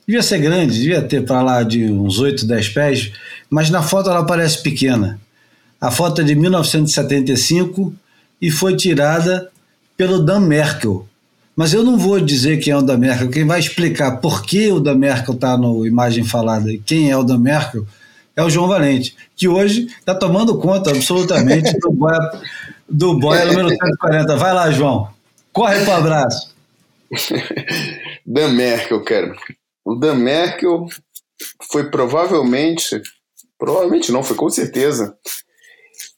devia 0.07 0.23
ser 0.23 0.41
grande, 0.41 0.79
devia 0.79 1.01
ter 1.01 1.25
para 1.25 1.41
lá 1.41 1.63
de 1.63 1.85
uns 1.85 2.19
8, 2.19 2.45
10 2.45 2.69
pés, 2.69 3.13
mas 3.49 3.71
na 3.71 3.83
foto 3.83 4.11
ela 4.11 4.27
parece 4.27 4.63
pequena. 4.63 5.19
A 5.81 5.91
foto 5.91 6.21
é 6.21 6.25
de 6.25 6.35
1975 6.35 7.95
e 8.43 8.51
foi 8.51 8.77
tirada 8.77 9.51
pelo 9.99 10.25
Dan 10.25 10.41
Merkel. 10.41 11.07
Mas 11.57 11.75
eu 11.75 11.83
não 11.83 11.99
vou 11.99 12.21
dizer 12.21 12.59
quem 12.59 12.73
é 12.73 12.77
o 12.77 12.81
Dan 12.81 12.99
Merkel, 12.99 13.31
quem 13.31 13.45
vai 13.45 13.59
explicar 13.59 14.19
por 14.19 14.47
que 14.47 14.71
o 14.71 14.79
Dan 14.79 14.95
Merkel 14.95 15.35
está 15.35 15.59
no 15.59 15.85
imagem 15.85 16.23
falada 16.23 16.73
e 16.73 16.79
quem 16.79 17.11
é 17.11 17.17
o 17.17 17.25
Dan 17.25 17.39
Merkel 17.39 17.85
é 18.37 18.43
o 18.45 18.49
João 18.49 18.69
Valente, 18.69 19.17
que 19.35 19.49
hoje 19.49 19.87
está 19.87 20.15
tomando 20.15 20.57
conta 20.61 20.91
absolutamente 20.91 21.77
do 21.81 21.91
boia, 21.91 22.19
do 22.89 23.19
boia 23.19 23.45
número 23.51 23.69
140. 23.71 24.37
Vai 24.37 24.55
lá, 24.55 24.71
João. 24.71 25.11
Corre 25.53 25.85
para 25.85 25.95
o 25.95 25.97
abraço. 25.97 26.55
Dan 28.25 28.53
Merkel, 28.53 29.03
cara. 29.03 29.35
O 29.85 29.97
Dan 29.97 30.15
Merkel 30.15 30.87
foi 31.73 31.91
provavelmente, 31.91 33.03
provavelmente 33.59 34.13
não, 34.13 34.23
foi 34.23 34.37
com 34.37 34.49
certeza, 34.49 35.17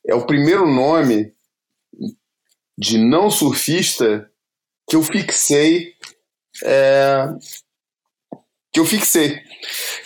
é 0.07 0.15
o 0.15 0.27
primeiro 0.27 0.67
nome 0.67 1.33
de 2.81 2.97
não 2.97 3.31
surfista 3.31 4.27
que 4.89 4.97
eu 4.97 5.03
fixei, 5.03 5.93
é, 6.65 7.29
que 8.73 8.81
eu 8.81 8.87
fixei. 8.87 9.39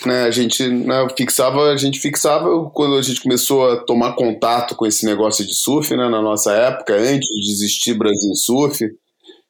Né, 0.05 0.25
a 0.25 0.31
gente 0.33 0.67
né, 0.69 1.07
fixava, 1.17 1.71
a 1.71 1.77
gente 1.77 2.01
fixava 2.01 2.69
quando 2.71 2.97
a 2.97 3.03
gente 3.03 3.23
começou 3.23 3.71
a 3.71 3.85
tomar 3.85 4.17
contato 4.17 4.75
com 4.75 4.85
esse 4.85 5.07
negócio 5.07 5.47
de 5.47 5.55
surf, 5.55 5.89
né, 5.97 6.09
na 6.09 6.21
nossa 6.21 6.53
época, 6.53 6.95
antes 6.95 7.29
de 7.29 7.53
existir 7.53 7.95
Brasil 7.95 8.35
Surf, 8.35 8.85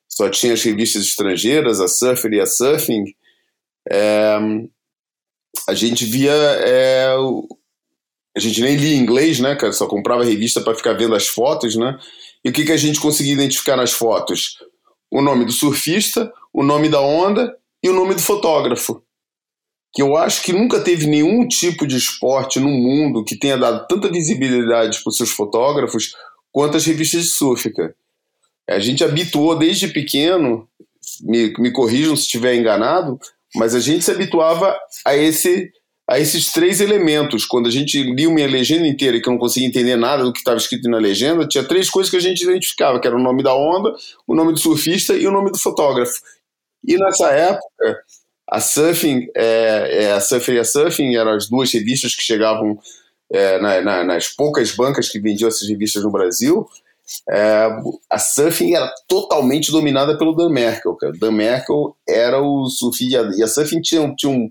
só 0.06 0.28
tinha 0.28 0.52
as 0.52 0.62
revistas 0.62 1.06
estrangeiras, 1.06 1.80
a 1.80 1.88
Surfer 1.88 2.32
e 2.34 2.40
a 2.40 2.46
Surfing. 2.46 3.04
É, 3.90 4.38
a 5.66 5.74
gente 5.74 6.04
via. 6.04 6.32
é, 6.32 7.16
a 8.36 8.40
gente 8.40 8.60
nem 8.60 8.76
lia 8.76 8.96
inglês, 8.96 9.40
né, 9.40 9.56
cara? 9.56 9.72
Só 9.72 9.86
comprava 9.86 10.24
revista 10.24 10.60
para 10.60 10.74
ficar 10.74 10.92
vendo 10.92 11.14
as 11.14 11.26
fotos, 11.26 11.74
né? 11.74 11.98
E 12.44 12.50
o 12.50 12.52
que, 12.52 12.64
que 12.64 12.72
a 12.72 12.76
gente 12.76 13.00
conseguia 13.00 13.32
identificar 13.32 13.76
nas 13.76 13.92
fotos? 13.92 14.58
O 15.10 15.22
nome 15.22 15.44
do 15.44 15.52
surfista, 15.52 16.32
o 16.52 16.62
nome 16.62 16.88
da 16.88 17.00
onda 17.00 17.56
e 17.82 17.88
o 17.88 17.94
nome 17.94 18.14
do 18.14 18.20
fotógrafo. 18.20 19.02
Que 19.92 20.02
eu 20.02 20.16
acho 20.16 20.42
que 20.42 20.52
nunca 20.52 20.80
teve 20.80 21.06
nenhum 21.06 21.46
tipo 21.46 21.86
de 21.86 21.96
esporte 21.96 22.60
no 22.60 22.68
mundo 22.68 23.24
que 23.24 23.38
tenha 23.38 23.56
dado 23.56 23.86
tanta 23.86 24.10
visibilidade 24.10 25.02
para 25.02 25.10
os 25.10 25.16
seus 25.16 25.30
fotógrafos 25.30 26.14
quanto 26.52 26.76
as 26.76 26.84
revistas 26.84 27.22
de 27.22 27.28
surf, 27.30 27.72
cara. 27.72 27.94
A 28.68 28.78
gente 28.78 29.04
habituou 29.04 29.56
desde 29.56 29.88
pequeno, 29.88 30.68
me, 31.22 31.52
me 31.58 31.70
corrijam 31.70 32.16
se 32.16 32.22
estiver 32.22 32.54
enganado, 32.54 33.18
mas 33.54 33.74
a 33.74 33.80
gente 33.80 34.04
se 34.04 34.10
habituava 34.10 34.76
a 35.04 35.16
esse 35.16 35.70
a 36.08 36.18
esses 36.18 36.52
três 36.52 36.80
elementos. 36.80 37.44
Quando 37.46 37.66
a 37.66 37.70
gente 37.70 38.02
lia 38.02 38.28
uma 38.28 38.46
legenda 38.46 38.86
inteira 38.86 39.20
que 39.20 39.28
eu 39.28 39.32
não 39.32 39.38
conseguia 39.38 39.68
entender 39.68 39.96
nada 39.96 40.22
do 40.24 40.32
que 40.32 40.38
estava 40.40 40.56
escrito 40.58 40.88
na 40.88 40.98
legenda, 40.98 41.46
tinha 41.46 41.64
três 41.64 41.88
coisas 41.90 42.10
que 42.10 42.16
a 42.16 42.20
gente 42.20 42.42
identificava, 42.42 43.00
que 43.00 43.06
era 43.06 43.16
o 43.16 43.22
nome 43.22 43.42
da 43.42 43.54
onda, 43.54 43.94
o 44.26 44.34
nome 44.34 44.52
do 44.52 44.58
surfista 44.58 45.14
e 45.14 45.26
o 45.26 45.30
nome 45.32 45.50
do 45.50 45.58
fotógrafo. 45.58 46.12
E 46.86 46.96
nessa 46.98 47.30
época, 47.30 48.02
a 48.50 48.60
Surfing, 48.60 49.26
é, 49.34 50.04
é, 50.04 50.12
a 50.12 50.20
Surfer 50.20 50.56
e 50.56 50.58
a 50.58 50.64
Surfing 50.64 51.16
eram 51.16 51.32
as 51.32 51.48
duas 51.48 51.72
revistas 51.72 52.14
que 52.14 52.22
chegavam 52.22 52.78
é, 53.32 53.58
na- 53.58 53.80
na- 53.80 54.04
nas 54.04 54.28
poucas 54.28 54.70
bancas 54.76 55.08
que 55.08 55.18
vendiam 55.18 55.48
essas 55.48 55.66
revistas 55.66 56.02
no 56.04 56.10
Brasil. 56.12 56.68
É, 57.28 57.68
a 58.10 58.18
Surfing 58.18 58.74
era 58.74 58.92
totalmente 59.08 59.72
dominada 59.72 60.16
pelo 60.18 60.34
Dan 60.36 60.50
Merkel. 60.50 60.94
Cara. 60.96 61.12
Dan 61.18 61.32
Merkel 61.32 61.96
era 62.06 62.40
o 62.40 62.66
surf 62.68 63.02
e 63.02 63.16
a, 63.16 63.22
e 63.36 63.42
a 63.42 63.46
Surfing 63.48 63.80
tinha, 63.80 64.14
tinha, 64.14 64.30
um, 64.30 64.48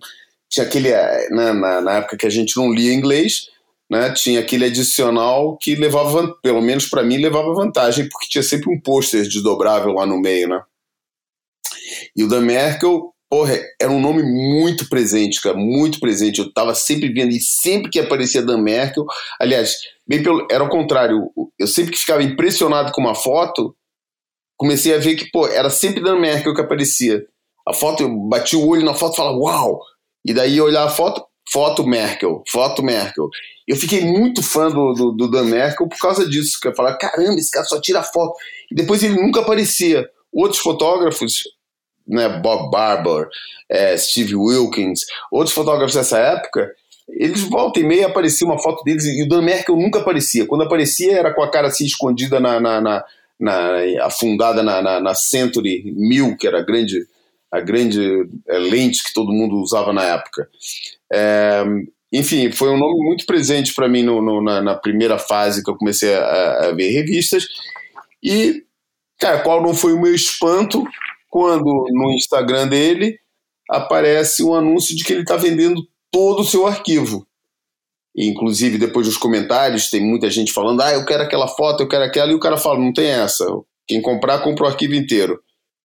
tinha 0.54 0.68
aquele 0.68 0.90
é, 0.90 1.30
né, 1.32 1.52
na, 1.52 1.82
na 1.82 1.94
época 1.94 2.16
que 2.16 2.28
a 2.28 2.30
gente 2.30 2.56
não 2.56 2.72
lia 2.72 2.94
inglês, 2.94 3.50
né, 3.90 4.14
tinha 4.14 4.40
aquele 4.40 4.66
adicional 4.66 5.58
que 5.58 5.74
levava, 5.74 6.32
pelo 6.44 6.62
menos 6.62 6.88
para 6.88 7.02
mim, 7.02 7.18
levava 7.18 7.56
vantagem 7.56 8.08
porque 8.08 8.28
tinha 8.30 8.44
sempre 8.44 8.72
um 8.72 8.80
pôster 8.80 9.24
desdobrável 9.24 9.94
lá 9.94 10.06
no 10.06 10.22
meio, 10.22 10.48
né? 10.48 10.62
E 12.16 12.24
o 12.24 12.28
Dan 12.28 12.42
Merkel, 12.42 13.12
porra, 13.28 13.60
era 13.82 13.92
um 13.92 14.00
nome 14.00 14.22
muito 14.22 14.88
presente, 14.88 15.42
cara, 15.42 15.58
muito 15.58 16.00
presente. 16.00 16.40
Eu 16.40 16.54
tava 16.54 16.76
sempre 16.76 17.12
vendo, 17.12 17.32
e 17.32 17.42
sempre 17.42 17.90
que 17.90 18.00
aparecia 18.00 18.44
Dan 18.44 18.60
Merkel, 18.60 19.06
aliás, 19.40 19.78
bem 20.08 20.22
pelo, 20.22 20.48
era 20.52 20.64
o 20.64 20.70
contrário, 20.70 21.32
eu 21.58 21.66
sempre 21.66 21.94
que 21.94 21.98
ficava 21.98 22.22
impressionado 22.22 22.92
com 22.92 23.02
uma 23.02 23.16
foto, 23.16 23.76
comecei 24.56 24.94
a 24.94 25.00
ver 25.00 25.16
que, 25.16 25.32
pô, 25.32 25.48
era 25.48 25.72
sempre 25.72 26.04
Dan 26.04 26.20
Merkel 26.20 26.54
que 26.54 26.62
aparecia. 26.62 27.26
A 27.68 27.74
foto, 27.74 28.04
eu 28.04 28.16
bati 28.28 28.56
o 28.56 28.68
olho 28.68 28.86
na 28.86 28.94
foto 28.94 29.14
e 29.14 29.18
falava, 29.18 29.38
uau! 29.38 29.80
E 30.26 30.34
daí 30.34 30.58
eu 30.58 30.66
olhava 30.66 30.88
a 30.88 30.94
foto, 30.94 31.26
foto 31.52 31.86
Merkel, 31.86 32.44
foto 32.48 32.82
Merkel. 32.82 33.30
Eu 33.68 33.76
fiquei 33.76 34.02
muito 34.02 34.42
fã 34.42 34.70
do, 34.70 34.94
do, 34.94 35.12
do 35.12 35.32
Dan 35.32 35.46
Merkel 35.46 35.88
por 35.88 35.98
causa 35.98 36.28
disso, 36.28 36.60
que 36.62 36.68
eu 36.68 36.76
falava, 36.76 36.98
caramba, 36.98 37.36
esse 37.36 37.52
cara 37.52 37.66
só 37.66 37.80
tira 37.80 38.04
foto. 38.04 38.34
E 38.72 38.76
depois 38.76 39.04
ele 39.04 39.16
nunca 39.16 39.42
aparecia. 39.42 40.10
Outros 40.32 40.62
fotógrafos, 40.62 41.44
né, 42.08 42.28
Bob 42.40 42.72
Barber, 42.72 43.28
é, 43.70 43.96
Steve 43.98 44.36
Wilkins, 44.36 45.02
outros 45.32 45.54
fotógrafos 45.54 45.96
dessa 45.96 46.18
época, 46.18 46.72
eles 47.10 47.42
volta 47.42 47.80
e 47.80 47.84
meia 47.84 48.08
aparecia 48.08 48.48
uma 48.48 48.62
foto 48.62 48.84
deles 48.84 49.06
e 49.06 49.24
o 49.24 49.28
Dan 49.28 49.42
Merkel 49.42 49.76
nunca 49.76 50.00
aparecia. 50.00 50.46
Quando 50.46 50.64
aparecia 50.64 51.18
era 51.18 51.34
com 51.34 51.44
a 51.44 51.52
cara 51.52 51.68
assim 51.68 51.86
escondida 51.86 52.40
na, 52.40 52.60
na, 52.60 52.82
na, 52.82 53.06
na 53.40 54.06
afundada 54.06 54.64
na, 54.64 54.82
na, 54.82 55.00
na 55.00 55.16
Century 55.16 55.84
1000, 55.96 56.38
que 56.38 56.48
era 56.48 56.60
a 56.60 56.64
grande, 56.64 57.06
a 57.54 57.62
grande 57.62 58.28
é, 58.50 58.58
lente 58.58 59.04
que 59.04 59.14
todo 59.14 59.32
mundo 59.32 59.58
usava 59.58 59.94
na 59.94 60.04
época. 60.04 60.50
É, 61.12 61.64
enfim, 62.12 62.52
foi 62.52 62.70
um 62.70 62.80
nome 62.80 63.06
muito 63.06 63.28
presente 63.28 63.76
para 63.76 63.88
mim 63.88 64.02
no, 64.02 64.20
no, 64.24 64.42
na, 64.42 64.60
na, 64.60 64.76
primeira 64.76 65.20
fase 65.20 65.64
que 65.64 65.70
eu 65.70 65.78
comecei 65.78 66.16
a, 66.16 66.70
a, 66.70 66.72
ver 66.72 66.90
revistas. 66.90 67.46
E, 68.24 68.64
cara, 69.20 69.44
qual 69.44 69.62
não 69.62 69.76
foi 69.76 69.94
o 69.94 70.02
meu 70.02 70.16
espanto 70.16 70.84
quando 71.30 71.86
no 71.92 72.12
Instagram 72.14 72.68
dele 72.68 73.20
aparece 73.70 74.44
um 74.44 74.56
anúncio 74.56 74.96
de 74.96 75.04
que 75.04 75.14
ele 75.14 75.22
está 75.22 75.36
vendendo 75.36 75.80
todo 76.12 76.40
o 76.40 76.46
seu 76.46 76.66
arquivo. 76.66 77.28
E, 78.16 78.28
inclusive, 78.28 78.80
depois 78.80 79.06
dos 79.06 79.18
comentários, 79.18 79.92
tem 79.92 80.02
muita 80.02 80.28
gente 80.28 80.52
falando: 80.52 80.82
ah, 80.82 80.92
eu 80.92 81.06
quero 81.06 81.22
aquela 81.22 81.48
foto, 81.48 81.84
eu 81.84 81.88
quero 81.88 82.04
aquela, 82.04 82.32
e 82.32 82.36
o 82.36 82.40
cara 82.40 82.58
fala: 82.58 82.80
não 82.80 82.92
tem 82.92 83.10
essa. 83.10 83.46
Quem 83.88 84.02
comprar, 84.02 84.40
compra 84.40 84.66
o 84.66 84.68
arquivo 84.68 84.96
inteiro. 84.96 85.40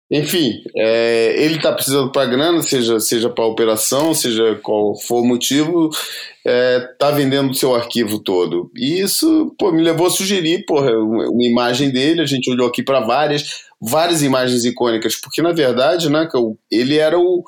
Enfim, 0.09 0.63
é, 0.73 1.35
ele 1.37 1.57
está 1.57 1.73
precisando 1.73 2.11
para 2.11 2.29
grana, 2.29 2.61
seja, 2.61 2.97
seja 2.97 3.29
para 3.29 3.45
operação, 3.45 4.13
seja 4.13 4.55
qual 4.63 4.95
for 4.95 5.21
o 5.21 5.25
motivo, 5.25 5.89
está 5.89 6.49
é, 6.49 6.79
tá 6.97 7.11
vendendo 7.11 7.51
o 7.51 7.53
seu 7.53 7.75
arquivo 7.75 8.19
todo. 8.19 8.71
E 8.73 9.01
isso 9.01 9.53
pô, 9.59 9.69
me 9.69 9.83
levou 9.83 10.07
a 10.07 10.09
sugerir 10.09 10.65
porra, 10.65 10.91
uma 10.93 11.43
imagem 11.43 11.91
dele, 11.91 12.21
a 12.21 12.25
gente 12.25 12.49
olhou 12.49 12.67
aqui 12.67 12.81
para 12.81 13.01
várias, 13.01 13.65
várias 13.81 14.23
imagens 14.23 14.63
icônicas, 14.63 15.15
porque 15.15 15.41
na 15.41 15.51
verdade 15.51 16.09
né, 16.09 16.25
ele 16.71 16.97
era 16.97 17.19
o 17.19 17.43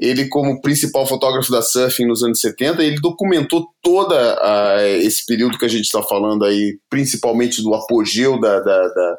ele 0.00 0.28
como 0.28 0.60
principal 0.60 1.06
fotógrafo 1.06 1.50
da 1.50 1.60
surfing 1.60 2.06
nos 2.06 2.22
anos 2.22 2.40
70, 2.40 2.82
ele 2.82 3.00
documentou 3.00 3.68
todo 3.82 4.14
esse 5.00 5.26
período 5.26 5.58
que 5.58 5.64
a 5.64 5.68
gente 5.68 5.84
está 5.84 6.02
falando 6.02 6.44
aí, 6.44 6.78
principalmente 6.88 7.62
do 7.62 7.74
apogeu 7.74 8.38
da, 8.38 8.60
da, 8.60 8.88
da, 8.88 9.18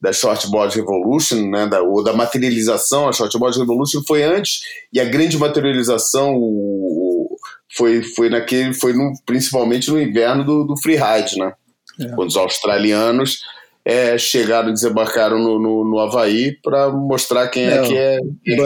da 0.00 0.12
Shortboard 0.12 0.76
Revolution, 0.76 1.48
né, 1.48 1.66
da, 1.66 1.82
ou 1.82 2.04
da 2.04 2.12
materialização, 2.12 3.08
a 3.08 3.12
Shortboard 3.12 3.58
Revolution 3.58 4.02
foi 4.06 4.22
antes, 4.22 4.60
e 4.92 5.00
a 5.00 5.04
grande 5.04 5.38
materialização 5.38 6.34
o, 6.36 7.36
foi, 7.76 8.02
foi 8.02 8.28
naquele, 8.28 8.74
foi 8.74 8.92
no, 8.92 9.12
principalmente 9.24 9.90
no 9.90 10.00
inverno 10.00 10.44
do, 10.44 10.64
do 10.64 10.76
freeride, 10.76 11.38
né, 11.38 11.52
é. 12.00 12.08
quando 12.14 12.28
os 12.28 12.36
australianos 12.36 13.40
é, 13.86 14.18
chegaram, 14.18 14.72
desembarcaram 14.72 15.38
no, 15.38 15.60
no, 15.60 15.84
no 15.88 15.98
Havaí 16.00 16.58
para 16.60 16.90
mostrar 16.90 17.46
quem 17.48 17.64
é, 17.64 17.76
é 17.76 17.82
que 17.82 17.96
é. 17.96 18.18
Quem 18.44 18.56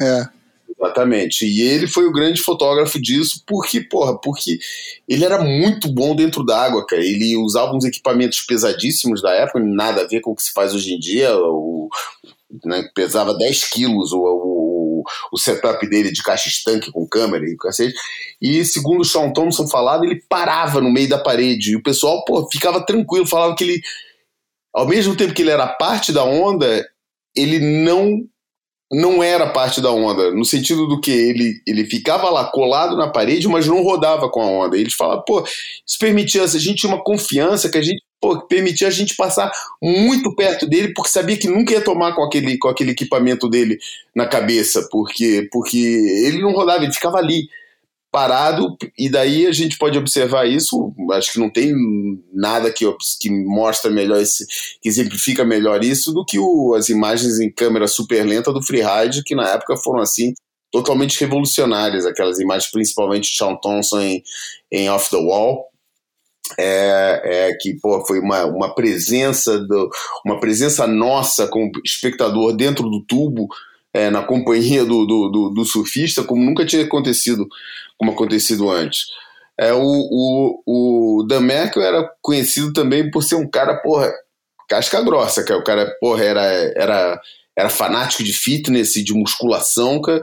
é. 0.00 0.06
é. 0.06 0.28
Exatamente. 0.82 1.46
E 1.46 1.62
ele 1.62 1.86
foi 1.86 2.06
o 2.06 2.12
grande 2.12 2.42
fotógrafo 2.42 3.00
disso 3.00 3.42
porque, 3.46 3.80
porra, 3.80 4.18
porque 4.18 4.58
ele 5.08 5.24
era 5.24 5.40
muito 5.40 5.88
bom 5.88 6.14
dentro 6.16 6.44
d'água, 6.44 6.84
cara. 6.84 7.02
Ele 7.02 7.36
usava 7.36 7.72
uns 7.72 7.84
equipamentos 7.84 8.40
pesadíssimos 8.40 9.22
da 9.22 9.32
época, 9.32 9.60
nada 9.60 10.02
a 10.02 10.06
ver 10.08 10.20
com 10.20 10.32
o 10.32 10.34
que 10.34 10.42
se 10.42 10.52
faz 10.52 10.74
hoje 10.74 10.94
em 10.94 10.98
dia. 10.98 11.36
O, 11.36 11.88
né, 12.64 12.88
pesava 12.94 13.32
10 13.32 13.70
quilos 13.70 14.12
o, 14.12 14.18
o, 14.18 15.04
o, 15.32 15.38
setup 15.38 15.88
dele 15.88 16.10
de 16.10 16.22
caixa 16.22 16.48
estanque 16.48 16.90
com 16.90 17.06
câmera 17.06 17.44
e 17.46 17.56
cacete. 17.56 17.94
E 18.40 18.64
segundo 18.64 19.02
o 19.02 19.04
Sean 19.04 19.32
Thompson 19.32 19.68
falava, 19.68 20.04
ele 20.04 20.20
parava 20.28 20.80
no 20.80 20.90
meio 20.90 21.08
da 21.08 21.18
parede. 21.18 21.72
E 21.72 21.76
o 21.76 21.82
pessoal, 21.82 22.24
pô, 22.24 22.48
ficava 22.50 22.84
tranquilo, 22.84 23.24
falava 23.24 23.54
que 23.54 23.62
ele, 23.62 23.80
ao 24.74 24.88
mesmo 24.88 25.14
tempo 25.14 25.32
que 25.32 25.42
ele 25.42 25.50
era 25.52 25.68
parte 25.68 26.12
da 26.12 26.24
onda, 26.24 26.84
ele 27.36 27.60
não 27.84 28.26
não 28.92 29.22
era 29.22 29.48
parte 29.48 29.80
da 29.80 29.90
onda, 29.90 30.30
no 30.30 30.44
sentido 30.44 30.86
do 30.86 31.00
que 31.00 31.10
ele, 31.10 31.62
ele 31.66 31.86
ficava 31.86 32.28
lá 32.28 32.44
colado 32.44 32.94
na 32.94 33.08
parede, 33.08 33.48
mas 33.48 33.66
não 33.66 33.82
rodava 33.82 34.28
com 34.28 34.42
a 34.42 34.46
onda. 34.46 34.76
Eles 34.76 34.92
falavam, 34.92 35.24
pô, 35.26 35.42
isso 35.42 35.98
permitia, 35.98 36.42
a 36.42 36.46
gente 36.46 36.74
tinha 36.74 36.92
uma 36.92 37.02
confiança 37.02 37.70
que 37.70 37.78
a 37.78 37.82
gente 37.82 38.02
pô, 38.20 38.38
permitia 38.42 38.88
a 38.88 38.90
gente 38.90 39.16
passar 39.16 39.50
muito 39.82 40.34
perto 40.36 40.66
dele, 40.66 40.92
porque 40.94 41.10
sabia 41.10 41.38
que 41.38 41.48
nunca 41.48 41.72
ia 41.72 41.80
tomar 41.80 42.14
com 42.14 42.22
aquele, 42.22 42.58
com 42.58 42.68
aquele 42.68 42.90
equipamento 42.90 43.48
dele 43.48 43.78
na 44.14 44.26
cabeça, 44.26 44.86
porque, 44.90 45.48
porque 45.50 45.78
ele 45.78 46.42
não 46.42 46.52
rodava, 46.52 46.84
ele 46.84 46.92
ficava 46.92 47.16
ali 47.16 47.48
parado, 48.12 48.76
e 48.98 49.08
daí 49.08 49.46
a 49.46 49.52
gente 49.52 49.78
pode 49.78 49.96
observar 49.96 50.46
isso. 50.46 50.94
Acho 51.12 51.32
que 51.32 51.38
não 51.40 51.50
tem 51.50 51.72
nada 52.32 52.70
que, 52.70 52.84
que 53.18 53.30
mostra 53.30 53.90
melhor, 53.90 54.20
esse, 54.20 54.44
que 54.82 54.88
exemplifica 54.88 55.44
melhor 55.44 55.82
isso 55.82 56.12
do 56.12 56.22
que 56.22 56.38
o, 56.38 56.74
as 56.74 56.90
imagens 56.90 57.40
em 57.40 57.50
câmera 57.50 57.88
super 57.88 58.22
lenta 58.24 58.52
do 58.52 58.62
Freeride, 58.62 59.24
que 59.24 59.34
na 59.34 59.48
época 59.48 59.78
foram 59.78 60.00
assim 60.00 60.34
totalmente 60.70 61.18
revolucionárias. 61.18 62.04
Aquelas 62.04 62.38
imagens, 62.38 62.70
principalmente 62.70 63.30
de 63.30 63.36
Sean 63.36 63.56
Thompson 63.56 64.00
em, 64.00 64.22
em 64.70 64.90
Off 64.90 65.08
the 65.08 65.16
Wall. 65.16 65.64
É, 66.58 67.22
é, 67.24 67.56
que 67.58 67.78
pô, 67.80 68.04
foi 68.04 68.18
uma, 68.18 68.44
uma 68.44 68.74
presença 68.74 69.58
do, 69.58 69.88
uma 70.26 70.38
presença 70.38 70.86
nossa 70.86 71.46
como 71.46 71.70
espectador 71.82 72.54
dentro 72.54 72.90
do 72.90 73.02
tubo 73.06 73.48
é, 73.94 74.10
na 74.10 74.22
companhia 74.22 74.84
do, 74.84 75.06
do, 75.06 75.28
do, 75.28 75.50
do, 75.50 75.64
surfista 75.64 76.24
como 76.24 76.44
nunca 76.44 76.64
tinha 76.64 76.82
acontecido 76.82 77.46
como 77.98 78.12
acontecido 78.12 78.70
antes. 78.70 79.06
É, 79.58 79.72
o, 79.72 79.80
o, 79.80 80.62
o 81.20 81.22
Dan 81.24 81.40
Merkel 81.40 81.82
era 81.82 82.10
conhecido 82.20 82.72
também 82.72 83.10
por 83.10 83.22
ser 83.22 83.36
um 83.36 83.48
cara, 83.48 83.76
porra, 83.76 84.12
casca 84.68 85.00
grossa, 85.02 85.44
que 85.44 85.52
o 85.52 85.62
cara, 85.62 85.94
porra, 86.00 86.24
era, 86.24 86.42
era, 86.74 87.20
era 87.56 87.68
fanático 87.68 88.24
de 88.24 88.32
fitness 88.32 88.96
e 88.96 89.04
de 89.04 89.12
musculação, 89.12 90.00
cara, 90.00 90.22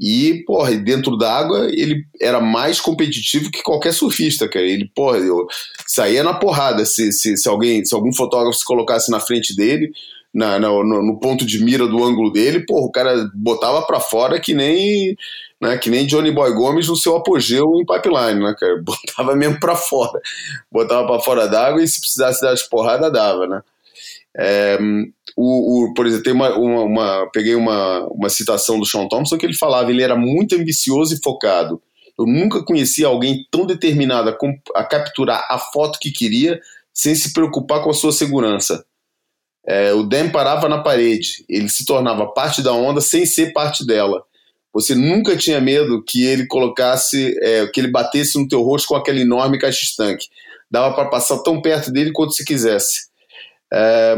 e, 0.00 0.42
porra, 0.46 0.74
dentro 0.76 1.14
d'água 1.18 1.68
ele 1.70 2.06
era 2.18 2.40
mais 2.40 2.80
competitivo 2.80 3.50
que 3.50 3.62
qualquer 3.62 3.92
surfista, 3.92 4.48
cara. 4.48 4.64
Ele, 4.64 4.90
porra, 4.94 5.18
eu 5.18 5.46
saía 5.86 6.24
na 6.24 6.32
porrada 6.32 6.86
se, 6.86 7.12
se, 7.12 7.36
se 7.36 7.46
alguém, 7.46 7.84
se 7.84 7.94
algum 7.94 8.12
fotógrafo 8.14 8.58
se 8.58 8.64
colocasse 8.64 9.10
na 9.10 9.20
frente 9.20 9.54
dele, 9.54 9.92
na, 10.32 10.58
na 10.58 10.68
no, 10.68 10.84
no, 10.84 11.18
ponto 11.18 11.44
de 11.44 11.62
mira 11.62 11.86
do 11.86 12.02
ângulo 12.02 12.32
dele, 12.32 12.64
porra, 12.64 12.86
o 12.86 12.92
cara 12.92 13.30
botava 13.34 13.82
para 13.82 14.00
fora 14.00 14.40
que 14.40 14.54
nem 14.54 15.16
né? 15.60 15.76
Que 15.76 15.90
nem 15.90 16.06
Johnny 16.06 16.32
Boy 16.32 16.54
Gomes 16.54 16.88
no 16.88 16.96
seu 16.96 17.16
apogeu 17.16 17.74
em 17.76 17.84
pipeline, 17.84 18.40
né, 18.40 18.54
cara? 18.58 18.80
Botava 18.82 19.36
mesmo 19.36 19.60
para 19.60 19.76
fora. 19.76 20.20
Botava 20.72 21.06
para 21.06 21.20
fora 21.20 21.46
d'água 21.46 21.82
e 21.82 21.88
se 21.88 22.00
precisasse 22.00 22.40
dar 22.40 22.52
as 22.52 22.62
porradas, 22.62 23.12
dava, 23.12 23.46
né? 23.46 23.62
É, 24.36 24.78
o, 25.36 25.84
o, 25.84 25.94
por 25.94 26.06
exemplo, 26.06 26.24
tem 26.24 26.32
uma, 26.32 26.56
uma, 26.56 26.82
uma, 26.82 27.30
peguei 27.32 27.54
uma, 27.54 28.06
uma 28.06 28.28
citação 28.28 28.78
do 28.78 28.86
Sean 28.86 29.08
Thompson 29.08 29.36
que 29.36 29.44
ele 29.44 29.56
falava, 29.56 29.90
ele 29.90 30.02
era 30.02 30.16
muito 30.16 30.54
ambicioso 30.54 31.14
e 31.14 31.20
focado. 31.22 31.82
Eu 32.18 32.26
nunca 32.26 32.62
conheci 32.62 33.04
alguém 33.04 33.44
tão 33.50 33.66
determinado 33.66 34.30
a, 34.30 34.80
a 34.80 34.84
capturar 34.84 35.46
a 35.50 35.58
foto 35.58 35.98
que 35.98 36.10
queria 36.10 36.60
sem 36.92 37.14
se 37.14 37.32
preocupar 37.32 37.82
com 37.82 37.90
a 37.90 37.94
sua 37.94 38.12
segurança. 38.12 38.84
É, 39.70 39.92
o 39.92 40.02
Dan 40.02 40.30
parava 40.30 40.68
na 40.68 40.82
parede, 40.82 41.44
ele 41.48 41.68
se 41.68 41.84
tornava 41.84 42.26
parte 42.26 42.60
da 42.60 42.72
onda 42.72 43.00
sem 43.00 43.24
ser 43.24 43.52
parte 43.52 43.86
dela. 43.86 44.20
Você 44.74 44.96
nunca 44.96 45.36
tinha 45.36 45.60
medo 45.60 46.02
que 46.02 46.24
ele 46.24 46.44
colocasse, 46.48 47.38
é, 47.40 47.68
que 47.68 47.80
ele 47.80 47.88
batesse 47.88 48.36
no 48.36 48.48
teu 48.48 48.62
rosto 48.62 48.88
com 48.88 48.96
aquele 48.96 49.20
enorme 49.20 49.60
caixa 49.60 49.84
estanque. 49.84 50.26
Dava 50.68 50.92
para 50.92 51.08
passar 51.08 51.38
tão 51.44 51.62
perto 51.62 51.92
dele 51.92 52.10
quanto 52.10 52.32
se 52.32 52.44
quisesse. 52.44 53.10
É, 53.72 54.16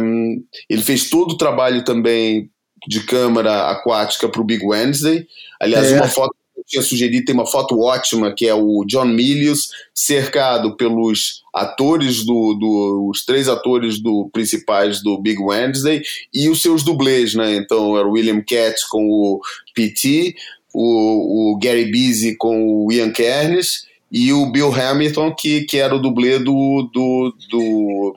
ele 0.71 0.81
fez 0.81 1.11
todo 1.11 1.33
o 1.33 1.37
trabalho 1.37 1.85
também 1.85 2.49
de 2.89 3.05
câmera 3.05 3.69
aquática 3.71 4.31
para 4.31 4.41
o 4.41 4.45
Big 4.45 4.65
Wednesday. 4.65 5.27
Aliás, 5.61 5.93
é. 5.93 5.97
uma 5.97 6.09
foto 6.09 6.35
tinha 6.67 6.83
sugerido, 6.83 7.25
tem 7.25 7.35
uma 7.35 7.47
foto 7.47 7.79
ótima, 7.81 8.35
que 8.35 8.47
é 8.47 8.55
o 8.55 8.85
John 8.87 9.07
Milius 9.07 9.69
cercado 9.95 10.77
pelos 10.77 11.43
atores 11.55 12.25
do, 12.25 12.55
do 12.55 13.09
os 13.11 13.25
três 13.25 13.49
atores 13.49 14.01
do 14.01 14.29
principais 14.33 15.03
do 15.03 15.21
Big 15.21 15.41
Wednesday 15.41 16.03
e 16.33 16.49
os 16.49 16.63
seus 16.63 16.83
dublês, 16.83 17.35
né? 17.35 17.57
Então 17.57 17.97
era 17.97 18.07
o 18.07 18.13
William 18.13 18.41
Cat 18.41 18.77
com 18.91 19.07
o 19.09 19.41
PT, 19.75 20.35
o, 20.73 21.53
o 21.53 21.59
Gary 21.59 21.91
Busey 21.91 22.37
com 22.37 22.87
o 22.87 22.93
Ian 22.93 23.11
Kernes 23.11 23.87
e 24.11 24.33
o 24.33 24.51
Bill 24.51 24.73
Hamilton, 24.73 25.35
que, 25.35 25.63
que 25.63 25.79
era 25.79 25.95
o 25.95 26.01
dublê 26.01 26.39
do, 26.39 26.91
do, 26.93 27.35
do 27.51 28.17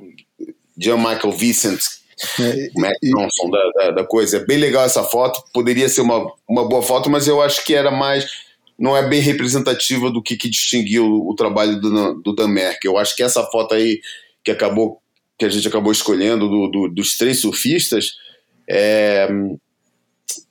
John 0.77 0.97
Michael 0.97 1.31
Vincent, 1.31 1.79
é, 2.39 2.69
o 2.75 2.81
Matt 2.81 2.97
Johnson 3.03 3.49
da, 3.49 3.71
da, 3.71 3.91
da, 3.91 4.03
coisa. 4.05 4.37
É 4.37 4.45
bem 4.45 4.57
legal 4.57 4.85
essa 4.85 5.03
foto. 5.03 5.43
Poderia 5.53 5.89
ser 5.89 6.01
uma, 6.01 6.31
uma 6.47 6.67
boa 6.67 6.81
foto, 6.81 7.09
mas 7.09 7.27
eu 7.27 7.41
acho 7.41 7.63
que 7.65 7.73
era 7.73 7.91
mais. 7.91 8.25
Não 8.77 8.95
é 8.95 9.07
bem 9.07 9.21
representativa 9.21 10.09
do 10.11 10.21
que, 10.21 10.35
que 10.35 10.49
distinguiu 10.49 11.05
o, 11.05 11.31
o 11.31 11.35
trabalho 11.35 11.79
do, 11.79 12.21
do 12.21 12.35
Dan 12.35 12.47
Merkel. 12.47 12.93
Eu 12.93 12.97
acho 12.97 13.15
que 13.15 13.23
essa 13.23 13.43
foto 13.45 13.73
aí 13.73 13.99
que 14.43 14.51
acabou 14.51 15.01
que 15.37 15.45
a 15.45 15.49
gente 15.49 15.67
acabou 15.67 15.91
escolhendo 15.91 16.47
do, 16.47 16.67
do, 16.67 16.87
dos 16.89 17.17
três 17.17 17.41
surfistas 17.41 18.13
é, 18.69 19.27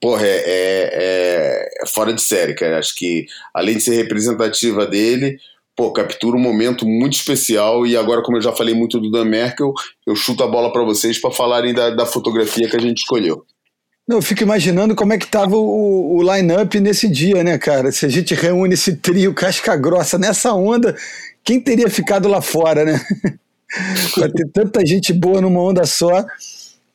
porra, 0.01 0.27
é, 0.27 0.37
é, 0.37 1.69
é, 1.83 1.87
fora 1.89 2.13
de 2.13 2.23
série, 2.23 2.55
cara. 2.55 2.79
Acho 2.79 2.95
que 2.95 3.27
além 3.53 3.77
de 3.77 3.83
ser 3.83 3.97
representativa 3.97 4.87
dele, 4.87 5.39
pô, 5.77 5.93
captura 5.93 6.37
um 6.37 6.41
momento 6.41 6.87
muito 6.87 7.15
especial 7.15 7.87
e 7.87 7.97
agora, 7.97 8.23
como 8.23 8.37
eu 8.37 8.43
já 8.43 8.53
falei 8.53 8.75
muito 8.75 9.01
do 9.01 9.11
Dan 9.11 9.25
Merkel, 9.25 9.73
eu 10.07 10.15
chuto 10.15 10.43
a 10.43 10.47
bola 10.47 10.73
para 10.73 10.85
vocês 10.85 11.21
para 11.21 11.31
falarem 11.31 11.75
da, 11.75 11.91
da, 11.91 12.07
fotografia 12.07 12.69
que 12.69 12.77
a 12.77 12.81
gente 12.81 12.99
escolheu. 12.99 13.45
Não, 14.07 14.19
eu 14.19 14.23
fico 14.23 14.43
imaginando 14.43 14.95
como 14.95 15.13
é 15.15 15.19
que 15.19 15.27
tava 15.27 15.57
o, 15.57 16.17
o 16.17 16.23
line-up 16.23 16.79
nesse 16.79 17.09
dia, 17.09 17.43
né, 17.43 17.59
cara? 17.59 17.91
Se 17.91 18.05
a 18.05 18.09
gente 18.09 18.35
reúne 18.35 18.75
esse 18.75 18.97
trio 18.97 19.33
casca 19.33 19.75
grossa 19.77 20.19
nessa 20.19 20.53
onda, 20.53 20.95
quem 21.43 21.61
teria 21.61 21.89
ficado 21.89 22.29
lá 22.29 22.43
fora, 22.43 22.85
né? 22.85 23.01
ter 24.37 24.49
tanta 24.53 24.85
gente 24.87 25.13
boa 25.13 25.41
numa 25.41 25.61
onda 25.61 25.85
só. 25.85 26.25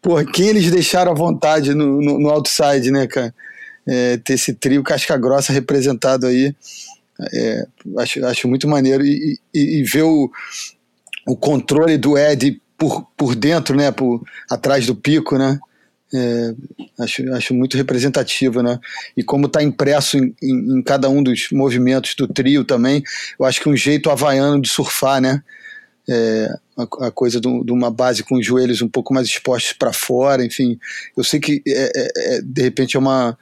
Por 0.02 0.24
quem 0.32 0.50
eles 0.50 0.72
deixaram 0.72 1.12
à 1.12 1.16
vontade 1.16 1.74
no, 1.74 2.02
no, 2.02 2.20
no 2.20 2.30
outside, 2.30 2.92
né, 2.92 3.08
cara? 3.08 3.34
É, 3.88 4.18
ter 4.18 4.34
esse 4.34 4.54
trio 4.54 4.84
casca 4.84 5.18
grossa 5.18 5.52
representado 5.52 6.28
aí. 6.28 6.56
É, 7.34 7.68
acho, 7.98 8.26
acho 8.26 8.48
muito 8.48 8.68
maneiro. 8.68 9.06
E, 9.06 9.40
e, 9.54 9.80
e 9.80 9.84
ver 9.84 10.04
o, 10.04 10.30
o 11.28 11.36
controle 11.36 11.98
do 11.98 12.18
Ed 12.18 12.62
por, 12.78 13.06
por 13.18 13.36
dentro, 13.36 13.76
né? 13.76 13.92
Por, 13.92 14.24
atrás 14.50 14.86
do 14.86 14.96
pico, 14.96 15.38
né? 15.38 15.60
É, 16.12 16.56
acho, 17.00 17.34
acho 17.34 17.54
muito 17.54 17.78
representativo, 17.78 18.64
né? 18.64 18.80
E 19.16 19.24
como 19.24 19.46
está 19.46 19.62
impresso 19.62 20.18
em, 20.18 20.36
em, 20.42 20.80
em, 20.80 20.82
cada 20.82 21.08
um 21.10 21.22
dos 21.22 21.50
movimentos 21.52 22.16
do 22.16 22.28
trio 22.28 22.64
também, 22.64 23.04
eu 23.40 23.46
acho 23.46 23.62
que 23.62 23.70
um 23.70 23.76
jeito 23.76 24.10
havaiano 24.10 24.60
de 24.60 24.70
surfar, 24.70 25.22
né? 25.22 25.44
É, 26.10 26.52
a, 26.76 27.08
a, 27.08 27.12
coisa 27.12 27.40
de 27.40 27.72
uma 27.72 27.92
base 27.92 28.24
com 28.24 28.36
os 28.36 28.46
joelhos 28.46 28.82
um 28.82 28.88
pouco 28.88 29.14
mais 29.14 29.28
expostos 29.28 29.74
para 29.74 29.94
fora, 29.94 30.44
enfim. 30.44 30.80
Eu 31.16 31.24
sei 31.24 31.40
que 31.40 31.62
é, 31.68 31.92
é, 31.96 32.38
é, 32.38 32.42
de 32.42 32.62
repente 32.64 32.96
é 32.96 33.00
uma, 33.00 33.38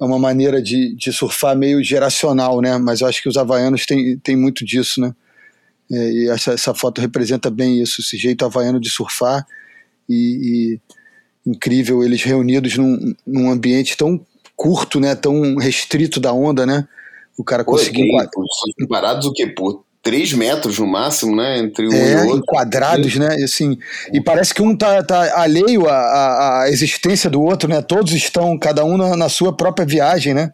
é 0.00 0.04
uma 0.04 0.18
maneira 0.18 0.62
de, 0.62 0.94
de 0.94 1.12
surfar 1.12 1.56
meio 1.56 1.82
geracional, 1.82 2.60
né? 2.60 2.78
Mas 2.78 3.00
eu 3.00 3.08
acho 3.08 3.22
que 3.22 3.28
os 3.28 3.36
havaianos 3.36 3.84
têm, 3.84 4.18
têm 4.18 4.36
muito 4.36 4.64
disso, 4.64 5.00
né? 5.00 5.14
É, 5.90 6.12
e 6.12 6.28
essa, 6.28 6.52
essa 6.52 6.74
foto 6.74 7.00
representa 7.00 7.50
bem 7.50 7.82
isso, 7.82 8.00
esse 8.00 8.16
jeito 8.16 8.44
havaiano 8.44 8.78
de 8.78 8.90
surfar 8.90 9.46
e, 10.08 10.78
e 11.46 11.50
incrível 11.50 12.04
eles 12.04 12.22
reunidos 12.22 12.76
num, 12.76 13.14
num 13.26 13.50
ambiente 13.50 13.96
tão 13.96 14.20
curto, 14.54 15.00
né, 15.00 15.14
tão 15.14 15.56
restrito 15.56 16.20
da 16.20 16.32
onda, 16.32 16.66
né? 16.66 16.86
O 17.38 17.44
cara 17.44 17.64
conseguiu 17.64 18.06
parados 18.88 19.26
o 19.26 19.32
quê? 19.32 19.46
Por 19.46 19.84
três 20.08 20.32
metros 20.32 20.78
no 20.78 20.86
máximo, 20.86 21.36
né? 21.36 21.58
Entre 21.58 21.86
um 21.86 21.92
é, 21.92 22.24
e 22.24 22.28
outro. 22.28 22.44
quadrados, 22.46 23.14
né? 23.16 23.38
E, 23.38 23.44
assim, 23.44 23.76
e 24.10 24.22
parece 24.22 24.54
que 24.54 24.62
um 24.62 24.74
tá, 24.74 25.02
tá 25.02 25.38
alheio 25.38 25.86
à, 25.86 25.92
à, 25.92 26.62
à, 26.62 26.70
existência 26.70 27.28
do 27.28 27.42
outro, 27.42 27.68
né? 27.68 27.82
Todos 27.82 28.14
estão, 28.14 28.58
cada 28.58 28.86
um 28.86 28.96
na, 28.96 29.14
na 29.14 29.28
sua 29.28 29.54
própria 29.54 29.84
viagem, 29.84 30.32
né? 30.32 30.50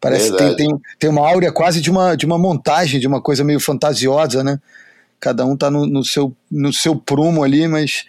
Parece 0.00 0.30
Verdade. 0.30 0.50
que 0.52 0.56
tem, 0.56 0.68
tem, 0.68 0.80
tem 1.00 1.10
uma 1.10 1.28
áurea 1.28 1.52
quase 1.52 1.82
de 1.82 1.90
uma, 1.90 2.16
de 2.16 2.24
uma 2.24 2.38
montagem, 2.38 2.98
de 2.98 3.06
uma 3.06 3.20
coisa 3.20 3.44
meio 3.44 3.60
fantasiosa, 3.60 4.42
né? 4.42 4.58
Cada 5.20 5.44
um 5.44 5.54
tá 5.54 5.70
no, 5.70 5.84
no 5.84 6.02
seu, 6.02 6.34
no 6.50 6.72
seu 6.72 6.96
prumo 6.96 7.44
ali, 7.44 7.68
mas 7.68 8.06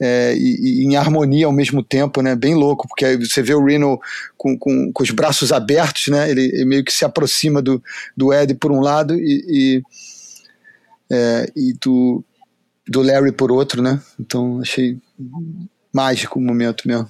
é, 0.00 0.34
e, 0.36 0.80
e, 0.82 0.84
em 0.84 0.96
harmonia 0.96 1.46
ao 1.46 1.52
mesmo 1.52 1.84
tempo, 1.84 2.20
né? 2.20 2.34
Bem 2.34 2.56
louco, 2.56 2.88
porque 2.88 3.04
aí 3.04 3.16
você 3.16 3.42
vê 3.42 3.54
o 3.54 3.64
Reno 3.64 4.00
com, 4.36 4.58
com, 4.58 4.90
com 4.92 5.02
os 5.04 5.10
braços 5.10 5.52
abertos, 5.52 6.08
né? 6.08 6.28
Ele, 6.28 6.46
ele, 6.46 6.64
meio 6.64 6.84
que 6.84 6.92
se 6.92 7.04
aproxima 7.04 7.62
do, 7.62 7.80
do 8.16 8.34
Ed 8.34 8.54
por 8.56 8.72
um 8.72 8.80
lado 8.80 9.14
e, 9.14 9.44
e, 9.48 9.82
é, 11.10 11.50
e 11.56 11.72
do, 11.74 12.24
do 12.86 13.02
Larry 13.02 13.32
por 13.32 13.52
outro, 13.52 13.82
né? 13.82 14.00
Então 14.18 14.60
achei 14.60 14.98
mágico 15.92 16.38
o 16.38 16.42
momento 16.42 16.86
mesmo. 16.86 17.08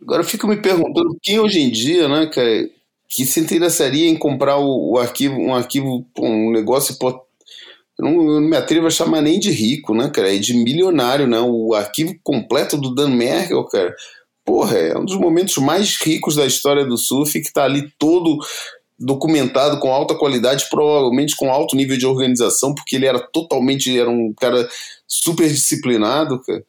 Agora 0.00 0.22
eu 0.22 0.26
fico 0.26 0.46
me 0.46 0.56
perguntando 0.56 1.16
quem 1.22 1.38
hoje 1.38 1.60
em 1.60 1.70
dia, 1.70 2.08
né, 2.08 2.26
cara, 2.26 2.68
que 3.08 3.24
se 3.24 3.40
interessaria 3.40 4.08
em 4.08 4.16
comprar 4.16 4.56
o, 4.58 4.92
o 4.92 4.98
arquivo, 4.98 5.36
um 5.36 5.54
arquivo, 5.54 6.06
um 6.18 6.52
negócio 6.52 6.96
eu 7.98 8.04
não, 8.04 8.12
eu 8.12 8.40
não, 8.40 8.48
me 8.48 8.56
atrevo 8.56 8.86
a 8.86 8.90
chamar 8.90 9.22
nem 9.22 9.38
de 9.38 9.50
rico, 9.50 9.94
né, 9.94 10.10
cara? 10.10 10.34
É 10.34 10.38
de 10.38 10.54
milionário, 10.54 11.26
né? 11.26 11.40
O 11.40 11.74
arquivo 11.74 12.14
completo 12.22 12.76
do 12.76 12.94
Dan 12.94 13.08
Merkel, 13.08 13.64
cara. 13.64 13.94
Porra, 14.44 14.76
é 14.76 14.96
um 14.96 15.04
dos 15.04 15.16
momentos 15.16 15.56
mais 15.56 15.96
ricos 15.96 16.36
da 16.36 16.46
história 16.46 16.84
do 16.84 16.98
surf, 16.98 17.40
que 17.40 17.52
tá 17.52 17.64
ali 17.64 17.90
todo 17.98 18.38
documentado 18.98 19.78
com 19.78 19.92
alta 19.92 20.14
qualidade, 20.14 20.66
provavelmente 20.70 21.36
com 21.36 21.50
alto 21.50 21.76
nível 21.76 21.98
de 21.98 22.06
organização, 22.06 22.74
porque 22.74 22.96
ele 22.96 23.06
era 23.06 23.20
totalmente, 23.20 23.98
era 23.98 24.08
um 24.08 24.32
cara 24.32 24.68
super 25.06 25.48
disciplinado, 25.48 26.40
cara. 26.42 26.64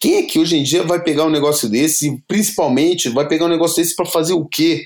Quem 0.00 0.16
é 0.16 0.22
que 0.22 0.38
hoje 0.38 0.56
em 0.56 0.64
dia 0.64 0.82
vai 0.82 1.00
pegar 1.00 1.24
um 1.24 1.30
negócio 1.30 1.68
desse 1.68 2.08
e 2.08 2.20
principalmente 2.26 3.08
vai 3.08 3.28
pegar 3.28 3.44
um 3.44 3.48
negócio 3.48 3.76
desse 3.76 3.94
para 3.94 4.04
fazer 4.04 4.32
o 4.32 4.44
quê? 4.44 4.84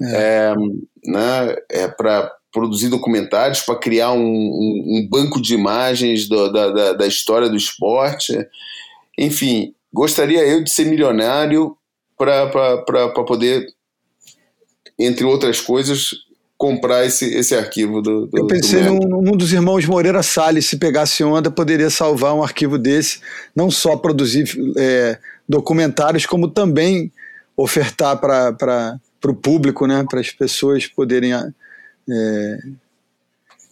É. 0.00 0.52
É, 0.52 0.54
né, 1.06 1.56
é 1.70 1.88
para 1.88 2.30
produzir 2.52 2.88
documentários, 2.88 3.60
para 3.60 3.78
criar 3.78 4.12
um, 4.12 4.20
um, 4.20 4.84
um, 4.86 5.08
banco 5.08 5.40
de 5.40 5.54
imagens 5.54 6.28
do, 6.28 6.52
da, 6.52 6.70
da, 6.70 6.92
da, 6.92 7.06
história 7.06 7.48
do 7.48 7.56
esporte. 7.56 8.36
Enfim, 9.18 9.74
gostaria 9.92 10.46
eu 10.46 10.62
de 10.62 10.70
ser 10.70 10.84
milionário 10.84 11.76
para 12.16 13.24
poder, 13.26 13.66
entre 14.98 15.24
outras 15.24 15.60
coisas, 15.60 16.10
comprar 16.58 17.06
esse, 17.06 17.24
esse 17.26 17.54
arquivo 17.54 18.02
do, 18.02 18.26
do 18.26 18.36
Eu 18.36 18.46
pensei 18.48 18.82
do 18.82 18.94
num, 18.94 19.22
num, 19.22 19.36
dos 19.36 19.52
irmãos 19.52 19.86
Moreira 19.86 20.24
Salles, 20.24 20.66
se 20.66 20.76
pegasse 20.76 21.22
onda, 21.22 21.50
poderia 21.50 21.88
salvar 21.88 22.34
um 22.34 22.42
arquivo 22.42 22.76
desse, 22.76 23.20
não 23.54 23.70
só 23.70 23.96
produzir 23.96 24.44
é, 24.76 25.18
documentários, 25.48 26.26
como 26.26 26.48
também 26.48 27.12
ofertar 27.56 28.18
para 28.18 29.00
o 29.24 29.34
público, 29.34 29.86
né, 29.86 30.04
para 30.08 30.20
as 30.20 30.30
pessoas 30.30 30.86
poderem 30.86 31.32
é, 31.32 32.58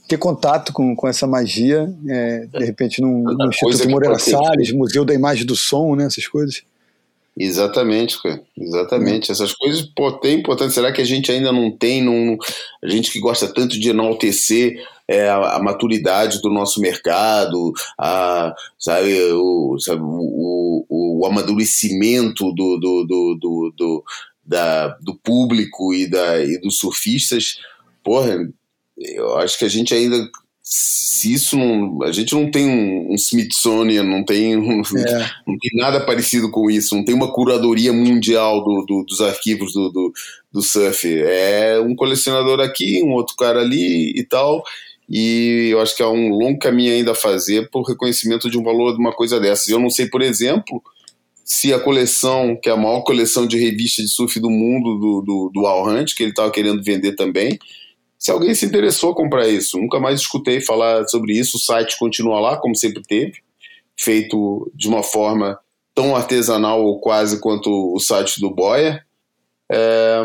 ter 0.08 0.16
contato 0.16 0.72
com, 0.72 0.94
com 0.94 1.08
essa 1.08 1.26
magia, 1.26 1.92
é, 2.08 2.46
de 2.46 2.64
repente 2.64 3.02
num, 3.02 3.24
num 3.24 3.48
Instituto 3.48 3.90
Moreira 3.90 4.18
Salles, 4.18 4.72
Museu 4.72 5.04
da 5.04 5.12
Imagem 5.12 5.44
do 5.44 5.56
Som, 5.56 5.96
né, 5.96 6.04
essas 6.06 6.28
coisas. 6.28 6.62
Exatamente, 7.38 8.20
cara. 8.22 8.42
Exatamente. 8.56 9.30
Essas 9.30 9.52
coisas, 9.52 9.82
pô, 9.82 10.12
tem 10.12 10.38
importância. 10.38 10.80
Será 10.80 10.92
que 10.92 11.02
a 11.02 11.04
gente 11.04 11.30
ainda 11.30 11.52
não 11.52 11.70
tem, 11.70 12.02
a 12.82 12.88
gente 12.88 13.10
que 13.10 13.20
gosta 13.20 13.52
tanto 13.52 13.78
de 13.78 13.90
enaltecer 13.90 14.82
é, 15.06 15.28
a, 15.28 15.56
a, 15.56 15.62
maturidade 15.62 16.40
do 16.40 16.48
nosso 16.48 16.80
mercado, 16.80 17.72
a, 17.98 18.54
sabe, 18.78 19.20
o, 19.32 19.78
sabe, 19.78 20.00
o, 20.02 20.86
o, 20.88 21.20
o 21.20 21.26
amadurecimento 21.26 22.52
do, 22.52 22.78
do, 22.78 23.04
do, 23.04 23.38
do, 23.38 23.74
do, 23.76 24.04
da, 24.44 24.88
do 25.00 25.14
público 25.14 25.92
e, 25.92 26.08
da, 26.08 26.42
e 26.42 26.58
dos 26.58 26.78
surfistas? 26.78 27.58
porra, 28.06 28.48
eu 28.96 29.36
acho 29.38 29.58
que 29.58 29.64
a 29.64 29.68
gente 29.68 29.92
ainda 29.92 30.30
se 30.68 31.32
isso 31.32 31.56
não. 31.56 32.02
A 32.02 32.10
gente 32.10 32.34
não 32.34 32.50
tem 32.50 32.68
um, 32.68 33.12
um 33.12 33.14
Smithsonian, 33.14 34.02
não 34.02 34.24
tem, 34.24 34.56
um, 34.56 34.80
é. 34.80 35.30
não 35.46 35.56
tem 35.56 35.70
nada 35.74 36.00
parecido 36.00 36.50
com 36.50 36.68
isso, 36.68 36.96
não 36.96 37.04
tem 37.04 37.14
uma 37.14 37.32
curadoria 37.32 37.92
mundial 37.92 38.64
do, 38.64 38.84
do, 38.84 39.04
dos 39.04 39.20
arquivos 39.20 39.72
do, 39.72 39.90
do, 39.90 40.12
do, 40.52 40.62
surf. 40.62 41.06
É 41.22 41.78
um 41.78 41.94
colecionador 41.94 42.58
aqui, 42.58 43.00
um 43.04 43.12
outro 43.12 43.36
cara 43.36 43.60
ali 43.60 44.12
e 44.16 44.24
tal. 44.24 44.64
E 45.08 45.68
eu 45.70 45.80
acho 45.80 45.96
que 45.96 46.02
há 46.02 46.08
um 46.08 46.30
longo 46.30 46.58
caminho 46.58 46.92
ainda 46.92 47.12
a 47.12 47.14
fazer 47.14 47.70
por 47.70 47.86
reconhecimento 47.86 48.50
de 48.50 48.58
um 48.58 48.64
valor 48.64 48.92
de 48.92 48.98
uma 48.98 49.12
coisa 49.12 49.38
dessas. 49.38 49.68
Eu 49.68 49.78
não 49.78 49.88
sei, 49.88 50.06
por 50.06 50.20
exemplo, 50.20 50.82
se 51.44 51.72
a 51.72 51.78
coleção, 51.78 52.58
que 52.60 52.68
é 52.68 52.72
a 52.72 52.76
maior 52.76 53.02
coleção 53.02 53.46
de 53.46 53.56
revistas 53.56 54.06
de 54.06 54.10
surf 54.10 54.40
do 54.40 54.50
mundo, 54.50 54.98
do, 54.98 55.22
do, 55.24 55.50
do 55.54 55.64
Al 55.64 55.86
Hunt, 55.86 56.12
que 56.16 56.24
ele 56.24 56.30
estava 56.30 56.50
querendo 56.50 56.82
vender 56.82 57.14
também, 57.14 57.56
se 58.26 58.32
alguém 58.32 58.56
se 58.56 58.66
interessou 58.66 59.14
comprar 59.14 59.46
isso, 59.46 59.78
nunca 59.78 60.00
mais 60.00 60.18
escutei 60.18 60.60
falar 60.60 61.06
sobre 61.06 61.32
isso. 61.32 61.56
O 61.56 61.60
site 61.60 61.96
continua 61.96 62.40
lá, 62.40 62.56
como 62.56 62.74
sempre 62.74 63.00
teve, 63.00 63.34
feito 63.96 64.68
de 64.74 64.88
uma 64.88 65.00
forma 65.00 65.56
tão 65.94 66.16
artesanal 66.16 66.84
ou 66.84 66.98
quase 66.98 67.40
quanto 67.40 67.70
o 67.70 68.00
site 68.00 68.40
do 68.40 68.50
Boia. 68.50 69.00
É, 69.70 70.24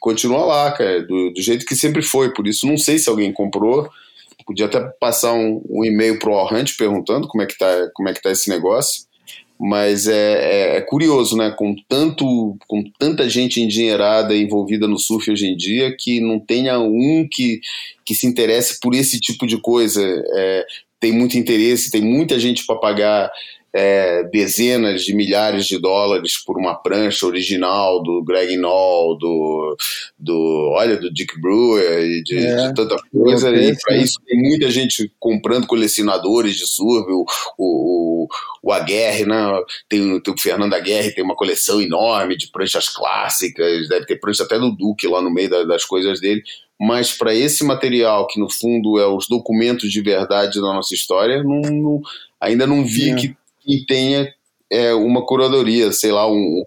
continua 0.00 0.44
lá, 0.44 0.70
cara, 0.70 1.02
do, 1.02 1.32
do, 1.32 1.42
jeito 1.42 1.66
que 1.66 1.74
sempre 1.74 2.00
foi. 2.00 2.32
Por 2.32 2.46
isso, 2.46 2.64
não 2.64 2.78
sei 2.78 2.96
se 2.96 3.10
alguém 3.10 3.32
comprou. 3.32 3.90
Podia 4.46 4.66
até 4.66 4.80
passar 5.00 5.32
um, 5.32 5.60
um 5.68 5.84
e-mail 5.84 6.20
pro 6.20 6.32
All 6.32 6.54
Hunt 6.54 6.76
perguntando 6.78 7.26
como 7.26 7.42
é 7.42 7.46
que 7.46 7.58
tá, 7.58 7.90
como 7.92 8.08
é 8.08 8.14
que 8.14 8.22
tá 8.22 8.30
esse 8.30 8.48
negócio 8.48 9.02
mas 9.58 10.06
é, 10.06 10.12
é, 10.14 10.76
é, 10.76 10.80
curioso, 10.80 11.36
né? 11.36 11.50
Com, 11.50 11.74
tanto, 11.88 12.56
com 12.66 12.84
tanta 12.98 13.28
gente 13.28 13.60
endinheirada 13.60 14.36
envolvida 14.36 14.86
no 14.86 14.98
surf 14.98 15.30
hoje 15.30 15.46
em 15.46 15.56
dia, 15.56 15.94
que 15.98 16.20
não 16.20 16.38
tenha 16.38 16.78
um 16.78 17.26
que, 17.30 17.60
que 18.04 18.14
se 18.14 18.26
interesse 18.26 18.78
por 18.80 18.94
esse 18.94 19.18
tipo 19.18 19.46
de 19.46 19.58
coisa. 19.58 20.02
É, 20.34 20.66
tem 21.00 21.12
muito 21.12 21.38
interesse, 21.38 21.90
tem 21.90 22.02
muita 22.02 22.38
gente 22.38 22.64
para 22.66 22.76
pagar 22.76 23.30
é, 23.78 24.22
dezenas 24.24 25.04
de 25.04 25.14
milhares 25.14 25.66
de 25.66 25.78
dólares 25.78 26.42
por 26.42 26.56
uma 26.56 26.74
prancha 26.74 27.26
original 27.26 28.02
do 28.02 28.24
Greg 28.24 28.56
Knoll, 28.56 29.18
do, 29.18 29.76
do 30.18 30.70
olha, 30.74 30.96
do 30.96 31.12
Dick 31.12 31.38
Brewer 31.38 32.00
e 32.00 32.22
de, 32.22 32.38
é, 32.38 32.68
de 32.68 32.74
tanta 32.74 32.96
coisa. 33.12 33.50
E 33.54 33.76
para 33.78 33.96
isso 33.98 34.18
tem 34.26 34.40
muita 34.40 34.70
gente 34.70 35.12
comprando 35.20 35.66
colecionadores 35.66 36.56
de 36.56 36.66
surf, 36.66 37.06
o, 37.10 37.26
o, 37.58 38.28
o 38.62 38.72
Aguerre, 38.72 39.26
né? 39.26 39.60
tem, 39.90 40.18
tem 40.20 40.32
o 40.32 40.40
Fernando 40.40 40.72
Aguerre, 40.72 41.12
tem 41.12 41.22
uma 41.22 41.36
coleção 41.36 41.78
enorme 41.78 42.34
de 42.34 42.50
pranchas 42.50 42.88
clássicas, 42.88 43.90
deve 43.90 44.06
ter 44.06 44.18
prancha 44.18 44.44
até 44.44 44.58
do 44.58 44.70
Duque 44.74 45.06
lá 45.06 45.20
no 45.20 45.30
meio 45.30 45.50
da, 45.50 45.64
das 45.64 45.84
coisas 45.84 46.18
dele 46.18 46.42
mas 46.78 47.10
para 47.10 47.34
esse 47.34 47.64
material, 47.64 48.26
que 48.26 48.38
no 48.38 48.52
fundo 48.52 48.98
é 48.98 49.06
os 49.06 49.26
documentos 49.26 49.90
de 49.90 50.02
verdade 50.02 50.60
da 50.60 50.74
nossa 50.74 50.94
história, 50.94 51.42
não, 51.42 51.62
não, 51.62 52.02
ainda 52.38 52.66
não 52.66 52.84
vi 52.84 53.12
é. 53.12 53.14
que, 53.14 53.36
que 53.66 53.84
tenha 53.86 54.28
é, 54.70 54.94
uma 54.94 55.24
curadoria, 55.24 55.92
sei 55.92 56.12
lá, 56.12 56.30
um, 56.30 56.64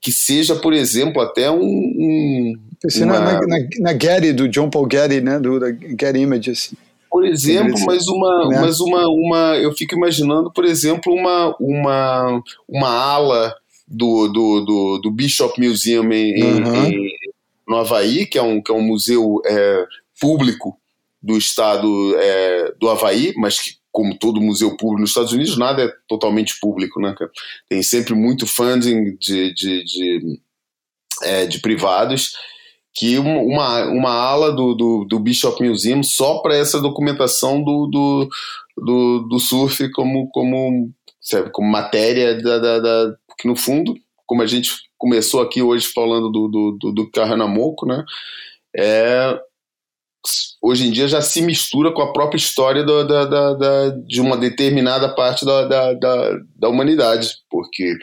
que 0.00 0.12
seja, 0.12 0.54
por 0.56 0.72
exemplo, 0.72 1.20
até 1.22 1.50
um. 1.50 1.62
um 1.64 2.54
uma- 3.02 3.18
na, 3.20 3.40
na, 3.40 3.58
na 3.80 3.92
Getty, 3.92 4.32
do 4.32 4.48
John 4.48 4.70
Paul 4.70 4.86
Getty, 4.90 5.20
né? 5.20 5.38
Do, 5.40 5.58
da 5.58 5.68
Getty 5.72 6.18
Images. 6.20 6.74
por 7.10 7.24
exemplo, 7.26 7.74
mas 7.86 8.06
uma, 8.06 8.48
né? 8.48 8.60
mas 8.60 8.78
uma, 8.80 9.08
uma, 9.08 9.56
eu 9.56 9.72
fico 9.72 9.94
imaginando, 9.96 10.52
por 10.52 10.64
exemplo, 10.64 11.12
uma, 11.12 11.56
uma, 11.58 12.42
uma 12.68 12.88
ala 12.90 13.54
do, 13.88 14.28
do, 14.28 14.60
do, 14.64 14.98
do 15.02 15.10
Bishop 15.10 15.58
Museum 15.60 16.12
em, 16.12 16.34
em- 16.40 16.62
Uhum. 16.62 16.86
em- 16.86 17.16
no 17.66 17.76
Havaí, 17.76 18.26
que 18.26 18.38
é 18.38 18.42
um, 18.42 18.60
que 18.62 18.70
é 18.70 18.74
um 18.74 18.82
museu 18.82 19.40
é, 19.44 19.84
público 20.20 20.78
do 21.20 21.36
estado 21.36 22.14
é, 22.18 22.72
do 22.78 22.88
Havaí, 22.88 23.32
mas 23.36 23.58
que, 23.58 23.70
como 23.96 24.14
todo 24.18 24.42
museu 24.42 24.76
público 24.76 25.00
nos 25.00 25.10
Estados 25.10 25.32
Unidos, 25.32 25.56
nada 25.56 25.82
é 25.82 25.90
totalmente 26.06 26.60
público, 26.60 27.00
né? 27.00 27.14
Tem 27.66 27.82
sempre 27.82 28.12
muito 28.12 28.46
funding 28.46 29.16
de, 29.18 29.54
de, 29.54 29.84
de, 29.84 30.40
é, 31.22 31.46
de 31.46 31.60
privados 31.60 32.32
que 32.94 33.18
um- 33.18 33.42
uma, 33.46 33.86
uma 33.86 34.10
ala 34.12 34.52
do, 34.52 34.74
do, 34.74 35.06
do 35.08 35.18
Bishop 35.18 35.66
Museum 35.66 36.02
só 36.02 36.40
para 36.42 36.54
essa 36.54 36.78
documentação 36.78 37.62
do, 37.64 37.86
do, 37.86 38.28
do, 38.76 39.28
do 39.30 39.38
surf 39.40 39.90
como, 39.92 40.28
como, 40.28 40.90
sabe, 41.18 41.50
como 41.50 41.66
matéria 41.66 42.34
da, 42.38 42.58
da, 42.58 42.78
da- 42.78 43.16
no 43.46 43.56
fundo, 43.56 43.94
como 44.26 44.42
a 44.42 44.46
gente 44.46 44.72
começou 44.98 45.40
aqui 45.40 45.62
hoje 45.62 45.86
falando 45.86 46.30
do, 46.30 46.48
do, 46.48 46.78
do, 46.78 46.92
do 46.92 47.10
Kahanamoku, 47.10 47.86
né, 47.86 48.04
é, 48.76 49.40
hoje 50.68 50.86
em 50.86 50.90
dia 50.90 51.06
já 51.06 51.20
se 51.22 51.40
mistura 51.42 51.92
com 51.92 52.02
a 52.02 52.12
própria 52.12 52.38
história 52.38 52.84
da, 52.84 53.02
da, 53.04 53.24
da, 53.24 53.52
da- 53.54 53.88
de 54.06 54.20
uma 54.20 54.36
determinada 54.36 55.08
parte 55.14 55.44
da, 55.44 55.64
da, 55.64 55.92
da, 55.92 56.38
da 56.56 56.68
humanidade, 56.68 57.28
porque 57.50 57.94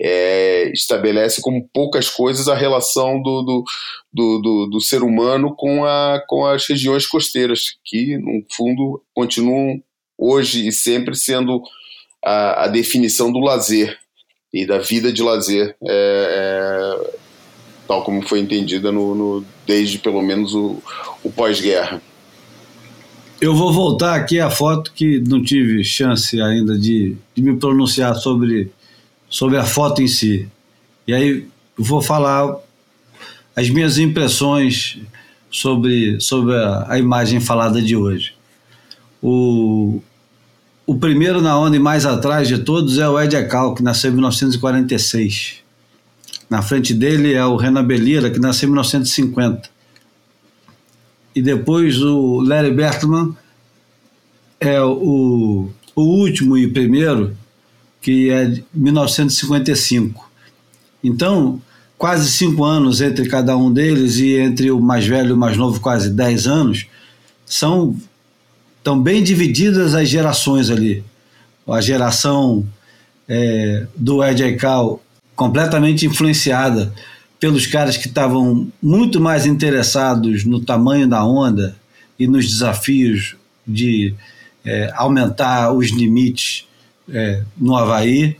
é, 0.00 0.70
estabelece 0.72 1.40
como 1.42 1.68
poucas 1.72 2.08
coisas 2.08 2.48
a 2.48 2.54
relação 2.54 3.20
do, 3.22 3.42
do, 3.42 3.64
do, 4.12 4.38
do, 4.40 4.66
do 4.72 4.80
ser 4.80 5.02
humano 5.02 5.54
com, 5.56 5.84
a, 5.84 6.20
com 6.26 6.46
as 6.46 6.66
regiões 6.66 7.06
costeiras, 7.06 7.76
que, 7.84 8.16
no 8.18 8.42
fundo, 8.50 9.02
continuam 9.14 9.80
hoje 10.18 10.66
e 10.66 10.72
sempre 10.72 11.14
sendo 11.14 11.62
a, 12.24 12.64
a 12.64 12.68
definição 12.68 13.30
do 13.30 13.38
lazer 13.40 13.98
e 14.52 14.66
da 14.66 14.78
vida 14.78 15.12
de 15.12 15.22
lazer, 15.22 15.76
é, 15.86 16.96
é, 17.06 17.19
tal 17.90 18.04
como 18.04 18.22
foi 18.22 18.38
entendida 18.38 18.92
no, 18.92 19.16
no- 19.16 19.44
desde 19.66 19.98
pelo 19.98 20.22
menos 20.22 20.54
o, 20.54 20.80
o 21.24 21.32
pós-guerra. 21.32 22.00
Eu 23.40 23.52
vou 23.52 23.72
voltar 23.72 24.14
aqui 24.14 24.38
à 24.38 24.48
foto 24.48 24.92
que 24.92 25.18
não 25.26 25.42
tive 25.42 25.82
chance 25.82 26.40
ainda 26.40 26.78
de, 26.78 27.16
de 27.34 27.42
me 27.42 27.56
pronunciar 27.56 28.14
sobre, 28.14 28.70
sobre 29.28 29.56
a 29.56 29.64
foto 29.64 30.00
em 30.00 30.06
si. 30.06 30.46
E 31.04 31.12
aí 31.12 31.48
vou 31.76 32.00
falar 32.00 32.54
as 33.56 33.68
minhas 33.68 33.98
impressões 33.98 34.98
sobre, 35.50 36.20
sobre 36.20 36.54
a, 36.54 36.86
a 36.90 36.96
imagem 36.96 37.40
falada 37.40 37.82
de 37.82 37.96
hoje. 37.96 38.34
O, 39.20 40.00
o 40.86 40.94
primeiro 40.96 41.42
na 41.42 41.58
onda 41.58 41.74
e 41.74 41.80
mais 41.80 42.06
atrás 42.06 42.46
de 42.46 42.58
todos 42.58 42.98
é 42.98 43.08
o 43.08 43.20
Ed 43.20 43.34
Ekal, 43.34 43.74
que 43.74 43.82
nasceu 43.82 44.10
em 44.12 44.14
1946. 44.14 45.60
Na 46.50 46.60
frente 46.60 46.92
dele 46.92 47.32
é 47.32 47.46
o 47.46 47.56
Renan 47.56 47.84
Belira, 47.84 48.30
que 48.30 48.40
nasceu 48.40 48.66
em 48.66 48.72
1950 48.72 49.80
e 51.34 51.40
depois 51.40 52.02
o 52.02 52.40
Larry 52.40 52.72
Bertman 52.72 53.34
é 54.58 54.82
o, 54.82 55.70
o 55.94 56.02
último 56.02 56.56
e 56.58 56.68
primeiro, 56.68 57.36
que 58.00 58.30
é 58.30 58.46
de 58.46 58.64
1955. 58.74 60.28
Então, 61.02 61.60
quase 61.96 62.30
cinco 62.30 62.64
anos 62.64 63.00
entre 63.00 63.28
cada 63.28 63.56
um 63.56 63.72
deles 63.72 64.16
e 64.18 64.36
entre 64.36 64.70
o 64.70 64.80
mais 64.80 65.06
velho 65.06 65.30
e 65.30 65.32
o 65.32 65.36
mais 65.36 65.56
novo, 65.56 65.80
quase 65.80 66.10
dez 66.10 66.46
anos, 66.46 66.86
são 67.46 67.96
tão 68.82 69.00
bem 69.00 69.22
divididas 69.22 69.94
as 69.94 70.08
gerações 70.08 70.68
ali. 70.68 71.04
A 71.68 71.80
geração 71.80 72.66
é, 73.28 73.86
do 73.96 74.24
Ed 74.24 74.42
Aikau 74.42 75.00
completamente 75.40 76.04
influenciada 76.04 76.92
pelos 77.38 77.66
caras 77.66 77.96
que 77.96 78.08
estavam 78.08 78.70
muito 78.82 79.18
mais 79.18 79.46
interessados 79.46 80.44
no 80.44 80.60
tamanho 80.60 81.08
da 81.08 81.24
onda 81.24 81.74
e 82.18 82.26
nos 82.26 82.46
desafios 82.46 83.36
de 83.66 84.12
é, 84.62 84.92
aumentar 84.94 85.72
os 85.72 85.90
limites 85.92 86.66
é, 87.10 87.42
no 87.56 87.74
Havaí. 87.74 88.36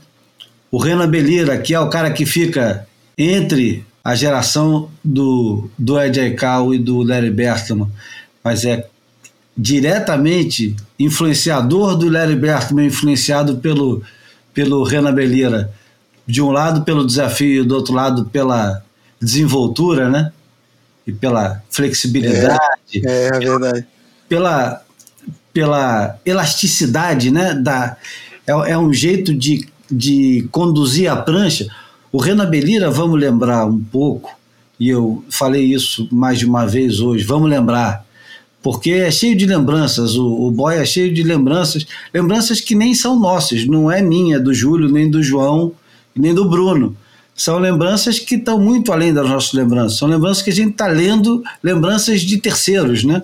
O 0.70 0.76
Renan 0.76 1.08
Belira, 1.08 1.56
que 1.56 1.72
é 1.72 1.80
o 1.80 1.88
cara 1.88 2.10
que 2.10 2.26
fica 2.26 2.86
entre 3.16 3.82
a 4.04 4.14
geração 4.14 4.90
do, 5.02 5.70
do 5.78 5.98
Ed 5.98 6.20
Aikau 6.20 6.74
e 6.74 6.78
do 6.78 7.02
Larry 7.02 7.30
Bertman, 7.30 7.88
mas 8.44 8.66
é 8.66 8.86
diretamente 9.56 10.76
influenciador 10.98 11.96
do 11.96 12.10
Larry 12.10 12.36
Bertman, 12.36 12.88
influenciado 12.88 13.56
pelo, 13.56 14.02
pelo 14.52 14.84
Renan 14.84 15.14
Belira. 15.14 15.72
De 16.30 16.40
um 16.40 16.50
lado 16.50 16.82
pelo 16.82 17.06
desafio, 17.06 17.64
do 17.64 17.74
outro 17.74 17.92
lado 17.94 18.24
pela 18.26 18.82
desenvoltura, 19.20 20.08
né? 20.08 20.32
E 21.06 21.12
pela 21.12 21.62
flexibilidade, 21.70 22.58
É, 22.94 23.28
é 23.32 23.38
verdade. 23.38 23.86
pela, 24.28 24.82
pela 25.52 26.18
elasticidade, 26.24 27.30
né? 27.30 27.54
Da, 27.54 27.96
é, 28.46 28.52
é 28.72 28.78
um 28.78 28.92
jeito 28.92 29.34
de, 29.34 29.66
de 29.90 30.48
conduzir 30.50 31.10
a 31.10 31.16
prancha. 31.16 31.68
O 32.12 32.18
Renan 32.18 32.48
Belira, 32.48 32.90
vamos 32.90 33.20
lembrar 33.20 33.66
um 33.66 33.78
pouco, 33.78 34.36
e 34.78 34.88
eu 34.88 35.22
falei 35.30 35.64
isso 35.64 36.08
mais 36.10 36.38
de 36.38 36.46
uma 36.46 36.66
vez 36.66 37.00
hoje, 37.00 37.24
vamos 37.24 37.48
lembrar, 37.48 38.04
porque 38.62 38.90
é 38.90 39.10
cheio 39.10 39.36
de 39.36 39.46
lembranças, 39.46 40.16
o, 40.16 40.26
o 40.26 40.50
boy 40.50 40.74
é 40.76 40.84
cheio 40.84 41.14
de 41.14 41.22
lembranças, 41.22 41.86
lembranças 42.12 42.60
que 42.60 42.74
nem 42.74 42.94
são 42.94 43.18
nossas, 43.18 43.64
não 43.64 43.90
é 43.90 44.02
minha, 44.02 44.40
do 44.40 44.52
Júlio, 44.52 44.90
nem 44.90 45.08
do 45.08 45.22
João, 45.22 45.72
nem 46.20 46.34
do 46.34 46.48
Bruno. 46.48 46.96
São 47.34 47.58
lembranças 47.58 48.18
que 48.18 48.34
estão 48.34 48.58
muito 48.60 48.92
além 48.92 49.14
das 49.14 49.28
nossas 49.28 49.52
lembranças. 49.52 49.98
São 49.98 50.08
lembranças 50.08 50.42
que 50.42 50.50
a 50.50 50.54
gente 50.54 50.72
está 50.72 50.86
lendo, 50.86 51.42
lembranças 51.62 52.20
de 52.20 52.36
terceiros, 52.36 53.02
né? 53.02 53.22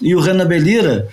E 0.00 0.14
o 0.14 0.20
Renan 0.20 0.46
Belira, 0.46 1.08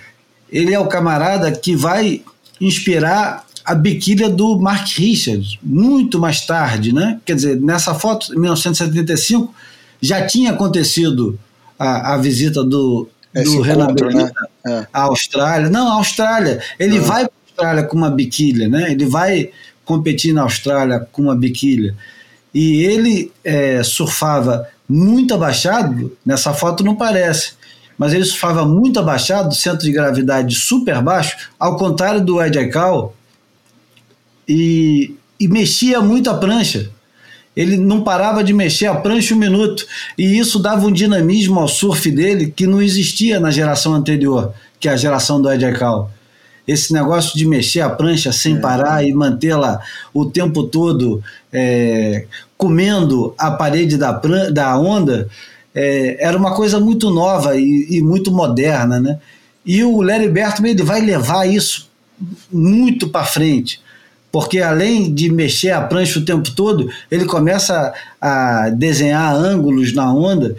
ele 0.50 0.74
é 0.74 0.78
o 0.78 0.86
camarada 0.86 1.50
que 1.50 1.74
vai 1.74 2.22
inspirar 2.60 3.46
a 3.64 3.74
biquília 3.74 4.28
do 4.28 4.58
Mark 4.58 4.86
Richards, 4.98 5.58
muito 5.62 6.18
mais 6.18 6.44
tarde, 6.44 6.92
né? 6.92 7.18
Quer 7.24 7.36
dizer, 7.36 7.60
nessa 7.60 7.94
foto, 7.94 8.34
em 8.34 8.38
1975, 8.38 9.54
já 10.00 10.26
tinha 10.26 10.50
acontecido 10.50 11.38
a, 11.78 12.14
a 12.14 12.18
visita 12.18 12.62
do, 12.62 13.08
Esse 13.34 13.56
do 13.56 13.62
Renan 13.62 13.94
Belira 13.94 14.24
né? 14.24 14.32
É. 14.66 14.86
à 14.92 15.02
Austrália. 15.02 15.70
Não, 15.70 15.88
a 15.88 15.94
Austrália. 15.94 16.60
Ele 16.78 16.98
vai 16.98 17.24
para 17.24 17.32
a 17.32 17.48
Austrália 17.48 17.82
com 17.84 17.96
uma 17.96 18.10
biquília, 18.10 18.68
né? 18.68 18.92
Ele 18.92 19.06
vai 19.06 19.50
competir 19.84 20.32
na 20.32 20.42
Austrália 20.42 21.06
com 21.12 21.22
uma 21.22 21.36
biquília. 21.36 21.94
E 22.54 22.82
ele 22.84 23.32
é, 23.42 23.82
surfava 23.82 24.68
muito 24.88 25.32
abaixado, 25.34 26.16
nessa 26.24 26.52
foto 26.52 26.84
não 26.84 26.94
parece, 26.94 27.54
mas 27.96 28.12
ele 28.12 28.24
surfava 28.24 28.64
muito 28.64 28.98
abaixado, 28.98 29.54
centro 29.54 29.84
de 29.84 29.92
gravidade 29.92 30.54
super 30.54 31.00
baixo, 31.00 31.50
ao 31.58 31.76
contrário 31.76 32.22
do 32.22 32.42
Ed 32.42 32.58
Aikau, 32.58 33.14
e, 34.46 35.14
e 35.38 35.48
mexia 35.48 36.00
muito 36.00 36.28
a 36.28 36.34
prancha. 36.34 36.90
Ele 37.54 37.76
não 37.76 38.02
parava 38.02 38.42
de 38.42 38.52
mexer 38.52 38.86
a 38.86 38.94
prancha 38.94 39.34
um 39.34 39.38
minuto. 39.38 39.86
E 40.16 40.38
isso 40.38 40.58
dava 40.58 40.86
um 40.86 40.92
dinamismo 40.92 41.60
ao 41.60 41.68
surf 41.68 42.10
dele 42.10 42.52
que 42.54 42.66
não 42.66 42.80
existia 42.80 43.38
na 43.38 43.50
geração 43.50 43.94
anterior, 43.94 44.54
que 44.80 44.88
é 44.88 44.92
a 44.92 44.96
geração 44.96 45.40
do 45.40 45.50
Ed 45.52 45.64
Aikau. 45.64 46.10
Esse 46.66 46.92
negócio 46.92 47.36
de 47.36 47.46
mexer 47.46 47.80
a 47.80 47.90
prancha 47.90 48.32
sem 48.32 48.60
parar 48.60 49.04
e 49.04 49.12
mantê-la 49.12 49.80
o 50.14 50.26
tempo 50.26 50.64
todo 50.64 51.22
é, 51.52 52.26
comendo 52.56 53.34
a 53.36 53.50
parede 53.50 53.96
da, 53.96 54.12
da 54.52 54.78
onda 54.78 55.28
é, 55.74 56.24
era 56.24 56.36
uma 56.36 56.54
coisa 56.54 56.78
muito 56.78 57.10
nova 57.10 57.56
e, 57.56 57.86
e 57.90 58.02
muito 58.02 58.30
moderna. 58.30 59.00
Né? 59.00 59.18
E 59.66 59.82
o 59.82 60.00
Larry 60.00 60.28
Bertman 60.28 60.70
ele 60.70 60.82
vai 60.82 61.00
levar 61.00 61.46
isso 61.46 61.90
muito 62.52 63.08
para 63.08 63.24
frente 63.24 63.80
porque 64.32 64.60
além 64.60 65.14
de 65.14 65.30
mexer 65.30 65.72
a 65.72 65.82
prancha 65.82 66.18
o 66.18 66.24
tempo 66.24 66.50
todo, 66.52 66.90
ele 67.10 67.26
começa 67.26 67.92
a 68.18 68.70
desenhar 68.70 69.34
ângulos 69.34 69.92
na 69.92 70.10
onda 70.12 70.56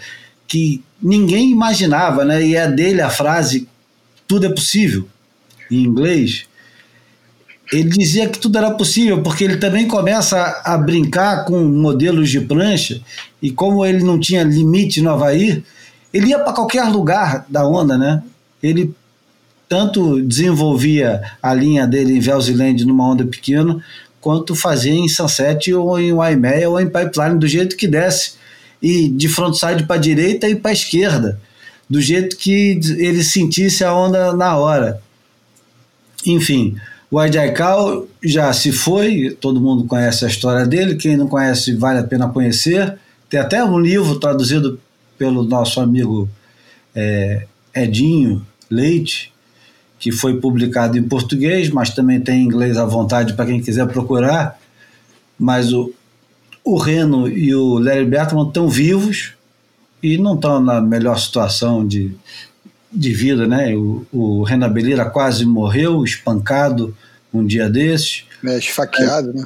que 0.48 0.84
ninguém 1.02 1.50
imaginava, 1.50 2.24
né? 2.24 2.46
E 2.46 2.56
é 2.56 2.70
dele 2.70 3.02
a 3.02 3.10
frase 3.10 3.68
tudo 4.28 4.46
é 4.46 4.50
possível 4.50 5.08
em 5.74 5.84
inglês. 5.84 6.46
Ele 7.72 7.90
dizia 7.90 8.28
que 8.28 8.38
tudo 8.38 8.58
era 8.58 8.72
possível, 8.72 9.22
porque 9.22 9.44
ele 9.44 9.58
também 9.58 9.88
começa 9.88 10.62
a, 10.64 10.78
brincar 10.78 11.46
com 11.46 11.64
modelos 11.64 12.30
de 12.30 12.42
prancha, 12.42 13.02
e 13.42 13.50
como 13.52 13.86
ele 13.86 14.04
não 14.04 14.20
tinha 14.20 14.44
limite 14.44 15.02
no 15.02 15.10
Havaí, 15.10 15.64
ele 16.14 16.28
ia 16.28 16.40
para 16.40 16.54
qualquer 16.54 16.84
lugar 16.84 17.46
da 17.50 17.68
onda, 17.68 17.98
né? 17.98 18.22
Ele 18.62 18.94
tanto 19.68 20.22
desenvolvia 20.22 21.24
a 21.42 21.54
linha 21.54 21.88
dele 21.88 22.18
em 22.18 22.20
Velziland 22.20 22.86
numa 22.86 23.10
onda 23.10 23.26
pequena, 23.26 23.84
quanto 24.22 24.56
fazia 24.56 24.94
em 24.94 25.08
Sunset 25.08 25.74
ou 25.74 26.00
em 26.00 26.14
Waimea 26.14 26.70
ou 26.70 26.80
em 26.80 26.86
Pipeline, 26.86 27.40
do 27.40 27.48
jeito 27.48 27.76
que 27.76 27.88
desce. 27.88 28.34
E 28.82 29.10
de 29.10 29.28
frontside 29.28 29.86
para 29.86 30.00
direita 30.00 30.48
e 30.48 30.56
para 30.56 30.74
esquerda, 30.74 31.40
do 31.90 32.00
jeito 32.00 32.38
que 32.38 32.80
ele 32.98 33.24
sentisse 33.24 33.84
a 33.84 33.94
onda 33.96 34.34
na 34.34 34.56
hora. 34.58 35.02
Enfim, 36.26 36.76
o 37.14 37.20
Ajaikal 37.20 38.08
já 38.24 38.52
se 38.54 38.72
foi, 38.72 39.38
todo 39.40 39.62
mundo 39.62 39.86
conhece 39.86 40.26
a 40.26 40.28
história 40.28 40.66
dele, 40.66 40.96
quem 40.96 41.16
não 41.16 41.28
conhece 41.28 41.76
vale 41.76 42.00
a 42.00 42.04
pena 42.04 42.28
conhecer. 42.28 42.98
Tem 43.30 43.40
até 43.40 43.64
um 43.64 43.80
livro 43.80 44.20
traduzido 44.20 44.80
pelo 45.18 45.44
nosso 45.44 45.80
amigo 45.80 46.28
é, 46.96 47.46
Edinho 47.74 48.46
Leite, 48.70 49.32
que 50.00 50.12
foi 50.12 50.40
publicado 50.40 50.98
em 50.98 51.04
português, 51.04 51.70
mas 51.70 51.92
também 51.92 52.20
tem 52.20 52.42
em 52.42 52.46
inglês 52.46 52.78
à 52.78 52.86
vontade 52.86 53.34
para 53.34 53.46
quem 53.46 53.62
quiser 53.62 53.88
procurar. 53.88 54.60
Mas 55.38 55.72
o, 55.72 55.94
o 56.64 56.78
Reno 56.78 57.28
e 57.28 57.54
o 57.54 57.78
Larry 57.78 58.06
Bertman 58.06 58.48
estão 58.48 58.68
vivos 58.68 59.34
e 60.02 60.18
não 60.18 60.36
estão 60.36 60.60
na 60.60 60.82
melhor 60.82 61.18
situação 61.20 61.88
de, 61.88 62.12
de 62.94 63.14
vida, 63.14 63.48
né? 63.48 63.76
O, 63.76 64.06
o 64.12 64.44
Renan 64.44 64.72
Belira 64.72 65.06
quase 65.06 65.46
morreu, 65.46 66.04
espancado 66.04 66.96
um 67.34 67.46
dia 67.46 67.70
desses. 67.70 68.26
É, 68.46 68.58
esfaqueado, 68.58 69.34
né? 69.34 69.46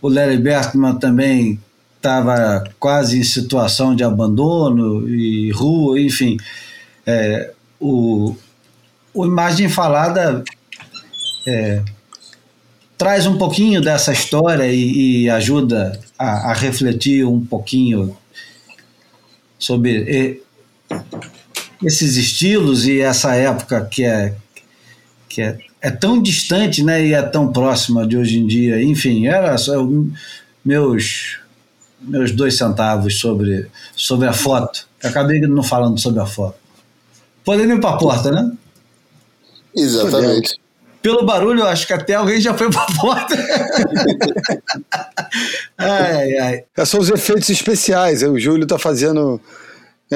O 0.00 0.08
Larry 0.08 0.38
Bertman 0.38 0.96
também 0.96 1.58
estava 1.96 2.62
quase 2.78 3.18
em 3.18 3.24
situação 3.24 3.96
de 3.96 4.04
abandono 4.04 5.08
e 5.08 5.50
rua, 5.50 5.98
enfim. 5.98 6.36
É, 7.06 7.50
o, 7.80 8.36
o 9.14 9.24
Imagem 9.24 9.68
Falada 9.68 10.44
é, 11.46 11.82
traz 12.98 13.26
um 13.26 13.38
pouquinho 13.38 13.80
dessa 13.80 14.12
história 14.12 14.66
e, 14.66 15.22
e 15.24 15.30
ajuda 15.30 15.98
a, 16.18 16.50
a, 16.50 16.52
refletir 16.52 17.26
um 17.26 17.44
pouquinho 17.44 18.16
sobre 19.58 20.42
esses 21.82 22.16
estilos 22.16 22.86
e 22.86 23.00
essa 23.00 23.34
época 23.34 23.84
que 23.84 24.04
é, 24.04 24.34
que 25.28 25.42
é, 25.42 25.58
é 25.80 25.90
tão 25.90 26.20
distante 26.20 26.82
né, 26.82 27.06
e 27.06 27.14
é 27.14 27.22
tão 27.22 27.52
próxima 27.52 28.06
de 28.06 28.16
hoje 28.16 28.38
em 28.38 28.46
dia. 28.46 28.82
Enfim, 28.82 29.26
era 29.26 29.56
só 29.58 29.74
meus 30.64 31.38
meus 32.06 32.32
dois 32.32 32.56
centavos 32.56 33.18
sobre, 33.18 33.66
sobre 33.96 34.28
a 34.28 34.32
foto. 34.32 34.86
Acabei 35.02 35.40
não 35.40 35.62
falando 35.62 35.98
sobre 35.98 36.20
a 36.20 36.26
foto. 36.26 36.56
Podemos 37.44 37.76
ir 37.76 37.80
para 37.80 37.94
a 37.94 37.98
porta, 37.98 38.30
né? 38.30 38.52
Exatamente. 39.74 40.58
Pelo 41.02 41.26
barulho, 41.26 41.60
eu 41.60 41.66
acho 41.66 41.86
que 41.86 41.92
até 41.92 42.14
alguém 42.14 42.40
já 42.40 42.54
foi 42.54 42.68
para 42.70 42.82
a 42.82 42.98
porta. 42.98 43.36
ai, 45.76 46.38
ai. 46.38 46.64
São 46.86 47.00
os 47.00 47.10
efeitos 47.10 47.50
especiais. 47.50 48.22
O 48.22 48.38
Júlio 48.38 48.64
está 48.64 48.78
fazendo 48.78 49.40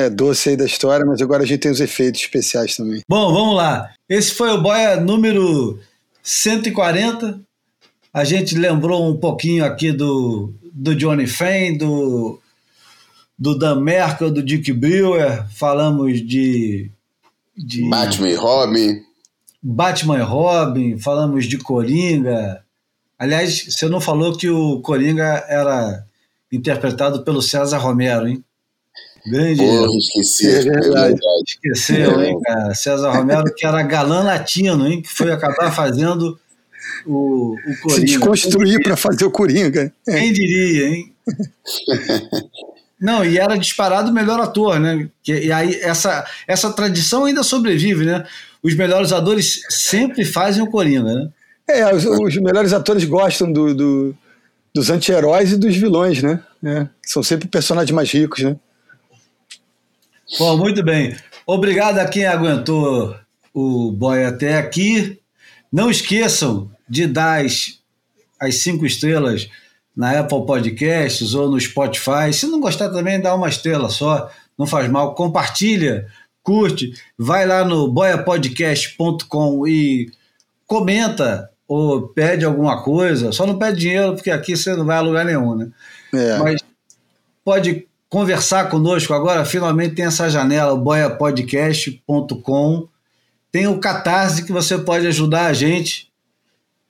é, 0.06 0.10
doce 0.10 0.50
aí 0.50 0.56
da 0.56 0.64
história, 0.64 1.04
mas 1.04 1.20
agora 1.20 1.42
a 1.42 1.46
gente 1.46 1.60
tem 1.60 1.70
os 1.70 1.80
efeitos 1.80 2.20
especiais 2.20 2.76
também. 2.76 3.02
Bom, 3.08 3.32
vamos 3.32 3.56
lá. 3.56 3.90
Esse 4.08 4.32
foi 4.32 4.50
o 4.50 4.60
Boia 4.60 5.00
número 5.00 5.78
140. 6.22 7.40
A 8.12 8.24
gente 8.24 8.56
lembrou 8.56 9.08
um 9.08 9.16
pouquinho 9.16 9.64
aqui 9.64 9.92
do, 9.92 10.52
do 10.72 10.94
Johnny 10.94 11.26
Fain, 11.26 11.76
do, 11.76 12.40
do 13.38 13.58
Dan 13.58 13.80
Merkel, 13.80 14.30
do 14.30 14.42
Dick 14.42 14.72
Brewer, 14.72 15.46
falamos 15.50 16.20
de, 16.26 16.90
de 17.56 17.88
Batman 17.88 18.30
e 18.30 18.34
Robin. 18.34 19.02
Batman 19.62 20.18
e 20.18 20.22
Robin, 20.22 20.98
falamos 20.98 21.46
de 21.46 21.58
Coringa. 21.58 22.62
Aliás, 23.18 23.66
você 23.68 23.88
não 23.88 24.00
falou 24.00 24.36
que 24.36 24.48
o 24.48 24.80
Coringa 24.80 25.44
era 25.48 26.04
interpretado 26.50 27.22
pelo 27.22 27.42
César 27.42 27.78
Romero, 27.78 28.26
hein? 28.26 28.42
Grande. 29.26 29.60
Porra, 29.60 29.88
esqueci. 29.98 30.48
É 30.48 30.60
verdade. 30.62 31.18
Esqueceu, 31.46 32.22
hein, 32.22 32.40
cara? 32.42 32.74
César 32.74 33.10
Romero, 33.10 33.54
que 33.54 33.66
era 33.66 33.82
galã 33.82 34.22
latino, 34.22 34.86
hein? 34.86 35.02
Que 35.02 35.08
foi 35.08 35.30
acabar 35.30 35.70
fazendo 35.70 36.38
o, 37.06 37.54
o 37.54 37.80
Coringa. 37.82 37.94
Se 37.94 38.04
desconstruir 38.04 38.82
para 38.82 38.96
fazer 38.96 39.24
o 39.24 39.30
Coringa. 39.30 39.92
Quem 40.04 40.32
diria, 40.32 40.88
hein? 40.88 41.12
Não, 43.00 43.24
e 43.24 43.38
era 43.38 43.56
disparado 43.56 44.10
o 44.10 44.14
melhor 44.14 44.40
ator, 44.40 44.80
né? 44.80 45.08
E 45.26 45.52
aí 45.52 45.78
essa, 45.80 46.26
essa 46.46 46.72
tradição 46.72 47.26
ainda 47.26 47.42
sobrevive, 47.42 48.04
né? 48.04 48.26
Os 48.62 48.74
melhores 48.74 49.12
atores 49.12 49.60
sempre 49.68 50.24
fazem 50.24 50.62
o 50.62 50.70
Coringa, 50.70 51.14
né? 51.14 51.28
É, 51.68 51.94
os, 51.94 52.04
os 52.04 52.36
melhores 52.38 52.72
atores 52.72 53.04
gostam 53.04 53.52
do, 53.52 53.74
do 53.74 54.16
dos 54.74 54.90
anti-heróis 54.90 55.52
e 55.52 55.56
dos 55.56 55.76
vilões, 55.76 56.22
né? 56.22 56.40
É, 56.64 56.86
são 57.04 57.22
sempre 57.22 57.48
personagens 57.48 57.94
mais 57.94 58.10
ricos, 58.10 58.42
né? 58.42 58.56
Bom, 60.36 60.58
muito 60.58 60.82
bem. 60.82 61.16
Obrigado 61.46 61.98
a 61.98 62.06
quem 62.06 62.26
aguentou 62.26 63.16
o 63.54 63.90
boy 63.92 64.24
até 64.24 64.58
aqui. 64.58 65.18
Não 65.72 65.90
esqueçam 65.90 66.70
de 66.88 67.06
dar 67.06 67.44
as, 67.44 67.78
as 68.40 68.56
cinco 68.56 68.84
estrelas 68.84 69.48
na 69.96 70.20
Apple 70.20 70.44
Podcasts 70.44 71.34
ou 71.34 71.50
no 71.50 71.60
Spotify. 71.60 72.32
Se 72.32 72.46
não 72.46 72.60
gostar 72.60 72.90
também, 72.90 73.20
dá 73.20 73.34
uma 73.34 73.48
estrela 73.48 73.88
só, 73.88 74.30
não 74.56 74.66
faz 74.66 74.88
mal. 74.90 75.14
Compartilha, 75.14 76.06
curte, 76.42 76.92
vai 77.16 77.46
lá 77.46 77.64
no 77.64 77.88
boiapodcast.com 77.88 79.66
e 79.66 80.10
comenta 80.66 81.50
ou 81.66 82.08
pede 82.08 82.44
alguma 82.44 82.82
coisa. 82.82 83.32
Só 83.32 83.46
não 83.46 83.58
pede 83.58 83.80
dinheiro, 83.80 84.14
porque 84.14 84.30
aqui 84.30 84.56
você 84.56 84.76
não 84.76 84.84
vai 84.84 84.98
a 84.98 85.02
lugar 85.02 85.24
nenhum, 85.24 85.56
né? 85.56 85.70
É. 86.14 86.38
Mas 86.38 86.60
pode 87.44 87.88
conversar 88.08 88.68
conosco 88.68 89.12
agora. 89.12 89.44
Finalmente 89.44 89.94
tem 89.94 90.06
essa 90.06 90.30
janela, 90.30 90.76
boiapodcast.com. 90.76 92.88
Tem 93.50 93.66
o 93.66 93.78
Catarse 93.78 94.44
que 94.44 94.52
você 94.52 94.78
pode 94.78 95.06
ajudar 95.06 95.46
a 95.46 95.52
gente 95.52 96.08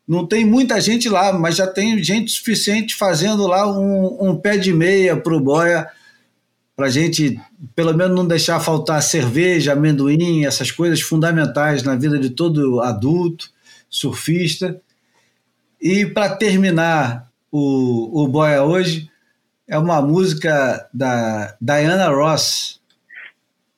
não 0.09 0.27
tem 0.27 0.43
muita 0.43 0.81
gente 0.81 1.07
lá, 1.07 1.35
mas 1.35 1.57
já 1.57 1.67
tem 1.67 2.03
gente 2.03 2.31
suficiente 2.31 2.97
fazendo 2.97 3.47
lá 3.47 3.71
um, 3.71 4.31
um 4.31 4.35
pé 4.35 4.57
de 4.57 4.73
meia 4.73 5.15
para 5.15 5.37
o 5.37 5.41
boia, 5.41 5.87
para 6.75 6.87
a 6.87 6.91
gente, 6.91 7.39
pelo 7.75 7.95
menos, 7.95 8.17
não 8.17 8.27
deixar 8.27 8.59
faltar 8.59 9.03
cerveja, 9.03 9.75
amendoim, 9.75 10.47
essas 10.47 10.71
coisas 10.71 11.03
fundamentais 11.03 11.83
na 11.83 11.95
vida 11.95 12.19
de 12.19 12.31
todo 12.31 12.81
adulto, 12.81 13.51
surfista. 13.91 14.81
E 15.79 16.07
para 16.07 16.37
terminar 16.37 17.31
o, 17.53 18.23
o 18.23 18.29
boia 18.29 18.65
hoje, 18.65 19.11
é 19.69 19.79
uma 19.79 20.01
música 20.01 20.89
da 20.93 21.55
Diana 21.61 22.09
Ross. 22.09 22.81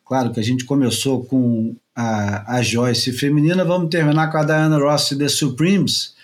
Claro 0.06 0.32
que 0.32 0.40
a 0.40 0.42
gente 0.42 0.64
começou 0.64 1.24
com 1.24 1.74
a, 1.94 2.56
a 2.56 2.62
Joyce 2.62 3.12
feminina, 3.12 3.64
vamos 3.64 3.90
terminar 3.90 4.30
com 4.30 4.38
a 4.38 4.44
Diana 4.44 4.78
Ross 4.78 5.10
e 5.10 5.18
The 5.18 5.28
Supremes 5.28 6.14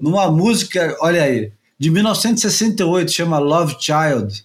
numa 0.00 0.30
música, 0.30 0.96
olha 1.00 1.22
aí, 1.22 1.52
de 1.78 1.90
1968, 1.90 3.10
chama 3.10 3.38
Love 3.38 3.76
Child. 3.80 4.44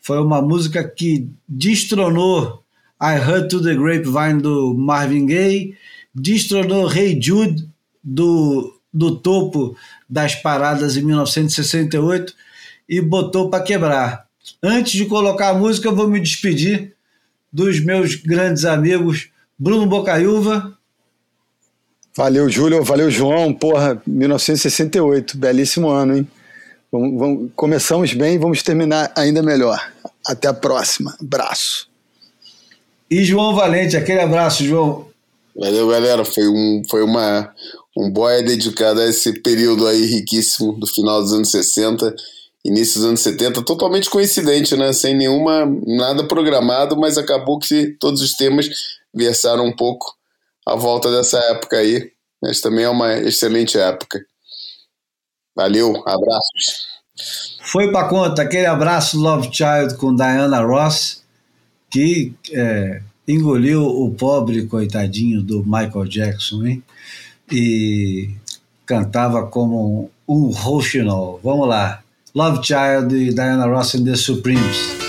Foi 0.00 0.18
uma 0.20 0.40
música 0.40 0.84
que 0.84 1.28
destronou 1.48 2.62
I 3.00 3.16
Heard 3.16 3.48
to 3.48 3.62
the 3.62 3.74
Grapevine 3.74 4.40
do 4.40 4.74
Marvin 4.74 5.26
Gaye, 5.26 5.74
destronou 6.14 6.90
Hey 6.90 7.20
Jude 7.20 7.68
do, 8.02 8.78
do 8.92 9.16
topo 9.16 9.76
das 10.08 10.34
paradas 10.34 10.96
em 10.96 11.02
1968 11.02 12.34
e 12.88 13.00
botou 13.00 13.50
para 13.50 13.62
quebrar. 13.62 14.26
Antes 14.62 14.92
de 14.92 15.06
colocar 15.06 15.50
a 15.50 15.54
música, 15.54 15.88
eu 15.88 15.94
vou 15.94 16.08
me 16.08 16.20
despedir 16.20 16.94
dos 17.52 17.80
meus 17.80 18.14
grandes 18.14 18.64
amigos 18.64 19.28
Bruno 19.58 19.86
Bocaiúva. 19.86 20.76
Valeu, 22.14 22.48
Júlio. 22.48 22.82
Valeu, 22.82 23.10
João. 23.10 23.52
Porra, 23.52 24.00
1968. 24.06 25.36
Belíssimo 25.36 25.88
ano, 25.88 26.16
hein? 26.16 26.28
Vamos, 26.90 27.18
vamos, 27.18 27.50
começamos 27.54 28.14
bem 28.14 28.38
vamos 28.38 28.62
terminar 28.62 29.12
ainda 29.16 29.42
melhor. 29.42 29.80
Até 30.26 30.48
a 30.48 30.54
próxima. 30.54 31.16
Abraço. 31.20 31.88
E 33.10 33.24
João 33.24 33.54
Valente, 33.54 33.96
aquele 33.96 34.20
abraço, 34.20 34.64
João. 34.64 35.08
Valeu, 35.54 35.88
galera. 35.88 36.24
Foi, 36.24 36.48
um, 36.48 36.82
foi 36.88 37.02
uma, 37.02 37.52
um 37.96 38.10
boia 38.10 38.42
dedicado 38.42 39.00
a 39.00 39.08
esse 39.08 39.40
período 39.40 39.86
aí 39.86 40.04
riquíssimo 40.06 40.72
do 40.72 40.86
final 40.86 41.22
dos 41.22 41.32
anos 41.32 41.50
60, 41.50 42.14
início 42.66 43.00
dos 43.00 43.04
anos 43.08 43.20
70, 43.20 43.62
totalmente 43.62 44.10
coincidente, 44.10 44.76
né? 44.76 44.92
Sem 44.92 45.16
nenhuma, 45.16 45.64
nada 45.86 46.26
programado, 46.26 46.96
mas 46.96 47.16
acabou 47.16 47.58
que 47.58 47.96
todos 48.00 48.20
os 48.20 48.32
temas 48.32 48.68
versaram 49.14 49.64
um 49.64 49.74
pouco 49.74 50.14
a 50.66 50.74
volta 50.74 51.10
dessa 51.10 51.38
época 51.38 51.76
aí. 51.76 52.10
Mas 52.42 52.60
também 52.60 52.84
é 52.84 52.88
uma 52.88 53.14
excelente 53.14 53.78
época. 53.78 54.24
Valeu, 55.54 55.96
abraços. 56.06 56.86
Foi 57.62 57.90
para 57.90 58.08
conta 58.08 58.42
aquele 58.42 58.66
abraço 58.66 59.18
Love 59.18 59.48
Child 59.50 59.96
com 59.96 60.14
Diana 60.14 60.60
Ross, 60.60 61.22
que 61.90 62.34
é, 62.52 63.00
engoliu 63.26 63.82
o 63.82 64.12
pobre 64.14 64.66
coitadinho 64.66 65.42
do 65.42 65.64
Michael 65.64 66.04
Jackson, 66.04 66.66
hein? 66.66 66.82
E 67.50 68.30
cantava 68.84 69.46
como 69.46 70.10
um 70.28 70.50
rouxinol. 70.50 71.40
Vamos 71.42 71.68
lá. 71.68 72.02
Love 72.36 72.62
Child 72.62 73.08
Diana 73.34 73.66
Ross 73.66 73.94
and 73.94 74.06
the 74.06 74.14
Supremes. 74.14 75.05